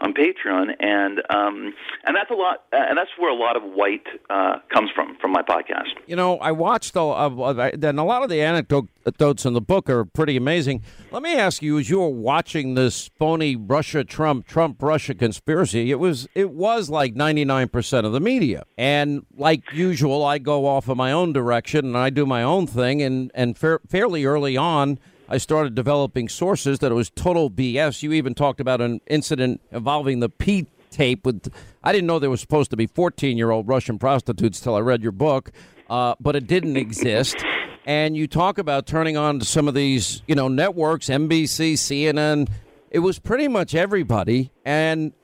on 0.00 0.14
Patreon, 0.14 0.74
and 0.80 1.22
um, 1.30 1.74
and 2.04 2.16
that's 2.16 2.30
a 2.30 2.34
lot, 2.34 2.64
and 2.72 2.96
that's 2.96 3.10
where 3.18 3.30
a 3.30 3.34
lot 3.34 3.56
of 3.56 3.62
white 3.62 4.06
uh, 4.30 4.58
comes 4.72 4.90
from 4.94 5.16
from 5.20 5.32
my 5.32 5.42
podcast. 5.42 5.88
You 6.06 6.16
know, 6.16 6.38
I 6.38 6.52
watched 6.52 6.96
a, 6.96 7.00
and 7.00 7.98
a 7.98 8.04
lot 8.04 8.22
of 8.22 8.28
the 8.28 8.42
anecdotes 8.42 9.44
in 9.44 9.52
the 9.52 9.60
book 9.60 9.88
are 9.90 10.04
pretty 10.04 10.36
amazing. 10.36 10.82
Let 11.10 11.22
me 11.22 11.34
ask 11.36 11.62
you, 11.62 11.78
as 11.78 11.88
you 11.90 12.00
were 12.00 12.08
watching 12.08 12.74
this 12.74 13.10
phony 13.18 13.56
Russia 13.56 14.04
Trump 14.04 14.46
Trump 14.46 14.82
Russia 14.82 15.14
conspiracy, 15.14 15.90
it 15.90 15.98
was 15.98 16.28
it 16.34 16.50
was 16.50 16.90
like 16.90 17.14
ninety 17.14 17.44
nine 17.44 17.68
percent 17.68 18.06
of 18.06 18.12
the 18.12 18.20
media, 18.20 18.64
and 18.76 19.24
like 19.36 19.72
usual, 19.72 20.24
I 20.24 20.38
go 20.38 20.66
off 20.66 20.88
of 20.88 20.96
my 20.96 21.12
own 21.12 21.32
direction 21.32 21.86
and 21.86 21.96
I 21.96 22.10
do 22.10 22.26
my 22.26 22.37
own 22.42 22.66
thing, 22.66 23.02
and 23.02 23.30
and 23.34 23.56
fa- 23.56 23.80
fairly 23.88 24.24
early 24.24 24.56
on. 24.56 24.98
I 25.30 25.36
started 25.36 25.74
developing 25.74 26.28
sources 26.30 26.78
that 26.78 26.90
it 26.90 26.94
was 26.94 27.10
total 27.10 27.50
BS. 27.50 28.02
You 28.02 28.14
even 28.14 28.34
talked 28.34 28.60
about 28.60 28.80
an 28.80 29.02
incident 29.06 29.60
involving 29.70 30.20
the 30.20 30.30
P 30.30 30.66
tape 30.90 31.26
with. 31.26 31.52
I 31.84 31.92
didn't 31.92 32.06
know 32.06 32.18
there 32.18 32.30
was 32.30 32.40
supposed 32.40 32.70
to 32.70 32.76
be 32.76 32.86
14 32.86 33.36
year 33.36 33.50
old 33.50 33.68
Russian 33.68 33.98
prostitutes 33.98 34.58
till 34.60 34.74
I 34.74 34.80
read 34.80 35.02
your 35.02 35.12
book, 35.12 35.50
uh, 35.90 36.14
but 36.18 36.34
it 36.36 36.46
didn't 36.46 36.76
exist. 36.76 37.36
And 37.86 38.14
you 38.14 38.26
talk 38.26 38.58
about 38.58 38.86
turning 38.86 39.16
on 39.16 39.38
to 39.38 39.46
some 39.46 39.66
of 39.66 39.72
these, 39.72 40.22
you 40.26 40.34
know, 40.34 40.48
networks, 40.48 41.06
NBC, 41.06 41.72
CNN. 41.72 42.46
It 42.90 42.98
was 42.98 43.18
pretty 43.18 43.48
much 43.48 43.74
everybody, 43.74 44.50
and 44.62 45.14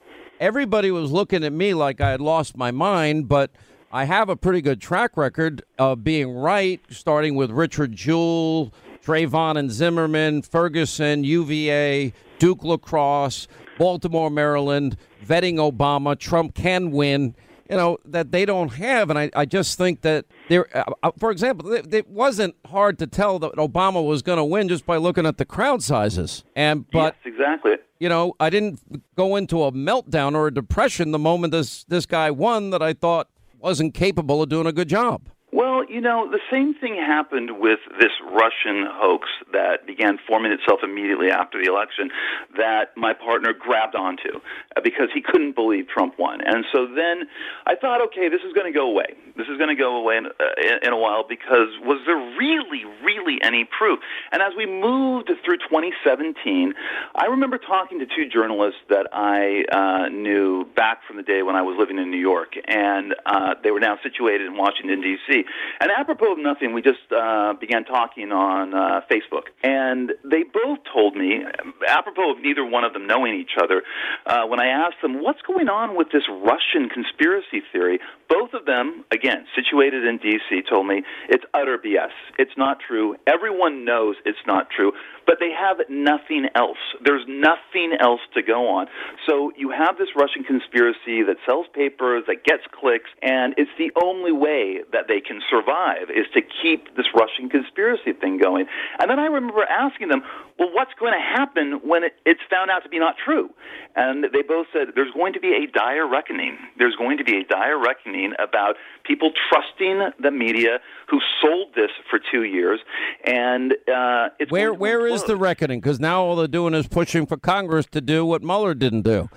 everybody 0.40 0.90
was 0.90 1.12
looking 1.12 1.44
at 1.44 1.52
me 1.52 1.74
like 1.74 2.00
I 2.00 2.10
had 2.10 2.22
lost 2.22 2.56
my 2.56 2.70
mind, 2.70 3.28
but. 3.28 3.50
I 3.94 4.06
have 4.06 4.28
a 4.28 4.34
pretty 4.34 4.60
good 4.60 4.80
track 4.80 5.16
record 5.16 5.62
of 5.78 6.02
being 6.02 6.34
right, 6.34 6.80
starting 6.90 7.36
with 7.36 7.52
Richard 7.52 7.92
Jewell, 7.92 8.74
Trayvon 9.06 9.56
and 9.56 9.70
Zimmerman, 9.70 10.42
Ferguson, 10.42 11.22
UVA, 11.22 12.12
Duke 12.40 12.64
lacrosse, 12.64 13.46
Baltimore, 13.78 14.30
Maryland, 14.30 14.96
vetting 15.24 15.58
Obama, 15.58 16.18
Trump 16.18 16.56
can 16.56 16.90
win. 16.90 17.36
You 17.70 17.76
know 17.76 17.98
that 18.04 18.32
they 18.32 18.44
don't 18.44 18.72
have, 18.72 19.10
and 19.10 19.18
I, 19.18 19.30
I 19.32 19.44
just 19.44 19.78
think 19.78 20.00
that 20.00 20.24
there. 20.48 20.66
Uh, 20.76 21.12
for 21.16 21.30
example, 21.30 21.72
it, 21.72 21.94
it, 21.94 22.08
wasn't 22.08 22.56
hard 22.66 22.98
to 22.98 23.06
tell 23.06 23.38
that 23.38 23.52
Obama 23.52 24.04
was 24.04 24.22
going 24.22 24.38
to 24.38 24.44
win 24.44 24.68
just 24.68 24.84
by 24.84 24.96
looking 24.96 25.24
at 25.24 25.38
the 25.38 25.44
crowd 25.44 25.84
sizes. 25.84 26.42
And 26.56 26.90
but 26.90 27.14
yes, 27.24 27.32
exactly. 27.32 27.74
You 28.00 28.08
know, 28.08 28.34
I 28.40 28.50
didn't 28.50 28.80
go 29.14 29.36
into 29.36 29.62
a 29.62 29.70
meltdown 29.70 30.34
or 30.34 30.48
a 30.48 30.52
depression 30.52 31.12
the 31.12 31.18
moment 31.18 31.52
this 31.52 31.84
this 31.84 32.06
guy 32.06 32.32
won 32.32 32.70
that 32.70 32.82
I 32.82 32.92
thought 32.92 33.28
wasn't 33.64 33.94
capable 33.94 34.42
of 34.42 34.50
doing 34.50 34.66
a 34.66 34.72
good 34.72 34.90
job. 34.90 35.22
Well, 35.50 35.73
you 35.88 36.00
know, 36.00 36.30
the 36.30 36.40
same 36.50 36.74
thing 36.74 36.96
happened 36.96 37.58
with 37.58 37.78
this 38.00 38.12
Russian 38.22 38.86
hoax 38.90 39.28
that 39.52 39.86
began 39.86 40.18
forming 40.26 40.52
itself 40.52 40.80
immediately 40.82 41.30
after 41.30 41.62
the 41.62 41.70
election 41.70 42.10
that 42.56 42.96
my 42.96 43.12
partner 43.12 43.52
grabbed 43.52 43.94
onto 43.94 44.40
uh, 44.76 44.80
because 44.82 45.08
he 45.14 45.20
couldn't 45.20 45.54
believe 45.54 45.88
Trump 45.88 46.18
won. 46.18 46.40
And 46.40 46.64
so 46.72 46.86
then 46.86 47.28
I 47.66 47.74
thought, 47.76 48.00
okay, 48.08 48.28
this 48.28 48.42
is 48.46 48.52
going 48.52 48.70
to 48.70 48.76
go 48.76 48.88
away. 48.90 49.14
This 49.36 49.46
is 49.48 49.58
going 49.58 49.74
to 49.74 49.80
go 49.80 49.96
away 49.96 50.16
in, 50.18 50.26
uh, 50.26 50.78
in 50.82 50.92
a 50.92 50.98
while 50.98 51.24
because 51.28 51.68
was 51.82 52.00
there 52.06 52.18
really, 52.38 52.84
really 53.02 53.38
any 53.42 53.64
proof? 53.64 53.98
And 54.32 54.42
as 54.42 54.52
we 54.56 54.66
moved 54.66 55.30
through 55.44 55.58
2017, 55.58 56.74
I 57.14 57.26
remember 57.26 57.58
talking 57.58 57.98
to 58.00 58.06
two 58.06 58.28
journalists 58.28 58.80
that 58.90 59.08
I 59.12 59.64
uh, 59.72 60.08
knew 60.08 60.66
back 60.76 61.00
from 61.06 61.16
the 61.16 61.22
day 61.22 61.42
when 61.42 61.56
I 61.56 61.62
was 61.62 61.76
living 61.78 61.98
in 61.98 62.10
New 62.10 62.20
York, 62.20 62.54
and 62.66 63.14
uh, 63.26 63.54
they 63.62 63.70
were 63.70 63.80
now 63.80 63.98
situated 64.02 64.46
in 64.46 64.56
Washington, 64.56 65.00
D.C. 65.00 65.44
And 65.80 65.90
apropos 65.90 66.32
of 66.32 66.38
nothing, 66.38 66.72
we 66.72 66.82
just 66.82 67.10
uh, 67.10 67.54
began 67.54 67.84
talking 67.84 68.32
on 68.32 68.74
uh, 68.74 69.00
Facebook, 69.10 69.48
and 69.62 70.12
they 70.24 70.42
both 70.42 70.78
told 70.92 71.16
me, 71.16 71.42
apropos 71.88 72.32
of 72.32 72.38
neither 72.40 72.64
one 72.64 72.84
of 72.84 72.92
them 72.92 73.06
knowing 73.06 73.34
each 73.34 73.56
other, 73.60 73.82
uh, 74.26 74.46
when 74.46 74.60
I 74.60 74.66
asked 74.66 75.02
them 75.02 75.22
what's 75.22 75.42
going 75.42 75.68
on 75.68 75.96
with 75.96 76.08
this 76.12 76.22
Russian 76.28 76.88
conspiracy 76.88 77.62
theory, 77.72 77.98
both 78.28 78.54
of 78.54 78.66
them, 78.66 79.04
again 79.12 79.46
situated 79.54 80.04
in 80.04 80.18
D.C., 80.18 80.62
told 80.70 80.86
me 80.86 81.02
it's 81.28 81.44
utter 81.54 81.78
BS. 81.78 82.12
It's 82.38 82.56
not 82.56 82.78
true. 82.86 83.16
Everyone 83.26 83.84
knows 83.84 84.16
it's 84.24 84.38
not 84.46 84.68
true, 84.70 84.92
but 85.26 85.36
they 85.40 85.50
have 85.50 85.78
nothing 85.88 86.46
else. 86.54 86.78
There's 87.04 87.24
nothing 87.28 87.96
else 88.00 88.20
to 88.34 88.42
go 88.42 88.68
on. 88.68 88.86
So 89.26 89.52
you 89.56 89.70
have 89.70 89.98
this 89.98 90.08
Russian 90.16 90.44
conspiracy 90.44 91.22
that 91.22 91.36
sells 91.46 91.66
papers, 91.74 92.24
that 92.26 92.44
gets 92.44 92.62
clicks, 92.72 93.10
and 93.22 93.54
it's 93.56 93.70
the 93.78 93.90
only 94.02 94.32
way 94.32 94.80
that 94.92 95.06
they 95.08 95.20
can 95.20 95.40
survive 95.50 96.10
is 96.10 96.26
to 96.34 96.40
keep 96.62 96.96
this 96.96 97.06
Russian 97.14 97.48
conspiracy 97.48 98.12
thing 98.12 98.38
going. 98.38 98.66
And 98.98 99.10
then 99.10 99.18
I 99.18 99.26
remember 99.26 99.64
asking 99.64 100.08
them, 100.08 100.22
well, 100.58 100.68
what's 100.72 100.92
going 100.98 101.12
to 101.12 101.20
happen 101.20 101.80
when 101.82 102.04
it, 102.04 102.14
it's 102.24 102.40
found 102.48 102.70
out 102.70 102.82
to 102.84 102.88
be 102.88 102.98
not 102.98 103.16
true? 103.22 103.50
And 103.96 104.24
they 104.24 104.42
both 104.42 104.66
said 104.72 104.88
there's 104.94 105.12
going 105.12 105.32
to 105.32 105.40
be 105.40 105.48
a 105.48 105.66
dire 105.66 106.06
reckoning. 106.06 106.58
There's 106.78 106.96
going 106.96 107.18
to 107.18 107.24
be 107.24 107.38
a 107.38 107.44
dire 107.44 107.78
reckoning 107.78 108.32
about 108.38 108.76
people 109.04 109.32
trusting 109.48 110.10
the 110.20 110.30
media 110.30 110.78
who 111.08 111.20
sold 111.40 111.74
this 111.74 111.90
for 112.08 112.20
two 112.32 112.44
years, 112.44 112.80
and 113.24 113.72
uh, 113.72 114.28
it's 114.38 114.50
where 114.50 114.72
where 114.72 115.06
is 115.06 115.24
the 115.24 115.36
reckoning? 115.36 115.80
Because 115.80 116.00
now 116.00 116.22
all 116.22 116.36
they're 116.36 116.48
doing 116.48 116.74
is 116.74 116.88
pushing 116.88 117.26
for 117.26 117.36
Congress 117.36 117.86
to 117.92 118.00
do 118.00 118.24
what 118.24 118.42
Mueller 118.42 118.74
didn't 118.74 119.02
do. 119.02 119.28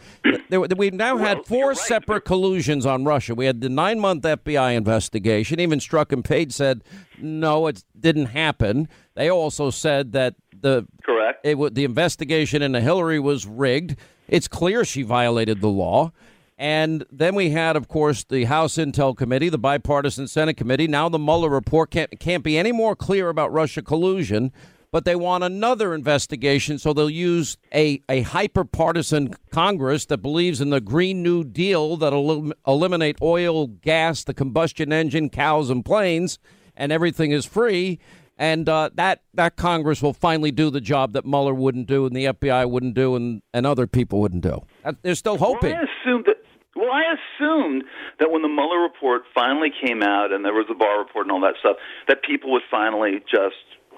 We've 0.49 0.93
now 0.93 1.15
well, 1.15 1.25
had 1.25 1.45
four 1.45 1.69
right. 1.69 1.77
separate 1.77 2.21
collusions 2.21 2.85
on 2.85 3.05
Russia. 3.05 3.35
We 3.35 3.45
had 3.45 3.61
the 3.61 3.69
nine 3.69 3.99
month 3.99 4.23
FBI 4.23 4.75
investigation. 4.75 5.59
Even 5.59 5.79
Strzok 5.79 6.11
and 6.11 6.23
Page 6.23 6.53
said 6.53 6.83
no, 7.19 7.67
it 7.67 7.83
didn't 7.99 8.27
happen. 8.27 8.87
They 9.15 9.29
also 9.29 9.69
said 9.69 10.11
that 10.13 10.35
the 10.59 10.87
correct 11.03 11.45
it, 11.45 11.75
the 11.75 11.83
investigation 11.83 12.61
into 12.61 12.81
Hillary 12.81 13.19
was 13.19 13.45
rigged. 13.45 13.95
It's 14.27 14.47
clear 14.47 14.83
she 14.83 15.03
violated 15.03 15.61
the 15.61 15.69
law. 15.69 16.11
And 16.57 17.05
then 17.11 17.35
we 17.35 17.51
had, 17.51 17.75
of 17.75 17.87
course, 17.87 18.23
the 18.23 18.45
House 18.45 18.77
Intel 18.77 19.15
Committee, 19.15 19.49
the 19.49 19.59
bipartisan 19.59 20.27
Senate 20.27 20.57
Committee. 20.57 20.87
Now 20.87 21.07
the 21.07 21.19
Mueller 21.19 21.49
report 21.49 21.91
can't, 21.91 22.19
can't 22.19 22.43
be 22.43 22.57
any 22.57 22.71
more 22.71 22.95
clear 22.95 23.29
about 23.29 23.53
Russia 23.53 23.83
collusion, 23.83 24.51
but 24.91 25.05
they 25.05 25.15
want 25.15 25.43
another 25.43 25.93
investigation, 25.93 26.79
so 26.79 26.93
they'll 26.93 27.11
use 27.11 27.57
a, 27.71 28.01
a 28.09 28.21
hyper 28.21 28.65
partisan 28.65 29.35
Congress 29.51 30.05
that 30.07 30.19
believes 30.19 30.59
in 30.59 30.71
the 30.71 30.81
Green 30.81 31.21
New 31.21 31.43
Deal 31.43 31.95
that'll 31.97 32.51
eliminate 32.65 33.17
oil, 33.21 33.67
gas, 33.67 34.23
the 34.23 34.33
combustion 34.33 34.91
engine, 34.91 35.29
cows, 35.29 35.69
and 35.69 35.85
planes, 35.85 36.39
and 36.77 36.91
everything 36.91 37.31
is 37.31 37.45
free. 37.45 37.99
And 38.37 38.69
uh, 38.69 38.91
that 38.93 39.23
that 39.33 39.55
Congress 39.55 40.01
will 40.01 40.13
finally 40.13 40.51
do 40.51 40.69
the 40.69 40.79
job 40.79 41.13
that 41.13 41.25
Mueller 41.25 41.55
wouldn't 41.55 41.87
do, 41.87 42.05
and 42.05 42.15
the 42.15 42.25
FBI 42.25 42.69
wouldn't 42.69 42.93
do, 42.93 43.15
and, 43.15 43.41
and 43.51 43.65
other 43.65 43.87
people 43.87 44.21
wouldn't 44.21 44.43
do. 44.43 44.61
They're 45.01 45.15
still 45.15 45.37
hoping. 45.37 45.71
Well, 45.71 45.81
I 45.81 46.05
assumed 46.05 46.25
that 46.27 46.37
well, 46.75 46.91
I 46.93 47.01
assumed 47.17 47.83
that 48.19 48.29
when 48.29 48.43
the 48.43 48.47
Mueller 48.47 48.79
report 48.79 49.23
finally 49.33 49.69
came 49.83 50.03
out 50.03 50.31
and 50.31 50.45
there 50.45 50.53
was 50.53 50.67
the 50.69 50.75
Barr 50.75 50.99
report 50.99 51.25
and 51.25 51.31
all 51.31 51.41
that 51.41 51.55
stuff, 51.59 51.77
that 52.07 52.21
people 52.21 52.51
would 52.51 52.61
finally 52.69 53.23
just 53.25 53.55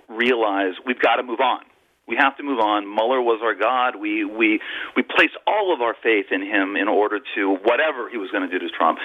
realize 0.08 0.74
we've 0.86 1.00
got 1.00 1.18
to 1.18 1.24
move 1.24 1.42
on. 1.42 1.60
We 2.10 2.18
have 2.18 2.36
to 2.38 2.44
move 2.44 2.60
on. 2.60 2.90
Mueller 2.90 3.22
was 3.22 3.40
our 3.44 3.54
God. 3.54 3.96
We 3.96 4.26
we 4.26 4.60
we 4.96 5.04
placed 5.04 5.38
all 5.46 5.72
of 5.74 5.82
our 5.82 5.96
faith 6.02 6.26
in 6.32 6.42
him 6.42 6.76
in 6.76 6.88
order 6.88 7.20
to 7.36 7.56
whatever 7.64 8.10
he 8.10 8.18
was 8.18 8.32
going 8.32 8.42
to 8.42 8.50
do 8.50 8.58
to 8.58 8.70
Trump. 8.74 8.98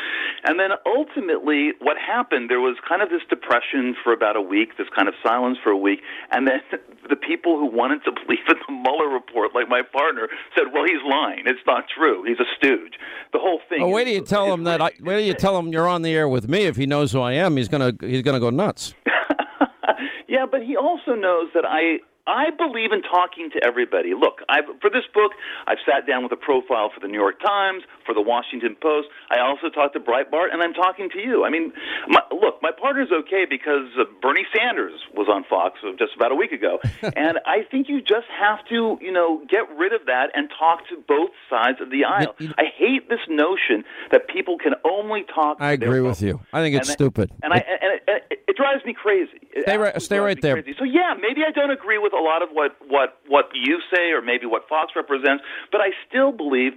And 0.45 0.59
then 0.59 0.71
ultimately, 0.87 1.73
what 1.81 1.97
happened? 2.01 2.49
There 2.49 2.61
was 2.61 2.77
kind 2.89 3.03
of 3.03 3.11
this 3.11 3.21
depression 3.29 3.95
for 4.03 4.13
about 4.13 4.37
a 4.37 4.41
week, 4.41 4.79
this 4.79 4.89
kind 4.97 5.07
of 5.07 5.15
silence 5.23 5.59
for 5.63 5.69
a 5.71 5.77
week, 5.77 6.01
and 6.33 6.49
then 6.49 6.61
the 7.11 7.17
people 7.17 7.59
who 7.59 7.67
wanted 7.67 8.03
to 8.05 8.13
believe 8.13 8.49
in 8.49 8.57
the 8.67 8.73
Mueller 8.73 9.13
report, 9.13 9.55
like 9.55 9.69
my 9.69 9.83
partner, 9.83 10.29
said, 10.57 10.73
"Well, 10.73 10.85
he's 10.85 11.05
lying. 11.05 11.45
It's 11.45 11.61
not 11.67 11.85
true. 11.93 12.25
He's 12.25 12.41
a 12.41 12.49
stooge." 12.57 12.97
The 13.33 13.39
whole 13.39 13.61
thing. 13.69 13.83
Oh, 13.83 13.89
wait 13.89 14.05
till 14.05 14.15
you 14.15 14.25
tell 14.25 14.53
him 14.53 14.65
that. 14.65 14.81
I, 14.81 14.93
wait 15.01 15.21
till 15.21 15.29
you 15.29 15.35
tell 15.35 15.59
him 15.59 15.69
you're 15.69 15.89
on 15.89 16.01
the 16.01 16.15
air 16.15 16.29
with 16.29 16.49
me. 16.49 16.65
If 16.65 16.77
he 16.77 16.87
knows 16.87 17.13
who 17.13 17.21
I 17.21 17.33
am, 17.35 17.59
he's 17.59 17.69
gonna 17.69 17.93
he's 18.01 18.23
gonna 18.23 18.41
go 18.41 18.49
nuts. 18.49 18.95
yeah, 20.29 20.47
but 20.51 20.63
he 20.63 20.77
also 20.77 21.15
knows 21.15 21.49
that 21.55 21.65
I 21.67 21.99
I 22.27 22.49
believe 22.57 22.93
in 22.93 23.03
talking 23.03 23.51
to 23.53 23.61
everybody. 23.63 24.15
Look, 24.15 24.41
I've, 24.49 24.65
for 24.81 24.89
this 24.89 25.05
book, 25.13 25.33
I've 25.67 25.79
sat 25.85 26.07
down 26.07 26.23
with 26.23 26.33
a 26.33 26.41
profile 26.41 26.89
for 26.89 27.01
the 27.01 27.09
New 27.09 27.21
York 27.21 27.39
Times, 27.45 27.83
for 28.07 28.15
the 28.15 28.23
Washington 28.23 28.77
Post. 28.81 29.09
I 29.31 29.41
also 29.41 29.69
talked 29.69 29.93
to 29.93 30.01
Breitbart, 30.01 30.49
and 30.51 30.63
I'm 30.63 30.73
talking 30.73 31.11
to 31.11 31.19
you. 31.21 31.45
I 31.45 31.51
mean, 31.51 31.73
my, 32.09 32.23
look, 32.33 32.63
my 32.63 32.71
partner's 32.73 33.13
okay 33.13 33.45
because 33.49 33.93
uh, 34.01 34.05
Bernie 34.23 34.47
Sanders 34.57 34.99
was 35.13 35.29
on 35.29 35.45
Fox 35.45 35.81
just 35.99 36.17
about 36.17 36.33
a 36.33 36.35
week 36.35 36.53
ago, 36.53 36.81
and 37.03 37.41
I 37.45 37.61
think 37.71 37.91
you 37.91 38.01
just 38.01 38.27
have 38.33 38.65
to, 38.71 38.97
you 39.03 39.13
know, 39.13 39.45
get 39.51 39.69
rid 39.77 39.93
of 39.93 40.07
that 40.07 40.31
and 40.33 40.49
talk 40.59 40.89
to 40.89 40.97
both 41.07 41.31
sides 41.51 41.83
of 41.83 41.91
the 41.91 42.05
aisle. 42.05 42.35
I 42.57 42.73
hate 42.75 43.11
this 43.11 43.21
notion 43.29 43.85
that 44.13 44.29
people 44.29 44.57
can 44.57 44.73
only 44.85 45.25
talk. 45.35 45.59
I 45.61 45.73
agree 45.73 46.01
with 46.01 46.23
you. 46.23 46.41
I 46.55 46.63
think 46.63 46.75
it's 46.77 46.89
and 46.89 46.95
stupid. 46.95 47.31
And, 47.43 47.53
I, 47.53 47.57
and 47.59 48.01
it, 48.01 48.25
it, 48.31 48.45
it, 48.49 48.57
drives 48.57 48.83
me 48.87 48.95
crazy. 48.95 49.45
It 49.53 49.65
stay 49.65 49.77
right, 49.77 50.01
stay 50.01 50.19
right 50.19 50.41
there. 50.41 50.63
Crazy. 50.63 50.75
So 50.79 50.85
yeah, 50.85 51.15
maybe 51.21 51.43
I 51.47 51.51
don't 51.51 51.71
agree 51.71 51.99
with 51.99 52.14
a 52.19 52.23
lot 52.23 52.43
of 52.43 52.51
what 52.53 52.77
what 52.89 53.19
what 53.29 53.47
you 53.55 53.81
say 53.93 54.11
or 54.11 54.23
maybe 54.23 54.47
what 54.47 54.69
Fox 54.69 54.93
represents, 54.97 55.43
but 55.71 55.81
I 55.81 55.91
still 56.09 56.33
believe 56.33 56.73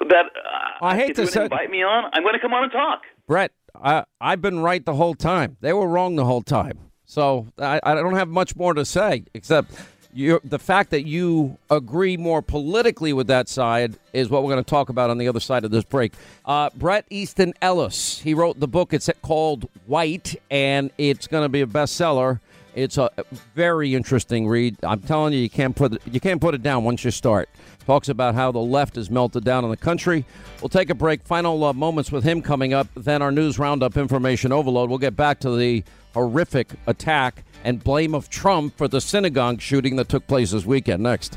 that 0.00 0.26
uh, 0.26 0.84
I 0.84 0.96
hate 0.96 1.10
if 1.10 1.16
to 1.16 1.22
you 1.22 1.28
say, 1.28 1.44
invite 1.44 1.70
me 1.70 1.82
on, 1.82 2.10
I'm 2.12 2.22
going 2.22 2.34
to 2.34 2.40
come 2.40 2.52
on 2.52 2.64
and 2.64 2.72
talk. 2.72 3.02
Bret, 3.26 3.52
I, 3.74 4.04
I've 4.20 4.42
been 4.42 4.60
right 4.60 4.84
the 4.84 4.94
whole 4.94 5.14
time. 5.14 5.56
They 5.60 5.72
were 5.72 5.88
wrong 5.88 6.16
the 6.16 6.24
whole 6.24 6.42
time. 6.42 6.78
So 7.04 7.48
I, 7.58 7.80
I 7.82 7.94
don't 7.94 8.14
have 8.14 8.28
much 8.28 8.56
more 8.56 8.74
to 8.74 8.84
say 8.84 9.24
except 9.34 9.72
you're, 10.14 10.40
the 10.44 10.58
fact 10.58 10.90
that 10.90 11.06
you 11.06 11.58
agree 11.70 12.16
more 12.16 12.42
politically 12.42 13.12
with 13.12 13.26
that 13.28 13.48
side 13.48 13.96
is 14.12 14.28
what 14.28 14.42
we're 14.42 14.52
going 14.52 14.64
to 14.64 14.68
talk 14.70 14.88
about 14.88 15.10
on 15.10 15.18
the 15.18 15.28
other 15.28 15.40
side 15.40 15.64
of 15.64 15.70
this 15.70 15.84
break. 15.84 16.12
Uh, 16.44 16.70
Bret 16.74 17.06
Easton 17.10 17.54
Ellis, 17.62 18.18
he 18.18 18.34
wrote 18.34 18.60
the 18.60 18.68
book. 18.68 18.92
It's 18.92 19.08
called 19.22 19.68
White, 19.86 20.36
and 20.50 20.90
it's 20.98 21.26
going 21.26 21.44
to 21.44 21.48
be 21.48 21.62
a 21.62 21.66
bestseller. 21.66 22.40
It's 22.74 22.96
a 22.96 23.10
very 23.54 23.94
interesting 23.94 24.48
read. 24.48 24.76
I'm 24.82 25.00
telling 25.00 25.32
you, 25.34 25.40
you 25.40 25.50
can't 25.50 25.76
put 25.76 25.94
it, 25.94 26.02
you 26.10 26.20
can't 26.20 26.40
put 26.40 26.54
it 26.54 26.62
down 26.62 26.84
once 26.84 27.04
you 27.04 27.10
start. 27.10 27.48
Talks 27.86 28.08
about 28.08 28.34
how 28.34 28.50
the 28.52 28.60
left 28.60 28.96
has 28.96 29.10
melted 29.10 29.44
down 29.44 29.64
in 29.64 29.70
the 29.70 29.76
country. 29.76 30.24
We'll 30.60 30.68
take 30.68 30.88
a 30.88 30.94
break. 30.94 31.22
Final 31.24 31.62
uh, 31.64 31.72
moments 31.72 32.10
with 32.10 32.24
him 32.24 32.40
coming 32.40 32.72
up. 32.72 32.86
Then 32.96 33.20
our 33.20 33.32
news 33.32 33.58
roundup, 33.58 33.96
information 33.96 34.52
overload. 34.52 34.88
We'll 34.88 34.98
get 34.98 35.16
back 35.16 35.40
to 35.40 35.56
the 35.56 35.84
horrific 36.14 36.68
attack 36.86 37.44
and 37.64 37.82
blame 37.82 38.14
of 38.14 38.30
Trump 38.30 38.76
for 38.76 38.88
the 38.88 39.00
synagogue 39.00 39.60
shooting 39.60 39.96
that 39.96 40.08
took 40.08 40.26
place 40.26 40.52
this 40.52 40.64
weekend. 40.64 41.02
Next. 41.02 41.36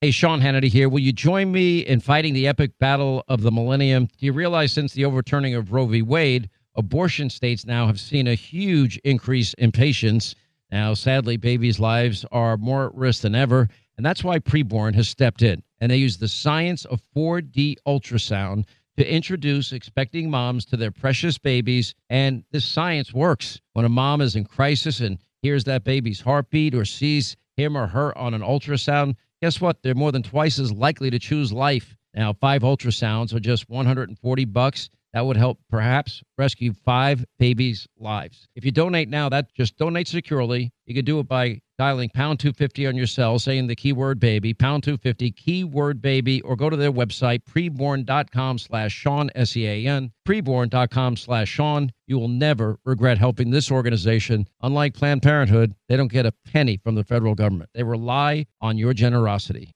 Hey, 0.00 0.10
Sean 0.10 0.40
Hannity 0.40 0.68
here. 0.68 0.88
Will 0.88 1.00
you 1.00 1.12
join 1.12 1.50
me 1.50 1.80
in 1.80 2.00
fighting 2.00 2.34
the 2.34 2.46
epic 2.46 2.78
battle 2.78 3.24
of 3.28 3.40
the 3.42 3.50
millennium? 3.50 4.06
Do 4.18 4.26
you 4.26 4.32
realize 4.32 4.72
since 4.72 4.92
the 4.92 5.04
overturning 5.04 5.54
of 5.54 5.72
Roe 5.72 5.86
v. 5.86 6.02
Wade, 6.02 6.50
abortion 6.76 7.30
states 7.30 7.64
now 7.64 7.86
have 7.86 7.98
seen 7.98 8.28
a 8.28 8.34
huge 8.34 8.98
increase 8.98 9.54
in 9.54 9.72
patients? 9.72 10.34
Now, 10.70 10.94
sadly, 10.94 11.36
babies' 11.36 11.78
lives 11.78 12.24
are 12.32 12.56
more 12.56 12.86
at 12.86 12.94
risk 12.94 13.22
than 13.22 13.34
ever, 13.34 13.68
and 13.96 14.04
that's 14.04 14.24
why 14.24 14.38
Preborn 14.38 14.94
has 14.94 15.08
stepped 15.08 15.42
in 15.42 15.62
and 15.80 15.90
they 15.90 15.96
use 15.96 16.16
the 16.16 16.28
science 16.28 16.84
of 16.84 17.02
4D 17.14 17.76
ultrasound 17.86 18.64
to 18.96 19.14
introduce 19.14 19.72
expecting 19.72 20.30
moms 20.30 20.64
to 20.66 20.76
their 20.76 20.90
precious 20.90 21.36
babies. 21.38 21.94
And 22.08 22.44
this 22.50 22.64
science 22.64 23.12
works. 23.12 23.60
When 23.74 23.84
a 23.84 23.90
mom 23.90 24.20
is 24.20 24.36
in 24.36 24.44
crisis 24.44 25.00
and 25.00 25.18
hears 25.42 25.64
that 25.64 25.84
baby's 25.84 26.20
heartbeat 26.20 26.74
or 26.74 26.84
sees 26.84 27.36
him 27.56 27.76
or 27.76 27.86
her 27.88 28.16
on 28.16 28.32
an 28.32 28.40
ultrasound, 28.40 29.16
guess 29.42 29.60
what? 29.60 29.82
They're 29.82 29.94
more 29.94 30.12
than 30.12 30.22
twice 30.22 30.58
as 30.58 30.72
likely 30.72 31.10
to 31.10 31.18
choose 31.18 31.52
life. 31.52 31.96
Now, 32.14 32.32
five 32.32 32.62
ultrasounds 32.62 33.34
are 33.34 33.40
just 33.40 33.68
140 33.68 34.44
bucks. 34.46 34.88
That 35.16 35.24
would 35.24 35.38
help 35.38 35.58
perhaps 35.70 36.22
rescue 36.36 36.74
five 36.84 37.24
babies' 37.38 37.88
lives. 37.98 38.48
If 38.54 38.66
you 38.66 38.70
donate 38.70 39.08
now, 39.08 39.30
that 39.30 39.50
just 39.54 39.78
donate 39.78 40.08
securely. 40.08 40.70
You 40.84 40.94
can 40.94 41.06
do 41.06 41.18
it 41.20 41.26
by 41.26 41.62
dialing 41.78 42.10
pound 42.10 42.38
250 42.38 42.86
on 42.86 42.96
your 42.96 43.06
cell, 43.06 43.38
saying 43.38 43.66
the 43.66 43.74
keyword 43.74 44.20
baby, 44.20 44.52
pound 44.52 44.82
250, 44.82 45.32
keyword 45.32 46.02
baby, 46.02 46.42
or 46.42 46.54
go 46.54 46.68
to 46.68 46.76
their 46.76 46.92
website, 46.92 47.40
preborn.com 47.50 48.58
slash 48.58 48.92
Sean, 48.92 49.30
S 49.34 49.56
E 49.56 49.66
A 49.66 49.86
N, 49.86 50.12
preborn.com 50.28 51.16
slash 51.16 51.48
Sean. 51.48 51.92
You 52.06 52.18
will 52.18 52.28
never 52.28 52.78
regret 52.84 53.16
helping 53.16 53.50
this 53.50 53.70
organization. 53.70 54.46
Unlike 54.60 54.92
Planned 54.92 55.22
Parenthood, 55.22 55.74
they 55.88 55.96
don't 55.96 56.12
get 56.12 56.26
a 56.26 56.34
penny 56.52 56.76
from 56.76 56.94
the 56.94 57.04
federal 57.04 57.34
government. 57.34 57.70
They 57.72 57.84
rely 57.84 58.44
on 58.60 58.76
your 58.76 58.92
generosity. 58.92 59.75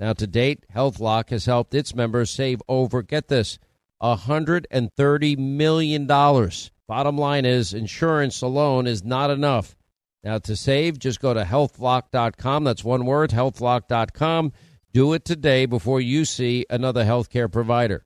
Now, 0.00 0.12
to 0.14 0.26
date, 0.26 0.64
HealthLock 0.74 1.30
has 1.30 1.46
helped 1.46 1.74
its 1.74 1.94
members 1.94 2.30
save 2.30 2.60
over, 2.68 3.02
get 3.02 3.28
this, 3.28 3.58
$130 4.02 5.38
million. 5.38 6.06
Bottom 6.06 7.16
line 7.18 7.44
is, 7.44 7.72
insurance 7.72 8.42
alone 8.42 8.86
is 8.86 9.04
not 9.04 9.30
enough. 9.30 9.76
Now, 10.22 10.38
to 10.38 10.56
save, 10.56 10.98
just 10.98 11.20
go 11.20 11.34
to 11.34 11.44
healthlock.com. 11.44 12.64
That's 12.64 12.84
one 12.84 13.06
word, 13.06 13.30
healthlock.com. 13.30 14.52
Do 14.92 15.12
it 15.12 15.24
today 15.24 15.66
before 15.66 16.00
you 16.00 16.24
see 16.24 16.66
another 16.70 17.04
healthcare 17.04 17.50
provider. 17.50 18.04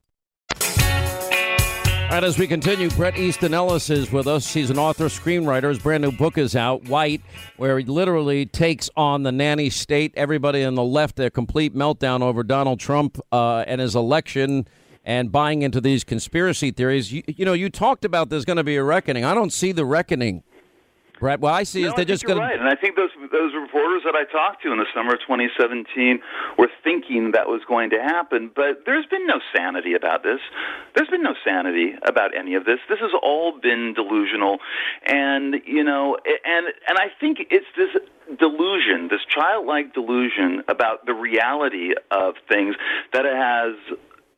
Right, 2.09 2.23
as 2.23 2.39
we 2.39 2.47
continue, 2.47 2.89
Bret 2.89 3.19
Easton 3.19 3.53
Ellis 3.53 3.91
is 3.91 4.11
with 4.11 4.25
us. 4.25 4.51
He's 4.51 4.71
an 4.71 4.79
author, 4.79 5.05
screenwriter. 5.05 5.69
His 5.69 5.77
brand 5.77 6.01
new 6.01 6.11
book 6.11 6.39
is 6.39 6.55
out, 6.55 6.85
White, 6.85 7.21
where 7.57 7.77
he 7.77 7.85
literally 7.85 8.47
takes 8.47 8.89
on 8.97 9.21
the 9.21 9.31
nanny 9.31 9.69
state. 9.69 10.11
Everybody 10.17 10.63
on 10.63 10.73
the 10.73 10.83
left, 10.83 11.17
their 11.17 11.29
complete 11.29 11.75
meltdown 11.75 12.21
over 12.21 12.41
Donald 12.41 12.79
Trump 12.79 13.19
uh, 13.31 13.63
and 13.67 13.79
his 13.79 13.95
election 13.95 14.67
and 15.05 15.31
buying 15.31 15.61
into 15.61 15.79
these 15.79 16.03
conspiracy 16.03 16.71
theories. 16.71 17.13
You, 17.13 17.21
you 17.27 17.45
know, 17.45 17.53
you 17.53 17.69
talked 17.69 18.03
about 18.03 18.29
there's 18.29 18.43
going 18.43 18.57
to 18.57 18.63
be 18.63 18.75
a 18.75 18.83
reckoning. 18.83 19.23
I 19.23 19.35
don't 19.35 19.53
see 19.53 19.71
the 19.71 19.85
reckoning 19.85 20.43
Right. 21.21 21.39
Well, 21.39 21.53
I 21.53 21.63
see 21.63 21.81
no, 21.81 21.89
is 21.89 21.93
they're 21.95 22.05
just 22.05 22.23
going 22.23 22.37
to. 22.37 22.43
Right, 22.43 22.59
and 22.59 22.67
I 22.67 22.75
think 22.75 22.95
those 22.95 23.11
those 23.31 23.53
reporters 23.53 24.03
that 24.05 24.15
I 24.15 24.23
talked 24.31 24.63
to 24.63 24.71
in 24.71 24.77
the 24.77 24.85
summer 24.95 25.13
of 25.13 25.19
2017 25.21 26.19
were 26.57 26.69
thinking 26.83 27.31
that 27.33 27.47
was 27.47 27.61
going 27.67 27.89
to 27.91 27.97
happen. 27.97 28.51
But 28.55 28.85
there's 28.85 29.05
been 29.07 29.27
no 29.27 29.39
sanity 29.55 29.93
about 29.93 30.23
this. 30.23 30.39
There's 30.95 31.09
been 31.09 31.23
no 31.23 31.35
sanity 31.43 31.93
about 32.07 32.35
any 32.35 32.55
of 32.55 32.65
this. 32.65 32.79
This 32.87 32.99
has 32.99 33.11
all 33.21 33.59
been 33.59 33.93
delusional, 33.93 34.59
and 35.05 35.55
you 35.65 35.83
know, 35.83 36.17
and 36.25 36.67
and 36.87 36.97
I 36.97 37.07
think 37.19 37.39
it's 37.51 37.67
this 37.75 37.89
delusion, 38.37 39.09
this 39.09 39.21
childlike 39.27 39.93
delusion 39.93 40.63
about 40.67 41.05
the 41.05 41.13
reality 41.13 41.91
of 42.11 42.35
things 42.47 42.75
that 43.13 43.25
it 43.25 43.35
has 43.35 43.75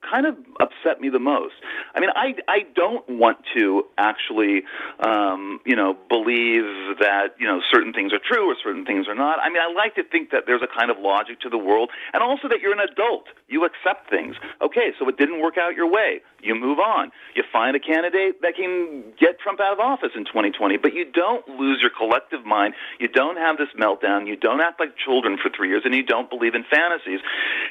kind 0.01 0.25
of 0.25 0.35
upset 0.59 0.99
me 0.99 1.09
the 1.09 1.19
most. 1.19 1.53
I 1.95 1.99
mean, 1.99 2.09
I 2.15 2.35
I 2.47 2.65
don't 2.75 3.07
want 3.07 3.37
to 3.55 3.83
actually, 3.97 4.63
um, 4.99 5.59
you 5.65 5.75
know, 5.75 5.95
believe 6.09 6.97
that 6.99 7.35
you 7.39 7.47
know 7.47 7.61
certain 7.71 7.93
things 7.93 8.13
are 8.13 8.19
true 8.19 8.49
or 8.51 8.55
certain 8.63 8.85
things 8.85 9.07
are 9.07 9.15
not. 9.15 9.39
I 9.39 9.49
mean, 9.49 9.61
I 9.61 9.71
like 9.73 9.95
to 9.95 10.03
think 10.03 10.31
that 10.31 10.43
there's 10.47 10.61
a 10.61 10.67
kind 10.67 10.91
of 10.91 10.97
logic 10.99 11.39
to 11.41 11.49
the 11.49 11.57
world, 11.57 11.91
and 12.13 12.23
also 12.23 12.47
that 12.49 12.59
you're 12.61 12.73
an 12.73 12.79
adult. 12.79 13.25
You 13.47 13.65
accept 13.65 14.09
things. 14.09 14.35
Okay, 14.61 14.91
so 14.99 15.07
it 15.09 15.17
didn't 15.17 15.41
work 15.41 15.57
out 15.57 15.75
your 15.75 15.91
way. 15.91 16.21
You 16.41 16.55
move 16.55 16.79
on. 16.79 17.11
You 17.35 17.43
find 17.51 17.75
a 17.75 17.79
candidate 17.79 18.41
that 18.41 18.55
can 18.55 19.13
get 19.19 19.39
Trump 19.39 19.59
out 19.59 19.73
of 19.73 19.79
office 19.79 20.11
in 20.15 20.25
2020, 20.25 20.77
but 20.77 20.93
you 20.93 21.05
don't 21.05 21.47
lose 21.47 21.79
your 21.81 21.91
collective 21.91 22.45
mind. 22.45 22.73
You 22.99 23.07
don't 23.07 23.37
have 23.37 23.57
this 23.57 23.69
meltdown. 23.79 24.27
You 24.27 24.35
don't 24.35 24.61
act 24.61 24.79
like 24.79 24.97
children 24.97 25.37
for 25.37 25.51
three 25.55 25.69
years, 25.69 25.83
and 25.85 25.93
you 25.93 26.03
don't 26.03 26.29
believe 26.29 26.55
in 26.55 26.63
fantasies. 26.63 27.19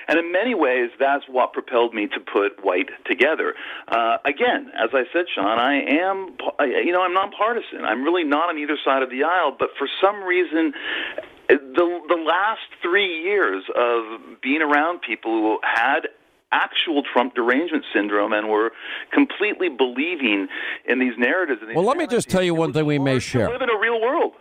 And 0.07 0.19
in 0.19 0.32
many 0.32 0.55
ways, 0.55 0.90
that's 0.98 1.24
what 1.28 1.52
propelled 1.52 1.94
me 1.94 2.07
to 2.09 2.20
to 2.25 2.33
put 2.33 2.65
white 2.65 2.89
together. 3.07 3.55
Uh, 3.89 4.19
again, 4.25 4.71
as 4.75 4.91
I 4.93 5.05
said, 5.13 5.27
Sean, 5.35 5.59
I 5.59 5.83
am, 5.83 6.37
you 6.61 6.93
know, 6.93 7.03
I'm 7.03 7.15
nonpartisan. 7.15 7.85
I'm 7.85 8.03
really 8.03 8.25
not 8.25 8.49
on 8.51 8.59
either 8.59 8.77
side 8.85 9.03
of 9.03 9.11
the 9.11 9.25
aisle, 9.25 9.57
but 9.59 9.71
for 9.79 9.89
some 10.01 10.23
reason, 10.23 10.73
the 11.49 12.01
the 12.09 12.23
last 12.27 12.61
three 12.83 13.23
years 13.23 13.65
of 13.75 14.41
being 14.41 14.63
around 14.63 15.01
people 15.03 15.33
who 15.33 15.59
had 15.63 16.09
actual 16.53 17.03
Trump 17.13 17.35
derangement 17.35 17.85
syndrome 17.95 18.33
and 18.33 18.49
were 18.49 18.73
completely 19.13 19.69
believing 19.69 20.49
in 20.87 20.99
these 20.99 21.15
narratives. 21.17 21.61
well, 21.75 21.85
let 21.85 21.97
me 21.97 22.07
just 22.07 22.29
tell 22.29 22.43
you 22.43 22.55
one 22.55 22.73
thing 22.73 22.87
we 22.87 22.99
may 22.99 23.19
share. 23.19 23.47
We 23.47 23.53
live 23.53 23.63
in 23.63 23.71
a 23.71 23.79
real 23.79 24.01
world. 24.01 24.33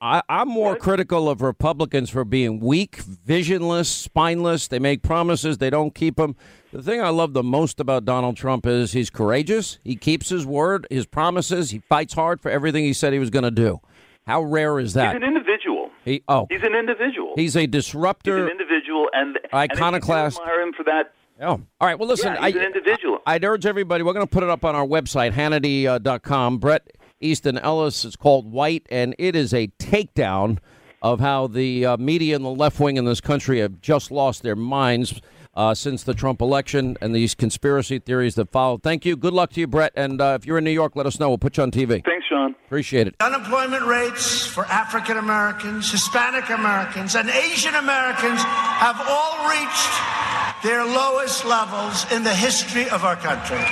I, 0.00 0.22
am 0.28 0.48
more 0.48 0.72
what? 0.72 0.80
critical 0.80 1.28
of 1.30 1.40
Republicans 1.40 2.10
for 2.10 2.24
being 2.24 2.60
weak, 2.60 2.96
visionless, 2.96 3.88
spineless. 3.88 4.68
They 4.68 4.78
make 4.78 5.02
promises, 5.02 5.58
they 5.58 5.70
don't 5.70 5.94
keep 5.94 6.16
them. 6.16 6.36
The 6.72 6.82
thing 6.82 7.00
I 7.00 7.08
love 7.08 7.32
the 7.32 7.42
most 7.42 7.80
about 7.80 8.04
Donald 8.04 8.36
Trump 8.36 8.66
is 8.66 8.92
he's 8.92 9.08
courageous. 9.08 9.78
He 9.84 9.96
keeps 9.96 10.28
his 10.28 10.44
word, 10.44 10.86
his 10.90 11.06
promises. 11.06 11.70
He 11.70 11.78
fights 11.78 12.14
hard 12.14 12.40
for 12.40 12.50
everything 12.50 12.84
he 12.84 12.92
said 12.92 13.12
he 13.12 13.18
was 13.18 13.30
going 13.30 13.44
to 13.44 13.50
do. 13.50 13.80
How 14.26 14.42
rare 14.42 14.78
is 14.78 14.94
that? 14.94 15.14
He's 15.14 15.22
an 15.22 15.28
individual. 15.28 15.90
He 16.04 16.22
oh, 16.28 16.46
he's 16.50 16.62
an 16.62 16.74
individual. 16.74 17.32
He's 17.36 17.56
a 17.56 17.66
disruptor. 17.66 18.36
He's 18.36 18.44
an 18.44 18.50
individual, 18.50 19.08
and 19.12 19.38
iconoclast. 19.52 20.38
And 20.38 20.48
admire 20.48 20.66
him 20.66 20.72
for 20.72 20.84
that. 20.84 21.12
Oh, 21.40 21.46
all 21.46 21.62
right. 21.80 21.98
Well, 21.98 22.08
listen. 22.08 22.34
Yeah, 22.34 22.46
he's 22.46 22.56
I, 22.56 22.60
an 22.60 22.66
individual. 22.66 23.18
I, 23.26 23.34
would 23.34 23.44
urge 23.44 23.66
everybody. 23.66 24.02
We're 24.02 24.12
going 24.12 24.26
to 24.26 24.30
put 24.30 24.42
it 24.42 24.50
up 24.50 24.64
on 24.64 24.74
our 24.74 24.86
website, 24.86 25.32
Hannity.com. 25.32 26.54
Uh, 26.54 26.58
Bret 26.58 26.90
Easton 27.20 27.58
Ellis 27.58 28.04
is 28.04 28.16
called 28.16 28.50
White, 28.50 28.86
and 28.90 29.14
it 29.18 29.36
is 29.36 29.54
a 29.54 29.68
takedown 29.78 30.58
of 31.02 31.20
how 31.20 31.46
the 31.46 31.84
uh, 31.84 31.96
media 31.98 32.34
and 32.34 32.44
the 32.44 32.50
left 32.50 32.80
wing 32.80 32.96
in 32.96 33.04
this 33.04 33.20
country 33.20 33.60
have 33.60 33.80
just 33.80 34.10
lost 34.10 34.42
their 34.42 34.56
minds 34.56 35.20
uh, 35.54 35.74
since 35.74 36.02
the 36.02 36.14
Trump 36.14 36.40
election 36.40 36.96
and 37.00 37.14
these 37.14 37.34
conspiracy 37.34 37.98
theories 37.98 38.34
that 38.34 38.50
followed. 38.50 38.82
Thank 38.82 39.04
you. 39.04 39.16
Good 39.16 39.34
luck 39.34 39.52
to 39.52 39.60
you, 39.60 39.66
Bret. 39.66 39.92
And 39.94 40.20
uh, 40.20 40.38
if 40.40 40.46
you're 40.46 40.58
in 40.58 40.64
New 40.64 40.70
York, 40.70 40.96
let 40.96 41.06
us 41.06 41.20
know. 41.20 41.28
We'll 41.28 41.38
put 41.38 41.56
you 41.56 41.62
on 41.62 41.70
TV. 41.70 42.04
Thanks, 42.04 42.26
Sean. 42.26 42.54
Appreciate 42.66 43.06
it. 43.06 43.14
Unemployment 43.20 43.84
rates 43.84 44.46
for 44.46 44.64
African 44.66 45.18
Americans, 45.18 45.90
Hispanic 45.90 46.48
Americans, 46.48 47.14
and 47.14 47.28
Asian 47.28 47.74
Americans 47.74 48.40
have 48.42 49.00
all 49.06 49.48
reached 49.50 50.64
their 50.64 50.84
lowest 50.84 51.44
levels 51.44 52.10
in 52.10 52.24
the 52.24 52.34
history 52.34 52.88
of 52.88 53.04
our 53.04 53.16
country. 53.16 53.62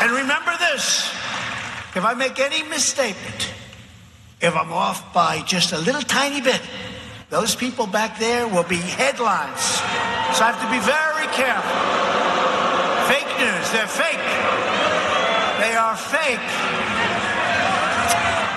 And 0.00 0.10
remember 0.10 0.56
this 0.58 1.10
if 1.94 2.04
I 2.04 2.14
make 2.14 2.38
any 2.38 2.62
misstatement, 2.68 3.52
if 4.40 4.56
I'm 4.56 4.72
off 4.72 5.12
by 5.12 5.42
just 5.42 5.72
a 5.72 5.78
little 5.78 6.00
tiny 6.00 6.40
bit, 6.40 6.60
those 7.28 7.54
people 7.54 7.86
back 7.86 8.18
there 8.18 8.48
will 8.48 8.64
be 8.64 8.76
headlines. 8.76 9.60
So 10.34 10.44
I 10.44 10.52
have 10.52 10.60
to 10.64 10.70
be 10.70 10.80
very 10.80 11.26
careful. 11.36 11.78
Fake 13.12 13.30
news, 13.38 13.66
they're 13.70 13.86
fake. 13.86 14.24
They 15.60 15.76
are 15.76 15.96
fake. 15.96 16.48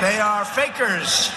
They 0.02 0.20
are 0.20 0.46
fakers. 0.46 1.30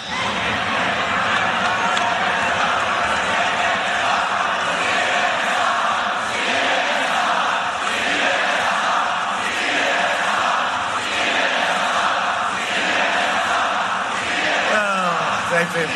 People. 15.77 15.93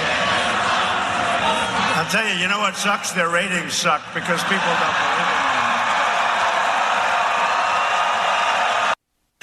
I'll 1.97 2.11
tell 2.11 2.27
you, 2.29 2.35
you 2.41 2.49
know 2.49 2.59
what 2.59 2.77
sucks? 2.77 3.13
Their 3.13 3.31
ratings 3.31 3.73
suck 3.73 4.03
because 4.13 4.43
people 4.45 4.59
don't 4.59 4.97
believe 5.01 5.27
it. 5.27 5.51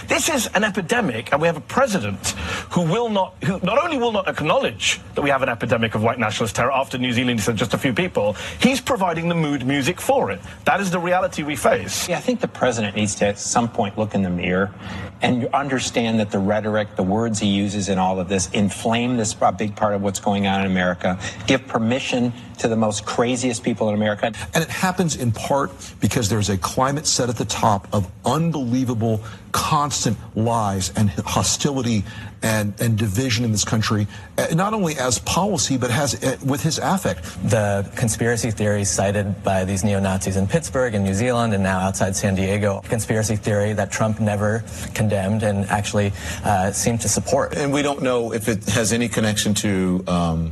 This 0.08 0.30
is 0.30 0.48
an 0.56 0.64
epidemic, 0.64 1.32
and 1.32 1.42
we 1.42 1.48
have 1.48 1.58
a 1.58 1.62
president 1.62 2.30
who 2.72 2.82
will 2.82 3.10
not, 3.10 3.36
who 3.44 3.60
not 3.62 3.84
only 3.84 3.98
will 3.98 4.12
not 4.12 4.28
acknowledge 4.28 5.00
that 5.16 5.22
we 5.22 5.30
have 5.30 5.42
an 5.42 5.50
epidemic 5.50 5.96
of 5.96 6.04
white 6.04 6.20
nationalist 6.20 6.56
terror 6.56 6.72
after 6.72 6.98
New 6.98 7.14
Zealand 7.14 7.42
said 7.42 7.56
just 7.56 7.74
a 7.74 7.78
few 7.78 7.94
people, 7.94 8.36
he's 8.60 8.82
providing 8.82 9.30
the 9.30 9.36
mood 9.36 9.66
music 9.66 10.00
for 10.02 10.32
it. 10.32 10.40
That 10.66 10.80
is 10.82 10.92
the 10.92 11.00
reality 11.00 11.44
we 11.44 11.56
face. 11.56 12.08
Yeah, 12.08 12.18
I 12.18 12.22
think 12.22 12.40
the 12.40 12.48
president 12.48 12.96
needs 12.96 13.16
to 13.16 13.28
at 13.28 13.40
some 13.40 13.70
point 13.70 13.98
look 13.98 14.16
in 14.16 14.24
the 14.24 14.30
mirror 14.30 14.74
and 15.22 15.48
understand 15.54 16.20
that 16.20 16.32
the 16.32 16.40
rhetoric, 16.40 16.96
the 16.96 17.04
words 17.04 17.40
he 17.40 17.48
uses 17.48 17.90
in 17.90 17.98
all 17.98 18.20
of 18.20 18.30
this 18.30 18.50
inflame 18.52 19.18
this 19.18 19.36
big 19.58 19.76
part 19.76 19.94
of 19.94 20.02
what's 20.02 20.20
going 20.20 20.48
on 20.48 20.62
in 20.62 20.68
America, 20.68 21.20
give 21.48 21.68
permission 21.68 22.34
to 22.60 22.68
the 22.68 22.76
most 22.76 23.06
craziest 23.06 23.64
people 23.64 23.90
in 23.90 23.96
America. 23.96 24.32
And 24.54 24.64
it 24.64 24.70
happens 24.70 25.16
in 25.16 25.32
part 25.32 25.72
because 26.00 26.30
there's 26.30 26.50
a 26.50 26.58
climate 26.58 27.08
set 27.08 27.30
at 27.30 27.38
the 27.38 27.46
top 27.46 27.88
of 27.94 28.10
unbelievable, 28.26 29.24
constant 29.52 30.18
lies 30.36 30.92
and 30.96 31.10
hostility 31.10 32.04
and, 32.44 32.80
and 32.80 32.98
division 32.98 33.44
in 33.44 33.52
this 33.52 33.66
country, 33.66 34.08
uh, 34.38 34.48
not 34.54 34.74
only 34.74 34.98
as 34.98 35.20
policy, 35.20 35.78
but 35.78 35.90
has 35.90 36.24
uh, 36.24 36.38
with 36.46 36.62
his 36.62 36.80
affect. 36.80 37.24
The 37.50 37.90
conspiracy 37.96 38.52
theories 38.52 38.90
cited 38.90 39.44
by 39.44 39.66
these 39.66 39.84
neo 39.84 40.00
Nazis 40.00 40.38
in 40.38 40.48
Pittsburgh 40.48 40.94
and 40.94 41.04
New 41.04 41.14
Zealand 41.14 41.54
and 41.54 41.64
now 41.64 41.80
outside 41.80 42.16
San 42.16 42.36
Diego, 42.36 42.82
conspiracy 42.88 43.36
theory 43.36 43.74
that 43.74 43.92
Trump 43.92 44.20
never 44.20 44.64
condemned 44.94 45.44
and 45.44 45.66
actually 45.66 46.14
uh, 46.44 46.72
seemed 46.72 47.02
to 47.02 47.10
support. 47.10 47.56
And 47.56 47.74
we 47.74 47.82
don't 47.82 48.02
know 48.02 48.34
if 48.34 48.48
it 48.48 48.66
has 48.66 48.94
any 48.94 49.08
connection 49.08 49.54
to. 49.56 50.04
Um, 50.08 50.52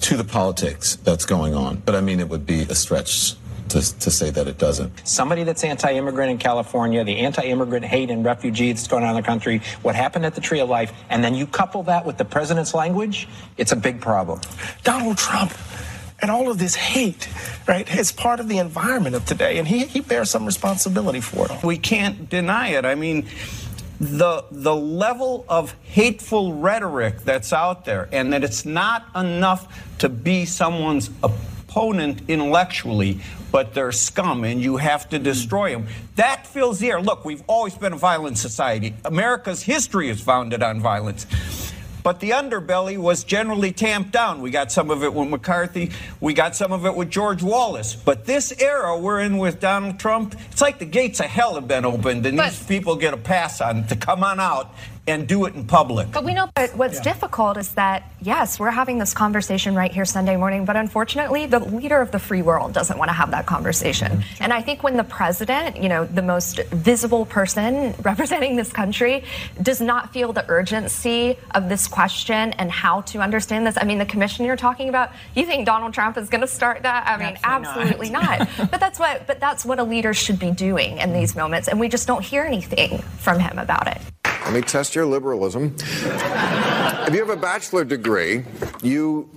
to 0.00 0.16
the 0.16 0.24
politics 0.24 0.96
that's 0.96 1.24
going 1.24 1.54
on, 1.54 1.82
but 1.84 1.94
I 1.94 2.00
mean, 2.00 2.20
it 2.20 2.28
would 2.28 2.46
be 2.46 2.62
a 2.62 2.74
stretch 2.74 3.34
to, 3.70 3.98
to 4.00 4.10
say 4.10 4.30
that 4.30 4.48
it 4.48 4.58
doesn't. 4.58 5.06
Somebody 5.06 5.44
that's 5.44 5.62
anti 5.64 5.92
immigrant 5.92 6.30
in 6.30 6.38
California, 6.38 7.04
the 7.04 7.18
anti 7.18 7.42
immigrant 7.42 7.84
hate 7.84 8.10
and 8.10 8.24
refugee 8.24 8.72
that's 8.72 8.88
going 8.88 9.04
on 9.04 9.10
in 9.10 9.16
the 9.16 9.26
country, 9.26 9.62
what 9.82 9.94
happened 9.94 10.26
at 10.26 10.34
the 10.34 10.40
Tree 10.40 10.60
of 10.60 10.68
Life, 10.68 10.92
and 11.08 11.22
then 11.22 11.34
you 11.34 11.46
couple 11.46 11.84
that 11.84 12.04
with 12.04 12.18
the 12.18 12.24
president's 12.24 12.74
language, 12.74 13.28
it's 13.56 13.72
a 13.72 13.76
big 13.76 14.00
problem. 14.00 14.40
Donald 14.82 15.18
Trump 15.18 15.52
and 16.22 16.30
all 16.30 16.50
of 16.50 16.58
this 16.58 16.74
hate, 16.74 17.28
right, 17.66 17.88
is 17.96 18.12
part 18.12 18.40
of 18.40 18.48
the 18.48 18.58
environment 18.58 19.14
of 19.14 19.24
today, 19.24 19.58
and 19.58 19.66
he, 19.66 19.86
he 19.86 20.00
bears 20.00 20.30
some 20.30 20.44
responsibility 20.44 21.20
for 21.20 21.46
it. 21.50 21.62
We 21.64 21.78
can't 21.78 22.28
deny 22.28 22.68
it. 22.68 22.84
I 22.84 22.94
mean, 22.94 23.26
the 24.00 24.44
the 24.50 24.74
level 24.74 25.44
of 25.46 25.74
hateful 25.82 26.54
rhetoric 26.54 27.20
that's 27.20 27.52
out 27.52 27.84
there 27.84 28.08
and 28.12 28.32
that 28.32 28.42
it's 28.42 28.64
not 28.64 29.06
enough 29.14 29.98
to 29.98 30.08
be 30.08 30.46
someone's 30.46 31.10
opponent 31.22 32.22
intellectually 32.26 33.20
but 33.52 33.74
they're 33.74 33.92
scum 33.92 34.44
and 34.44 34.62
you 34.62 34.76
have 34.76 35.08
to 35.08 35.18
destroy 35.18 35.72
them. 35.72 35.86
That 36.16 36.46
fills 36.46 36.78
the 36.78 36.90
air. 36.90 37.00
Look, 37.00 37.24
we've 37.24 37.42
always 37.46 37.76
been 37.76 37.92
a 37.92 37.96
violent 37.96 38.38
society. 38.38 38.94
America's 39.04 39.62
history 39.62 40.08
is 40.08 40.20
founded 40.20 40.62
on 40.62 40.80
violence. 40.80 41.26
But 42.02 42.20
the 42.20 42.30
underbelly 42.30 42.96
was 42.96 43.24
generally 43.24 43.72
tamped 43.72 44.12
down. 44.12 44.40
We 44.40 44.50
got 44.50 44.72
some 44.72 44.90
of 44.90 45.02
it 45.02 45.12
with 45.12 45.28
McCarthy. 45.28 45.90
We 46.20 46.34
got 46.34 46.56
some 46.56 46.72
of 46.72 46.86
it 46.86 46.94
with 46.94 47.10
George 47.10 47.42
Wallace. 47.42 47.94
But 47.94 48.24
this 48.24 48.52
era 48.60 48.98
we're 48.98 49.20
in 49.20 49.38
with 49.38 49.60
Donald 49.60 49.98
Trump, 49.98 50.34
it's 50.50 50.60
like 50.60 50.78
the 50.78 50.84
gates 50.84 51.20
of 51.20 51.26
hell 51.26 51.54
have 51.54 51.68
been 51.68 51.84
opened, 51.84 52.26
and 52.26 52.36
but, 52.36 52.50
these 52.50 52.64
people 52.64 52.96
get 52.96 53.14
a 53.14 53.18
pass 53.18 53.60
on 53.60 53.86
to 53.88 53.96
come 53.96 54.24
on 54.24 54.40
out 54.40 54.74
and 55.10 55.26
do 55.26 55.44
it 55.46 55.54
in 55.54 55.64
public. 55.64 56.10
But 56.12 56.24
we 56.24 56.34
know 56.34 56.48
that 56.56 56.76
what's 56.76 56.96
yeah. 56.96 57.12
difficult 57.12 57.56
is 57.56 57.72
that, 57.72 58.10
yes, 58.20 58.58
we're 58.58 58.70
having 58.70 58.98
this 58.98 59.12
conversation 59.12 59.74
right 59.74 59.92
here 59.92 60.04
Sunday 60.04 60.36
morning, 60.36 60.64
but 60.64 60.76
unfortunately, 60.76 61.46
the 61.46 61.58
leader 61.58 62.00
of 62.00 62.10
the 62.10 62.18
free 62.18 62.42
world 62.42 62.72
doesn't 62.72 62.98
want 62.98 63.08
to 63.08 63.12
have 63.12 63.30
that 63.32 63.46
conversation. 63.46 64.12
Mm-hmm. 64.12 64.42
And 64.42 64.52
I 64.52 64.62
think 64.62 64.82
when 64.82 64.96
the 64.96 65.04
president, 65.04 65.76
you 65.76 65.88
know, 65.88 66.04
the 66.04 66.22
most 66.22 66.60
visible 66.70 67.26
person 67.26 67.94
representing 68.02 68.56
this 68.56 68.72
country, 68.72 69.24
does 69.62 69.80
not 69.80 70.12
feel 70.12 70.32
the 70.32 70.44
urgency 70.48 71.38
of 71.52 71.68
this 71.68 71.86
question 71.86 72.52
and 72.52 72.70
how 72.70 73.02
to 73.02 73.20
understand 73.20 73.66
this, 73.66 73.76
I 73.78 73.84
mean, 73.84 73.98
the 73.98 74.06
commission 74.06 74.44
you're 74.44 74.56
talking 74.56 74.88
about, 74.88 75.10
you 75.34 75.44
think 75.44 75.66
Donald 75.66 75.94
Trump 75.94 76.16
is 76.16 76.28
going 76.28 76.42
to 76.42 76.46
start 76.46 76.82
that? 76.82 77.06
I 77.06 77.16
mean, 77.16 77.38
absolutely, 77.44 77.82
absolutely 77.82 78.10
not. 78.10 78.38
not. 78.58 78.70
but 78.70 78.80
that's 78.80 78.98
what, 78.98 79.26
but 79.26 79.40
that's 79.40 79.64
what 79.64 79.78
a 79.78 79.84
leader 79.84 80.14
should 80.14 80.38
be 80.38 80.50
doing 80.50 80.98
in 80.98 81.12
these 81.12 81.34
moments, 81.36 81.68
and 81.68 81.78
we 81.80 81.88
just 81.88 82.06
don't 82.06 82.24
hear 82.24 82.44
anything 82.44 82.98
from 83.18 83.38
him 83.38 83.58
about 83.58 83.88
it. 83.88 84.00
Let 84.44 84.52
me 84.54 84.60
test 84.62 84.94
your 84.94 85.06
liberalism. 85.06 85.74
if 85.78 87.14
you 87.14 87.20
have 87.20 87.30
a 87.30 87.40
bachelor 87.40 87.84
degree, 87.84 88.44
you 88.82 89.28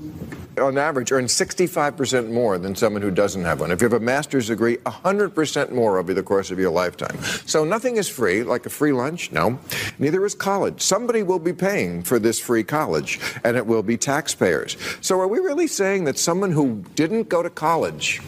on 0.59 0.77
average 0.77 1.11
earn 1.11 1.25
65% 1.25 2.30
more 2.31 2.57
than 2.57 2.75
someone 2.75 3.01
who 3.01 3.11
doesn't 3.11 3.43
have 3.43 3.59
one. 3.59 3.71
If 3.71 3.81
you 3.81 3.85
have 3.85 3.99
a 3.99 4.03
master's 4.03 4.47
degree, 4.47 4.77
100% 4.77 5.71
more 5.71 5.97
over 5.97 6.13
the 6.13 6.23
course 6.23 6.51
of 6.51 6.59
your 6.59 6.71
lifetime. 6.71 7.21
So 7.45 7.63
nothing 7.63 7.97
is 7.97 8.07
free, 8.07 8.43
like 8.43 8.65
a 8.65 8.69
free 8.69 8.93
lunch, 8.93 9.31
no. 9.31 9.59
Neither 9.99 10.25
is 10.25 10.35
college. 10.35 10.81
Somebody 10.81 11.23
will 11.23 11.39
be 11.39 11.53
paying 11.53 12.03
for 12.03 12.19
this 12.19 12.39
free 12.39 12.63
college, 12.63 13.19
and 13.43 13.57
it 13.57 13.65
will 13.65 13.84
be 13.84 13.97
taxpayers. 13.97 14.77
So 15.01 15.19
are 15.19 15.27
we 15.27 15.39
really 15.39 15.67
saying 15.67 16.03
that 16.05 16.19
someone 16.19 16.51
who 16.51 16.84
didn't 16.95 17.30
go 17.30 17.41
to 17.41 17.49
college 17.49 18.21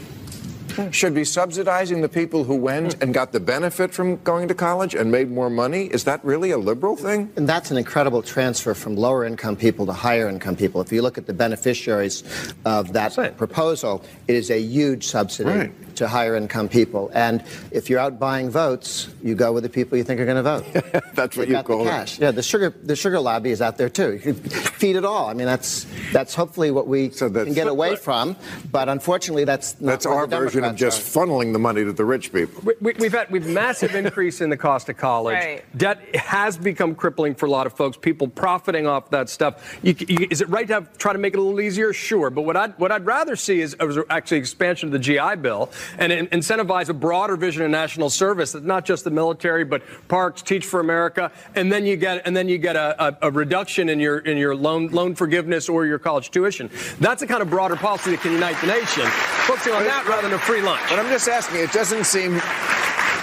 should 0.92 1.14
be 1.14 1.24
subsidizing 1.24 2.02
the 2.02 2.10
people 2.10 2.44
who 2.44 2.56
went 2.56 3.02
and 3.02 3.14
got 3.14 3.32
the 3.32 3.40
benefit 3.40 3.94
from 3.94 4.18
going 4.18 4.48
to 4.48 4.54
college 4.56 4.96
and 4.96 5.12
made 5.12 5.30
more 5.32 5.50
money? 5.50 5.86
Is 5.86 6.04
that 6.06 6.24
really 6.24 6.52
a 6.52 6.58
liberal 6.58 6.96
thing? 6.96 7.32
And 7.36 7.48
that's 7.48 7.72
an 7.72 7.78
incredible 7.78 8.22
transfer 8.22 8.74
from 8.74 8.96
lower 8.96 9.26
income 9.26 9.56
people 9.56 9.86
to 9.86 9.94
higher 9.94 10.28
income 10.28 10.56
people. 10.56 10.82
If 10.82 10.92
you 10.92 11.02
look 11.02 11.18
at 11.18 11.26
the 11.28 11.34
beneficiaries 11.34 12.24
of 12.66 12.94
that 12.94 13.38
proposal, 13.38 14.04
it 14.28 14.36
is 14.36 14.50
a 14.52 14.60
huge 14.60 15.08
subsidy 15.08 15.46
Right. 15.50 15.96
to 15.96 16.08
higher 16.08 16.36
income 16.36 16.68
people. 16.70 17.10
And 17.14 17.44
if 17.72 17.90
you're 17.90 18.00
out 18.00 18.20
buying 18.20 18.50
votes, 18.50 19.10
you 19.24 19.36
go 19.36 19.54
with 19.54 19.64
the 19.64 19.70
people 19.70 19.98
you 19.98 20.04
think 20.04 20.20
are 20.20 20.26
going 20.26 20.44
to 20.44 20.44
vote. 20.44 20.66
That's 21.16 21.38
what 21.38 21.48
They've 21.48 21.50
you 21.50 21.54
got 21.54 21.66
the 21.68 21.74
call 21.74 21.88
it. 21.88 22.20
Yeah, 22.20 22.32
the 22.32 22.44
sugar 22.44 22.74
the 22.84 22.96
sugar 22.96 23.20
lobby 23.20 23.52
is 23.52 23.62
out 23.62 23.78
there 23.78 23.90
too. 23.90 24.20
You 24.24 24.34
feed 24.34 24.98
it 24.98 25.06
all. 25.06 25.30
I 25.30 25.34
mean, 25.34 25.46
that's 25.48 25.86
that's 26.12 26.36
hopefully 26.36 26.72
what 26.72 26.88
we 26.88 27.08
can 27.10 27.54
get 27.54 27.68
away 27.68 27.96
from. 27.96 28.36
But 28.72 28.90
unfortunately, 28.90 29.46
that's 29.46 29.80
not 29.80 29.92
That's 29.92 30.06
our 30.06 30.28
version 30.28 30.65
of 30.72 30.76
Democrats 30.76 30.98
just 30.98 31.16
funneling 31.16 31.54
the 31.54 31.60
money 31.60 31.84
to 31.84 31.94
the 31.94 32.06
rich 32.06 32.32
people. 32.34 32.62
We, 32.64 32.74
we, 32.82 32.94
we've 33.00 33.12
had 33.12 33.30
we've 33.32 33.48
massive 33.48 33.96
increase 34.06 34.42
in 34.42 34.50
the 34.50 34.58
cost 34.58 34.90
of 34.90 34.98
college. 34.98 35.36
Right. 35.36 35.78
Debt 35.78 36.16
has 36.16 36.58
become 36.58 36.96
crippling 36.96 37.36
for 37.36 37.46
a 37.46 37.50
lot 37.50 37.68
of 37.68 37.74
folks. 37.74 37.98
People 37.98 38.28
profiting 38.28 38.88
off 38.88 39.10
that 39.12 39.30
stuff. 39.30 39.78
You, 39.82 39.96
you, 39.98 40.28
is 40.30 40.42
it 40.42 40.50
right 40.50 40.68
to 40.68 40.74
have, 40.76 40.98
try 40.98 41.14
to 41.14 41.20
make 41.20 41.34
it 41.34 41.38
a 41.38 41.42
little 41.42 41.62
easier? 41.62 41.94
Sure. 41.94 42.30
But 42.30 42.44
what 42.44 42.58
I'd 42.58 42.78
what 42.80 42.92
I'd 42.92 43.06
rather 43.06 43.36
see 43.36 43.62
is, 43.62 43.76
is 43.80 43.98
actually 44.10 44.38
expansion 44.38 44.90
of 44.90 44.94
the 44.94 45.00
GI 45.00 45.38
Bill 45.42 45.72
and 45.98 46.12
in, 46.12 46.28
incentivize 46.28 46.90
a 46.90 46.94
broader 46.94 47.38
vision 47.38 47.64
of 47.64 47.72
national 47.72 48.10
service. 48.10 48.52
That's 48.52 48.66
not 48.66 48.86
just 48.86 49.04
the 49.04 49.12
military, 49.12 49.64
but 49.64 49.84
parks, 50.08 50.42
Teach 50.42 50.66
for 50.66 50.80
America, 50.80 51.32
and 51.56 51.72
then 51.72 51.86
you 51.86 51.98
get 51.98 52.26
and 52.26 52.36
then 52.36 52.48
you 52.48 52.58
get 52.58 52.76
a, 52.76 53.08
a, 53.08 53.18
a 53.24 53.32
reduction 53.32 53.90
in 53.90 54.00
your 54.00 54.20
in 54.20 54.38
your 54.38 54.56
loan 54.56 54.88
loan 54.90 55.16
forgiveness 55.16 55.70
or 55.70 55.86
your 55.86 56.00
college 56.00 56.32
tuition. 56.32 56.70
That's 57.00 57.22
the 57.22 57.28
kind 57.28 57.42
of 57.42 57.50
broader 57.50 57.76
policy 57.76 58.12
that 58.12 58.22
can 58.22 58.34
unite 58.34 58.60
the 58.62 58.68
nation. 58.68 59.06
Focusing 59.48 59.74
on 59.74 59.84
that 59.86 60.06
rather 60.08 60.24
than 60.24 60.34
a 60.34 60.40
free 60.40 60.55
lunch. 60.62 60.82
But 60.90 61.00
I'm 61.00 61.10
just 61.10 61.28
asking, 61.28 61.62
it 61.62 61.72
doesn't 61.72 62.06
seem 62.06 62.42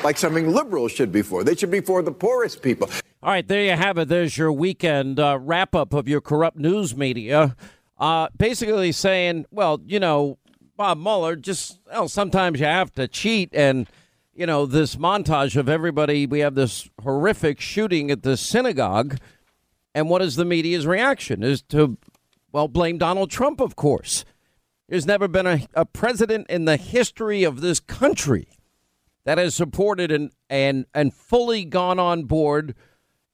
like 0.04 0.18
something 0.18 0.50
liberals 0.50 0.92
should 0.92 1.12
be 1.12 1.22
for. 1.22 1.44
They 1.44 1.54
should 1.54 1.70
be 1.70 1.80
for 1.80 2.02
the 2.02 2.12
poorest 2.12 2.62
people. 2.62 2.90
All 3.22 3.30
right, 3.30 3.46
there 3.46 3.62
you 3.62 3.72
have 3.72 3.98
it. 3.98 4.08
There's 4.08 4.36
your 4.36 4.52
weekend 4.52 5.20
uh, 5.20 5.38
wrap 5.40 5.74
up 5.74 5.94
of 5.94 6.08
your 6.08 6.20
corrupt 6.20 6.56
news 6.56 6.96
media. 6.96 7.56
Uh, 7.98 8.28
basically 8.36 8.90
saying, 8.90 9.46
well, 9.52 9.80
you 9.86 10.00
know, 10.00 10.38
Bob 10.76 10.98
Mueller, 10.98 11.36
just, 11.36 11.78
well, 11.86 12.08
sometimes 12.08 12.58
you 12.58 12.66
have 12.66 12.92
to 12.94 13.06
cheat. 13.06 13.50
And, 13.52 13.88
you 14.34 14.44
know, 14.44 14.66
this 14.66 14.96
montage 14.96 15.54
of 15.54 15.68
everybody, 15.68 16.26
we 16.26 16.40
have 16.40 16.56
this 16.56 16.90
horrific 17.00 17.60
shooting 17.60 18.10
at 18.10 18.24
the 18.24 18.36
synagogue. 18.36 19.18
And 19.94 20.08
what 20.08 20.22
is 20.22 20.34
the 20.34 20.44
media's 20.44 20.86
reaction? 20.86 21.44
Is 21.44 21.62
to, 21.68 21.96
well, 22.50 22.66
blame 22.66 22.98
Donald 22.98 23.30
Trump, 23.30 23.60
of 23.60 23.76
course. 23.76 24.24
There's 24.92 25.06
never 25.06 25.26
been 25.26 25.46
a, 25.46 25.66
a 25.72 25.86
president 25.86 26.50
in 26.50 26.66
the 26.66 26.76
history 26.76 27.44
of 27.44 27.62
this 27.62 27.80
country 27.80 28.46
that 29.24 29.38
has 29.38 29.54
supported 29.54 30.12
and, 30.12 30.32
and, 30.50 30.84
and 30.92 31.14
fully 31.14 31.64
gone 31.64 31.98
on 31.98 32.24
board 32.24 32.74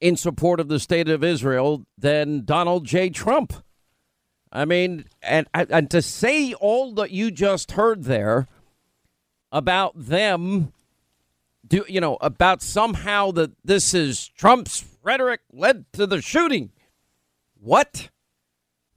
in 0.00 0.16
support 0.16 0.60
of 0.60 0.68
the 0.68 0.78
state 0.78 1.08
of 1.08 1.24
Israel 1.24 1.84
than 1.98 2.44
Donald 2.44 2.86
J. 2.86 3.10
Trump. 3.10 3.52
I 4.52 4.66
mean, 4.66 5.06
and, 5.20 5.48
and 5.52 5.90
to 5.90 6.00
say 6.00 6.54
all 6.54 6.94
that 6.94 7.10
you 7.10 7.32
just 7.32 7.72
heard 7.72 8.04
there 8.04 8.46
about 9.50 9.94
them, 9.96 10.72
do 11.66 11.84
you 11.88 12.00
know, 12.00 12.18
about 12.20 12.62
somehow 12.62 13.32
that 13.32 13.50
this 13.64 13.94
is 13.94 14.28
Trump's 14.28 14.84
rhetoric 15.02 15.40
led 15.52 15.86
to 15.94 16.06
the 16.06 16.22
shooting. 16.22 16.70
What? 17.60 18.10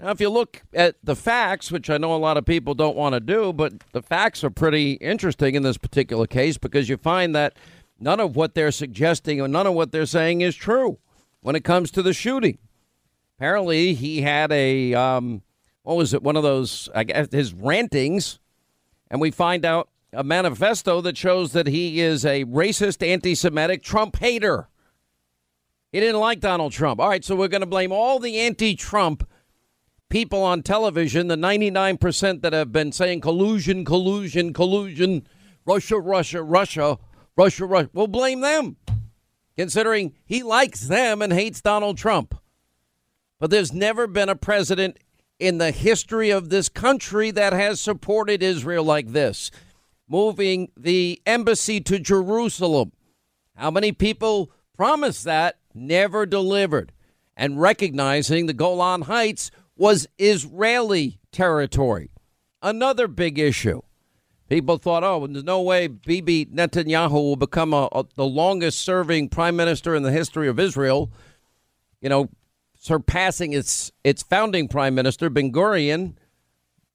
Now, 0.01 0.09
if 0.09 0.19
you 0.19 0.29
look 0.29 0.63
at 0.73 0.95
the 1.03 1.15
facts, 1.15 1.71
which 1.71 1.87
I 1.87 1.99
know 1.99 2.15
a 2.15 2.17
lot 2.17 2.35
of 2.35 2.43
people 2.43 2.73
don't 2.73 2.95
want 2.95 3.13
to 3.13 3.19
do, 3.19 3.53
but 3.53 3.73
the 3.91 4.01
facts 4.01 4.43
are 4.43 4.49
pretty 4.49 4.93
interesting 4.93 5.53
in 5.53 5.61
this 5.61 5.77
particular 5.77 6.25
case 6.25 6.57
because 6.57 6.89
you 6.89 6.97
find 6.97 7.35
that 7.35 7.55
none 7.99 8.19
of 8.19 8.35
what 8.35 8.55
they're 8.55 8.71
suggesting 8.71 9.39
or 9.39 9.47
none 9.47 9.67
of 9.67 9.75
what 9.75 9.91
they're 9.91 10.07
saying 10.07 10.41
is 10.41 10.55
true 10.55 10.97
when 11.41 11.55
it 11.55 11.63
comes 11.63 11.91
to 11.91 12.01
the 12.01 12.13
shooting. 12.13 12.57
Apparently, 13.37 13.93
he 13.93 14.23
had 14.23 14.51
a, 14.51 14.95
um, 14.95 15.43
what 15.83 15.97
was 15.97 16.15
it, 16.15 16.23
one 16.23 16.35
of 16.35 16.41
those, 16.41 16.89
I 16.95 17.03
guess, 17.03 17.27
his 17.31 17.53
rantings, 17.53 18.39
and 19.11 19.21
we 19.21 19.29
find 19.29 19.63
out 19.65 19.89
a 20.13 20.23
manifesto 20.23 21.01
that 21.01 21.15
shows 21.15 21.51
that 21.51 21.67
he 21.67 22.01
is 22.01 22.25
a 22.25 22.45
racist, 22.45 23.05
anti 23.05 23.35
Semitic 23.35 23.83
Trump 23.83 24.17
hater. 24.17 24.67
He 25.91 25.99
didn't 25.99 26.21
like 26.21 26.39
Donald 26.39 26.71
Trump. 26.71 26.99
All 26.99 27.09
right, 27.09 27.23
so 27.23 27.35
we're 27.35 27.47
going 27.47 27.61
to 27.61 27.67
blame 27.67 27.91
all 27.91 28.17
the 28.17 28.39
anti 28.39 28.75
Trump 28.75 29.27
people 30.11 30.43
on 30.43 30.61
television, 30.61 31.27
the 31.27 31.35
99% 31.35 32.41
that 32.41 32.53
have 32.53 32.71
been 32.71 32.91
saying 32.91 33.21
collusion, 33.21 33.83
collusion, 33.85 34.53
collusion, 34.53 35.25
Russia, 35.65 35.97
Russia, 35.97 36.43
Russia, 36.43 36.99
Russia, 37.35 37.65
Russia. 37.65 37.89
We'll 37.93 38.07
blame 38.07 38.41
them, 38.41 38.75
considering 39.57 40.13
he 40.25 40.43
likes 40.43 40.81
them 40.81 41.21
and 41.21 41.31
hates 41.31 41.61
Donald 41.61 41.97
Trump. 41.97 42.35
But 43.39 43.49
there's 43.49 43.73
never 43.73 44.05
been 44.05 44.29
a 44.29 44.35
president 44.35 44.97
in 45.39 45.57
the 45.57 45.71
history 45.71 46.29
of 46.29 46.49
this 46.49 46.69
country 46.69 47.31
that 47.31 47.53
has 47.53 47.79
supported 47.79 48.43
Israel 48.43 48.83
like 48.83 49.13
this, 49.13 49.49
moving 50.07 50.71
the 50.77 51.21
embassy 51.25 51.79
to 51.81 51.97
Jerusalem. 51.97 52.91
How 53.55 53.71
many 53.71 53.93
people 53.93 54.51
promised 54.75 55.23
that, 55.23 55.57
never 55.73 56.25
delivered, 56.25 56.91
and 57.37 57.61
recognizing 57.61 58.45
the 58.45 58.53
Golan 58.53 59.03
Heights 59.03 59.51
was 59.81 60.07
Israeli 60.19 61.19
territory. 61.31 62.11
Another 62.61 63.07
big 63.07 63.39
issue. 63.39 63.81
People 64.47 64.77
thought, 64.77 65.03
oh, 65.03 65.25
there's 65.25 65.43
no 65.43 65.63
way 65.63 65.87
Bibi 65.87 66.45
Netanyahu 66.45 67.13
will 67.13 67.35
become 67.35 67.73
a, 67.73 67.89
a, 67.91 68.05
the 68.15 68.23
longest 68.23 68.81
serving 68.81 69.29
prime 69.29 69.55
minister 69.55 69.95
in 69.95 70.03
the 70.03 70.11
history 70.11 70.47
of 70.47 70.59
Israel, 70.59 71.11
you 71.99 72.09
know, 72.09 72.29
surpassing 72.77 73.53
its, 73.53 73.91
its 74.03 74.21
founding 74.21 74.67
prime 74.67 74.93
minister, 74.93 75.31
Ben 75.31 75.51
Gurion, 75.51 76.13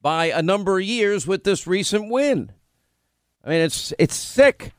by 0.01 0.27
a 0.27 0.41
number 0.41 0.79
of 0.79 0.85
years 0.85 1.27
with 1.27 1.43
this 1.43 1.67
recent 1.67 2.09
win. 2.09 2.53
I 3.43 3.49
mean, 3.49 3.63
it's, 3.63 3.93
it's 3.99 4.15
sick. 4.15 4.75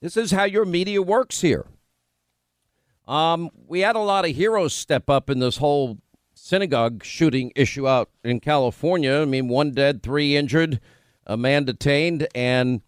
This 0.00 0.16
is 0.16 0.32
how 0.32 0.44
your 0.44 0.64
media 0.64 1.00
works 1.00 1.42
here. 1.42 1.66
Um, 3.06 3.50
we 3.68 3.80
had 3.80 3.94
a 3.94 4.00
lot 4.00 4.24
of 4.28 4.34
heroes 4.34 4.74
step 4.74 5.08
up 5.08 5.30
in 5.30 5.38
this 5.38 5.58
whole 5.58 5.98
synagogue 6.46 7.04
shooting 7.04 7.50
issue 7.56 7.88
out 7.88 8.08
in 8.22 8.38
California. 8.38 9.12
I 9.14 9.24
mean, 9.24 9.48
one 9.48 9.72
dead, 9.72 10.00
three 10.00 10.36
injured, 10.36 10.80
a 11.26 11.36
man 11.36 11.64
detained, 11.64 12.28
and 12.36 12.82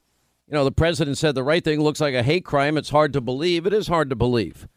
you 0.47 0.55
know 0.55 0.65
the 0.65 0.71
president 0.71 1.19
said 1.19 1.35
the 1.35 1.43
right 1.43 1.65
thing 1.65 1.81
looks 1.81 2.01
like 2.01 2.15
a 2.15 2.23
hate 2.23 2.45
crime. 2.45 2.79
It's 2.79 2.91
hard 2.91 3.13
to 3.15 3.21
believe. 3.21 3.67
It 3.67 3.73
is 3.73 3.89
hard 3.89 4.11
to 4.11 4.17
believe. 4.17 4.69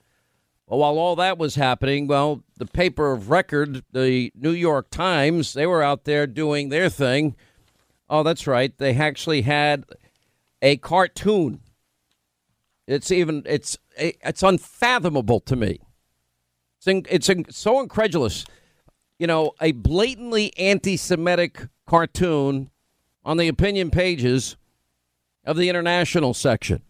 Well, 0.66 0.80
while 0.80 0.98
all 0.98 1.16
that 1.18 1.38
was 1.38 1.56
happening, 1.56 2.08
well, 2.08 2.44
the 2.58 2.66
paper 2.66 3.12
of 3.12 3.30
record, 3.30 3.84
the 3.92 4.32
New 4.34 4.52
York 4.52 4.90
Times, 4.90 5.54
they 5.54 5.68
were 5.68 5.84
out 5.84 6.06
there 6.06 6.26
doing 6.26 6.70
their 6.70 6.90
thing. 6.90 7.36
Oh, 8.10 8.24
that's 8.24 8.48
right. 8.48 8.76
They 8.76 8.96
actually 8.96 9.44
had 9.44 9.86
a 10.62 10.78
cartoon. 10.78 11.62
It's 12.88 13.12
even 13.12 13.44
it's 13.46 13.78
it's 13.96 14.42
unfathomable 14.42 15.42
to 15.42 15.56
me. 15.56 15.82
It's 16.80 16.88
in, 16.88 17.06
it's 17.12 17.30
in, 17.30 17.46
so 17.52 17.80
incredulous. 17.80 18.44
You 19.22 19.28
know, 19.28 19.52
a 19.62 19.72
blatantly 19.72 20.52
anti-Semitic 20.58 21.68
cartoon 21.86 22.72
on 23.24 23.38
the 23.38 23.50
opinion 23.50 23.92
pages 23.92 24.58
of 25.46 25.58
the 25.58 25.70
international 25.70 26.34
section. 26.34 26.82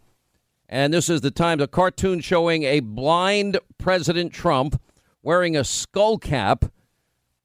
And 0.70 0.94
this 0.94 1.10
is 1.10 1.20
the 1.20 1.30
time, 1.30 1.58
the 1.58 1.68
cartoon 1.68 2.22
showing 2.22 2.64
a 2.64 2.80
blind 2.80 3.60
President 3.78 4.32
Trump 4.32 4.82
wearing 5.22 5.58
a 5.58 5.66
skull 5.66 6.18
cap, 6.18 6.72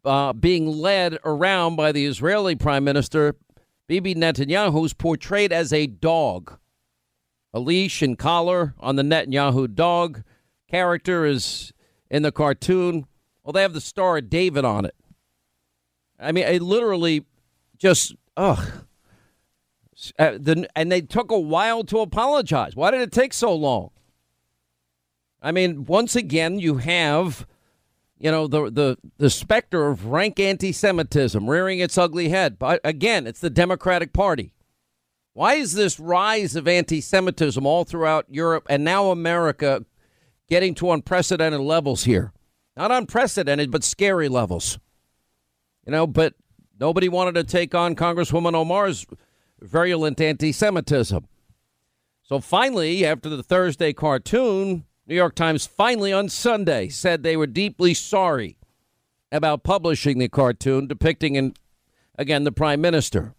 uh, 0.04 0.32
being 0.32 0.68
led 0.68 1.18
around 1.24 1.74
by 1.74 1.90
the 1.90 2.06
Israeli 2.06 2.54
Prime 2.54 2.84
Minister 2.84 3.34
Bibi 3.88 4.14
Netanyahu, 4.14 4.70
who's 4.70 4.92
portrayed 4.92 5.52
as 5.52 5.72
a 5.72 5.88
dog. 5.88 6.60
A 7.52 7.58
leash 7.58 8.02
and 8.02 8.16
collar 8.16 8.76
on 8.78 8.94
the 8.94 9.02
Netanyahu 9.02 9.74
dog. 9.74 10.22
Character 10.70 11.26
is 11.26 11.72
in 12.08 12.22
the 12.22 12.30
cartoon. 12.30 13.08
Well, 13.46 13.52
they 13.52 13.62
have 13.62 13.74
the 13.74 13.80
Star 13.80 14.16
of 14.16 14.28
David 14.28 14.64
on 14.64 14.84
it. 14.84 14.96
I 16.18 16.32
mean, 16.32 16.44
it 16.44 16.60
literally 16.60 17.24
just, 17.78 18.16
ugh. 18.36 18.58
Uh, 20.18 20.32
the, 20.32 20.68
and 20.74 20.90
they 20.90 21.00
took 21.00 21.30
a 21.30 21.38
while 21.38 21.84
to 21.84 22.00
apologize. 22.00 22.74
Why 22.74 22.90
did 22.90 23.02
it 23.02 23.12
take 23.12 23.32
so 23.32 23.54
long? 23.54 23.90
I 25.40 25.52
mean, 25.52 25.84
once 25.84 26.16
again, 26.16 26.58
you 26.58 26.78
have, 26.78 27.46
you 28.18 28.32
know, 28.32 28.48
the 28.48 28.68
the 28.68 28.98
the 29.18 29.30
specter 29.30 29.86
of 29.86 30.06
rank 30.06 30.40
anti-Semitism 30.40 31.48
rearing 31.48 31.78
its 31.78 31.96
ugly 31.96 32.30
head. 32.30 32.58
But 32.58 32.80
again, 32.82 33.28
it's 33.28 33.40
the 33.40 33.48
Democratic 33.48 34.12
Party. 34.12 34.52
Why 35.34 35.54
is 35.54 35.74
this 35.74 36.00
rise 36.00 36.56
of 36.56 36.66
anti-Semitism 36.66 37.64
all 37.64 37.84
throughout 37.84 38.26
Europe 38.28 38.66
and 38.68 38.82
now 38.82 39.10
America 39.10 39.84
getting 40.48 40.74
to 40.74 40.90
unprecedented 40.90 41.60
levels 41.60 42.04
here? 42.04 42.32
Not 42.76 42.92
unprecedented, 42.92 43.70
but 43.70 43.84
scary 43.84 44.28
levels. 44.28 44.78
You 45.86 45.92
know, 45.92 46.06
but 46.06 46.34
nobody 46.78 47.08
wanted 47.08 47.36
to 47.36 47.44
take 47.44 47.74
on 47.74 47.96
Congresswoman 47.96 48.54
Omar's 48.54 49.06
virulent 49.60 50.20
anti 50.20 50.52
Semitism. 50.52 51.26
So 52.22 52.40
finally, 52.40 53.06
after 53.06 53.28
the 53.28 53.42
Thursday 53.42 53.92
cartoon, 53.92 54.84
New 55.06 55.14
York 55.14 55.36
Times 55.36 55.66
finally 55.66 56.12
on 56.12 56.28
Sunday 56.28 56.88
said 56.88 57.22
they 57.22 57.36
were 57.36 57.46
deeply 57.46 57.94
sorry 57.94 58.58
about 59.30 59.62
publishing 59.62 60.18
the 60.18 60.28
cartoon 60.28 60.86
depicting, 60.86 61.36
in, 61.36 61.54
again, 62.18 62.44
the 62.44 62.52
prime 62.52 62.80
minister. 62.80 63.34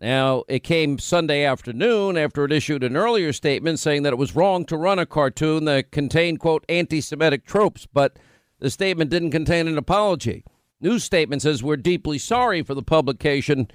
Now, 0.00 0.42
it 0.48 0.64
came 0.64 0.98
Sunday 0.98 1.44
afternoon 1.44 2.16
after 2.16 2.44
it 2.44 2.50
issued 2.50 2.82
an 2.82 2.96
earlier 2.96 3.32
statement 3.32 3.78
saying 3.78 4.02
that 4.02 4.12
it 4.12 4.18
was 4.18 4.34
wrong 4.34 4.64
to 4.64 4.76
run 4.76 4.98
a 4.98 5.06
cartoon 5.06 5.64
that 5.66 5.92
contained, 5.92 6.40
quote, 6.40 6.64
anti 6.68 7.00
Semitic 7.00 7.46
tropes, 7.46 7.86
but 7.92 8.18
the 8.62 8.70
statement 8.70 9.10
didn't 9.10 9.32
contain 9.32 9.66
an 9.66 9.76
apology. 9.76 10.44
News 10.80 11.02
statement 11.02 11.42
says 11.42 11.64
we're 11.64 11.76
deeply 11.76 12.16
sorry 12.16 12.62
for 12.62 12.74
the 12.74 12.82
publication 12.82 13.66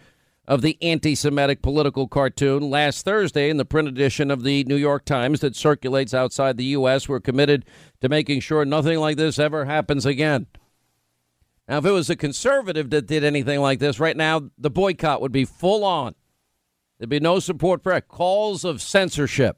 of 0.47 0.61
the 0.61 0.77
anti 0.81 1.13
Semitic 1.13 1.61
political 1.61 2.07
cartoon 2.07 2.69
last 2.69 3.03
Thursday 3.03 3.49
in 3.49 3.57
the 3.57 3.65
print 3.65 3.89
edition 3.89 4.31
of 4.31 4.43
the 4.43 4.63
New 4.63 4.77
York 4.77 5.03
Times 5.03 5.41
that 5.41 5.57
circulates 5.57 6.13
outside 6.13 6.55
the 6.55 6.63
U.S. 6.63 7.09
We're 7.09 7.19
committed 7.19 7.65
to 7.99 8.07
making 8.07 8.39
sure 8.39 8.63
nothing 8.63 8.97
like 8.97 9.17
this 9.17 9.37
ever 9.37 9.65
happens 9.65 10.05
again. 10.05 10.47
Now, 11.67 11.79
if 11.79 11.85
it 11.85 11.91
was 11.91 12.09
a 12.09 12.15
conservative 12.15 12.89
that 12.91 13.07
did 13.07 13.25
anything 13.25 13.59
like 13.59 13.79
this, 13.79 13.99
right 13.99 14.15
now 14.15 14.49
the 14.57 14.69
boycott 14.69 15.19
would 15.19 15.33
be 15.33 15.43
full 15.43 15.83
on. 15.83 16.15
There'd 16.97 17.09
be 17.09 17.19
no 17.19 17.39
support 17.39 17.83
for 17.83 17.91
it. 17.91 18.07
Calls 18.07 18.63
of 18.63 18.81
censorship. 18.81 19.57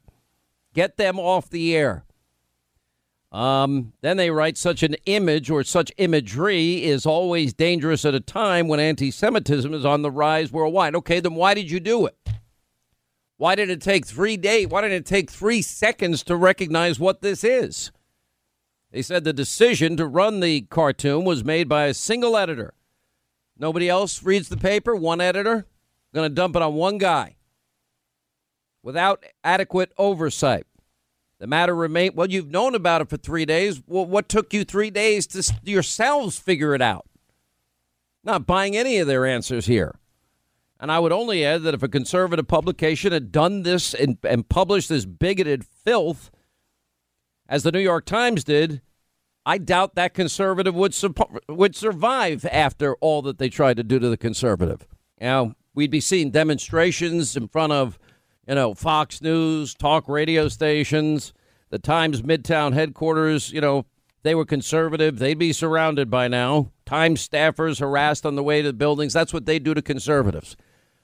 Get 0.73 0.97
them 0.97 1.19
off 1.19 1.51
the 1.51 1.76
air. 1.76 2.06
Um, 3.31 3.93
then 4.01 4.18
they 4.18 4.31
write 4.31 4.57
such 4.57 4.81
an 4.81 4.95
image 5.06 5.51
or 5.51 5.64
such 5.64 5.91
imagery 5.97 6.84
is 6.84 7.06
always 7.06 7.53
dangerous 7.53 8.03
at 8.03 8.15
a 8.15 8.19
time 8.19 8.68
when 8.68 8.80
anti 8.80 9.11
Semitism 9.11 9.72
is 9.73 9.85
on 9.85 10.01
the 10.01 10.10
rise 10.10 10.51
worldwide. 10.51 10.95
Okay, 10.95 11.19
then 11.19 11.35
why 11.35 11.53
did 11.53 11.69
you 11.69 11.80
do 11.80 12.07
it? 12.07 12.18
Why 13.38 13.56
did 13.56 13.69
it 13.69 13.81
take 13.81 14.06
three 14.06 14.35
days? 14.35 14.68
Why 14.68 14.81
did 14.81 14.91
it 14.91 15.06
take 15.06 15.30
three 15.30 15.61
seconds 15.61 16.23
to 16.23 16.35
recognize 16.35 16.99
what 16.99 17.22
this 17.22 17.43
is? 17.43 17.91
They 18.91 19.03
said 19.03 19.23
the 19.23 19.34
decision 19.34 19.95
to 19.97 20.07
run 20.07 20.39
the 20.39 20.61
cartoon 20.61 21.23
was 21.23 21.43
made 21.43 21.69
by 21.69 21.85
a 21.85 21.93
single 21.93 22.35
editor. 22.35 22.73
Nobody 23.57 23.88
else 23.88 24.23
reads 24.23 24.49
the 24.49 24.57
paper, 24.57 24.95
one 24.95 25.22
editor. 25.22 25.68
Going 26.14 26.27
to 26.27 26.34
dump 26.34 26.56
it 26.56 26.64
on 26.64 26.73
one 26.73 26.97
guy 26.97 27.35
without 28.81 29.23
adequate 29.43 29.91
oversight. 29.97 30.65
The 31.40 31.48
matter 31.48 31.74
remained. 31.74 32.16
Well, 32.16 32.30
you've 32.30 32.52
known 32.52 32.76
about 32.76 33.02
it 33.02 33.10
for 33.10 33.18
three 33.18 33.45
days. 33.45 33.82
Well, 33.88 34.06
what 34.06 34.28
took 34.28 34.53
you 34.53 34.64
three 34.64 34.90
days 34.90 35.26
to 35.28 35.53
yourselves 35.64 36.38
figure 36.38 36.76
it 36.76 36.82
out? 36.82 37.06
Not 38.24 38.45
buying 38.45 38.76
any 38.76 38.98
of 38.98 39.07
their 39.07 39.26
answers 39.26 39.66
here. 39.66 39.95
And 40.82 40.91
I 40.91 40.99
would 40.99 41.11
only 41.11 41.45
add 41.45 41.64
that 41.64 41.74
if 41.74 41.84
a 41.84 41.88
conservative 41.90 42.48
publication 42.48 43.11
had 43.11 43.32
done 43.32 43.64
this 43.64 43.94
and, 43.94 44.18
and 44.24 44.48
published 44.48 44.90
this 44.90 45.06
bigoted 45.06 45.66
filth, 45.66 46.30
as 47.48 47.64
the 47.64 47.72
New 47.72 47.80
York 47.80 48.06
Times 48.06 48.44
did, 48.44 48.82
I 49.45 49.57
doubt 49.57 49.95
that 49.95 50.14
conservative 50.14 50.76
would 50.76 50.94
su- 50.94 51.16
would 51.48 51.76
survive 51.76 52.45
after 52.45 52.95
all 52.98 53.22
that 53.24 53.40
they 53.40 53.49
tried 53.49 53.78
to 53.78 53.84
do 53.84 53.99
to 53.99 54.10
the 54.10 54.18
conservative. 54.18 54.86
Now, 55.20 55.56
we'd 55.74 55.91
be 55.91 56.02
seeing 56.02 56.30
demonstrations 56.32 57.36
in 57.36 57.48
front 57.48 57.74
of 57.74 57.98
you 58.49 58.55
know, 58.55 58.73
Fox 58.73 59.21
News, 59.21 59.76
talk 59.76 60.09
radio 60.09 60.47
stations, 60.47 61.34
the 61.69 61.77
Times 61.77 62.23
Midtown 62.23 62.73
headquarters, 62.73 63.53
you 63.53 63.61
know, 63.61 63.85
they 64.23 64.34
were 64.34 64.43
conservative. 64.43 65.19
They'd 65.19 65.38
be 65.38 65.53
surrounded 65.53 66.09
by 66.09 66.27
now. 66.27 66.71
Times 66.84 67.26
staffers 67.26 67.80
harassed 67.80 68.26
on 68.26 68.35
the 68.35 68.41
way 68.41 68.63
to 68.63 68.69
the 68.69 68.73
buildings. 68.73 69.13
That's 69.13 69.31
what 69.31 69.45
they 69.45 69.59
do 69.59 69.76
to 69.76 69.84
conservatives. 69.84 70.57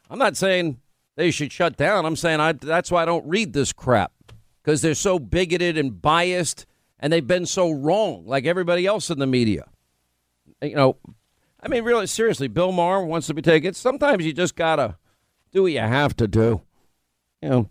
I'm 0.09 0.17
not 0.17 0.35
saying 0.35 0.80
they 1.17 1.30
should 1.30 1.51
shut 1.51 1.77
down. 1.77 2.03
I'm 2.03 2.15
saying 2.15 2.39
I, 2.39 2.53
that's 2.53 2.89
why 2.89 3.03
I 3.03 3.05
don't 3.05 3.27
read 3.27 3.53
this 3.53 3.72
crap 3.72 4.11
because 4.63 4.81
they're 4.81 4.95
so 4.95 5.19
bigoted 5.19 5.77
and 5.77 6.01
biased 6.01 6.65
and 6.99 7.13
they've 7.13 7.27
been 7.27 7.45
so 7.45 7.69
wrong, 7.69 8.26
like 8.26 8.45
everybody 8.45 8.88
else 8.88 9.11
in 9.11 9.19
the 9.19 9.27
media. 9.27 9.69
You 10.63 10.76
know, 10.76 10.97
I 11.61 11.67
mean, 11.67 11.84
really, 11.84 12.07
seriously, 12.07 12.47
Bill 12.47 12.72
Maher 12.72 13.05
wants 13.05 13.27
to 13.27 13.35
be 13.35 13.43
taken. 13.43 13.76
Sometimes 13.76 14.26
you 14.26 14.34
just 14.34 14.55
got 14.55 14.77
to 14.77 14.97
do 15.51 15.61
what 15.61 15.73
you 15.73 15.80
have 15.80 16.15
to 16.15 16.27
do 16.27 16.63
you 17.41 17.49
know, 17.49 17.70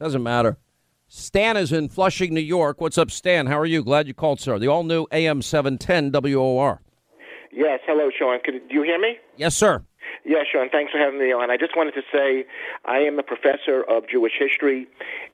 doesn't 0.00 0.22
matter. 0.22 0.58
Stan 1.06 1.56
is 1.56 1.72
in 1.72 1.88
Flushing, 1.88 2.34
New 2.34 2.40
York. 2.40 2.80
What's 2.80 2.98
up, 2.98 3.10
Stan? 3.10 3.46
How 3.46 3.58
are 3.58 3.66
you? 3.66 3.84
Glad 3.84 4.08
you 4.08 4.14
called, 4.14 4.40
sir. 4.40 4.58
The 4.58 4.68
all 4.68 4.82
new 4.82 5.06
AM 5.12 5.42
710 5.42 6.10
WOR. 6.10 6.80
Yes. 7.52 7.80
Hello, 7.86 8.10
Sean. 8.16 8.38
Could, 8.44 8.68
do 8.68 8.74
you 8.74 8.82
hear 8.82 8.98
me? 8.98 9.18
Yes, 9.36 9.54
sir. 9.54 9.84
Yeah, 10.26 10.42
Sean, 10.50 10.70
thanks 10.70 10.90
for 10.90 10.98
having 10.98 11.18
me 11.18 11.32
on. 11.32 11.50
I 11.50 11.58
just 11.58 11.76
wanted 11.76 11.92
to 11.94 12.02
say 12.10 12.46
I 12.86 12.98
am 12.98 13.18
a 13.18 13.22
professor 13.22 13.82
of 13.82 14.08
Jewish 14.08 14.32
history, 14.38 14.86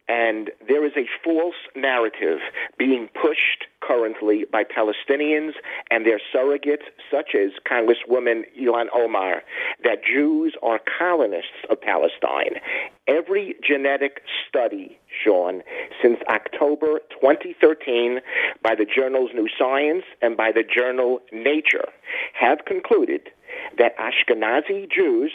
and 0.08 0.50
there 0.66 0.84
is 0.84 0.92
a 0.96 1.06
false 1.22 1.54
narrative 1.76 2.40
being 2.76 3.08
pushed 3.14 3.66
currently 3.80 4.46
by 4.50 4.64
Palestinians 4.64 5.52
and 5.92 6.04
their 6.04 6.20
surrogates, 6.34 6.82
such 7.08 7.36
as 7.36 7.50
Congresswoman 7.64 8.42
Ilhan 8.60 8.86
Omar, 8.92 9.42
that 9.84 10.04
Jews 10.04 10.54
are 10.60 10.80
colonists 10.98 11.64
of 11.70 11.80
Palestine. 11.80 12.60
Every 13.06 13.54
genetic 13.66 14.22
study, 14.48 14.98
Sean, 15.24 15.62
since 16.02 16.18
October 16.28 17.00
2013 17.20 18.20
by 18.62 18.74
the 18.74 18.84
journals 18.86 19.30
New 19.34 19.48
Science 19.58 20.04
and 20.22 20.36
by 20.36 20.52
the 20.52 20.62
journal 20.62 21.20
Nature 21.32 21.88
have 22.32 22.64
concluded 22.66 23.30
that 23.78 23.92
Ashkenazi 23.98 24.90
Jews, 24.90 25.32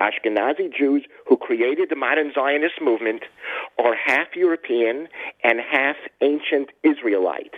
Ashkenazi 0.00 0.72
Jews 0.76 1.04
who 1.26 1.36
created 1.36 1.88
the 1.90 1.96
modern 1.96 2.32
Zionist 2.34 2.80
movement, 2.80 3.22
are 3.78 3.94
half 3.94 4.28
European 4.34 5.08
and 5.42 5.60
half 5.60 5.96
ancient 6.20 6.70
Israelite. 6.82 7.54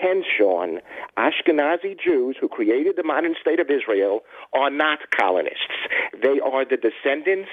Hence, 0.00 0.24
Sean, 0.36 0.80
Ashkenazi 1.16 1.98
Jews 1.98 2.36
who 2.40 2.48
created 2.48 2.96
the 2.96 3.02
modern 3.02 3.34
state 3.40 3.58
of 3.58 3.68
Israel 3.70 4.20
are 4.52 4.70
not 4.70 4.98
colonists. 5.18 5.58
They 6.22 6.40
are 6.40 6.64
the 6.64 6.76
descendants 6.76 7.50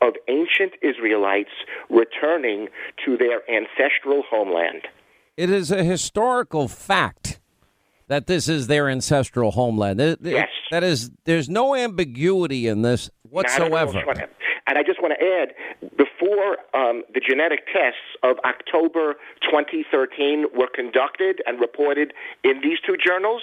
of 0.00 0.14
ancient 0.28 0.74
Israelites 0.82 1.50
returning 1.90 2.68
to 3.04 3.16
their 3.16 3.40
ancestral 3.50 4.22
homeland. 4.30 4.82
It 5.36 5.50
is 5.50 5.70
a 5.70 5.82
historical 5.82 6.68
fact 6.68 7.40
that 8.06 8.26
this 8.26 8.48
is 8.48 8.66
their 8.66 8.88
ancestral 8.88 9.50
homeland. 9.50 10.00
yes. 10.22 10.48
That 10.70 10.84
is, 10.84 11.10
there's 11.24 11.48
no 11.48 11.74
ambiguity 11.74 12.66
in 12.66 12.82
this 12.82 13.10
whatsoever. 13.22 14.02
And 14.68 14.76
I 14.76 14.82
just 14.82 15.00
want 15.00 15.14
to 15.18 15.24
add, 15.24 15.56
before 15.96 16.58
um, 16.76 17.02
the 17.14 17.20
genetic 17.26 17.66
tests 17.72 18.04
of 18.22 18.36
October 18.44 19.16
2013 19.48 20.46
were 20.54 20.68
conducted 20.68 21.40
and 21.46 21.58
reported 21.58 22.12
in 22.44 22.60
these 22.62 22.78
two 22.84 22.96
journals, 23.00 23.40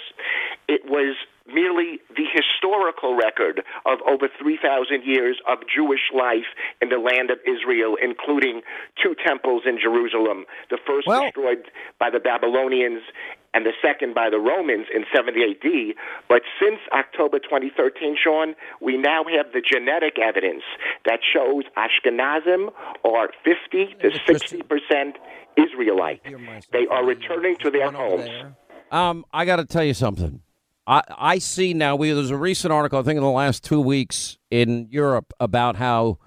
it 0.68 0.82
was 0.86 1.16
merely 1.48 1.98
the 2.14 2.26
historical 2.30 3.16
record 3.16 3.62
of 3.86 3.98
over 4.06 4.28
3,000 4.38 5.02
years 5.04 5.38
of 5.48 5.58
Jewish 5.66 6.10
life 6.14 6.46
in 6.80 6.88
the 6.88 6.98
land 6.98 7.30
of 7.30 7.38
Israel, 7.46 7.96
including 8.00 8.62
two 9.02 9.14
temples 9.26 9.62
in 9.66 9.78
Jerusalem, 9.82 10.44
the 10.70 10.78
first 10.86 11.06
well, 11.06 11.24
destroyed 11.24 11.70
by 11.98 12.10
the 12.10 12.20
Babylonians 12.20 13.02
and 13.56 13.64
the 13.64 13.72
second 13.80 14.14
by 14.14 14.28
the 14.28 14.38
Romans 14.38 14.86
in 14.94 15.06
70 15.14 15.40
AD. 15.40 15.94
But 16.28 16.42
since 16.60 16.78
October 16.92 17.38
2013, 17.38 18.16
Sean, 18.22 18.54
we 18.82 18.98
now 18.98 19.24
have 19.24 19.46
the 19.54 19.62
genetic 19.62 20.18
evidence 20.18 20.62
that 21.06 21.20
shows 21.32 21.64
Ashkenazim 21.74 22.70
are 23.02 23.30
50 23.44 23.96
to 24.02 24.10
60 24.26 24.62
percent 24.62 25.16
Israelite. 25.56 26.22
They 26.70 26.86
are 26.90 27.04
returning 27.04 27.56
to 27.60 27.70
their 27.70 27.90
homes. 27.90 28.28
Um, 28.90 29.24
I 29.32 29.46
got 29.46 29.56
to 29.56 29.64
tell 29.64 29.84
you 29.84 29.94
something. 29.94 30.42
I, 30.86 31.02
I 31.16 31.38
see 31.38 31.72
now. 31.72 31.96
We 31.96 32.12
there's 32.12 32.30
a 32.30 32.36
recent 32.36 32.72
article 32.72 32.98
I 32.98 33.02
think 33.02 33.16
in 33.16 33.22
the 33.22 33.30
last 33.30 33.64
two 33.64 33.80
weeks 33.80 34.36
in 34.50 34.88
Europe 34.90 35.32
about 35.40 35.76
how 35.76 36.18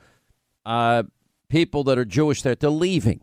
uh, 0.66 1.04
people 1.48 1.84
that 1.86 2.00
are 2.00 2.06
Jewish 2.06 2.42
there 2.42 2.56
they're 2.56 2.72
leaving 2.72 3.22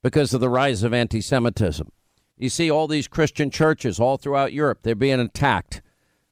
because 0.00 0.32
of 0.32 0.40
the 0.40 0.48
rise 0.48 0.84
of 0.84 0.94
anti-Semitism. 0.94 1.90
You 2.38 2.48
see 2.48 2.70
all 2.70 2.86
these 2.86 3.08
Christian 3.08 3.50
churches 3.50 3.98
all 3.98 4.16
throughout 4.16 4.52
Europe 4.52 4.80
they're 4.82 4.94
being 4.94 5.20
attacked. 5.20 5.82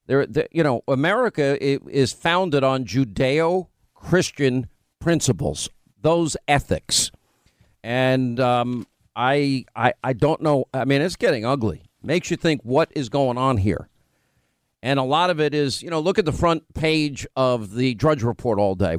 They're, 0.07 0.27
they're 0.27 0.49
you 0.53 0.63
know 0.63 0.83
America 0.87 1.57
is 1.61 2.13
founded 2.13 2.63
on 2.63 2.85
Judeo-Christian 2.85 4.69
principles, 5.01 5.69
those 6.01 6.37
ethics, 6.47 7.11
and 7.83 8.39
um, 8.39 8.87
I, 9.15 9.65
I 9.75 9.95
I 10.05 10.13
don't 10.13 10.41
know. 10.43 10.67
I 10.73 10.85
mean, 10.85 11.03
it's 11.03 11.17
getting 11.17 11.45
ugly. 11.45 11.83
Makes 12.03 12.31
you 12.31 12.37
think 12.37 12.61
what 12.63 12.93
is 12.95 13.09
going 13.09 13.37
on 13.37 13.57
here. 13.57 13.89
And 14.83 15.01
a 15.01 15.03
lot 15.03 15.31
of 15.31 15.41
it 15.41 15.53
is, 15.55 15.83
you 15.83 15.91
know, 15.91 15.99
look 15.99 16.19
at 16.19 16.25
the 16.25 16.33
front 16.33 16.73
page 16.75 17.27
of 17.35 17.75
the 17.75 17.95
Drudge 17.95 18.23
Report 18.23 18.61
all 18.61 18.77
day. 18.77 18.99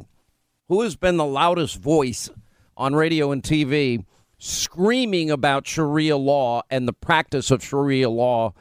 Who 0.68 0.82
has 0.82 0.98
been 0.98 1.16
the 1.16 1.26
loudest 1.26 1.80
voice 1.80 2.30
on 2.76 2.94
radio 2.94 3.32
and 3.32 3.42
TV 3.42 4.04
screaming 4.38 5.32
about 5.32 5.68
Sharia 5.68 6.18
law 6.18 6.64
and 6.70 6.88
the 6.88 6.94
practice 6.94 7.52
of 7.52 7.64
Sharia 7.64 8.10
law 8.10 8.54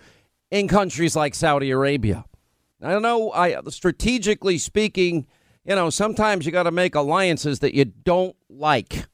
in 0.50 0.68
countries 0.68 1.16
like 1.16 1.34
Saudi 1.34 1.70
Arabia? 1.70 2.24
I 2.82 2.90
don't 2.90 3.02
know. 3.02 3.32
I 3.32 3.60
strategically 3.68 4.58
speaking, 4.58 5.26
you 5.64 5.74
know, 5.74 5.90
sometimes 5.90 6.46
you 6.46 6.52
got 6.52 6.64
to 6.64 6.70
make 6.70 6.94
alliances 6.94 7.60
that 7.60 7.74
you 7.74 7.84
don't 7.84 8.36
like. 8.48 9.06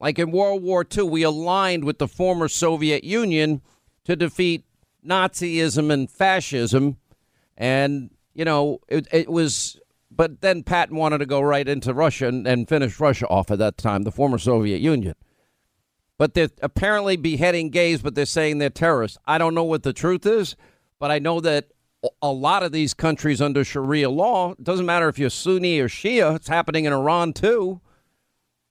Like 0.00 0.18
in 0.18 0.30
World 0.30 0.62
War 0.62 0.84
II, 0.96 1.04
we 1.04 1.22
aligned 1.22 1.84
with 1.84 1.98
the 1.98 2.08
former 2.08 2.48
Soviet 2.48 3.04
Union 3.04 3.60
to 4.04 4.16
defeat 4.16 4.64
Nazism 5.06 5.92
and 5.92 6.10
fascism. 6.10 6.96
And, 7.56 8.10
you 8.34 8.44
know, 8.44 8.80
it, 8.88 9.06
it 9.12 9.28
was, 9.28 9.78
but 10.10 10.40
then 10.40 10.62
Patton 10.62 10.96
wanted 10.96 11.18
to 11.18 11.26
go 11.26 11.40
right 11.40 11.68
into 11.68 11.92
Russia 11.92 12.28
and, 12.28 12.46
and 12.46 12.68
finish 12.68 12.98
Russia 12.98 13.26
off 13.28 13.50
at 13.50 13.58
that 13.58 13.76
time, 13.76 14.02
the 14.02 14.12
former 14.12 14.38
Soviet 14.38 14.80
Union. 14.80 15.14
But 16.20 16.34
they're 16.34 16.50
apparently 16.60 17.16
beheading 17.16 17.70
gays, 17.70 18.02
but 18.02 18.14
they're 18.14 18.26
saying 18.26 18.58
they're 18.58 18.68
terrorists. 18.68 19.16
I 19.26 19.38
don't 19.38 19.54
know 19.54 19.64
what 19.64 19.84
the 19.84 19.94
truth 19.94 20.26
is, 20.26 20.54
but 20.98 21.10
I 21.10 21.18
know 21.18 21.40
that 21.40 21.68
a 22.20 22.30
lot 22.30 22.62
of 22.62 22.72
these 22.72 22.92
countries 22.92 23.40
under 23.40 23.64
Sharia 23.64 24.10
law, 24.10 24.50
it 24.50 24.62
doesn't 24.62 24.84
matter 24.84 25.08
if 25.08 25.18
you're 25.18 25.30
Sunni 25.30 25.80
or 25.80 25.88
Shia, 25.88 26.36
it's 26.36 26.48
happening 26.48 26.84
in 26.84 26.92
Iran 26.92 27.32
too. 27.32 27.80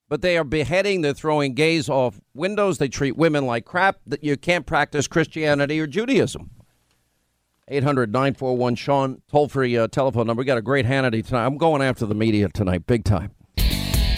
But 0.08 0.22
they 0.22 0.38
are 0.38 0.44
beheading, 0.44 1.02
they're 1.02 1.16
throwing 1.16 1.56
gays 1.56 1.90
off 1.90 2.22
windows, 2.36 2.78
they 2.78 2.88
treat 2.88 3.18
women 3.18 3.48
like 3.48 3.66
crap, 3.66 3.98
that 4.06 4.24
you 4.24 4.38
can't 4.38 4.68
practice 4.68 5.08
Christianity 5.08 5.80
or 5.80 5.88
Judaism. 5.88 6.52
800 7.68 8.14
941 8.14 8.76
Sean, 8.76 9.24
toll 9.28 9.48
free 9.48 9.76
uh, 9.76 9.88
telephone 9.88 10.28
number. 10.28 10.42
We 10.42 10.46
got 10.46 10.60
a 10.60 10.62
great 10.62 10.86
Hannity 10.86 11.26
tonight. 11.26 11.48
I'm 11.48 11.58
going 11.58 11.82
after 11.82 12.06
the 12.06 12.14
media 12.14 12.48
tonight, 12.50 12.86
big 12.86 13.06
time. 13.06 13.32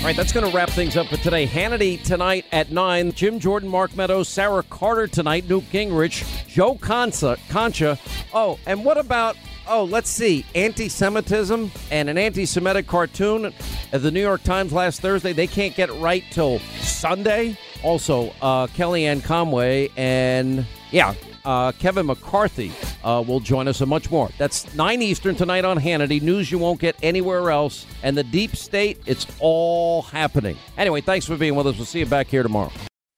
All 0.01 0.07
right, 0.07 0.15
that's 0.15 0.31
going 0.31 0.49
to 0.49 0.57
wrap 0.57 0.71
things 0.71 0.97
up 0.97 1.05
for 1.05 1.17
today. 1.17 1.45
Hannity 1.45 2.03
tonight 2.03 2.45
at 2.51 2.71
9. 2.71 3.11
Jim 3.11 3.39
Jordan, 3.39 3.69
Mark 3.69 3.95
Meadows, 3.95 4.27
Sarah 4.27 4.63
Carter 4.63 5.05
tonight, 5.05 5.47
Newt 5.47 5.63
Gingrich, 5.71 6.47
Joe 6.47 6.73
Concha. 6.73 7.37
Concha. 7.49 7.99
Oh, 8.33 8.57
and 8.65 8.83
what 8.83 8.97
about, 8.97 9.37
oh, 9.67 9.83
let's 9.83 10.09
see, 10.09 10.43
anti 10.55 10.89
Semitism 10.89 11.69
and 11.91 12.09
an 12.09 12.17
anti 12.17 12.47
Semitic 12.47 12.87
cartoon 12.87 13.53
at 13.93 14.01
the 14.01 14.09
New 14.09 14.21
York 14.21 14.41
Times 14.41 14.73
last 14.73 15.01
Thursday. 15.01 15.33
They 15.33 15.45
can't 15.45 15.75
get 15.75 15.93
right 15.99 16.23
till 16.31 16.57
Sunday. 16.79 17.55
Also, 17.83 18.33
uh, 18.41 18.65
Kellyanne 18.65 19.23
Conway 19.23 19.89
and, 19.97 20.65
yeah, 20.89 21.13
uh, 21.45 21.71
Kevin 21.73 22.05
McCarthy 22.05 22.71
uh, 23.03 23.23
will 23.25 23.39
join 23.39 23.67
us 23.67 23.81
and 23.81 23.89
much 23.89 24.09
more. 24.11 24.29
That's 24.37 24.73
9 24.75 25.01
Eastern 25.01 25.35
tonight 25.35 25.65
on 25.65 25.79
Hannity. 25.79 26.21
News 26.21 26.51
you 26.51 26.59
won't 26.59 26.79
get 26.79 26.95
anywhere 27.01 27.51
else. 27.51 27.85
And 28.03 28.17
the 28.17 28.23
deep 28.23 28.55
state, 28.55 28.99
it's 29.05 29.27
all 29.39 30.03
happening. 30.03 30.57
Anyway, 30.77 31.01
thanks 31.01 31.25
for 31.25 31.37
being 31.37 31.55
with 31.55 31.67
us. 31.67 31.77
We'll 31.77 31.85
see 31.85 31.99
you 31.99 32.05
back 32.05 32.27
here 32.27 32.43
tomorrow. 32.43 32.71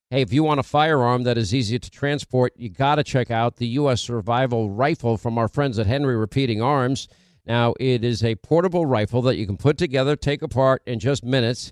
Hey, 0.10 0.22
if 0.22 0.32
you 0.32 0.44
want 0.44 0.60
a 0.60 0.64
firearm 0.64 1.24
that 1.24 1.40
is 1.40 1.56
easy 1.56 1.80
to 1.80 1.90
transport, 1.90 2.54
you 2.56 2.70
got 2.70 2.96
to 2.96 3.04
check 3.04 3.32
out 3.32 3.56
the 3.56 3.68
U.S. 3.70 4.02
Survival 4.02 4.70
Rifle 4.70 5.18
from 5.18 5.40
our 5.40 5.48
friends 5.48 5.80
at 5.80 5.88
Henry 5.88 6.16
Repeating 6.16 6.62
Arms. 6.62 7.08
Now, 7.46 7.74
it 7.80 8.04
is 8.04 8.24
a 8.24 8.36
portable 8.36 8.86
rifle 8.86 9.22
that 9.24 9.38
you 9.38 9.46
can 9.46 9.58
put 9.58 9.78
together, 9.78 10.16
take 10.16 10.42
apart 10.42 10.84
in 10.86 11.00
just 11.00 11.24
minutes. 11.24 11.72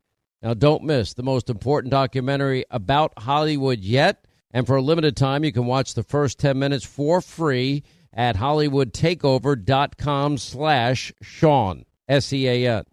Now, 0.41 0.55
don't 0.55 0.83
miss 0.83 1.13
the 1.13 1.23
most 1.23 1.49
important 1.49 1.91
documentary 1.91 2.65
about 2.71 3.13
Hollywood 3.17 3.79
yet. 3.79 4.25
And 4.51 4.67
for 4.67 4.75
a 4.75 4.81
limited 4.81 5.15
time, 5.15 5.43
you 5.43 5.51
can 5.51 5.65
watch 5.65 5.93
the 5.93 6.03
first 6.03 6.39
10 6.39 6.57
minutes 6.57 6.85
for 6.85 7.21
free 7.21 7.83
at 8.13 8.35
hollywoodtakeover.com 8.35 10.37
slash 10.37 11.13
Sean, 11.21 11.85
S-E-A-N. 12.09 12.83